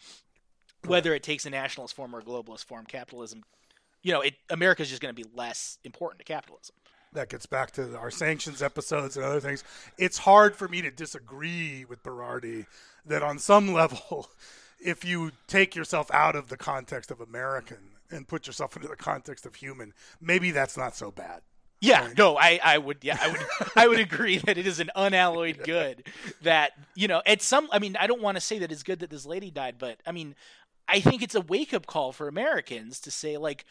whether 0.87 1.15
it 1.15 1.23
takes 1.23 1.47
a 1.47 1.51
nationalist 1.51 1.95
form 1.95 2.15
or 2.15 2.19
a 2.19 2.23
globalist 2.23 2.65
form, 2.65 2.85
capitalism, 2.85 3.45
you 4.03 4.13
know, 4.13 4.21
it 4.21 4.35
America 4.51 4.83
is 4.83 4.89
just 4.91 5.01
going 5.01 5.15
to 5.15 5.23
be 5.23 5.29
less 5.35 5.79
important 5.85 6.19
to 6.19 6.25
capitalism. 6.25 6.75
that 7.15 7.29
gets 7.29 7.47
back 7.47 7.71
to 7.73 7.97
our 7.97 8.11
sanctions 8.11 8.63
episodes 8.63 9.17
and 9.17 9.25
other 9.25 9.41
things. 9.41 9.65
It's 9.99 10.19
hard 10.19 10.57
for 10.57 10.69
me 10.69 10.83
to 10.83 10.91
disagree 10.91 11.85
with 11.85 12.03
Berardi 12.03 12.67
that 13.07 13.23
on 13.23 13.39
some 13.39 13.73
level, 13.81 14.29
if 14.79 15.05
you 15.05 15.33
take 15.47 15.75
yourself 15.77 16.11
out 16.13 16.37
of 16.37 16.49
the 16.49 16.57
context 16.57 17.11
of 17.11 17.21
American 17.21 17.79
and 18.11 18.29
put 18.29 18.47
yourself 18.47 18.77
into 18.77 18.89
the 18.89 18.97
context 18.97 19.47
of 19.47 19.55
human, 19.57 19.95
maybe 20.21 20.51
that's 20.51 20.77
not 20.77 20.97
so 20.97 21.11
bad. 21.11 21.43
Yeah, 21.83 22.11
no, 22.17 22.37
I, 22.39 22.61
I 22.63 22.79
would, 22.79 22.99
yeah, 23.03 23.19
I 23.21 23.29
would, 23.29 23.41
I 23.75 23.89
would 23.89 23.99
agree 23.99 24.39
that 24.39 24.57
it 24.57 24.69
is 24.69 24.79
an 24.79 24.91
unalloyed 24.95 25.65
good. 25.65 26.07
That 26.43 26.71
you 26.95 27.09
know, 27.09 27.23
at 27.27 27.43
some, 27.43 27.69
I 27.73 27.81
mean, 27.81 27.97
I 27.99 28.07
don't 28.07 28.23
want 28.23 28.37
to 28.37 28.41
say 28.41 28.61
that 28.61 28.71
it's 28.71 28.85
good 28.85 29.01
that 29.01 29.11
this 29.11 29.27
lady 29.27 29.51
died, 29.51 29.75
but 29.79 29.99
I 30.07 30.13
mean, 30.13 30.37
I 30.87 31.01
think 31.01 31.23
it's 31.23 31.35
a 31.35 31.41
wake 31.41 31.75
up 31.75 31.87
call 31.87 32.13
for 32.13 32.29
Americans 32.29 33.01
to 33.01 33.11
say, 33.11 33.37
like, 33.37 33.65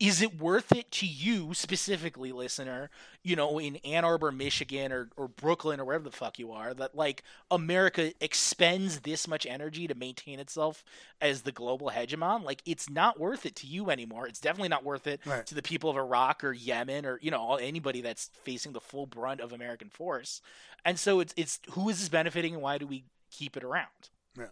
is 0.00 0.22
it 0.22 0.40
worth 0.40 0.72
it 0.72 0.90
to 0.92 1.06
you 1.06 1.52
specifically, 1.52 2.32
listener? 2.32 2.88
You 3.22 3.36
know, 3.36 3.58
in 3.60 3.76
Ann 3.76 4.04
Arbor, 4.04 4.32
Michigan, 4.32 4.90
or 4.92 5.10
or 5.16 5.28
Brooklyn, 5.28 5.78
or 5.78 5.84
wherever 5.84 6.02
the 6.04 6.10
fuck 6.10 6.38
you 6.38 6.50
are, 6.52 6.72
that 6.74 6.94
like 6.96 7.22
America 7.50 8.12
expends 8.20 9.00
this 9.00 9.28
much 9.28 9.44
energy 9.46 9.86
to 9.86 9.94
maintain 9.94 10.40
itself 10.40 10.82
as 11.20 11.42
the 11.42 11.52
global 11.52 11.90
hegemon. 11.90 12.42
Like, 12.42 12.62
it's 12.64 12.88
not 12.88 13.20
worth 13.20 13.44
it 13.44 13.54
to 13.56 13.66
you 13.66 13.90
anymore. 13.90 14.26
It's 14.26 14.40
definitely 14.40 14.70
not 14.70 14.84
worth 14.84 15.06
it 15.06 15.20
Right. 15.26 15.44
to 15.46 15.54
the 15.54 15.62
people 15.62 15.90
of 15.90 15.96
Iraq 15.98 16.42
or 16.42 16.52
Yemen 16.54 17.04
or 17.04 17.18
you 17.22 17.30
know 17.30 17.56
anybody 17.56 18.00
that's 18.00 18.30
facing 18.42 18.72
the 18.72 18.80
full 18.80 19.06
brunt 19.06 19.40
of 19.40 19.52
American 19.52 19.90
force. 19.90 20.40
And 20.84 20.98
so 20.98 21.20
it's 21.20 21.34
it's 21.36 21.60
who 21.72 21.90
is 21.90 22.00
this 22.00 22.08
benefiting 22.08 22.54
and 22.54 22.62
why 22.62 22.78
do 22.78 22.86
we 22.86 23.04
keep 23.30 23.54
it 23.54 23.62
around? 23.64 24.08
Yeah. 24.36 24.46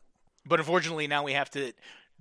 But 0.45 0.61
unfortunately, 0.61 1.07
now 1.07 1.25
we 1.25 1.33
have 1.33 1.51
to 1.53 1.73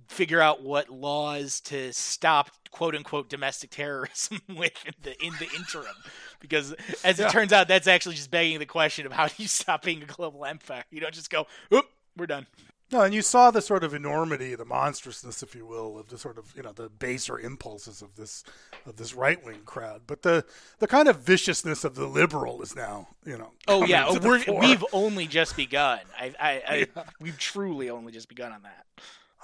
figure 0.06 0.40
out 0.40 0.62
what 0.62 0.88
laws 0.88 1.60
to 1.60 1.92
stop 1.92 2.50
quote 2.70 2.94
unquote 2.94 3.28
domestic 3.28 3.70
terrorism 3.70 4.40
with 4.48 4.72
in 4.86 4.92
the 5.02 5.22
in 5.24 5.32
the 5.38 5.48
interim, 5.56 5.94
because 6.40 6.72
as 7.04 7.18
Yeah. 7.18 7.26
it 7.26 7.30
turns 7.32 7.52
out, 7.52 7.68
that's 7.68 7.86
actually 7.86 8.14
just 8.14 8.30
begging 8.30 8.58
the 8.58 8.66
question 8.66 9.06
of 9.06 9.12
how 9.12 9.26
do 9.28 9.34
you 9.38 9.48
stop 9.48 9.82
being 9.82 10.02
a 10.02 10.06
global 10.06 10.44
empire? 10.44 10.84
You 10.90 11.00
don't 11.00 11.14
just 11.14 11.30
go, 11.30 11.46
oop, 11.72 11.86
we're 12.16 12.26
done. 12.26 12.46
No, 12.90 13.02
and 13.02 13.12
you 13.12 13.20
saw 13.20 13.50
the 13.50 13.60
sort 13.60 13.84
of 13.84 13.92
enormity, 13.92 14.54
the 14.54 14.64
monstrousness, 14.64 15.42
if 15.42 15.54
you 15.54 15.66
will, 15.66 15.98
of 15.98 16.08
the 16.08 16.16
sort 16.16 16.38
of 16.38 16.54
you 16.56 16.62
know 16.62 16.72
the 16.72 16.88
baser 16.88 17.38
impulses 17.38 18.00
of 18.00 18.16
this 18.16 18.44
of 18.86 18.96
this 18.96 19.12
right 19.12 19.44
wing 19.44 19.60
crowd. 19.66 20.02
But 20.06 20.22
the 20.22 20.46
the 20.78 20.86
kind 20.86 21.06
of 21.06 21.18
viciousness 21.20 21.84
of 21.84 21.96
the 21.96 22.06
liberal 22.06 22.62
is 22.62 22.74
now 22.74 23.08
you 23.26 23.36
know. 23.36 23.50
Oh 23.66 23.84
yeah, 23.84 24.06
oh, 24.08 24.18
we're, 24.18 24.38
fore. 24.38 24.60
we've 24.60 24.84
only 24.94 25.26
just 25.26 25.54
begun. 25.54 26.00
I, 26.18 26.32
I, 26.40 26.62
I 26.96 27.04
we've 27.20 27.36
truly 27.38 27.90
only 27.90 28.10
just 28.10 28.26
begun 28.30 28.52
on 28.52 28.62
that. 28.62 28.86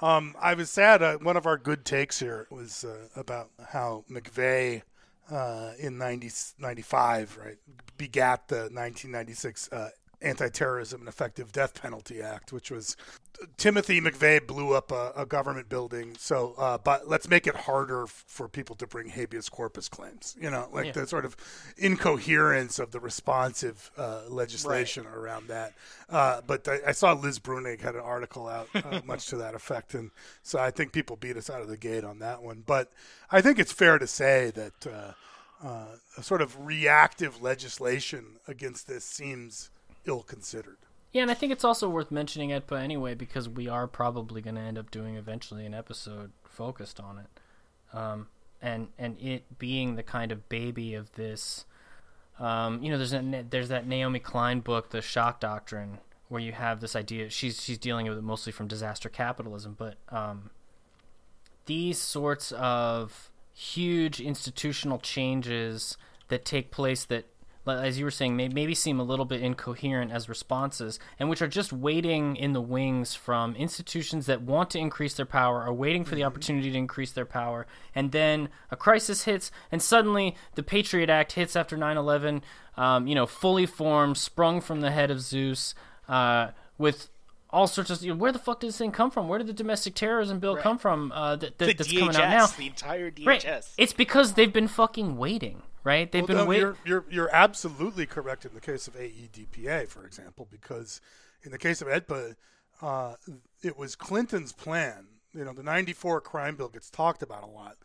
Um, 0.01 0.35
I 0.39 0.53
was 0.55 0.69
sad. 0.69 1.01
Uh, 1.01 1.17
one 1.17 1.37
of 1.37 1.45
our 1.45 1.57
good 1.57 1.85
takes 1.85 2.19
here 2.19 2.47
was 2.49 2.83
uh, 2.83 3.07
about 3.15 3.49
how 3.69 4.03
McVeigh 4.09 4.81
uh, 5.31 5.71
in 5.79 5.97
90, 5.97 6.29
95, 6.59 7.37
right, 7.43 7.57
begat 7.97 8.47
the 8.47 8.69
1996 8.71 9.71
uh, 9.71 9.89
Anti-Terrorism 10.21 11.01
and 11.01 11.09
Effective 11.09 11.51
Death 11.51 11.79
Penalty 11.81 12.21
Act, 12.21 12.51
which 12.53 12.71
was 12.71 12.95
Timothy 13.57 13.99
McVeigh 13.99 14.47
blew 14.47 14.73
up 14.73 14.91
a, 14.91 15.11
a 15.15 15.25
government 15.25 15.67
building. 15.67 16.15
So, 16.17 16.55
uh, 16.57 16.77
but 16.77 17.07
let's 17.09 17.27
make 17.29 17.47
it 17.47 17.55
harder 17.55 18.03
f- 18.03 18.23
for 18.27 18.47
people 18.47 18.75
to 18.77 18.87
bring 18.87 19.09
habeas 19.09 19.49
corpus 19.49 19.89
claims. 19.89 20.35
You 20.39 20.49
know, 20.49 20.69
like 20.71 20.85
Yeah. 20.87 20.91
the 20.93 21.07
sort 21.07 21.25
of 21.25 21.35
incoherence 21.77 22.79
of 22.79 22.91
the 22.91 22.99
responsive 22.99 23.91
uh, 23.97 24.21
legislation 24.29 25.05
around 25.05 25.47
that. 25.49 25.73
Uh, 26.09 26.41
but 26.47 26.67
I, 26.67 26.79
I 26.87 26.91
saw 26.91 27.13
Liz 27.13 27.39
Bruenig 27.39 27.81
had 27.81 27.95
an 27.95 28.01
article 28.01 28.47
out, 28.47 28.67
uh, 28.75 29.01
much 29.05 29.27
to 29.27 29.37
that 29.37 29.55
effect, 29.55 29.93
and 29.95 30.11
so 30.43 30.59
I 30.59 30.71
think 30.71 30.91
people 30.91 31.15
beat 31.15 31.37
us 31.37 31.49
out 31.49 31.61
of 31.61 31.67
the 31.67 31.77
gate 31.77 32.03
on 32.03 32.19
that 32.19 32.41
one. 32.41 32.63
But 32.65 32.91
I 33.31 33.41
think 33.41 33.59
it's 33.59 33.71
fair 33.71 33.97
to 33.97 34.07
say 34.07 34.51
that 34.51 34.87
uh, 34.87 35.65
uh, 35.67 35.85
a 36.17 36.23
sort 36.23 36.41
of 36.41 36.65
reactive 36.65 37.41
legislation 37.41 38.37
against 38.47 38.87
this 38.87 39.03
seems 39.05 39.69
ill-considered. 40.05 40.77
Yeah, 41.11 41.21
and 41.21 41.31
I 41.31 41.33
think 41.33 41.51
it's 41.51 41.63
also 41.63 41.87
worth 41.89 42.11
mentioning 42.11 42.49
AEDPA 42.49 42.81
anyway 42.81 43.13
because 43.15 43.47
we 43.47 43.67
are 43.69 43.87
probably 43.87 44.41
going 44.41 44.55
to 44.55 44.61
end 44.61 44.77
up 44.77 44.91
doing 44.91 45.15
eventually 45.15 45.65
an 45.65 45.73
episode 45.73 46.31
focused 46.43 46.99
on 46.99 47.19
it. 47.19 47.27
um, 47.93 48.27
and 48.61 48.87
and 48.97 49.19
it 49.21 49.57
being 49.57 49.95
the 49.95 50.03
kind 50.03 50.31
of 50.31 50.49
baby 50.49 50.93
of 50.93 51.11
this. 51.13 51.65
Um, 52.39 52.83
you 52.83 52.91
know, 52.91 52.97
there's 52.97 53.13
a, 53.13 53.45
there's 53.49 53.69
that 53.69 53.87
Naomi 53.87 54.19
Klein 54.19 54.59
book, 54.59 54.89
The 54.89 55.01
Shock 55.01 55.39
Doctrine, 55.39 55.99
where 56.27 56.41
you 56.41 56.51
have 56.51 56.81
this 56.81 56.95
idea. 56.95 57.29
She's 57.29 57.63
she's 57.63 57.77
dealing 57.77 58.07
with 58.07 58.17
it 58.17 58.23
mostly 58.23 58.51
from 58.51 58.67
disaster 58.67 59.07
capitalism, 59.09 59.75
but 59.77 59.95
um, 60.09 60.49
these 61.65 61.97
sorts 61.97 62.51
of 62.53 63.31
huge 63.53 64.19
institutional 64.19 64.99
changes 64.99 65.97
that 66.27 66.43
take 66.43 66.71
place 66.71 67.05
that 67.05 67.25
as 67.67 67.97
you 67.97 68.05
were 68.05 68.11
saying, 68.11 68.35
may, 68.35 68.47
maybe 68.47 68.75
seem 68.75 68.99
a 68.99 69.03
little 69.03 69.25
bit 69.25 69.41
incoherent 69.41 70.11
as 70.11 70.29
responses, 70.29 70.99
and 71.19 71.29
which 71.29 71.41
are 71.41 71.47
just 71.47 71.73
waiting 71.73 72.35
in 72.35 72.53
the 72.53 72.61
wings 72.61 73.15
from 73.15 73.55
institutions 73.55 74.25
that 74.27 74.41
want 74.41 74.69
to 74.71 74.79
increase 74.79 75.13
their 75.15 75.25
power, 75.25 75.61
are 75.61 75.73
waiting 75.73 76.03
for 76.05 76.15
the 76.15 76.23
opportunity 76.23 76.71
to 76.71 76.77
increase 76.77 77.11
their 77.11 77.25
power, 77.25 77.65
and 77.93 78.11
then 78.11 78.49
a 78.71 78.75
crisis 78.75 79.23
hits, 79.23 79.51
and 79.71 79.81
suddenly 79.81 80.35
the 80.55 80.63
Patriot 80.63 81.09
Act 81.09 81.33
hits 81.33 81.55
after 81.55 81.75
9 81.75 81.97
11, 81.97 82.43
um, 82.77 83.07
you 83.07 83.15
know, 83.15 83.25
fully 83.25 83.65
formed, 83.65 84.17
sprung 84.17 84.61
from 84.61 84.81
the 84.81 84.91
head 84.91 85.09
of 85.11 85.21
Zeus, 85.21 85.73
uh, 86.07 86.49
with 86.77 87.09
all 87.51 87.67
sorts 87.67 87.89
of 87.89 88.01
you 88.01 88.09
know, 88.13 88.17
where 88.19 88.33
the 88.33 88.39
fuck 88.39 88.59
did 88.59 88.67
this 88.67 88.77
thing 88.77 88.91
come 88.91 89.09
from? 89.09 89.29
Where 89.29 89.37
did 89.39 89.47
the 89.47 89.53
domestic 89.53 89.95
terrorism 89.95 90.39
bill 90.39 90.55
Right. 90.55 90.63
come 90.63 90.77
from? 90.77 91.11
Uh, 91.13 91.37
that, 91.37 91.57
that, 91.57 91.77
that's 91.77 91.89
DHS, 91.91 91.99
coming 91.99 92.15
out 92.17 92.29
now. 92.29 92.47
the 92.47 92.67
entire 92.67 93.09
DHS. 93.11 93.25
Right. 93.25 93.65
It's 93.77 93.93
because 93.93 94.33
they've 94.33 94.51
been 94.51 94.67
fucking 94.67 95.15
waiting, 95.15 95.61
right? 95.85 96.11
They've 96.11 96.23
Well, 96.23 96.27
been 96.27 96.37
no, 96.37 96.45
waiting. 96.45 96.61
You're, 96.61 96.77
you're 96.85 97.05
you're 97.09 97.35
absolutely 97.35 98.05
correct 98.05 98.43
in 98.43 98.53
the 98.53 98.59
case 98.59 98.89
of 98.89 98.95
AEDPA, 98.95 99.87
for 99.87 100.05
example, 100.05 100.47
because 100.51 100.99
in 101.43 101.51
the 101.51 101.57
case 101.57 101.81
of 101.81 101.87
AEDPA, 101.87 102.35
uh, 102.81 103.15
it 103.63 103.77
was 103.77 103.95
Clinton's 103.95 104.51
plan. 104.51 105.07
You 105.33 105.45
know, 105.45 105.53
the 105.53 105.63
'94 105.63 106.19
crime 106.21 106.57
bill 106.57 106.67
gets 106.69 106.89
talked 106.89 107.23
about 107.23 107.43
a 107.43 107.47
lot, 107.47 107.77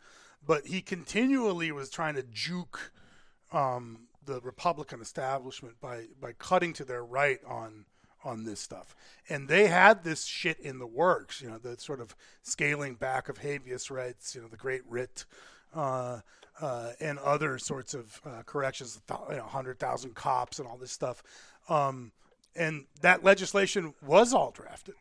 but 0.45 0.67
he 0.67 0.81
continually 0.81 1.71
was 1.71 1.89
trying 1.89 2.15
to 2.15 2.23
juke 2.23 2.91
um, 3.53 4.07
the 4.25 4.41
Republican 4.41 4.99
establishment 4.99 5.79
by 5.79 6.07
by 6.19 6.33
cutting 6.33 6.73
to 6.73 6.83
their 6.83 7.05
right 7.05 7.39
on 7.47 7.85
on 8.23 8.43
this 8.45 8.59
stuff. 8.59 8.95
And 9.29 9.47
they 9.47 9.67
had 9.67 10.03
this 10.03 10.25
shit 10.25 10.59
in 10.59 10.79
the 10.79 10.87
works, 10.87 11.41
you 11.41 11.49
know, 11.49 11.57
the 11.57 11.77
sort 11.79 11.99
of 11.99 12.15
scaling 12.43 12.95
back 12.95 13.29
of 13.29 13.39
habeas 13.39 13.89
rights, 13.89 14.35
you 14.35 14.41
know, 14.41 14.47
the 14.47 14.57
Great 14.57 14.81
Writ, 14.87 15.25
uh, 15.73 16.19
uh, 16.59 16.91
and 16.99 17.19
other 17.19 17.57
sorts 17.57 17.93
of 17.93 18.21
uh, 18.25 18.43
corrections, 18.45 19.01
you 19.29 19.35
know, 19.35 19.43
100,000 19.43 20.15
cops 20.15 20.59
and 20.59 20.67
all 20.67 20.77
this 20.77 20.91
stuff. 20.91 21.23
Um, 21.69 22.11
and 22.55 22.85
that 23.01 23.23
legislation 23.23 23.93
was 24.05 24.33
all 24.33 24.51
drafted. 24.51 24.95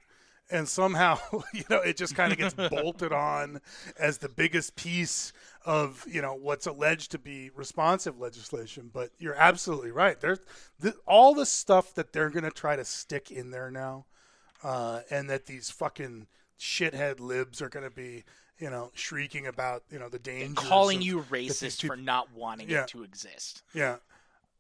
And 0.53 0.69
somehow, 0.69 1.19
you 1.55 1.65
know, 1.71 1.79
it 1.79 1.97
just 1.97 2.15
kind 2.15 2.33
of 2.33 2.39
gets 2.39 2.55
bolted 2.71 3.13
on 3.13 3.61
as 3.99 4.19
the 4.19 4.29
biggest 4.29 4.77
piece 4.77 5.33
of, 5.65 6.05
you 6.11 6.23
know, 6.23 6.35
what's 6.35 6.67
alleged 6.67 7.13
to 7.13 7.19
be 7.19 7.51
responsive 7.55 8.19
legislation. 8.19 8.91
But 8.93 9.11
you're 9.19 9.35
absolutely 9.35 9.91
right. 9.93 10.21
There's 10.21 10.41
th- 10.83 10.95
all 11.07 11.35
the 11.35 11.47
stuff 11.47 11.95
that 11.95 12.13
they're 12.13 12.31
going 12.31 12.45
to 12.45 12.51
try 12.51 12.77
to 12.77 12.85
stick 12.85 13.31
in 13.31 13.51
there 13.51 13.71
now, 13.71 14.07
uh, 14.63 15.01
and 15.11 15.31
that 15.31 15.47
these 15.47 15.71
fucking 15.71 16.27
shithead 16.59 17.21
libs 17.21 17.63
are 17.63 17.69
going 17.69 17.85
to 17.85 17.91
be, 17.91 18.25
you 18.61 18.71
know, 18.71 18.91
shrieking 18.95 19.47
about, 19.47 19.83
you 19.91 19.99
know, 19.99 20.09
the 20.09 20.19
dangers. 20.19 20.55
calling 20.69 20.99
of- 20.99 21.05
you 21.05 21.23
racist 21.23 21.81
people- 21.81 21.97
for 21.97 22.01
not 22.01 22.31
wanting 22.33 22.69
Yeah. 22.71 22.83
it 22.83 22.89
to 22.89 23.03
exist. 23.03 23.63
Yeah. 23.73 23.97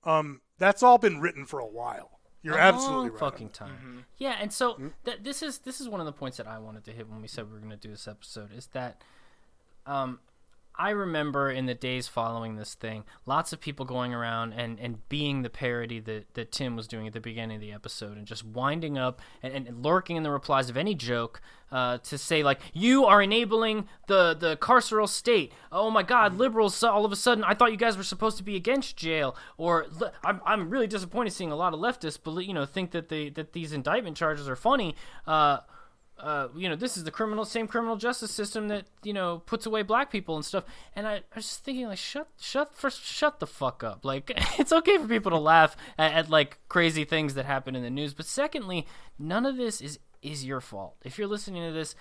Um, 0.04 0.40
that's 0.58 0.82
all 0.82 0.98
been 0.98 1.20
written 1.20 1.44
for 1.46 1.60
a 1.60 1.66
while. 1.66 2.18
You're 2.42 2.56
a 2.56 2.60
absolutely 2.60 2.96
long 2.96 3.04
right. 3.04 3.12
on 3.12 3.18
fucking 3.32 3.46
that. 3.48 3.54
time. 3.54 4.06
Yeah, 4.16 4.36
and 4.40 4.50
so 4.50 4.92
th- 5.04 5.18
this 5.22 5.42
is 5.42 5.58
this 5.58 5.78
is 5.78 5.88
one 5.90 6.00
of 6.00 6.06
the 6.06 6.12
points 6.12 6.38
that 6.38 6.46
I 6.46 6.58
wanted 6.58 6.84
to 6.86 6.92
hit 6.92 7.06
when 7.06 7.20
we 7.20 7.28
said 7.28 7.46
we 7.46 7.52
were 7.52 7.58
going 7.58 7.68
to 7.70 7.76
do 7.76 7.90
this 7.90 8.08
episode 8.08 8.50
is 8.54 8.68
that 8.68 9.02
um 9.84 10.20
I 10.80 10.90
remember 10.90 11.50
in 11.50 11.66
the 11.66 11.74
days 11.74 12.08
following 12.08 12.56
this 12.56 12.72
thing, 12.72 13.04
lots 13.26 13.52
of 13.52 13.60
people 13.60 13.84
going 13.84 14.14
around 14.14 14.54
and, 14.54 14.80
and 14.80 15.06
being 15.10 15.42
the 15.42 15.50
parody 15.50 16.00
that, 16.00 16.32
that 16.32 16.52
Tim 16.52 16.74
was 16.74 16.88
doing 16.88 17.06
at 17.06 17.12
the 17.12 17.20
beginning 17.20 17.56
of 17.56 17.60
the 17.60 17.70
episode 17.70 18.16
and 18.16 18.26
just 18.26 18.46
winding 18.46 18.96
up 18.96 19.20
and, 19.42 19.68
and 19.68 19.84
lurking 19.84 20.16
in 20.16 20.22
the 20.22 20.30
replies 20.30 20.70
of 20.70 20.78
any 20.78 20.94
joke 20.94 21.42
uh, 21.70 21.98
to 21.98 22.16
say, 22.16 22.42
like, 22.42 22.60
you 22.72 23.04
are 23.04 23.20
enabling 23.20 23.88
the, 24.06 24.34
the 24.34 24.56
carceral 24.56 25.06
state. 25.06 25.52
Oh 25.70 25.90
my 25.90 26.02
God, 26.02 26.38
liberals, 26.38 26.82
all 26.82 27.04
of 27.04 27.12
a 27.12 27.16
sudden, 27.16 27.44
I 27.44 27.52
thought 27.52 27.72
you 27.72 27.76
guys 27.76 27.98
were 27.98 28.02
supposed 28.02 28.38
to 28.38 28.42
be 28.42 28.56
against 28.56 28.96
jail. 28.96 29.36
Or 29.58 29.84
I'm, 30.24 30.40
I'm 30.46 30.70
really 30.70 30.86
disappointed 30.86 31.34
seeing 31.34 31.52
a 31.52 31.56
lot 31.56 31.74
of 31.74 31.80
leftists 31.80 32.46
you 32.46 32.54
know, 32.54 32.64
think 32.64 32.92
that, 32.92 33.10
they, 33.10 33.28
that 33.28 33.52
these 33.52 33.74
indictment 33.74 34.16
charges 34.16 34.48
are 34.48 34.56
funny. 34.56 34.96
Uh, 35.26 35.58
uh, 36.22 36.48
you 36.56 36.68
know, 36.68 36.76
this 36.76 36.96
is 36.96 37.04
the 37.04 37.10
criminal, 37.10 37.44
same 37.44 37.66
criminal 37.66 37.96
justice 37.96 38.30
system 38.30 38.68
that 38.68 38.84
you 39.02 39.12
know 39.12 39.42
puts 39.46 39.66
away 39.66 39.82
black 39.82 40.10
people 40.10 40.36
and 40.36 40.44
stuff. 40.44 40.64
And 40.94 41.06
I, 41.06 41.14
I 41.16 41.22
was 41.36 41.46
just 41.46 41.64
thinking, 41.64 41.86
like, 41.86 41.98
shut, 41.98 42.28
shut, 42.38 42.74
first, 42.74 43.02
shut 43.02 43.40
the 43.40 43.46
fuck 43.46 43.82
up. 43.82 44.04
Like, 44.04 44.32
it's 44.58 44.72
okay 44.72 44.98
for 44.98 45.06
people 45.06 45.30
to 45.30 45.38
laugh 45.38 45.76
at, 45.98 46.12
at 46.12 46.30
like 46.30 46.58
crazy 46.68 47.04
things 47.04 47.34
that 47.34 47.46
happen 47.46 47.74
in 47.74 47.82
the 47.82 47.90
news, 47.90 48.14
but 48.14 48.26
secondly, 48.26 48.86
none 49.18 49.46
of 49.46 49.56
this 49.56 49.80
is 49.80 49.98
is 50.22 50.44
your 50.44 50.60
fault. 50.60 50.96
If 51.04 51.18
you're 51.18 51.28
listening 51.28 51.66
to 51.66 51.72
this, 51.72 51.94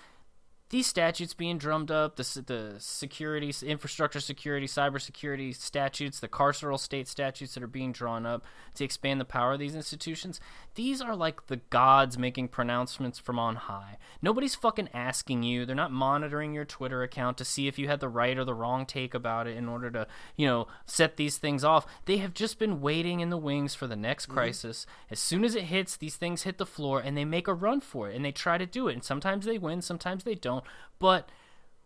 these 0.69 0.85
statutes 0.85 1.33
being 1.33 1.57
drummed 1.57 1.89
up, 1.89 2.15
the 2.15 2.43
the 2.45 2.75
security, 2.77 3.53
infrastructure 3.65 4.19
security, 4.19 4.67
cybersecurity 4.67 5.55
statutes, 5.55 6.19
the 6.19 6.27
carceral 6.27 6.79
state 6.79 7.07
statutes 7.07 7.55
that 7.55 7.63
are 7.63 7.67
being 7.67 7.91
drawn 7.91 8.25
up 8.25 8.45
to 8.75 8.83
expand 8.83 9.19
the 9.19 9.25
power 9.25 9.53
of 9.53 9.59
these 9.59 9.75
institutions, 9.75 10.39
these 10.79 11.01
are 11.01 11.13
like 11.13 11.47
the 11.47 11.57
gods 11.57 12.17
making 12.17 12.47
pronouncements 12.47 13.19
from 13.19 13.37
on 13.37 13.57
high. 13.57 13.97
Nobody's 14.21 14.55
fucking 14.55 14.87
asking 14.93 15.43
you. 15.43 15.65
They're 15.65 15.75
not 15.75 15.91
monitoring 15.91 16.53
your 16.53 16.63
Twitter 16.63 17.03
account 17.03 17.37
to 17.39 17.43
see 17.43 17.67
if 17.67 17.77
you 17.77 17.89
had 17.89 17.99
the 17.99 18.07
right 18.07 18.37
or 18.37 18.45
the 18.45 18.53
wrong 18.53 18.85
take 18.85 19.13
about 19.13 19.45
it 19.45 19.57
in 19.57 19.67
order 19.67 19.91
to, 19.91 20.07
you 20.37 20.47
know, 20.47 20.69
set 20.85 21.17
these 21.17 21.37
things 21.37 21.65
off. 21.65 21.85
They 22.05 22.15
have 22.19 22.33
just 22.33 22.59
been 22.59 22.79
waiting 22.79 23.19
in 23.19 23.29
the 23.29 23.35
wings 23.35 23.75
for 23.75 23.87
the 23.87 23.97
next 23.97 24.27
crisis. 24.27 24.85
As 25.11 25.19
soon 25.19 25.43
as 25.43 25.53
it 25.53 25.63
hits, 25.63 25.97
these 25.97 26.15
things 26.15 26.43
hit 26.43 26.57
the 26.57 26.65
floor 26.65 27.01
and 27.01 27.17
they 27.17 27.25
make 27.25 27.49
a 27.49 27.53
run 27.53 27.81
for 27.81 28.09
it 28.09 28.15
and 28.15 28.23
they 28.23 28.31
try 28.31 28.57
to 28.57 28.65
do 28.65 28.87
it. 28.87 28.93
And 28.93 29.03
sometimes 29.03 29.45
they 29.45 29.57
win, 29.57 29.81
sometimes 29.81 30.23
they 30.23 30.35
don't. 30.35 30.63
But 30.97 31.27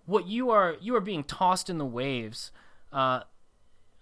what 0.05 0.27
you 0.27 0.51
are 0.51 0.75
you 0.79 0.95
are 0.95 1.01
being 1.01 1.23
tossed 1.23 1.67
in 1.67 1.79
the 1.79 1.83
waves 1.83 2.51
uh, 2.91 3.21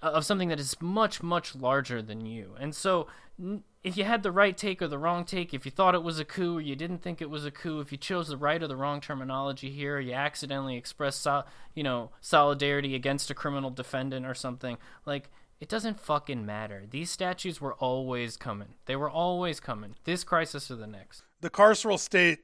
of 0.02 0.26
something 0.26 0.50
that 0.50 0.60
is 0.60 0.76
much 0.82 1.24
much 1.24 1.56
larger 1.56 2.02
than 2.02 2.26
you. 2.26 2.56
And 2.60 2.76
so 2.76 3.08
n- 3.40 3.64
if 3.84 3.98
you 3.98 4.04
had 4.04 4.22
the 4.22 4.32
right 4.32 4.56
take 4.56 4.82
or 4.82 4.88
the 4.88 4.98
wrong 4.98 5.26
take, 5.26 5.54
if 5.54 5.66
you 5.66 5.72
thought 5.72 5.96
it 5.96 6.04
was 6.04 6.20
a 6.20 6.26
coup 6.26 6.58
or 6.58 6.62
you 6.62 6.76
didn't 6.76 7.02
think 7.02 7.22
it 7.22 7.30
was 7.30 7.46
a 7.46 7.52
coup, 7.52 7.80
if 7.80 7.92
you 7.92 7.98
chose 7.98 8.28
the 8.28 8.38
right 8.38 8.62
or 8.62 8.68
the 8.68 8.76
wrong 8.76 9.02
terminology 9.02 9.72
here, 9.72 9.98
or 9.98 10.00
you 10.00 10.14
accidentally 10.14 10.78
expressed 10.78 11.22
so, 11.22 11.44
you 11.74 11.84
know 11.84 12.12
solidarity 12.22 12.94
against 12.94 13.32
a 13.32 13.34
criminal 13.34 13.72
defendant 13.72 14.26
or 14.26 14.36
something, 14.36 14.78
like 15.06 15.30
it 15.60 15.70
doesn't 15.70 16.00
fucking 16.00 16.46
matter. 16.46 16.86
These 16.90 17.12
statues 17.12 17.62
were 17.62 17.74
always 17.76 18.38
coming. 18.38 18.76
They 18.86 18.96
were 18.96 19.10
always 19.10 19.60
coming. 19.60 19.96
This 20.04 20.24
crisis 20.24 20.70
or 20.72 20.76
the 20.76 20.88
next. 20.88 21.24
the 21.42 21.50
carceral 21.50 22.00
state 22.00 22.40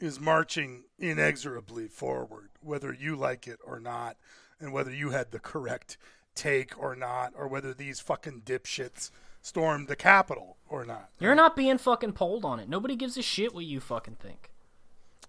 is 0.00 0.20
marching 0.20 0.84
inexorably 0.98 1.88
forward, 1.88 2.50
whether 2.62 2.92
you 2.92 3.16
like 3.16 3.46
it 3.46 3.58
or 3.64 3.80
not, 3.80 4.16
and 4.60 4.72
whether 4.72 4.92
you 4.92 5.10
had 5.10 5.32
the 5.32 5.38
correct 5.38 5.98
take 6.34 6.78
or 6.78 6.94
not, 6.94 7.32
or 7.36 7.48
whether 7.48 7.74
these 7.74 8.00
fucking 8.00 8.42
dipshits 8.44 9.10
stormed 9.48 9.88
the 9.88 9.96
Capitol 9.96 10.56
or 10.68 10.84
not. 10.84 11.08
You're 11.18 11.34
not 11.34 11.56
being 11.56 11.78
fucking 11.78 12.12
polled 12.12 12.44
on 12.44 12.60
it. 12.60 12.68
Nobody 12.68 12.94
gives 12.94 13.16
a 13.16 13.22
shit 13.22 13.54
what 13.54 13.64
you 13.64 13.80
fucking 13.80 14.16
think. 14.16 14.50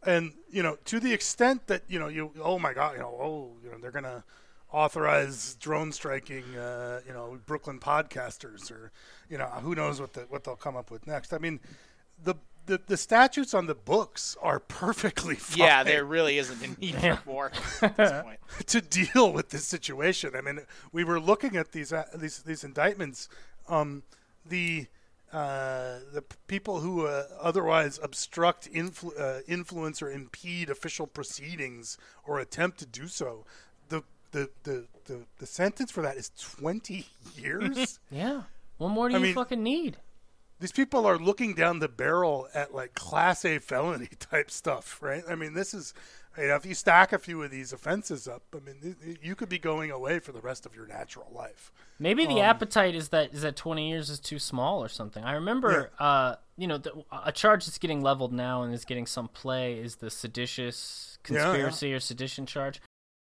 And 0.05 0.33
you 0.49 0.61
know, 0.63 0.77
to 0.85 0.99
the 0.99 1.13
extent 1.13 1.67
that 1.67 1.83
you 1.87 1.99
know, 1.99 2.07
you 2.07 2.31
oh 2.41 2.59
my 2.59 2.73
god, 2.73 2.93
you 2.93 2.99
know, 2.99 3.17
oh, 3.19 3.51
you 3.63 3.71
know, 3.71 3.77
they're 3.79 3.91
gonna 3.91 4.23
authorize 4.71 5.55
drone 5.55 5.91
striking, 5.91 6.55
uh, 6.55 7.01
you 7.07 7.13
know, 7.13 7.39
Brooklyn 7.45 7.79
podcasters, 7.79 8.71
or 8.71 8.91
you 9.29 9.37
know, 9.37 9.45
who 9.45 9.75
knows 9.75 9.99
what 9.99 10.13
the, 10.13 10.21
what 10.21 10.43
they'll 10.43 10.55
come 10.55 10.77
up 10.77 10.91
with 10.91 11.07
next. 11.07 11.33
I 11.33 11.37
mean, 11.37 11.59
the 12.23 12.35
the, 12.69 12.79
the 12.85 12.97
statutes 12.97 13.53
on 13.53 13.65
the 13.65 13.75
books 13.75 14.37
are 14.41 14.59
perfectly 14.59 15.35
fine. 15.39 15.59
Yeah, 15.59 15.83
there 15.83 16.05
really 16.05 16.37
isn't 16.37 16.63
a 16.63 16.79
need 16.79 16.95
for 16.95 17.19
more 17.25 17.51
at 17.81 17.97
this 17.97 18.11
point. 18.23 18.39
to 18.67 18.81
deal 18.81 19.33
with 19.33 19.49
this 19.49 19.65
situation. 19.65 20.35
I 20.35 20.41
mean, 20.41 20.61
we 20.91 21.03
were 21.03 21.19
looking 21.19 21.57
at 21.57 21.71
these 21.71 21.91
uh, 21.91 22.05
these 22.15 22.39
these 22.43 22.63
indictments. 22.63 23.27
Um, 23.69 24.03
the 24.45 24.87
uh, 25.31 25.99
the 26.11 26.23
people 26.47 26.79
who 26.79 27.05
uh, 27.05 27.25
otherwise 27.39 27.99
obstruct, 28.01 28.71
influ- 28.73 29.19
uh, 29.19 29.41
influence, 29.47 30.01
or 30.01 30.09
impede 30.11 30.69
official 30.71 31.05
proceedings 31.05 31.97
or 32.25 32.39
attempt 32.39 32.79
to 32.79 32.85
do 32.85 33.07
so, 33.07 33.45
the 33.89 34.03
the, 34.31 34.49
the, 34.63 34.85
the, 35.05 35.19
the 35.37 35.45
sentence 35.45 35.91
for 35.91 36.01
that 36.01 36.17
is 36.17 36.31
twenty 36.39 37.05
years. 37.35 37.99
Yeah. 38.11 38.43
What 38.77 38.89
more 38.89 39.09
do 39.09 39.15
I 39.15 39.17
you 39.19 39.23
mean- 39.25 39.35
fucking 39.35 39.61
need? 39.61 39.97
These 40.61 40.71
people 40.73 41.05
are 41.05 41.17
looking 41.17 41.53
down 41.53 41.79
the 41.79 41.87
barrel 41.87 42.47
at 42.53 42.73
like 42.75 42.93
class 42.93 43.45
A 43.45 43.59
felony 43.59 44.09
type 44.19 44.51
stuff, 44.51 44.97
right? 45.01 45.23
I 45.29 45.35
mean, 45.35 45.53
this 45.53 45.73
is, 45.73 45.93
you 46.39 46.47
know, 46.47 46.55
if 46.55 46.65
you 46.65 46.73
stack 46.73 47.11
a 47.13 47.19
few 47.19 47.41
of 47.43 47.51
these 47.51 47.73
offenses 47.73 48.27
up, 48.27 48.43
I 48.55 48.59
mean, 48.59 48.95
you 49.21 49.35
could 49.35 49.49
be 49.49 49.59
going 49.59 49.91
away 49.91 50.19
for 50.19 50.31
the 50.31 50.41
rest 50.41 50.65
of 50.65 50.75
your 50.75 50.87
natural 50.87 51.27
life. 51.33 51.71
Maybe 51.99 52.25
the 52.25 52.35
Um, 52.41 52.45
appetite 52.49 52.95
is 52.95 53.09
that 53.09 53.33
is 53.33 53.41
that 53.41 53.55
20 53.55 53.89
years 53.89 54.09
is 54.09 54.19
too 54.19 54.39
small 54.39 54.83
or 54.83 54.87
something. 54.89 55.23
I 55.23 55.33
remember, 55.33 55.91
uh, 55.99 56.35
you 56.57 56.67
know, 56.67 56.77
the, 56.77 57.03
a 57.25 57.31
charge 57.31 57.65
that's 57.65 57.77
getting 57.77 58.01
leveled 58.01 58.31
now 58.33 58.63
and 58.63 58.73
is 58.73 58.85
getting 58.85 59.05
some 59.05 59.27
play 59.27 59.77
is 59.79 59.97
the 59.97 60.09
seditious 60.09 61.17
Yeah, 61.29 61.35
yeah. 61.35 61.43
conspiracy 61.43 61.93
or 61.93 61.99
sedition 61.99 62.45
charge. 62.45 62.81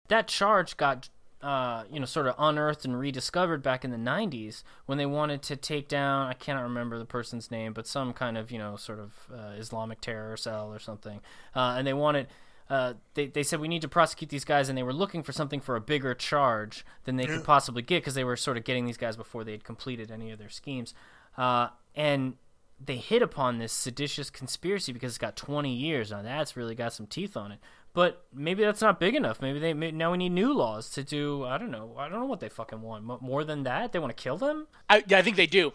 that 0.10 0.28
charge 0.28 0.78
got 0.78 1.10
uh, 1.42 1.84
you 1.92 2.00
know 2.00 2.06
sort 2.06 2.26
of 2.26 2.36
unearthed 2.38 2.86
and 2.86 2.98
rediscovered 2.98 3.62
back 3.62 3.84
in 3.84 3.92
the 3.92 3.98
90s 3.98 4.64
when 4.86 4.98
they 4.98 5.06
wanted 5.06 5.42
to 5.42 5.58
take 5.58 5.90
down 5.90 6.28
I 6.28 6.34
cannot 6.34 6.62
remember 6.64 6.98
the 6.98 7.04
person's 7.06 7.52
name 7.52 7.74
but 7.74 7.86
some 7.86 8.14
kind 8.14 8.38
of 8.38 8.50
you 8.50 8.58
know 8.58 8.78
sort 8.78 9.00
of 9.00 9.12
uh, 9.34 9.52
Islamic 9.58 10.00
terror 10.00 10.38
cell 10.38 10.72
or 10.74 10.80
something 10.80 11.20
uh, 11.54 11.76
and 11.78 11.86
they 11.86 11.92
wanted 11.94 12.28
uh, 12.70 12.94
they, 13.14 13.28
they 13.28 13.44
said 13.44 13.60
we 13.60 13.68
need 13.68 13.82
to 13.82 13.88
prosecute 13.88 14.30
these 14.30 14.46
guys 14.46 14.70
and 14.70 14.78
they 14.78 14.84
were 14.84 14.94
looking 14.94 15.24
for 15.24 15.32
something 15.32 15.60
for 15.60 15.76
a 15.76 15.82
bigger 15.82 16.14
charge 16.14 16.86
than 17.04 17.18
they 17.18 17.26
could 17.26 17.44
possibly 17.44 17.82
get 17.82 18.02
because 18.02 18.16
they 18.16 18.24
were 18.24 18.38
sort 18.38 18.58
of 18.58 18.64
getting 18.64 18.86
these 18.86 18.98
guys 18.98 19.18
before 19.18 19.44
they 19.44 19.52
had 19.52 19.64
completed 19.64 20.10
any 20.10 20.32
of 20.32 20.40
their 20.40 20.50
schemes. 20.50 20.94
Uh, 21.38 21.68
and 21.96 22.36
they 22.84 22.98
hit 22.98 23.22
upon 23.22 23.58
this 23.60 23.72
seditious 23.72 24.30
conspiracy 24.30 24.92
because 24.92 25.12
it's 25.12 25.18
got 25.18 25.36
20 25.36 25.74
years. 25.74 26.12
Now 26.12 26.22
that's 26.22 26.56
really 26.56 26.76
got 26.76 26.94
some 26.94 27.08
teeth 27.08 27.36
on 27.38 27.52
it. 27.52 27.60
But 27.94 28.26
maybe 28.34 28.64
that's 28.64 28.82
not 28.82 29.00
big 29.00 29.14
enough. 29.14 29.42
Maybe 29.42 29.60
they 29.60 29.74
may, 29.74 29.92
now 29.92 30.12
we 30.12 30.18
need 30.18 30.32
new 30.32 30.52
laws 30.52 30.90
to 30.92 31.04
do 31.04 31.44
i 31.44 31.60
don't 31.60 31.70
know 31.70 31.94
i 32.00 32.10
don't 32.10 32.20
know 32.20 32.26
what 32.26 32.40
they 32.40 32.50
fucking 32.50 32.82
want. 32.82 33.04
Mo- 33.04 33.20
more 33.22 33.44
than 33.44 33.64
that? 33.64 33.92
They 33.92 34.00
want 34.00 34.16
to 34.16 34.22
kill 34.22 34.38
them? 34.38 34.68
I, 34.90 35.04
yeah, 35.08 35.18
I 35.18 35.22
think 35.22 35.36
they 35.36 35.48
do. 35.48 35.74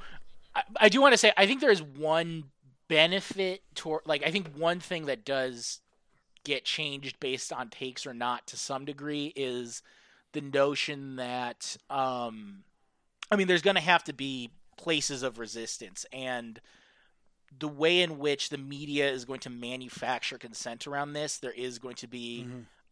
I, 0.55 0.63
I 0.81 0.89
do 0.89 1.01
want 1.01 1.13
to 1.13 1.19
say 1.19 1.33
I 1.37 1.47
think 1.47 1.61
there 1.61 1.71
is 1.71 1.83
one 1.83 2.45
benefit 2.89 3.63
toward 3.75 4.03
like 4.07 4.25
I 4.27 4.31
think 4.31 4.57
one 4.57 4.81
thing 4.81 5.07
that 5.07 5.25
does 5.25 5.81
get 6.45 6.65
changed 6.65 7.21
based 7.21 7.53
on 7.53 7.69
takes 7.69 8.07
or 8.07 8.15
not 8.15 8.47
to 8.47 8.57
some 8.57 8.85
degree 8.85 9.33
is 9.37 9.83
the 10.33 10.41
notion 10.41 11.17
that 11.17 11.77
um 11.91 12.65
I 13.31 13.37
mean 13.37 13.47
there's 13.49 13.63
going 13.63 13.77
to 13.77 13.83
have 13.83 14.05
to 14.05 14.13
be 14.13 14.51
places 14.77 15.23
of 15.23 15.39
resistance 15.39 16.07
and 16.13 16.61
the 17.59 17.69
way 17.69 18.03
in 18.03 18.19
which 18.19 18.51
the 18.51 18.59
media 18.59 19.11
is 19.11 19.25
going 19.25 19.41
to 19.41 19.51
manufacture 19.51 20.39
consent 20.39 20.87
around 20.87 21.13
this 21.13 21.39
there 21.39 21.53
is 21.53 21.79
going 21.79 21.97
to 21.97 22.07
be 22.07 22.47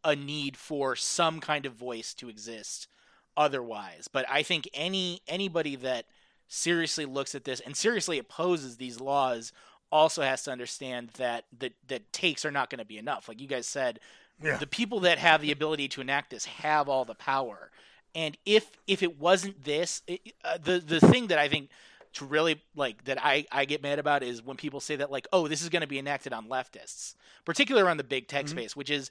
a 0.05 0.16
need 0.16 0.57
for 0.57 0.97
some 0.97 1.40
kind 1.40 1.66
of 1.66 1.72
voice 1.74 2.14
to 2.14 2.28
exist 2.28 2.88
otherwise. 3.36 4.09
But 4.09 4.26
i 4.30 4.42
think 4.42 4.68
any 4.74 5.20
anybody 5.28 5.76
that 5.76 6.07
seriously 6.49 7.05
looks 7.05 7.34
at 7.34 7.44
this 7.44 7.61
and 7.61 7.76
seriously 7.76 8.18
opposes 8.18 8.76
these 8.76 9.01
laws 9.01 9.53
also 9.97 10.22
has 10.22 10.42
to 10.44 10.51
understand 10.57 11.03
that 11.16 11.44
that, 11.59 11.72
that 11.88 12.03
takes 12.12 12.44
are 12.44 12.51
not 12.59 12.70
going 12.70 12.78
to 12.86 12.90
be 12.94 12.99
enough 12.99 13.28
like 13.28 13.40
you 13.40 13.49
guys 13.49 13.66
said 13.66 13.99
Yeah. 14.42 14.59
the 14.59 14.66
people 14.66 15.01
that 15.01 15.18
have 15.18 15.40
the 15.40 15.53
ability 15.53 15.88
to 15.94 16.01
enact 16.01 16.30
this 16.30 16.44
have 16.47 16.88
all 16.88 17.05
the 17.05 17.14
power 17.32 17.70
and 18.14 18.36
if 18.44 18.64
if 18.86 19.03
it 19.03 19.18
wasn't 19.18 19.57
this 19.64 20.03
it, 20.07 20.20
uh, 20.44 20.59
the 20.68 20.76
the 20.92 21.01
thing 21.01 21.28
that 21.28 21.38
i 21.38 21.49
think 21.49 21.70
to 22.12 22.24
really 22.24 22.62
like 22.74 23.05
that 23.05 23.18
I, 23.22 23.44
I 23.53 23.66
get 23.66 23.82
mad 23.82 23.99
about 23.99 24.22
is 24.22 24.42
when 24.42 24.57
people 24.57 24.80
say 24.80 24.97
that 24.97 25.11
like 25.11 25.26
oh 25.34 25.49
this 25.49 25.61
is 25.62 25.68
going 25.68 25.82
to 25.82 25.86
be 25.86 25.99
enacted 25.99 26.32
on 26.32 26.49
leftists 26.49 27.14
particularly 27.44 27.86
around 27.86 27.99
the 27.99 28.05
big 28.05 28.26
tech 28.28 28.49
space 28.49 28.74
which 28.74 28.90
is 28.90 29.11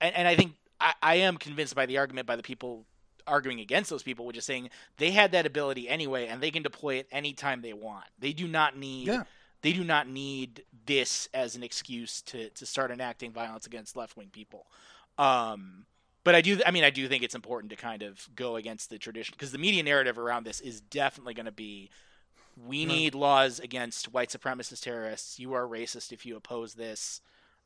and, 0.00 0.14
and 0.14 0.28
i 0.28 0.34
think 0.36 0.52
I, 0.80 0.92
I 1.02 1.14
am 1.28 1.36
convinced 1.38 1.74
by 1.74 1.86
the 1.86 1.96
argument 1.98 2.26
by 2.26 2.36
the 2.36 2.42
people 2.42 2.84
arguing 3.26 3.60
against 3.60 3.88
those 3.88 4.02
people 4.02 4.26
which 4.26 4.36
is 4.36 4.44
saying 4.44 4.68
they 4.98 5.10
had 5.10 5.32
that 5.32 5.46
ability 5.46 5.88
anyway 5.88 6.26
and 6.26 6.42
they 6.42 6.50
can 6.50 6.62
deploy 6.62 6.96
it 6.96 7.06
anytime 7.10 7.62
they 7.62 7.72
want 7.72 8.04
they 8.18 8.32
do 8.34 8.46
not 8.46 8.76
need 8.76 9.06
Yeah. 9.08 9.22
They 9.64 9.72
do 9.72 9.82
not 9.82 10.06
need 10.06 10.62
this 10.86 11.28
as 11.34 11.56
an 11.56 11.64
excuse 11.64 12.22
to 12.22 12.50
to 12.50 12.64
start 12.66 12.90
enacting 12.90 13.32
violence 13.32 13.66
against 13.66 13.96
left-wing 13.96 14.28
people 14.30 14.66
um 15.18 15.86
but 16.22 16.34
I 16.34 16.40
do 16.40 16.60
I 16.64 16.70
mean 16.70 16.84
I 16.84 16.90
do 16.90 17.08
think 17.08 17.22
it's 17.22 17.34
important 17.34 17.70
to 17.70 17.76
kind 17.76 18.02
of 18.02 18.28
go 18.36 18.56
against 18.56 18.90
the 18.90 18.98
tradition 18.98 19.34
because 19.36 19.52
the 19.52 19.58
media 19.58 19.82
narrative 19.82 20.18
around 20.18 20.44
this 20.44 20.60
is 20.60 20.80
definitely 20.80 21.34
going 21.34 21.46
to 21.46 21.52
be 21.52 21.90
we 22.56 22.84
need 22.86 23.14
laws 23.14 23.58
against 23.58 24.12
white 24.12 24.30
supremacist 24.30 24.82
terrorists. 24.82 25.40
You 25.40 25.54
are 25.54 25.66
racist 25.66 26.12
if 26.12 26.24
you 26.24 26.36
oppose 26.36 26.74
this. 26.74 27.20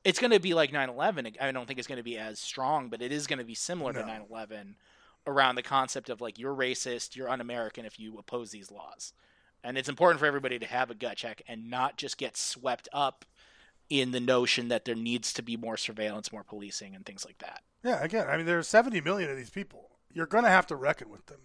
It's 0.05 0.19
going 0.19 0.31
to 0.31 0.41
be 0.41 0.55
like 0.55 0.73
9/11. 0.73 1.37
I 1.41 1.53
don't 1.53 1.67
think 1.67 1.79
it's 1.79 1.89
going 1.89 1.99
to 1.99 2.03
be 2.03 2.17
as 2.17 2.39
strong, 2.39 2.89
but 2.89 3.03
it 3.03 3.13
is 3.13 3.27
going 3.27 3.39
to 3.39 3.45
be 3.45 3.55
similar 3.55 3.93
to 3.93 4.01
No. 4.01 4.27
9/11 4.31 4.77
around 5.27 5.57
the 5.57 5.63
concept 5.63 6.09
of 6.09 6.21
like 6.21 6.39
you're 6.39 6.55
racist, 6.55 7.17
you're 7.17 7.29
un-American 7.29 7.85
if 7.85 8.01
you 8.01 8.19
oppose 8.19 8.51
these 8.51 8.71
laws. 8.71 9.13
And 9.65 9.77
it's 9.77 9.89
important 9.89 10.21
for 10.21 10.27
everybody 10.27 10.59
to 10.59 10.67
have 10.67 10.91
a 10.91 10.95
gut 10.95 11.17
check 11.17 11.43
and 11.49 11.69
not 11.69 11.97
just 11.97 12.19
get 12.19 12.37
swept 12.37 12.89
up 12.93 13.25
in 13.91 14.13
the 14.13 14.21
notion 14.21 14.69
that 14.69 14.85
there 14.85 14.95
needs 14.95 15.33
to 15.33 15.43
be 15.43 15.57
more 15.57 15.77
surveillance, 15.77 16.33
more 16.33 16.45
policing 16.45 16.95
and 16.95 17.05
things 17.05 17.25
like 17.25 17.39
that. 17.39 17.63
Yeah, 17.83 18.03
again, 18.03 18.27
I 18.29 18.37
mean, 18.37 18.47
there 18.47 18.59
are 18.59 18.63
70 18.63 19.01
million 19.01 19.31
of 19.31 19.37
these 19.37 19.51
people. 19.51 19.91
You're 20.13 20.27
going 20.27 20.45
to 20.45 20.51
have 20.51 20.67
to 20.69 20.77
reckon 20.77 21.11
with 21.11 21.27
them. 21.27 21.41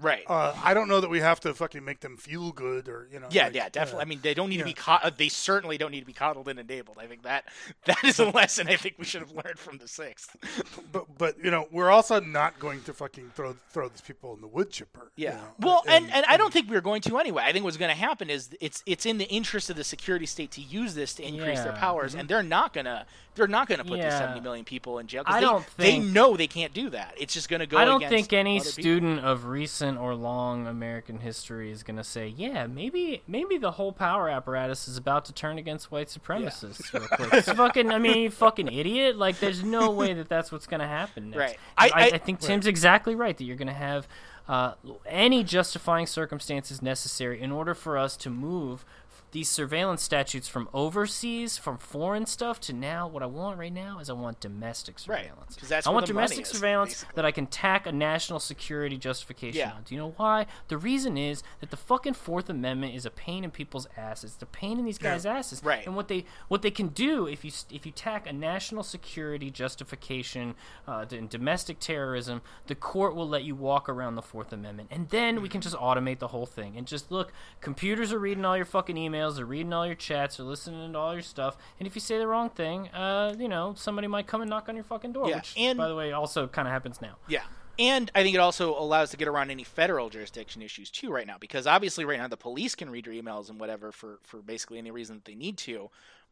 Right. 0.00 0.22
Uh, 0.28 0.54
I 0.62 0.74
don't 0.74 0.88
know 0.88 1.00
that 1.00 1.10
we 1.10 1.18
have 1.20 1.40
to 1.40 1.52
fucking 1.54 1.84
make 1.84 2.00
them 2.00 2.16
feel 2.16 2.52
good 2.52 2.88
or, 2.88 3.08
you 3.12 3.18
know. 3.18 3.26
Yeah, 3.30 3.46
like, 3.46 3.54
yeah, 3.54 3.68
definitely. 3.68 3.98
uh, 3.98 4.02
I 4.02 4.04
mean, 4.04 4.20
they 4.22 4.32
don't 4.32 4.48
need 4.48 4.56
yeah. 4.56 4.62
to 4.62 4.66
be 4.70 4.74
caught. 4.74 5.18
They 5.18 5.28
certainly 5.28 5.76
don't 5.76 5.90
need 5.90 6.00
to 6.00 6.06
be 6.06 6.12
coddled 6.12 6.46
and 6.48 6.58
enabled. 6.60 6.98
I 7.00 7.06
think 7.06 7.22
that 7.22 7.46
that 7.86 8.04
is 8.04 8.20
a 8.20 8.26
lesson 8.26 8.68
I 8.68 8.76
think 8.76 8.94
we 8.98 9.04
should 9.04 9.22
have 9.22 9.32
learned 9.32 9.58
from 9.58 9.78
the 9.78 9.88
sixth. 9.88 10.36
But, 10.90 11.18
but 11.18 11.44
you 11.44 11.50
know, 11.50 11.66
we're 11.70 11.90
also 11.90 12.18
not 12.20 12.58
going 12.58 12.82
to 12.84 12.94
fucking 12.94 13.32
throw 13.34 13.54
throw 13.70 13.88
these 13.88 14.00
people 14.00 14.34
in 14.34 14.40
the 14.40 14.46
wood 14.46 14.70
chipper. 14.70 15.10
you 15.16 15.26
Yeah. 15.26 15.34
know, 15.34 15.42
Well, 15.60 15.82
and, 15.86 16.10
and 16.10 16.24
I 16.26 16.36
don't 16.38 16.50
think 16.52 16.70
we 16.70 16.76
are 16.76 16.80
going 16.80 17.02
to 17.02 17.18
anyway. 17.18 17.42
I 17.44 17.52
think 17.52 17.64
what's 17.64 17.76
going 17.76 17.90
to 17.94 18.00
happen 18.00 18.30
is 18.30 18.48
it's 18.60 18.82
it's 18.86 19.04
in 19.04 19.18
the 19.18 19.26
interest 19.26 19.68
of 19.68 19.76
the 19.76 19.84
security 19.84 20.24
state 20.26 20.50
to 20.52 20.60
use 20.62 20.94
this 20.94 21.12
to 21.14 21.22
increase 21.22 21.60
their 21.60 21.72
Yeah. 21.72 21.78
powers, 21.80 22.14
and 22.14 22.26
they're 22.28 22.42
not 22.42 22.72
gonna 22.72 23.04
they're 23.34 23.46
not 23.48 23.68
gonna 23.68 23.84
put 23.84 23.94
these 23.96 24.04
Yeah. 24.04 24.18
seventy 24.18 24.40
million 24.40 24.64
people 24.64 24.98
in 24.98 25.06
jail. 25.08 25.24
I 25.26 25.40
they, 25.40 25.46
don't 25.46 25.66
they 25.76 25.98
know 25.98 26.36
they 26.36 26.46
can't 26.46 26.72
do 26.72 26.88
that. 26.90 27.14
It's 27.18 27.34
just 27.34 27.48
going 27.50 27.60
to 27.60 27.66
go. 27.66 27.76
I 27.76 27.84
don't 27.84 27.96
against 28.02 28.14
think 28.14 28.32
any 28.32 28.56
other 28.60 28.64
people. 28.70 28.82
student 28.82 29.20
of 29.20 29.44
recent 29.46 29.87
or 29.96 30.14
long 30.14 30.66
American 30.66 31.20
history 31.20 31.70
is 31.70 31.82
going 31.82 31.96
to 31.96 32.04
say, 32.04 32.28
"Yeah, 32.28 32.66
maybe 32.66 33.22
maybe 33.26 33.56
the 33.56 33.70
whole 33.72 33.92
power 33.92 34.28
apparatus 34.28 34.88
is 34.88 34.96
about 34.96 35.24
to 35.26 35.32
turn 35.32 35.56
against 35.58 35.90
white 35.90 36.08
supremacists." 36.08 36.92
Real 36.92 37.08
quick. 37.08 37.32
It's 37.32 37.52
fucking, 37.52 37.90
I 37.90 37.98
mean, 37.98 38.18
you 38.18 38.30
fucking 38.30 38.68
idiot! 38.72 39.16
Like, 39.16 39.38
there's 39.38 39.62
no 39.64 39.90
way 39.90 40.12
that 40.14 40.28
that's 40.28 40.52
what's 40.52 40.66
going 40.66 40.80
to 40.80 40.86
happen. 40.86 41.30
Next. 41.30 41.38
Right. 41.38 41.58
I, 41.76 41.86
I- 41.86 41.90
I, 42.02 42.04
I- 42.14 42.18
think 42.18 42.40
Tim's 42.40 42.66
exactly 42.66 43.14
right 43.14 43.36
that 43.36 43.44
you're 43.44 43.56
going 43.56 43.68
to 43.68 43.72
have 43.72 44.06
uh, 44.48 44.74
any 45.06 45.44
justifying 45.44 46.06
circumstances 46.06 46.80
necessary 46.82 47.40
in 47.40 47.52
order 47.52 47.74
for 47.74 47.96
us 47.98 48.16
to 48.18 48.30
move 48.30 48.84
these 49.32 49.48
surveillance 49.48 50.02
statutes 50.02 50.48
from 50.48 50.68
overseas, 50.72 51.58
from 51.58 51.78
foreign 51.78 52.26
stuff, 52.26 52.60
to 52.60 52.72
now 52.72 53.06
what 53.06 53.22
I 53.22 53.26
want 53.26 53.58
right 53.58 53.72
now 53.72 53.98
is 53.98 54.08
I 54.08 54.14
want 54.14 54.40
domestic 54.40 54.96
Right, 55.06 55.30
that's 55.68 55.86
I 55.86 55.90
want 55.90 56.06
domestic 56.06 56.42
is, 56.42 56.48
surveillance 56.48 56.90
basically. 56.90 57.12
that 57.16 57.24
I 57.24 57.30
can 57.30 57.46
tack 57.46 57.86
a 57.86 57.92
national 57.92 58.40
security 58.40 58.96
justification 58.96 59.58
Yeah. 59.58 59.72
on. 59.72 59.82
Do 59.82 59.94
you 59.94 60.00
know 60.00 60.14
why? 60.16 60.46
The 60.68 60.78
reason 60.78 61.18
is 61.18 61.42
that 61.60 61.70
the 61.70 61.76
fucking 61.76 62.14
Fourth 62.14 62.48
Amendment 62.48 62.94
is 62.94 63.04
a 63.04 63.10
pain 63.10 63.44
in 63.44 63.50
people's 63.50 63.86
asses. 63.96 64.34
It's 64.34 64.42
a 64.42 64.46
pain 64.46 64.78
in 64.78 64.84
these 64.84 64.98
guys' 64.98 65.26
asses. 65.26 65.62
Right. 65.62 65.84
And 65.86 65.94
what 65.94 66.08
they 66.08 66.24
what 66.48 66.62
they 66.62 66.70
can 66.70 66.88
do 66.88 67.26
if 67.26 67.44
you 67.44 67.50
if 67.70 67.84
you 67.84 67.92
tack 67.92 68.26
a 68.26 68.32
national 68.32 68.82
security 68.82 69.50
justification 69.50 70.54
uh, 70.86 71.04
in 71.10 71.28
domestic 71.28 71.78
terrorism, 71.80 72.40
the 72.66 72.74
court 72.74 73.14
will 73.14 73.28
let 73.28 73.44
you 73.44 73.54
walk 73.54 73.88
around 73.88 74.14
the 74.14 74.22
Fourth 74.22 74.52
Amendment, 74.52 74.88
and 74.90 75.08
then 75.10 75.42
we 75.42 75.48
can 75.48 75.60
just 75.60 75.76
automate 75.76 76.18
the 76.18 76.28
whole 76.28 76.46
thing 76.46 76.76
and 76.76 76.86
just 76.86 77.10
look. 77.10 77.32
Computers 77.60 78.12
are 78.12 78.18
reading 78.18 78.44
all 78.44 78.56
your 78.56 78.64
fucking 78.66 78.96
emails. 78.96 79.17
They're 79.36 79.44
reading 79.44 79.72
all 79.72 79.86
your 79.86 79.94
chats. 79.94 80.36
They're 80.36 80.46
listening 80.46 80.92
to 80.92 80.98
all 80.98 81.12
your 81.12 81.22
stuff. 81.22 81.56
And 81.78 81.86
if 81.86 81.94
you 81.94 82.00
say 82.00 82.18
the 82.18 82.26
wrong 82.26 82.50
thing, 82.50 82.88
uh, 82.88 83.34
you 83.38 83.48
know, 83.48 83.74
somebody 83.76 84.08
might 84.08 84.26
come 84.26 84.40
and 84.40 84.50
knock 84.50 84.68
on 84.68 84.74
your 84.74 84.84
fucking 84.84 85.12
door. 85.12 85.28
Yeah, 85.28 85.36
Which, 85.36 85.54
and- 85.56 85.78
by 85.78 85.88
the 85.88 85.94
way, 85.94 86.12
also 86.12 86.46
kind 86.46 86.68
of 86.68 86.72
happens 86.72 87.00
now. 87.00 87.16
Yeah. 87.28 87.42
And 87.78 88.10
I 88.14 88.24
think 88.24 88.34
it 88.34 88.38
also 88.40 88.76
allows 88.76 89.10
to 89.10 89.16
get 89.16 89.28
around 89.28 89.50
any 89.50 89.62
federal 89.62 90.10
jurisdiction 90.10 90.62
issues 90.62 90.90
too 90.90 91.12
right 91.12 91.26
now 91.26 91.36
because 91.38 91.64
obviously 91.66 92.04
right 92.04 92.18
now 92.18 92.26
the 92.26 92.36
police 92.36 92.74
can 92.74 92.90
read 92.90 93.06
your 93.06 93.14
emails 93.14 93.48
and 93.50 93.60
whatever 93.60 93.92
for, 93.92 94.18
for 94.24 94.38
basically 94.38 94.78
any 94.78 94.90
reason 94.90 95.16
that 95.16 95.24
they 95.24 95.36
need 95.36 95.56
to. 95.58 95.88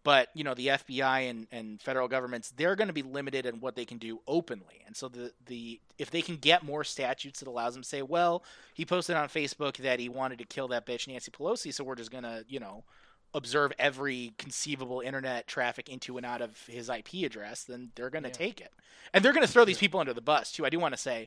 But, 0.07 0.29
you 0.35 0.45
know, 0.45 0.55
the 0.55 0.69
FBI 0.69 1.29
and, 1.29 1.49
and 1.51 1.83
federal 1.83 2.07
governments, 2.07 2.53
they're 2.57 2.77
going 2.77 2.87
to 2.87 2.95
be 2.95 3.03
limited 3.03 3.45
in 3.45 3.59
what 3.59 3.75
they 3.75 3.85
can 3.85 3.99
do 3.99 4.21
openly. 4.29 4.81
And 4.87 4.97
so 4.97 5.09
the, 5.09 5.33
the 5.47 5.81
if 5.99 6.13
they 6.13 6.23
can 6.23 6.37
get 6.37 6.63
more 6.63 6.85
statutes 6.85 7.41
that 7.41 7.49
allows 7.49 7.75
them 7.75 7.83
to 7.83 7.89
say, 7.89 8.03
well, 8.03 8.45
he 8.73 8.85
posted 8.85 9.17
on 9.17 9.29
Facebook 9.29 9.79
that 9.79 9.99
he 9.99 10.09
wanted 10.09 10.39
to 10.39 10.45
kill 10.45 10.69
that 10.69 10.87
bitch 10.87 11.09
Nancy 11.09 11.33
Pelosi, 11.33 11.75
so 11.75 11.83
we're 11.83 11.97
just 11.97 12.13
going 12.13 12.23
to, 12.23 12.45
you 12.47 12.61
know, 12.61 12.85
observe 13.35 13.73
every 13.81 14.33
conceivable 14.39 15.01
internet 15.01 15.49
traffic 15.49 15.89
into 15.89 16.17
and 16.17 16.25
out 16.25 16.41
of 16.41 16.57
his 16.69 16.89
IP 16.89 17.25
address, 17.25 17.65
then 17.65 17.91
they're 17.97 18.09
going 18.09 18.23
to 18.23 18.31
take 18.31 18.61
it. 18.61 18.73
And 19.13 19.25
they're 19.25 19.33
going 19.33 19.45
to 19.45 19.53
throw 19.53 19.65
these 19.65 19.77
people 19.77 19.99
under 19.99 20.15
the 20.15 20.21
bus, 20.21 20.53
too. 20.53 20.65
I 20.65 20.71
do 20.71 20.79
want 20.79 20.95
to 20.95 21.01
say, 21.01 21.27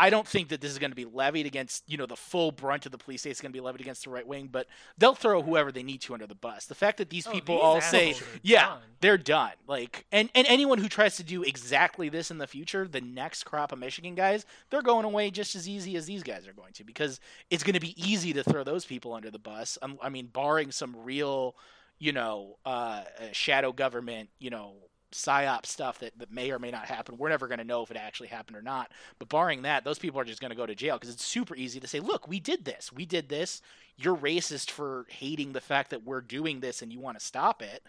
I 0.00 0.08
don't 0.08 0.26
think 0.26 0.48
that 0.48 0.62
this 0.62 0.72
is 0.72 0.78
going 0.78 0.90
to 0.92 0.96
be 0.96 1.04
levied 1.04 1.44
against, 1.44 1.84
you 1.86 1.98
know, 1.98 2.06
the 2.06 2.16
full 2.16 2.52
brunt 2.52 2.86
of 2.86 2.92
the 2.92 2.96
police 2.98 3.20
state 3.20 3.32
is 3.32 3.40
going 3.40 3.52
to 3.52 3.56
be 3.56 3.60
levied 3.60 3.82
against 3.82 4.04
the 4.04 4.10
right 4.10 4.26
wing, 4.26 4.48
but 4.50 4.66
they'll 4.96 5.14
throw 5.14 5.42
whoever 5.42 5.70
they 5.70 5.82
need 5.82 6.00
to 6.02 6.14
under 6.14 6.26
the 6.26 6.34
bus. 6.34 6.64
The 6.64 6.74
fact 6.74 6.96
that 6.98 7.10
these 7.10 7.26
Oh, 7.26 7.32
people 7.32 7.56
these 7.56 7.62
all 7.64 7.80
say, 7.82 8.14
yeah, 8.42 8.66
done. 8.66 8.78
they're 9.00 9.18
done. 9.18 9.52
Like, 9.66 10.06
and, 10.10 10.30
and 10.34 10.46
anyone 10.48 10.78
who 10.78 10.88
tries 10.88 11.16
to 11.18 11.22
do 11.22 11.42
exactly 11.42 12.08
this 12.08 12.30
in 12.30 12.38
the 12.38 12.46
future, 12.46 12.88
the 12.88 13.02
next 13.02 13.44
crop 13.44 13.72
of 13.72 13.78
Michigan 13.78 14.14
guys, 14.14 14.46
they're 14.70 14.80
going 14.82 15.04
away 15.04 15.30
just 15.30 15.54
as 15.54 15.68
easy 15.68 15.96
as 15.96 16.06
these 16.06 16.22
guys 16.22 16.48
are 16.48 16.54
going 16.54 16.72
to 16.72 16.84
because 16.84 17.20
it's 17.50 17.62
going 17.62 17.74
to 17.74 17.80
be 17.80 17.94
easy 18.02 18.32
to 18.32 18.42
throw 18.42 18.64
those 18.64 18.86
people 18.86 19.12
under 19.12 19.30
the 19.30 19.38
bus. 19.38 19.76
Um, 19.82 19.98
I 20.02 20.08
mean, 20.08 20.26
barring 20.26 20.72
some 20.72 20.96
real, 21.04 21.54
you 21.98 22.12
know, 22.12 22.56
uh, 22.64 23.02
shadow 23.32 23.72
government, 23.72 24.30
you 24.38 24.48
know, 24.48 24.72
psyop 25.12 25.66
stuff 25.66 25.98
that, 26.00 26.18
that 26.18 26.32
may 26.32 26.50
or 26.50 26.58
may 26.58 26.70
not 26.70 26.86
happen. 26.86 27.16
We're 27.16 27.28
never 27.28 27.48
going 27.48 27.58
to 27.58 27.64
know 27.64 27.82
if 27.82 27.90
it 27.90 27.96
actually 27.96 28.28
happened 28.28 28.56
or 28.56 28.62
not. 28.62 28.90
But 29.18 29.28
barring 29.28 29.62
that, 29.62 29.84
those 29.84 29.98
people 29.98 30.20
are 30.20 30.24
just 30.24 30.40
going 30.40 30.50
to 30.50 30.56
go 30.56 30.66
to 30.66 30.74
jail 30.74 30.96
because 30.96 31.12
it's 31.12 31.24
super 31.24 31.56
easy 31.56 31.80
to 31.80 31.86
say, 31.86 32.00
look, 32.00 32.28
we 32.28 32.40
did 32.40 32.64
this. 32.64 32.92
We 32.92 33.06
did 33.06 33.28
this. 33.28 33.62
You're 33.96 34.16
racist 34.16 34.70
for 34.70 35.06
hating 35.08 35.52
the 35.52 35.60
fact 35.60 35.90
that 35.90 36.04
we're 36.04 36.20
doing 36.20 36.60
this 36.60 36.82
and 36.82 36.92
you 36.92 37.00
want 37.00 37.18
to 37.18 37.24
stop 37.24 37.62
it. 37.62 37.82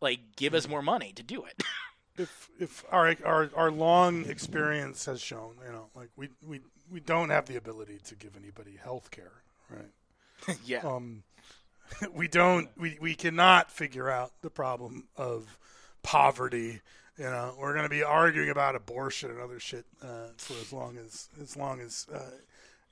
Like, 0.00 0.20
give 0.36 0.54
us 0.54 0.68
more 0.68 0.82
money 0.82 1.12
to 1.12 1.22
do 1.22 1.44
it. 1.44 1.62
if 2.18 2.50
if 2.58 2.84
our 2.90 3.14
our 3.24 3.50
our 3.54 3.70
long 3.70 4.28
experience 4.28 5.06
has 5.06 5.20
shown, 5.20 5.54
you 5.64 5.72
know, 5.72 5.86
like 5.94 6.08
we 6.16 6.28
we 6.46 6.60
we 6.90 7.00
don't 7.00 7.30
have 7.30 7.46
the 7.46 7.56
ability 7.56 8.00
to 8.06 8.14
give 8.16 8.36
anybody 8.36 8.78
health 8.82 9.10
care, 9.10 9.32
right? 9.70 10.58
yeah. 10.64 10.80
Um, 10.80 11.22
we 12.12 12.28
don't 12.28 12.68
we 12.76 12.98
we 13.00 13.14
cannot 13.14 13.70
figure 13.70 14.10
out 14.10 14.32
the 14.42 14.50
problem 14.50 15.08
of 15.16 15.58
poverty. 16.02 16.80
You 17.18 17.24
know, 17.24 17.54
we're 17.58 17.72
going 17.74 17.84
to 17.84 17.90
be 17.90 18.02
arguing 18.02 18.48
about 18.50 18.74
abortion 18.74 19.30
and 19.30 19.38
other 19.40 19.60
shit 19.60 19.84
uh, 20.02 20.28
for 20.38 20.54
as 20.54 20.72
long 20.72 20.96
as 20.96 21.28
as 21.40 21.56
long 21.56 21.80
as 21.80 22.06
uh, 22.12 22.20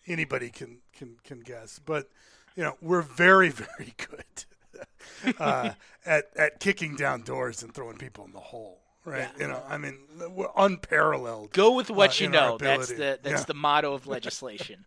anybody 0.07 0.51
can 0.51 0.79
can 0.93 1.17
can 1.25 1.41
guess. 1.41 1.79
But 1.85 2.11
you 2.57 2.63
know, 2.63 2.77
we're 2.83 3.03
very 3.03 3.49
very 3.51 3.95
good 3.97 5.35
uh, 5.39 5.71
at 6.05 6.31
at 6.37 6.61
kicking 6.61 6.97
down 6.97 7.23
doors 7.23 7.63
and 7.63 7.73
throwing 7.75 7.97
people 7.97 8.25
in 8.25 8.33
the 8.33 8.41
hole. 8.41 8.79
Right, 9.03 9.21
Yeah. 9.39 9.43
you 9.47 9.49
know, 9.49 9.63
I 9.67 9.79
mean, 9.79 9.97
we're 10.29 10.51
unparalleled. 10.55 11.53
Go 11.53 11.73
with 11.75 11.91
what 11.91 12.11
uh, 12.21 12.25
you 12.25 12.29
know. 12.29 12.59
That's 12.59 12.89
the 12.89 13.19
that's 13.23 13.41
Yeah. 13.41 13.45
the 13.45 13.55
motto 13.55 13.95
of 13.95 14.07
legislation. 14.17 14.85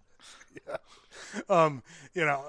um, 1.50 1.82
you 2.14 2.24
know, 2.26 2.44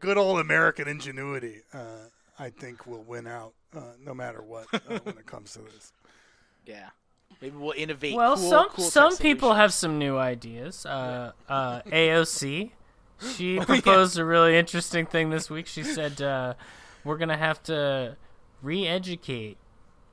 good 0.00 0.16
old 0.16 0.40
American 0.40 0.88
ingenuity, 0.88 1.60
uh, 1.74 2.08
I 2.38 2.50
think, 2.50 2.86
will 2.86 3.02
win 3.02 3.26
out 3.26 3.52
uh, 3.76 3.80
no 4.04 4.12
matter 4.14 4.42
what 4.42 4.66
uh, 4.72 4.98
when 5.02 5.16
it 5.18 5.26
comes 5.26 5.52
to 5.54 5.60
this. 5.60 5.92
yeah. 6.66 6.90
Maybe 7.42 7.56
we'll 7.56 7.74
innovate. 7.76 8.14
Well, 8.14 8.36
cool, 8.36 8.48
some 8.50 8.68
cool 8.70 8.84
some 8.84 9.16
people 9.18 9.54
have 9.54 9.72
some 9.74 9.98
new 9.98 10.16
ideas. 10.16 10.86
Uh, 10.86 11.32
uh, 11.48 11.82
AOC, 11.82 12.70
she 13.34 13.58
Oh, 13.58 13.60
yeah. 13.60 13.64
proposed 13.66 14.18
a 14.18 14.24
really 14.24 14.56
interesting 14.56 15.04
thing 15.04 15.28
this 15.28 15.50
week. 15.50 15.66
She 15.66 15.82
said 15.82 16.22
uh, 16.22 16.54
we're 17.04 17.18
gonna 17.18 17.36
have 17.36 17.62
to 17.64 18.16
re-educate, 18.62 19.58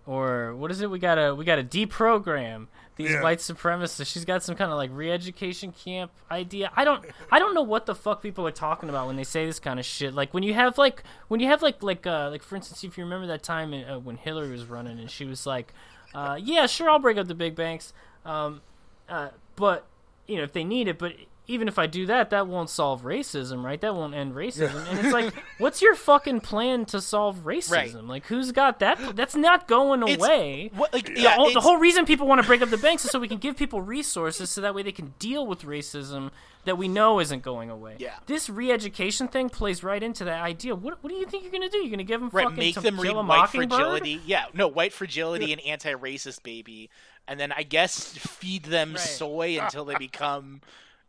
or 0.06 0.54
what 0.56 0.70
is 0.72 0.82
it? 0.82 0.90
We 0.90 1.00
gotta 1.00 1.34
we 1.34 1.46
gotta 1.46 1.64
deprogram 1.64 2.68
these 2.96 3.12
Yeah. 3.12 3.22
white 3.24 3.40
supremacists. 3.40 4.06
She's 4.06 4.26
got 4.26 4.44
some 4.44 4.56
kind 4.56 4.72
of 4.72 4.78
like 4.78 4.92
re-education 4.94 5.72
camp 5.72 6.12
idea. 6.30 6.72
I 6.76 6.84
don't 6.84 7.04
I 7.32 7.40
don't 7.40 7.54
know 7.54 7.62
what 7.64 7.86
the 7.86 7.96
fuck 7.96 8.22
people 8.22 8.46
are 8.48 8.52
talking 8.52 8.90
about 8.90 9.08
when 9.08 9.16
they 9.16 9.24
say 9.24 9.46
this 9.46 9.60
kind 9.60 9.80
of 9.80 9.86
shit. 9.86 10.14
Like 10.14 10.34
when 10.34 10.44
you 10.44 10.54
have 10.54 10.78
like 10.78 11.04
when 11.28 11.40
you 11.40 11.48
have 11.48 11.62
like 11.62 11.82
like 11.84 12.06
uh, 12.06 12.30
like 12.30 12.44
for 12.44 12.56
instance, 12.56 12.84
if 12.84 12.98
you 12.98 13.04
remember 13.04 13.28
that 13.28 13.44
time 13.44 13.74
uh, 13.74 14.00
when 14.00 14.18
Hillary 14.18 14.52
was 14.52 14.66
running 14.66 15.00
and 15.00 15.10
she 15.10 15.26
was 15.26 15.46
like, 15.48 15.74
uh, 16.14 16.38
"Yeah, 16.42 16.68
sure, 16.68 16.90
I'll 16.90 17.00
break 17.00 17.18
up 17.18 17.28
the 17.28 17.36
big 17.36 17.56
banks." 17.56 17.94
Um, 18.26 18.62
uh, 19.10 19.30
but 19.56 19.86
you 20.28 20.38
know 20.38 20.44
if 20.44 20.54
they 20.54 20.64
need 20.64 20.88
it 20.88 20.98
but 20.98 21.14
even 21.48 21.68
if 21.68 21.78
i 21.78 21.86
do 21.88 22.06
that 22.06 22.30
that 22.30 22.48
won't 22.48 22.70
solve 22.70 23.02
racism 23.04 23.64
right? 23.64 23.82
That 23.82 23.96
won't 23.96 24.14
end 24.14 24.34
racism. 24.34 24.88
And 24.90 25.00
it's 25.00 25.12
like 25.20 25.34
what's 25.58 25.82
your 25.82 25.94
fucking 25.96 26.40
plan 26.42 26.86
to 26.86 27.02
solve 27.02 27.44
racism? 27.44 28.08
Like 28.08 28.26
who's 28.28 28.52
got 28.52 28.80
that 28.80 29.16
that's 29.16 29.36
not 29.36 29.68
going 29.68 30.02
It's- 30.04 30.18
away. 30.18 30.72
what- 30.76 30.94
like, 30.94 31.14
The 31.14 31.22
yeah, 31.22 31.36
whole- 31.36 31.52
the 31.54 31.60
whole 31.62 31.78
reason 31.78 32.06
people 32.06 32.28
want 32.28 32.42
to 32.42 32.48
break 32.48 32.62
up 32.62 32.70
the 32.70 32.78
banks 32.78 33.04
is 33.06 33.12
so 33.12 33.20
we 33.20 33.28
can 33.28 33.38
give 33.40 33.58
people 33.58 33.82
resources 33.82 34.50
so 34.50 34.62
that 34.62 34.74
way 34.74 34.84
they 34.84 34.92
can 34.94 35.14
deal 35.20 35.46
with 35.46 35.64
racism 35.64 36.32
that 36.66 36.78
we 36.78 36.88
know 36.88 37.20
isn't 37.20 37.44
going 37.44 37.70
away. 37.70 37.96
Yeah. 38.00 38.14
this 38.26 38.50
re-education 38.50 39.28
thing 39.28 39.50
plays 39.50 39.84
right 39.84 40.02
into 40.02 40.24
that 40.24 40.42
idea. 40.42 40.74
What, 40.76 41.04
what 41.04 41.10
do 41.10 41.16
you 41.16 41.26
think 41.26 41.44
you're 41.44 41.52
gonna 41.52 41.68
do? 41.70 41.80
You're 41.80 41.92
gonna 41.92 42.04
give 42.06 42.22
them 42.22 42.30
Right, 42.32 42.44
fucking 42.44 42.58
make 42.58 42.76
to 42.76 42.82
them 42.82 42.98
read 43.00 43.14
White 43.16 43.50
Fragility. 43.50 44.22
Yeah, 44.26 44.46
no, 44.54 44.70
White 44.70 44.94
Fragility 44.94 45.52
and 45.52 45.62
Anti-Racist 45.62 46.42
Baby, 46.44 46.90
and 47.28 47.38
then 47.38 47.52
I 47.52 47.64
guess 47.64 48.18
feed 48.18 48.64
them 48.64 48.92
Right. 48.92 49.00
soy 49.00 49.60
until 49.60 49.84
they 49.84 49.96
become, 49.96 50.62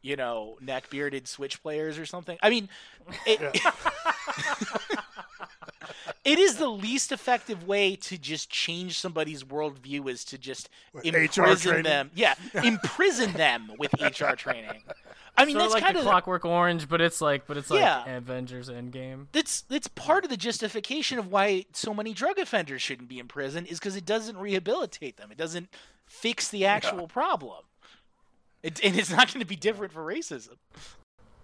you 0.04 0.16
know, 0.16 0.58
neck-bearded 0.60 1.26
Switch 1.26 1.62
players 1.62 1.96
or 1.98 2.04
something. 2.04 2.36
I 2.42 2.50
mean, 2.50 2.68
it, 3.26 3.40
it 6.24 6.38
is 6.38 6.56
the 6.56 6.68
least 6.68 7.10
effective 7.10 7.66
way 7.66 7.96
to 7.96 8.18
just 8.18 8.50
change 8.50 8.98
somebody's 8.98 9.44
worldview 9.44 10.08
is 10.10 10.22
to 10.26 10.36
just 10.36 10.68
HR 10.92 11.08
imprison 11.08 11.82
them. 11.82 12.10
Yeah, 12.14 12.34
imprison 12.62 13.32
them 13.36 13.72
with 13.78 13.94
HR 14.00 14.34
training. 14.36 14.82
I 15.38 15.46
mean, 15.46 15.54
Sort 15.54 15.64
of 15.66 15.72
that's 15.72 15.74
like 15.74 15.82
kind 15.82 15.96
the 15.96 16.00
of 16.00 16.04
Clockwork 16.06 16.44
Orange, 16.44 16.86
but 16.86 17.00
it's 17.00 17.22
like, 17.22 17.46
but 17.46 17.56
it's 17.56 17.70
like 17.70 17.80
Yeah. 17.80 18.16
Avengers 18.16 18.68
Endgame. 18.68 19.26
that's 19.32 19.62
that's 19.62 19.88
part 19.88 20.24
of 20.24 20.30
the 20.30 20.36
justification 20.36 21.18
of 21.18 21.32
why 21.32 21.64
so 21.72 21.94
many 21.94 22.12
drug 22.12 22.38
offenders 22.38 22.82
shouldn't 22.82 23.08
be 23.08 23.18
in 23.18 23.26
prison 23.26 23.64
is 23.64 23.78
because 23.78 23.96
it 23.96 24.04
doesn't 24.04 24.36
rehabilitate 24.36 25.16
them. 25.16 25.32
It 25.32 25.38
doesn't 25.38 25.70
fix 26.06 26.48
the 26.48 26.66
actual 26.66 27.08
problem. 27.08 27.64
It, 28.64 28.82
and 28.82 28.96
it's 28.98 29.10
not 29.10 29.28
going 29.28 29.40
to 29.40 29.46
be 29.46 29.56
different 29.56 29.92
for 29.92 30.04
racism. 30.04 30.56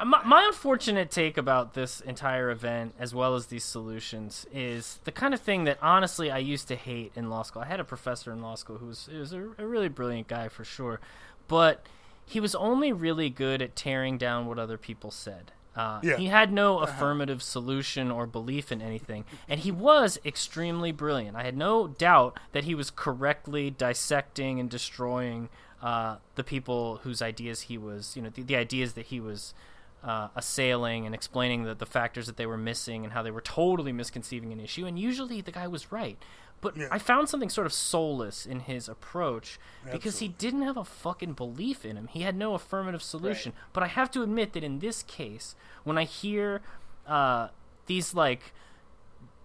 Uh, 0.00 0.06
My, 0.06 0.22
my 0.24 0.44
unfortunate 0.46 1.10
take 1.10 1.36
about 1.36 1.74
this 1.74 2.00
entire 2.00 2.50
event, 2.50 2.94
as 2.98 3.14
well 3.14 3.34
as 3.34 3.46
these 3.46 3.62
solutions, 3.64 4.46
is 4.52 4.98
the 5.04 5.12
kind 5.12 5.34
of 5.34 5.40
thing 5.40 5.64
that 5.64 5.78
honestly 5.82 6.30
I 6.30 6.38
used 6.38 6.66
to 6.68 6.76
hate 6.76 7.12
in 7.14 7.28
law 7.28 7.42
school. 7.42 7.60
I 7.62 7.66
had 7.66 7.78
a 7.78 7.84
professor 7.84 8.32
in 8.32 8.40
law 8.40 8.54
school 8.54 8.78
who 8.78 8.86
was, 8.86 9.06
was 9.08 9.32
a, 9.34 9.42
a 9.58 9.66
really 9.66 9.88
brilliant 9.90 10.28
guy 10.28 10.48
for 10.48 10.64
sure, 10.64 10.98
but 11.46 11.84
he 12.24 12.40
was 12.40 12.54
only 12.54 12.90
really 12.92 13.28
good 13.28 13.60
at 13.60 13.76
tearing 13.76 14.16
down 14.16 14.46
what 14.46 14.58
other 14.58 14.78
people 14.78 15.10
said. 15.10 15.52
Uh, 15.76 16.00
Yeah. 16.02 16.16
He 16.16 16.26
had 16.26 16.52
no 16.52 16.78
affirmative 16.78 17.42
solution 17.42 18.10
or 18.10 18.26
belief 18.26 18.72
in 18.72 18.80
anything, 18.80 19.24
and 19.48 19.60
he 19.60 19.70
was 19.70 20.18
extremely 20.24 20.90
brilliant. 20.92 21.36
I 21.36 21.42
had 21.44 21.56
no 21.56 21.86
doubt 21.88 22.40
that 22.52 22.64
he 22.64 22.74
was 22.74 22.90
correctly 22.90 23.70
dissecting 23.70 24.58
and 24.58 24.70
destroying 24.70 25.48
uh, 25.82 26.16
the 26.34 26.44
people 26.44 27.00
whose 27.02 27.22
ideas 27.22 27.62
he 27.62 27.78
was, 27.78 28.16
you 28.16 28.22
know, 28.22 28.30
the, 28.30 28.42
the 28.42 28.56
ideas 28.56 28.92
that 28.94 29.06
he 29.06 29.20
was 29.20 29.54
uh, 30.02 30.28
assailing 30.34 31.06
and 31.06 31.14
explaining 31.14 31.64
the, 31.64 31.74
the 31.74 31.86
factors 31.86 32.26
that 32.26 32.36
they 32.36 32.46
were 32.46 32.56
missing 32.56 33.04
and 33.04 33.12
how 33.12 33.22
they 33.22 33.30
were 33.30 33.40
totally 33.40 33.92
misconceiving 33.92 34.52
an 34.52 34.60
issue. 34.60 34.86
And 34.86 34.98
usually 34.98 35.40
the 35.40 35.52
guy 35.52 35.66
was 35.66 35.92
right. 35.92 36.18
But 36.62 36.74
I 36.90 36.98
found 36.98 37.30
something 37.30 37.48
sort 37.48 37.66
of 37.66 37.72
soulless 37.72 38.44
in 38.44 38.60
his 38.60 38.86
approach 38.86 39.58
because 39.90 40.18
he 40.18 40.28
didn't 40.28 40.62
have 40.62 40.76
a 40.76 40.84
fucking 40.84 41.32
belief 41.32 41.86
in 41.86 41.96
him. 41.96 42.06
He 42.08 42.20
had 42.20 42.36
no 42.36 42.52
affirmative 42.52 43.02
solution. 43.02 43.54
But 43.72 43.82
I 43.82 43.86
have 43.86 44.10
to 44.10 44.22
admit 44.22 44.52
that 44.52 44.62
in 44.62 44.80
this 44.80 45.02
case, 45.02 45.54
when 45.84 45.96
I 45.96 46.04
hear 46.04 46.60
uh, 47.06 47.48
these 47.86 48.12
like 48.12 48.52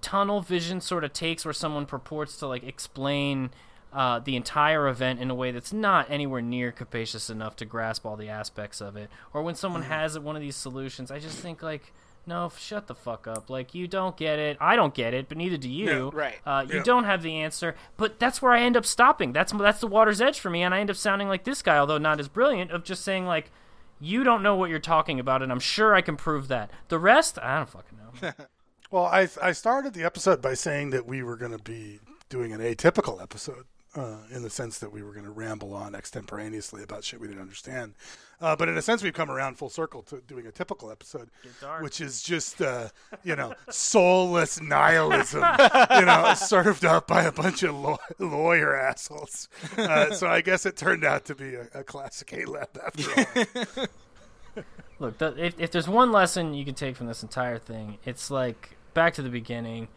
tunnel 0.02 0.42
vision 0.42 0.82
sort 0.82 1.06
of 1.06 1.14
takes 1.14 1.46
where 1.46 1.54
someone 1.54 1.86
purports 1.86 2.36
to 2.38 2.48
like 2.48 2.64
explain 2.64 3.50
uh, 3.96 4.20
the 4.20 4.36
entire 4.36 4.88
event 4.88 5.20
in 5.22 5.32
a 5.32 5.36
way 5.36 5.52
that's 5.52 5.72
not 5.74 6.06
anywhere 6.12 6.42
near 6.42 6.72
capacious 6.72 7.30
enough 7.30 7.56
to 7.56 7.66
grasp 7.66 8.06
all 8.06 8.16
the 8.18 8.30
aspects 8.30 8.82
of 8.82 8.96
it, 8.98 9.10
or 9.34 9.42
when 9.42 9.56
someone 9.56 9.84
Mm. 9.84 9.88
has 9.88 10.20
one 10.20 10.36
of 10.36 10.42
these 10.42 10.56
solutions, 10.58 11.10
I 11.10 11.20
just 11.20 11.38
think 11.40 11.64
like, 11.64 11.94
no, 12.28 12.52
shut 12.58 12.88
the 12.88 12.96
fuck 12.96 13.26
up. 13.28 13.50
Like 13.50 13.74
you 13.74 13.88
don't 13.88 14.18
get 14.18 14.38
it, 14.38 14.58
I 14.60 14.76
don't 14.76 14.94
get 14.94 15.14
it, 15.14 15.30
but 15.30 15.38
neither 15.38 15.58
do 15.58 15.70
you. 15.70 16.10
Right. 16.14 16.36
Uh, 16.46 16.66
you 16.68 16.78
Yeah. 16.78 16.84
don't 16.84 17.06
have 17.06 17.22
the 17.24 17.36
answer, 17.38 17.76
but 17.98 18.20
that's 18.20 18.42
where 18.42 18.52
I 18.52 18.60
end 18.62 18.76
up 18.76 18.86
stopping. 18.86 19.32
That's 19.32 19.52
that's 19.54 19.80
the 19.80 19.88
water's 19.88 20.20
edge 20.22 20.40
for 20.40 20.50
me, 20.50 20.62
and 20.62 20.74
I 20.76 20.80
end 20.82 20.90
up 20.90 20.98
sounding 20.98 21.30
like 21.30 21.44
this 21.46 21.62
guy, 21.62 21.78
although 21.78 21.98
not 21.98 22.20
as 22.20 22.28
brilliant, 22.28 22.72
of 22.72 22.84
just 22.84 23.04
saying 23.04 23.26
like. 23.26 23.50
You 24.02 24.26
don't 24.26 24.44
know 24.44 24.58
what 24.58 24.70
you're 24.70 24.80
talking 24.80 25.22
about, 25.22 25.42
and 25.42 25.54
I'm 25.54 25.60
sure 25.62 25.96
I 25.96 26.02
can 26.02 26.18
prove 26.18 26.50
that. 26.50 26.70
The 26.90 27.00
rest, 27.00 27.40
I 27.40 27.56
don't 27.60 27.70
fucking 27.70 27.98
know. 27.98 28.32
Well, 28.92 29.06
I 29.06 29.30
I 29.42 29.54
started 29.54 29.94
the 29.94 30.04
episode 30.04 30.42
by 30.42 30.54
saying 30.54 30.90
that 30.90 31.06
we 31.08 31.24
were 31.24 31.38
going 31.38 31.54
to 31.54 31.64
be 31.64 32.02
doing 32.28 32.52
an 32.52 32.60
atypical 32.60 33.22
episode, 33.22 33.66
uh, 33.96 34.18
in 34.32 34.44
the 34.44 34.50
sense 34.50 34.80
that 34.80 34.92
we 34.92 35.02
were 35.02 35.12
going 35.12 35.26
to 35.26 35.32
ramble 35.32 35.74
on 35.74 35.96
extemporaneously 35.96 36.84
about 36.84 37.04
shit 37.04 37.20
we 37.20 37.28
didn't 37.28 37.42
understand. 37.42 37.94
Uh, 38.42 38.56
but 38.56 38.68
in 38.68 38.78
a 38.78 38.82
sense, 38.82 39.02
we've 39.02 39.14
come 39.14 39.32
around 39.32 39.58
full 39.58 39.70
circle 39.70 40.02
to 40.04 40.22
doing 40.28 40.46
a 40.46 40.52
typical 40.52 40.92
episode, 40.92 41.30
which 41.80 42.02
is 42.02 42.22
just 42.22 42.62
uh, 42.62 42.90
you 43.24 43.36
know 43.36 43.54
soulless 43.70 44.62
nihilism, 44.62 45.44
you 45.96 46.06
know, 46.06 46.34
served 46.36 46.84
up 46.84 47.08
by 47.08 47.24
a 47.24 47.32
bunch 47.32 47.64
of 47.64 47.74
law- 47.76 47.98
lawyer 48.20 48.76
assholes. 48.76 49.48
Uh, 49.78 50.12
so 50.12 50.28
I 50.28 50.42
guess 50.42 50.66
it 50.66 50.76
turned 50.76 51.06
out 51.06 51.26
to 51.26 51.36
be 51.36 51.56
a, 51.56 51.68
a 51.74 51.84
classic 51.84 52.34
A 52.34 52.46
lab 52.46 52.70
after 52.86 53.48
all. 53.78 53.86
Look, 55.00 55.18
the, 55.18 55.36
if, 55.38 55.60
if 55.60 55.72
there's 55.72 55.88
one 55.88 56.12
lesson 56.12 56.54
you 56.54 56.64
can 56.64 56.76
take 56.76 56.96
from 56.96 57.08
this 57.08 57.24
entire 57.24 57.58
thing, 57.58 57.98
it's 58.06 58.32
like 58.32 58.78
back 58.94 59.14
to 59.16 59.22
the 59.22 59.30
beginning. 59.30 59.88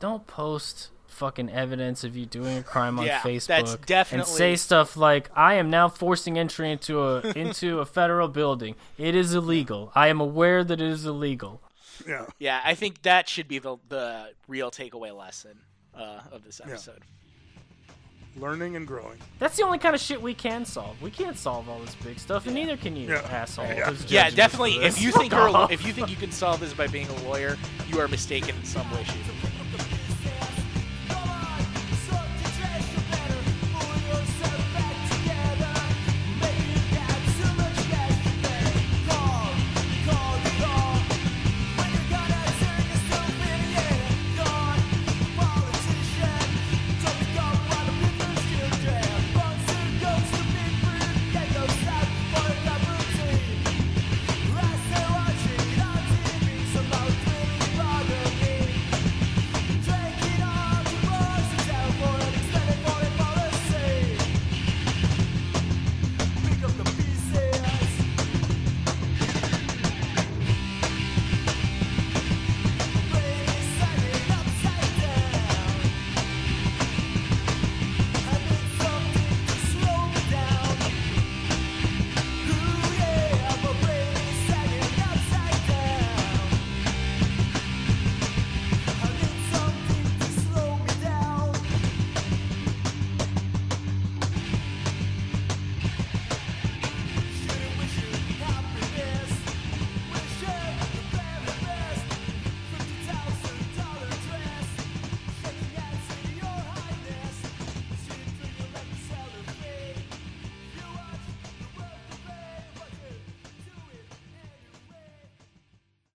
Don't 0.00 0.26
post 0.26 0.90
fucking 1.12 1.50
evidence 1.50 2.02
of 2.04 2.16
you 2.16 2.26
doing 2.26 2.58
a 2.58 2.62
crime 2.62 2.98
on 2.98 3.06
Yeah, 3.06 3.20
Facebook 3.20 3.86
that's 3.86 4.12
and 4.12 4.24
say 4.26 4.56
stuff 4.56 4.96
like 4.96 5.30
I 5.36 5.54
am 5.54 5.70
now 5.70 5.88
forcing 5.88 6.38
entry 6.38 6.70
into 6.72 7.00
a 7.02 7.20
into 7.36 7.78
a 7.80 7.84
federal 7.86 8.28
building. 8.28 8.74
It 8.98 9.14
is 9.14 9.34
illegal. 9.34 9.92
I 9.94 10.08
am 10.08 10.20
aware 10.20 10.64
that 10.64 10.80
it 10.80 10.86
is 10.88 11.06
illegal. 11.06 11.62
Yeah. 12.06 12.26
Yeah, 12.38 12.60
I 12.64 12.74
think 12.74 13.02
that 13.02 13.28
should 13.28 13.48
be 13.48 13.58
the 13.58 13.76
the 13.88 14.32
real 14.48 14.70
takeaway 14.70 15.16
lesson 15.16 15.58
uh, 15.94 16.20
of 16.32 16.44
this 16.44 16.60
episode. 16.64 17.02
Learning 18.34 18.76
and 18.76 18.86
growing. 18.86 19.18
That's 19.38 19.58
the 19.58 19.62
only 19.62 19.76
kind 19.76 19.94
of 19.94 20.00
shit 20.00 20.22
we 20.22 20.32
can 20.32 20.64
solve. 20.64 21.00
We 21.02 21.10
can't 21.10 21.36
solve 21.36 21.68
all 21.68 21.78
this 21.80 21.94
big 21.96 22.18
stuff, 22.18 22.46
and 22.46 22.54
neither 22.54 22.78
can 22.78 22.96
you, 22.96 23.10
Yeah. 23.10 23.20
asshole. 23.30 23.66
Yeah. 23.66 23.92
Yeah, 24.08 24.30
definitely. 24.30 24.76
If 24.76 25.02
you 25.02 25.12
think 25.12 25.34
Fuck 25.34 25.52
you're, 25.68 25.72
if 25.72 25.86
you 25.86 25.92
think 25.92 26.08
you 26.08 26.16
can 26.16 26.32
solve 26.32 26.58
this 26.58 26.72
by 26.72 26.86
being 26.86 27.08
a 27.08 27.22
lawyer, 27.28 27.58
you 27.88 28.00
are 28.00 28.08
mistaken 28.08 28.56
in 28.56 28.64
some 28.64 28.90
way, 28.90 29.04
shape, 29.04 29.16
or 29.28 29.32
form. 29.46 29.51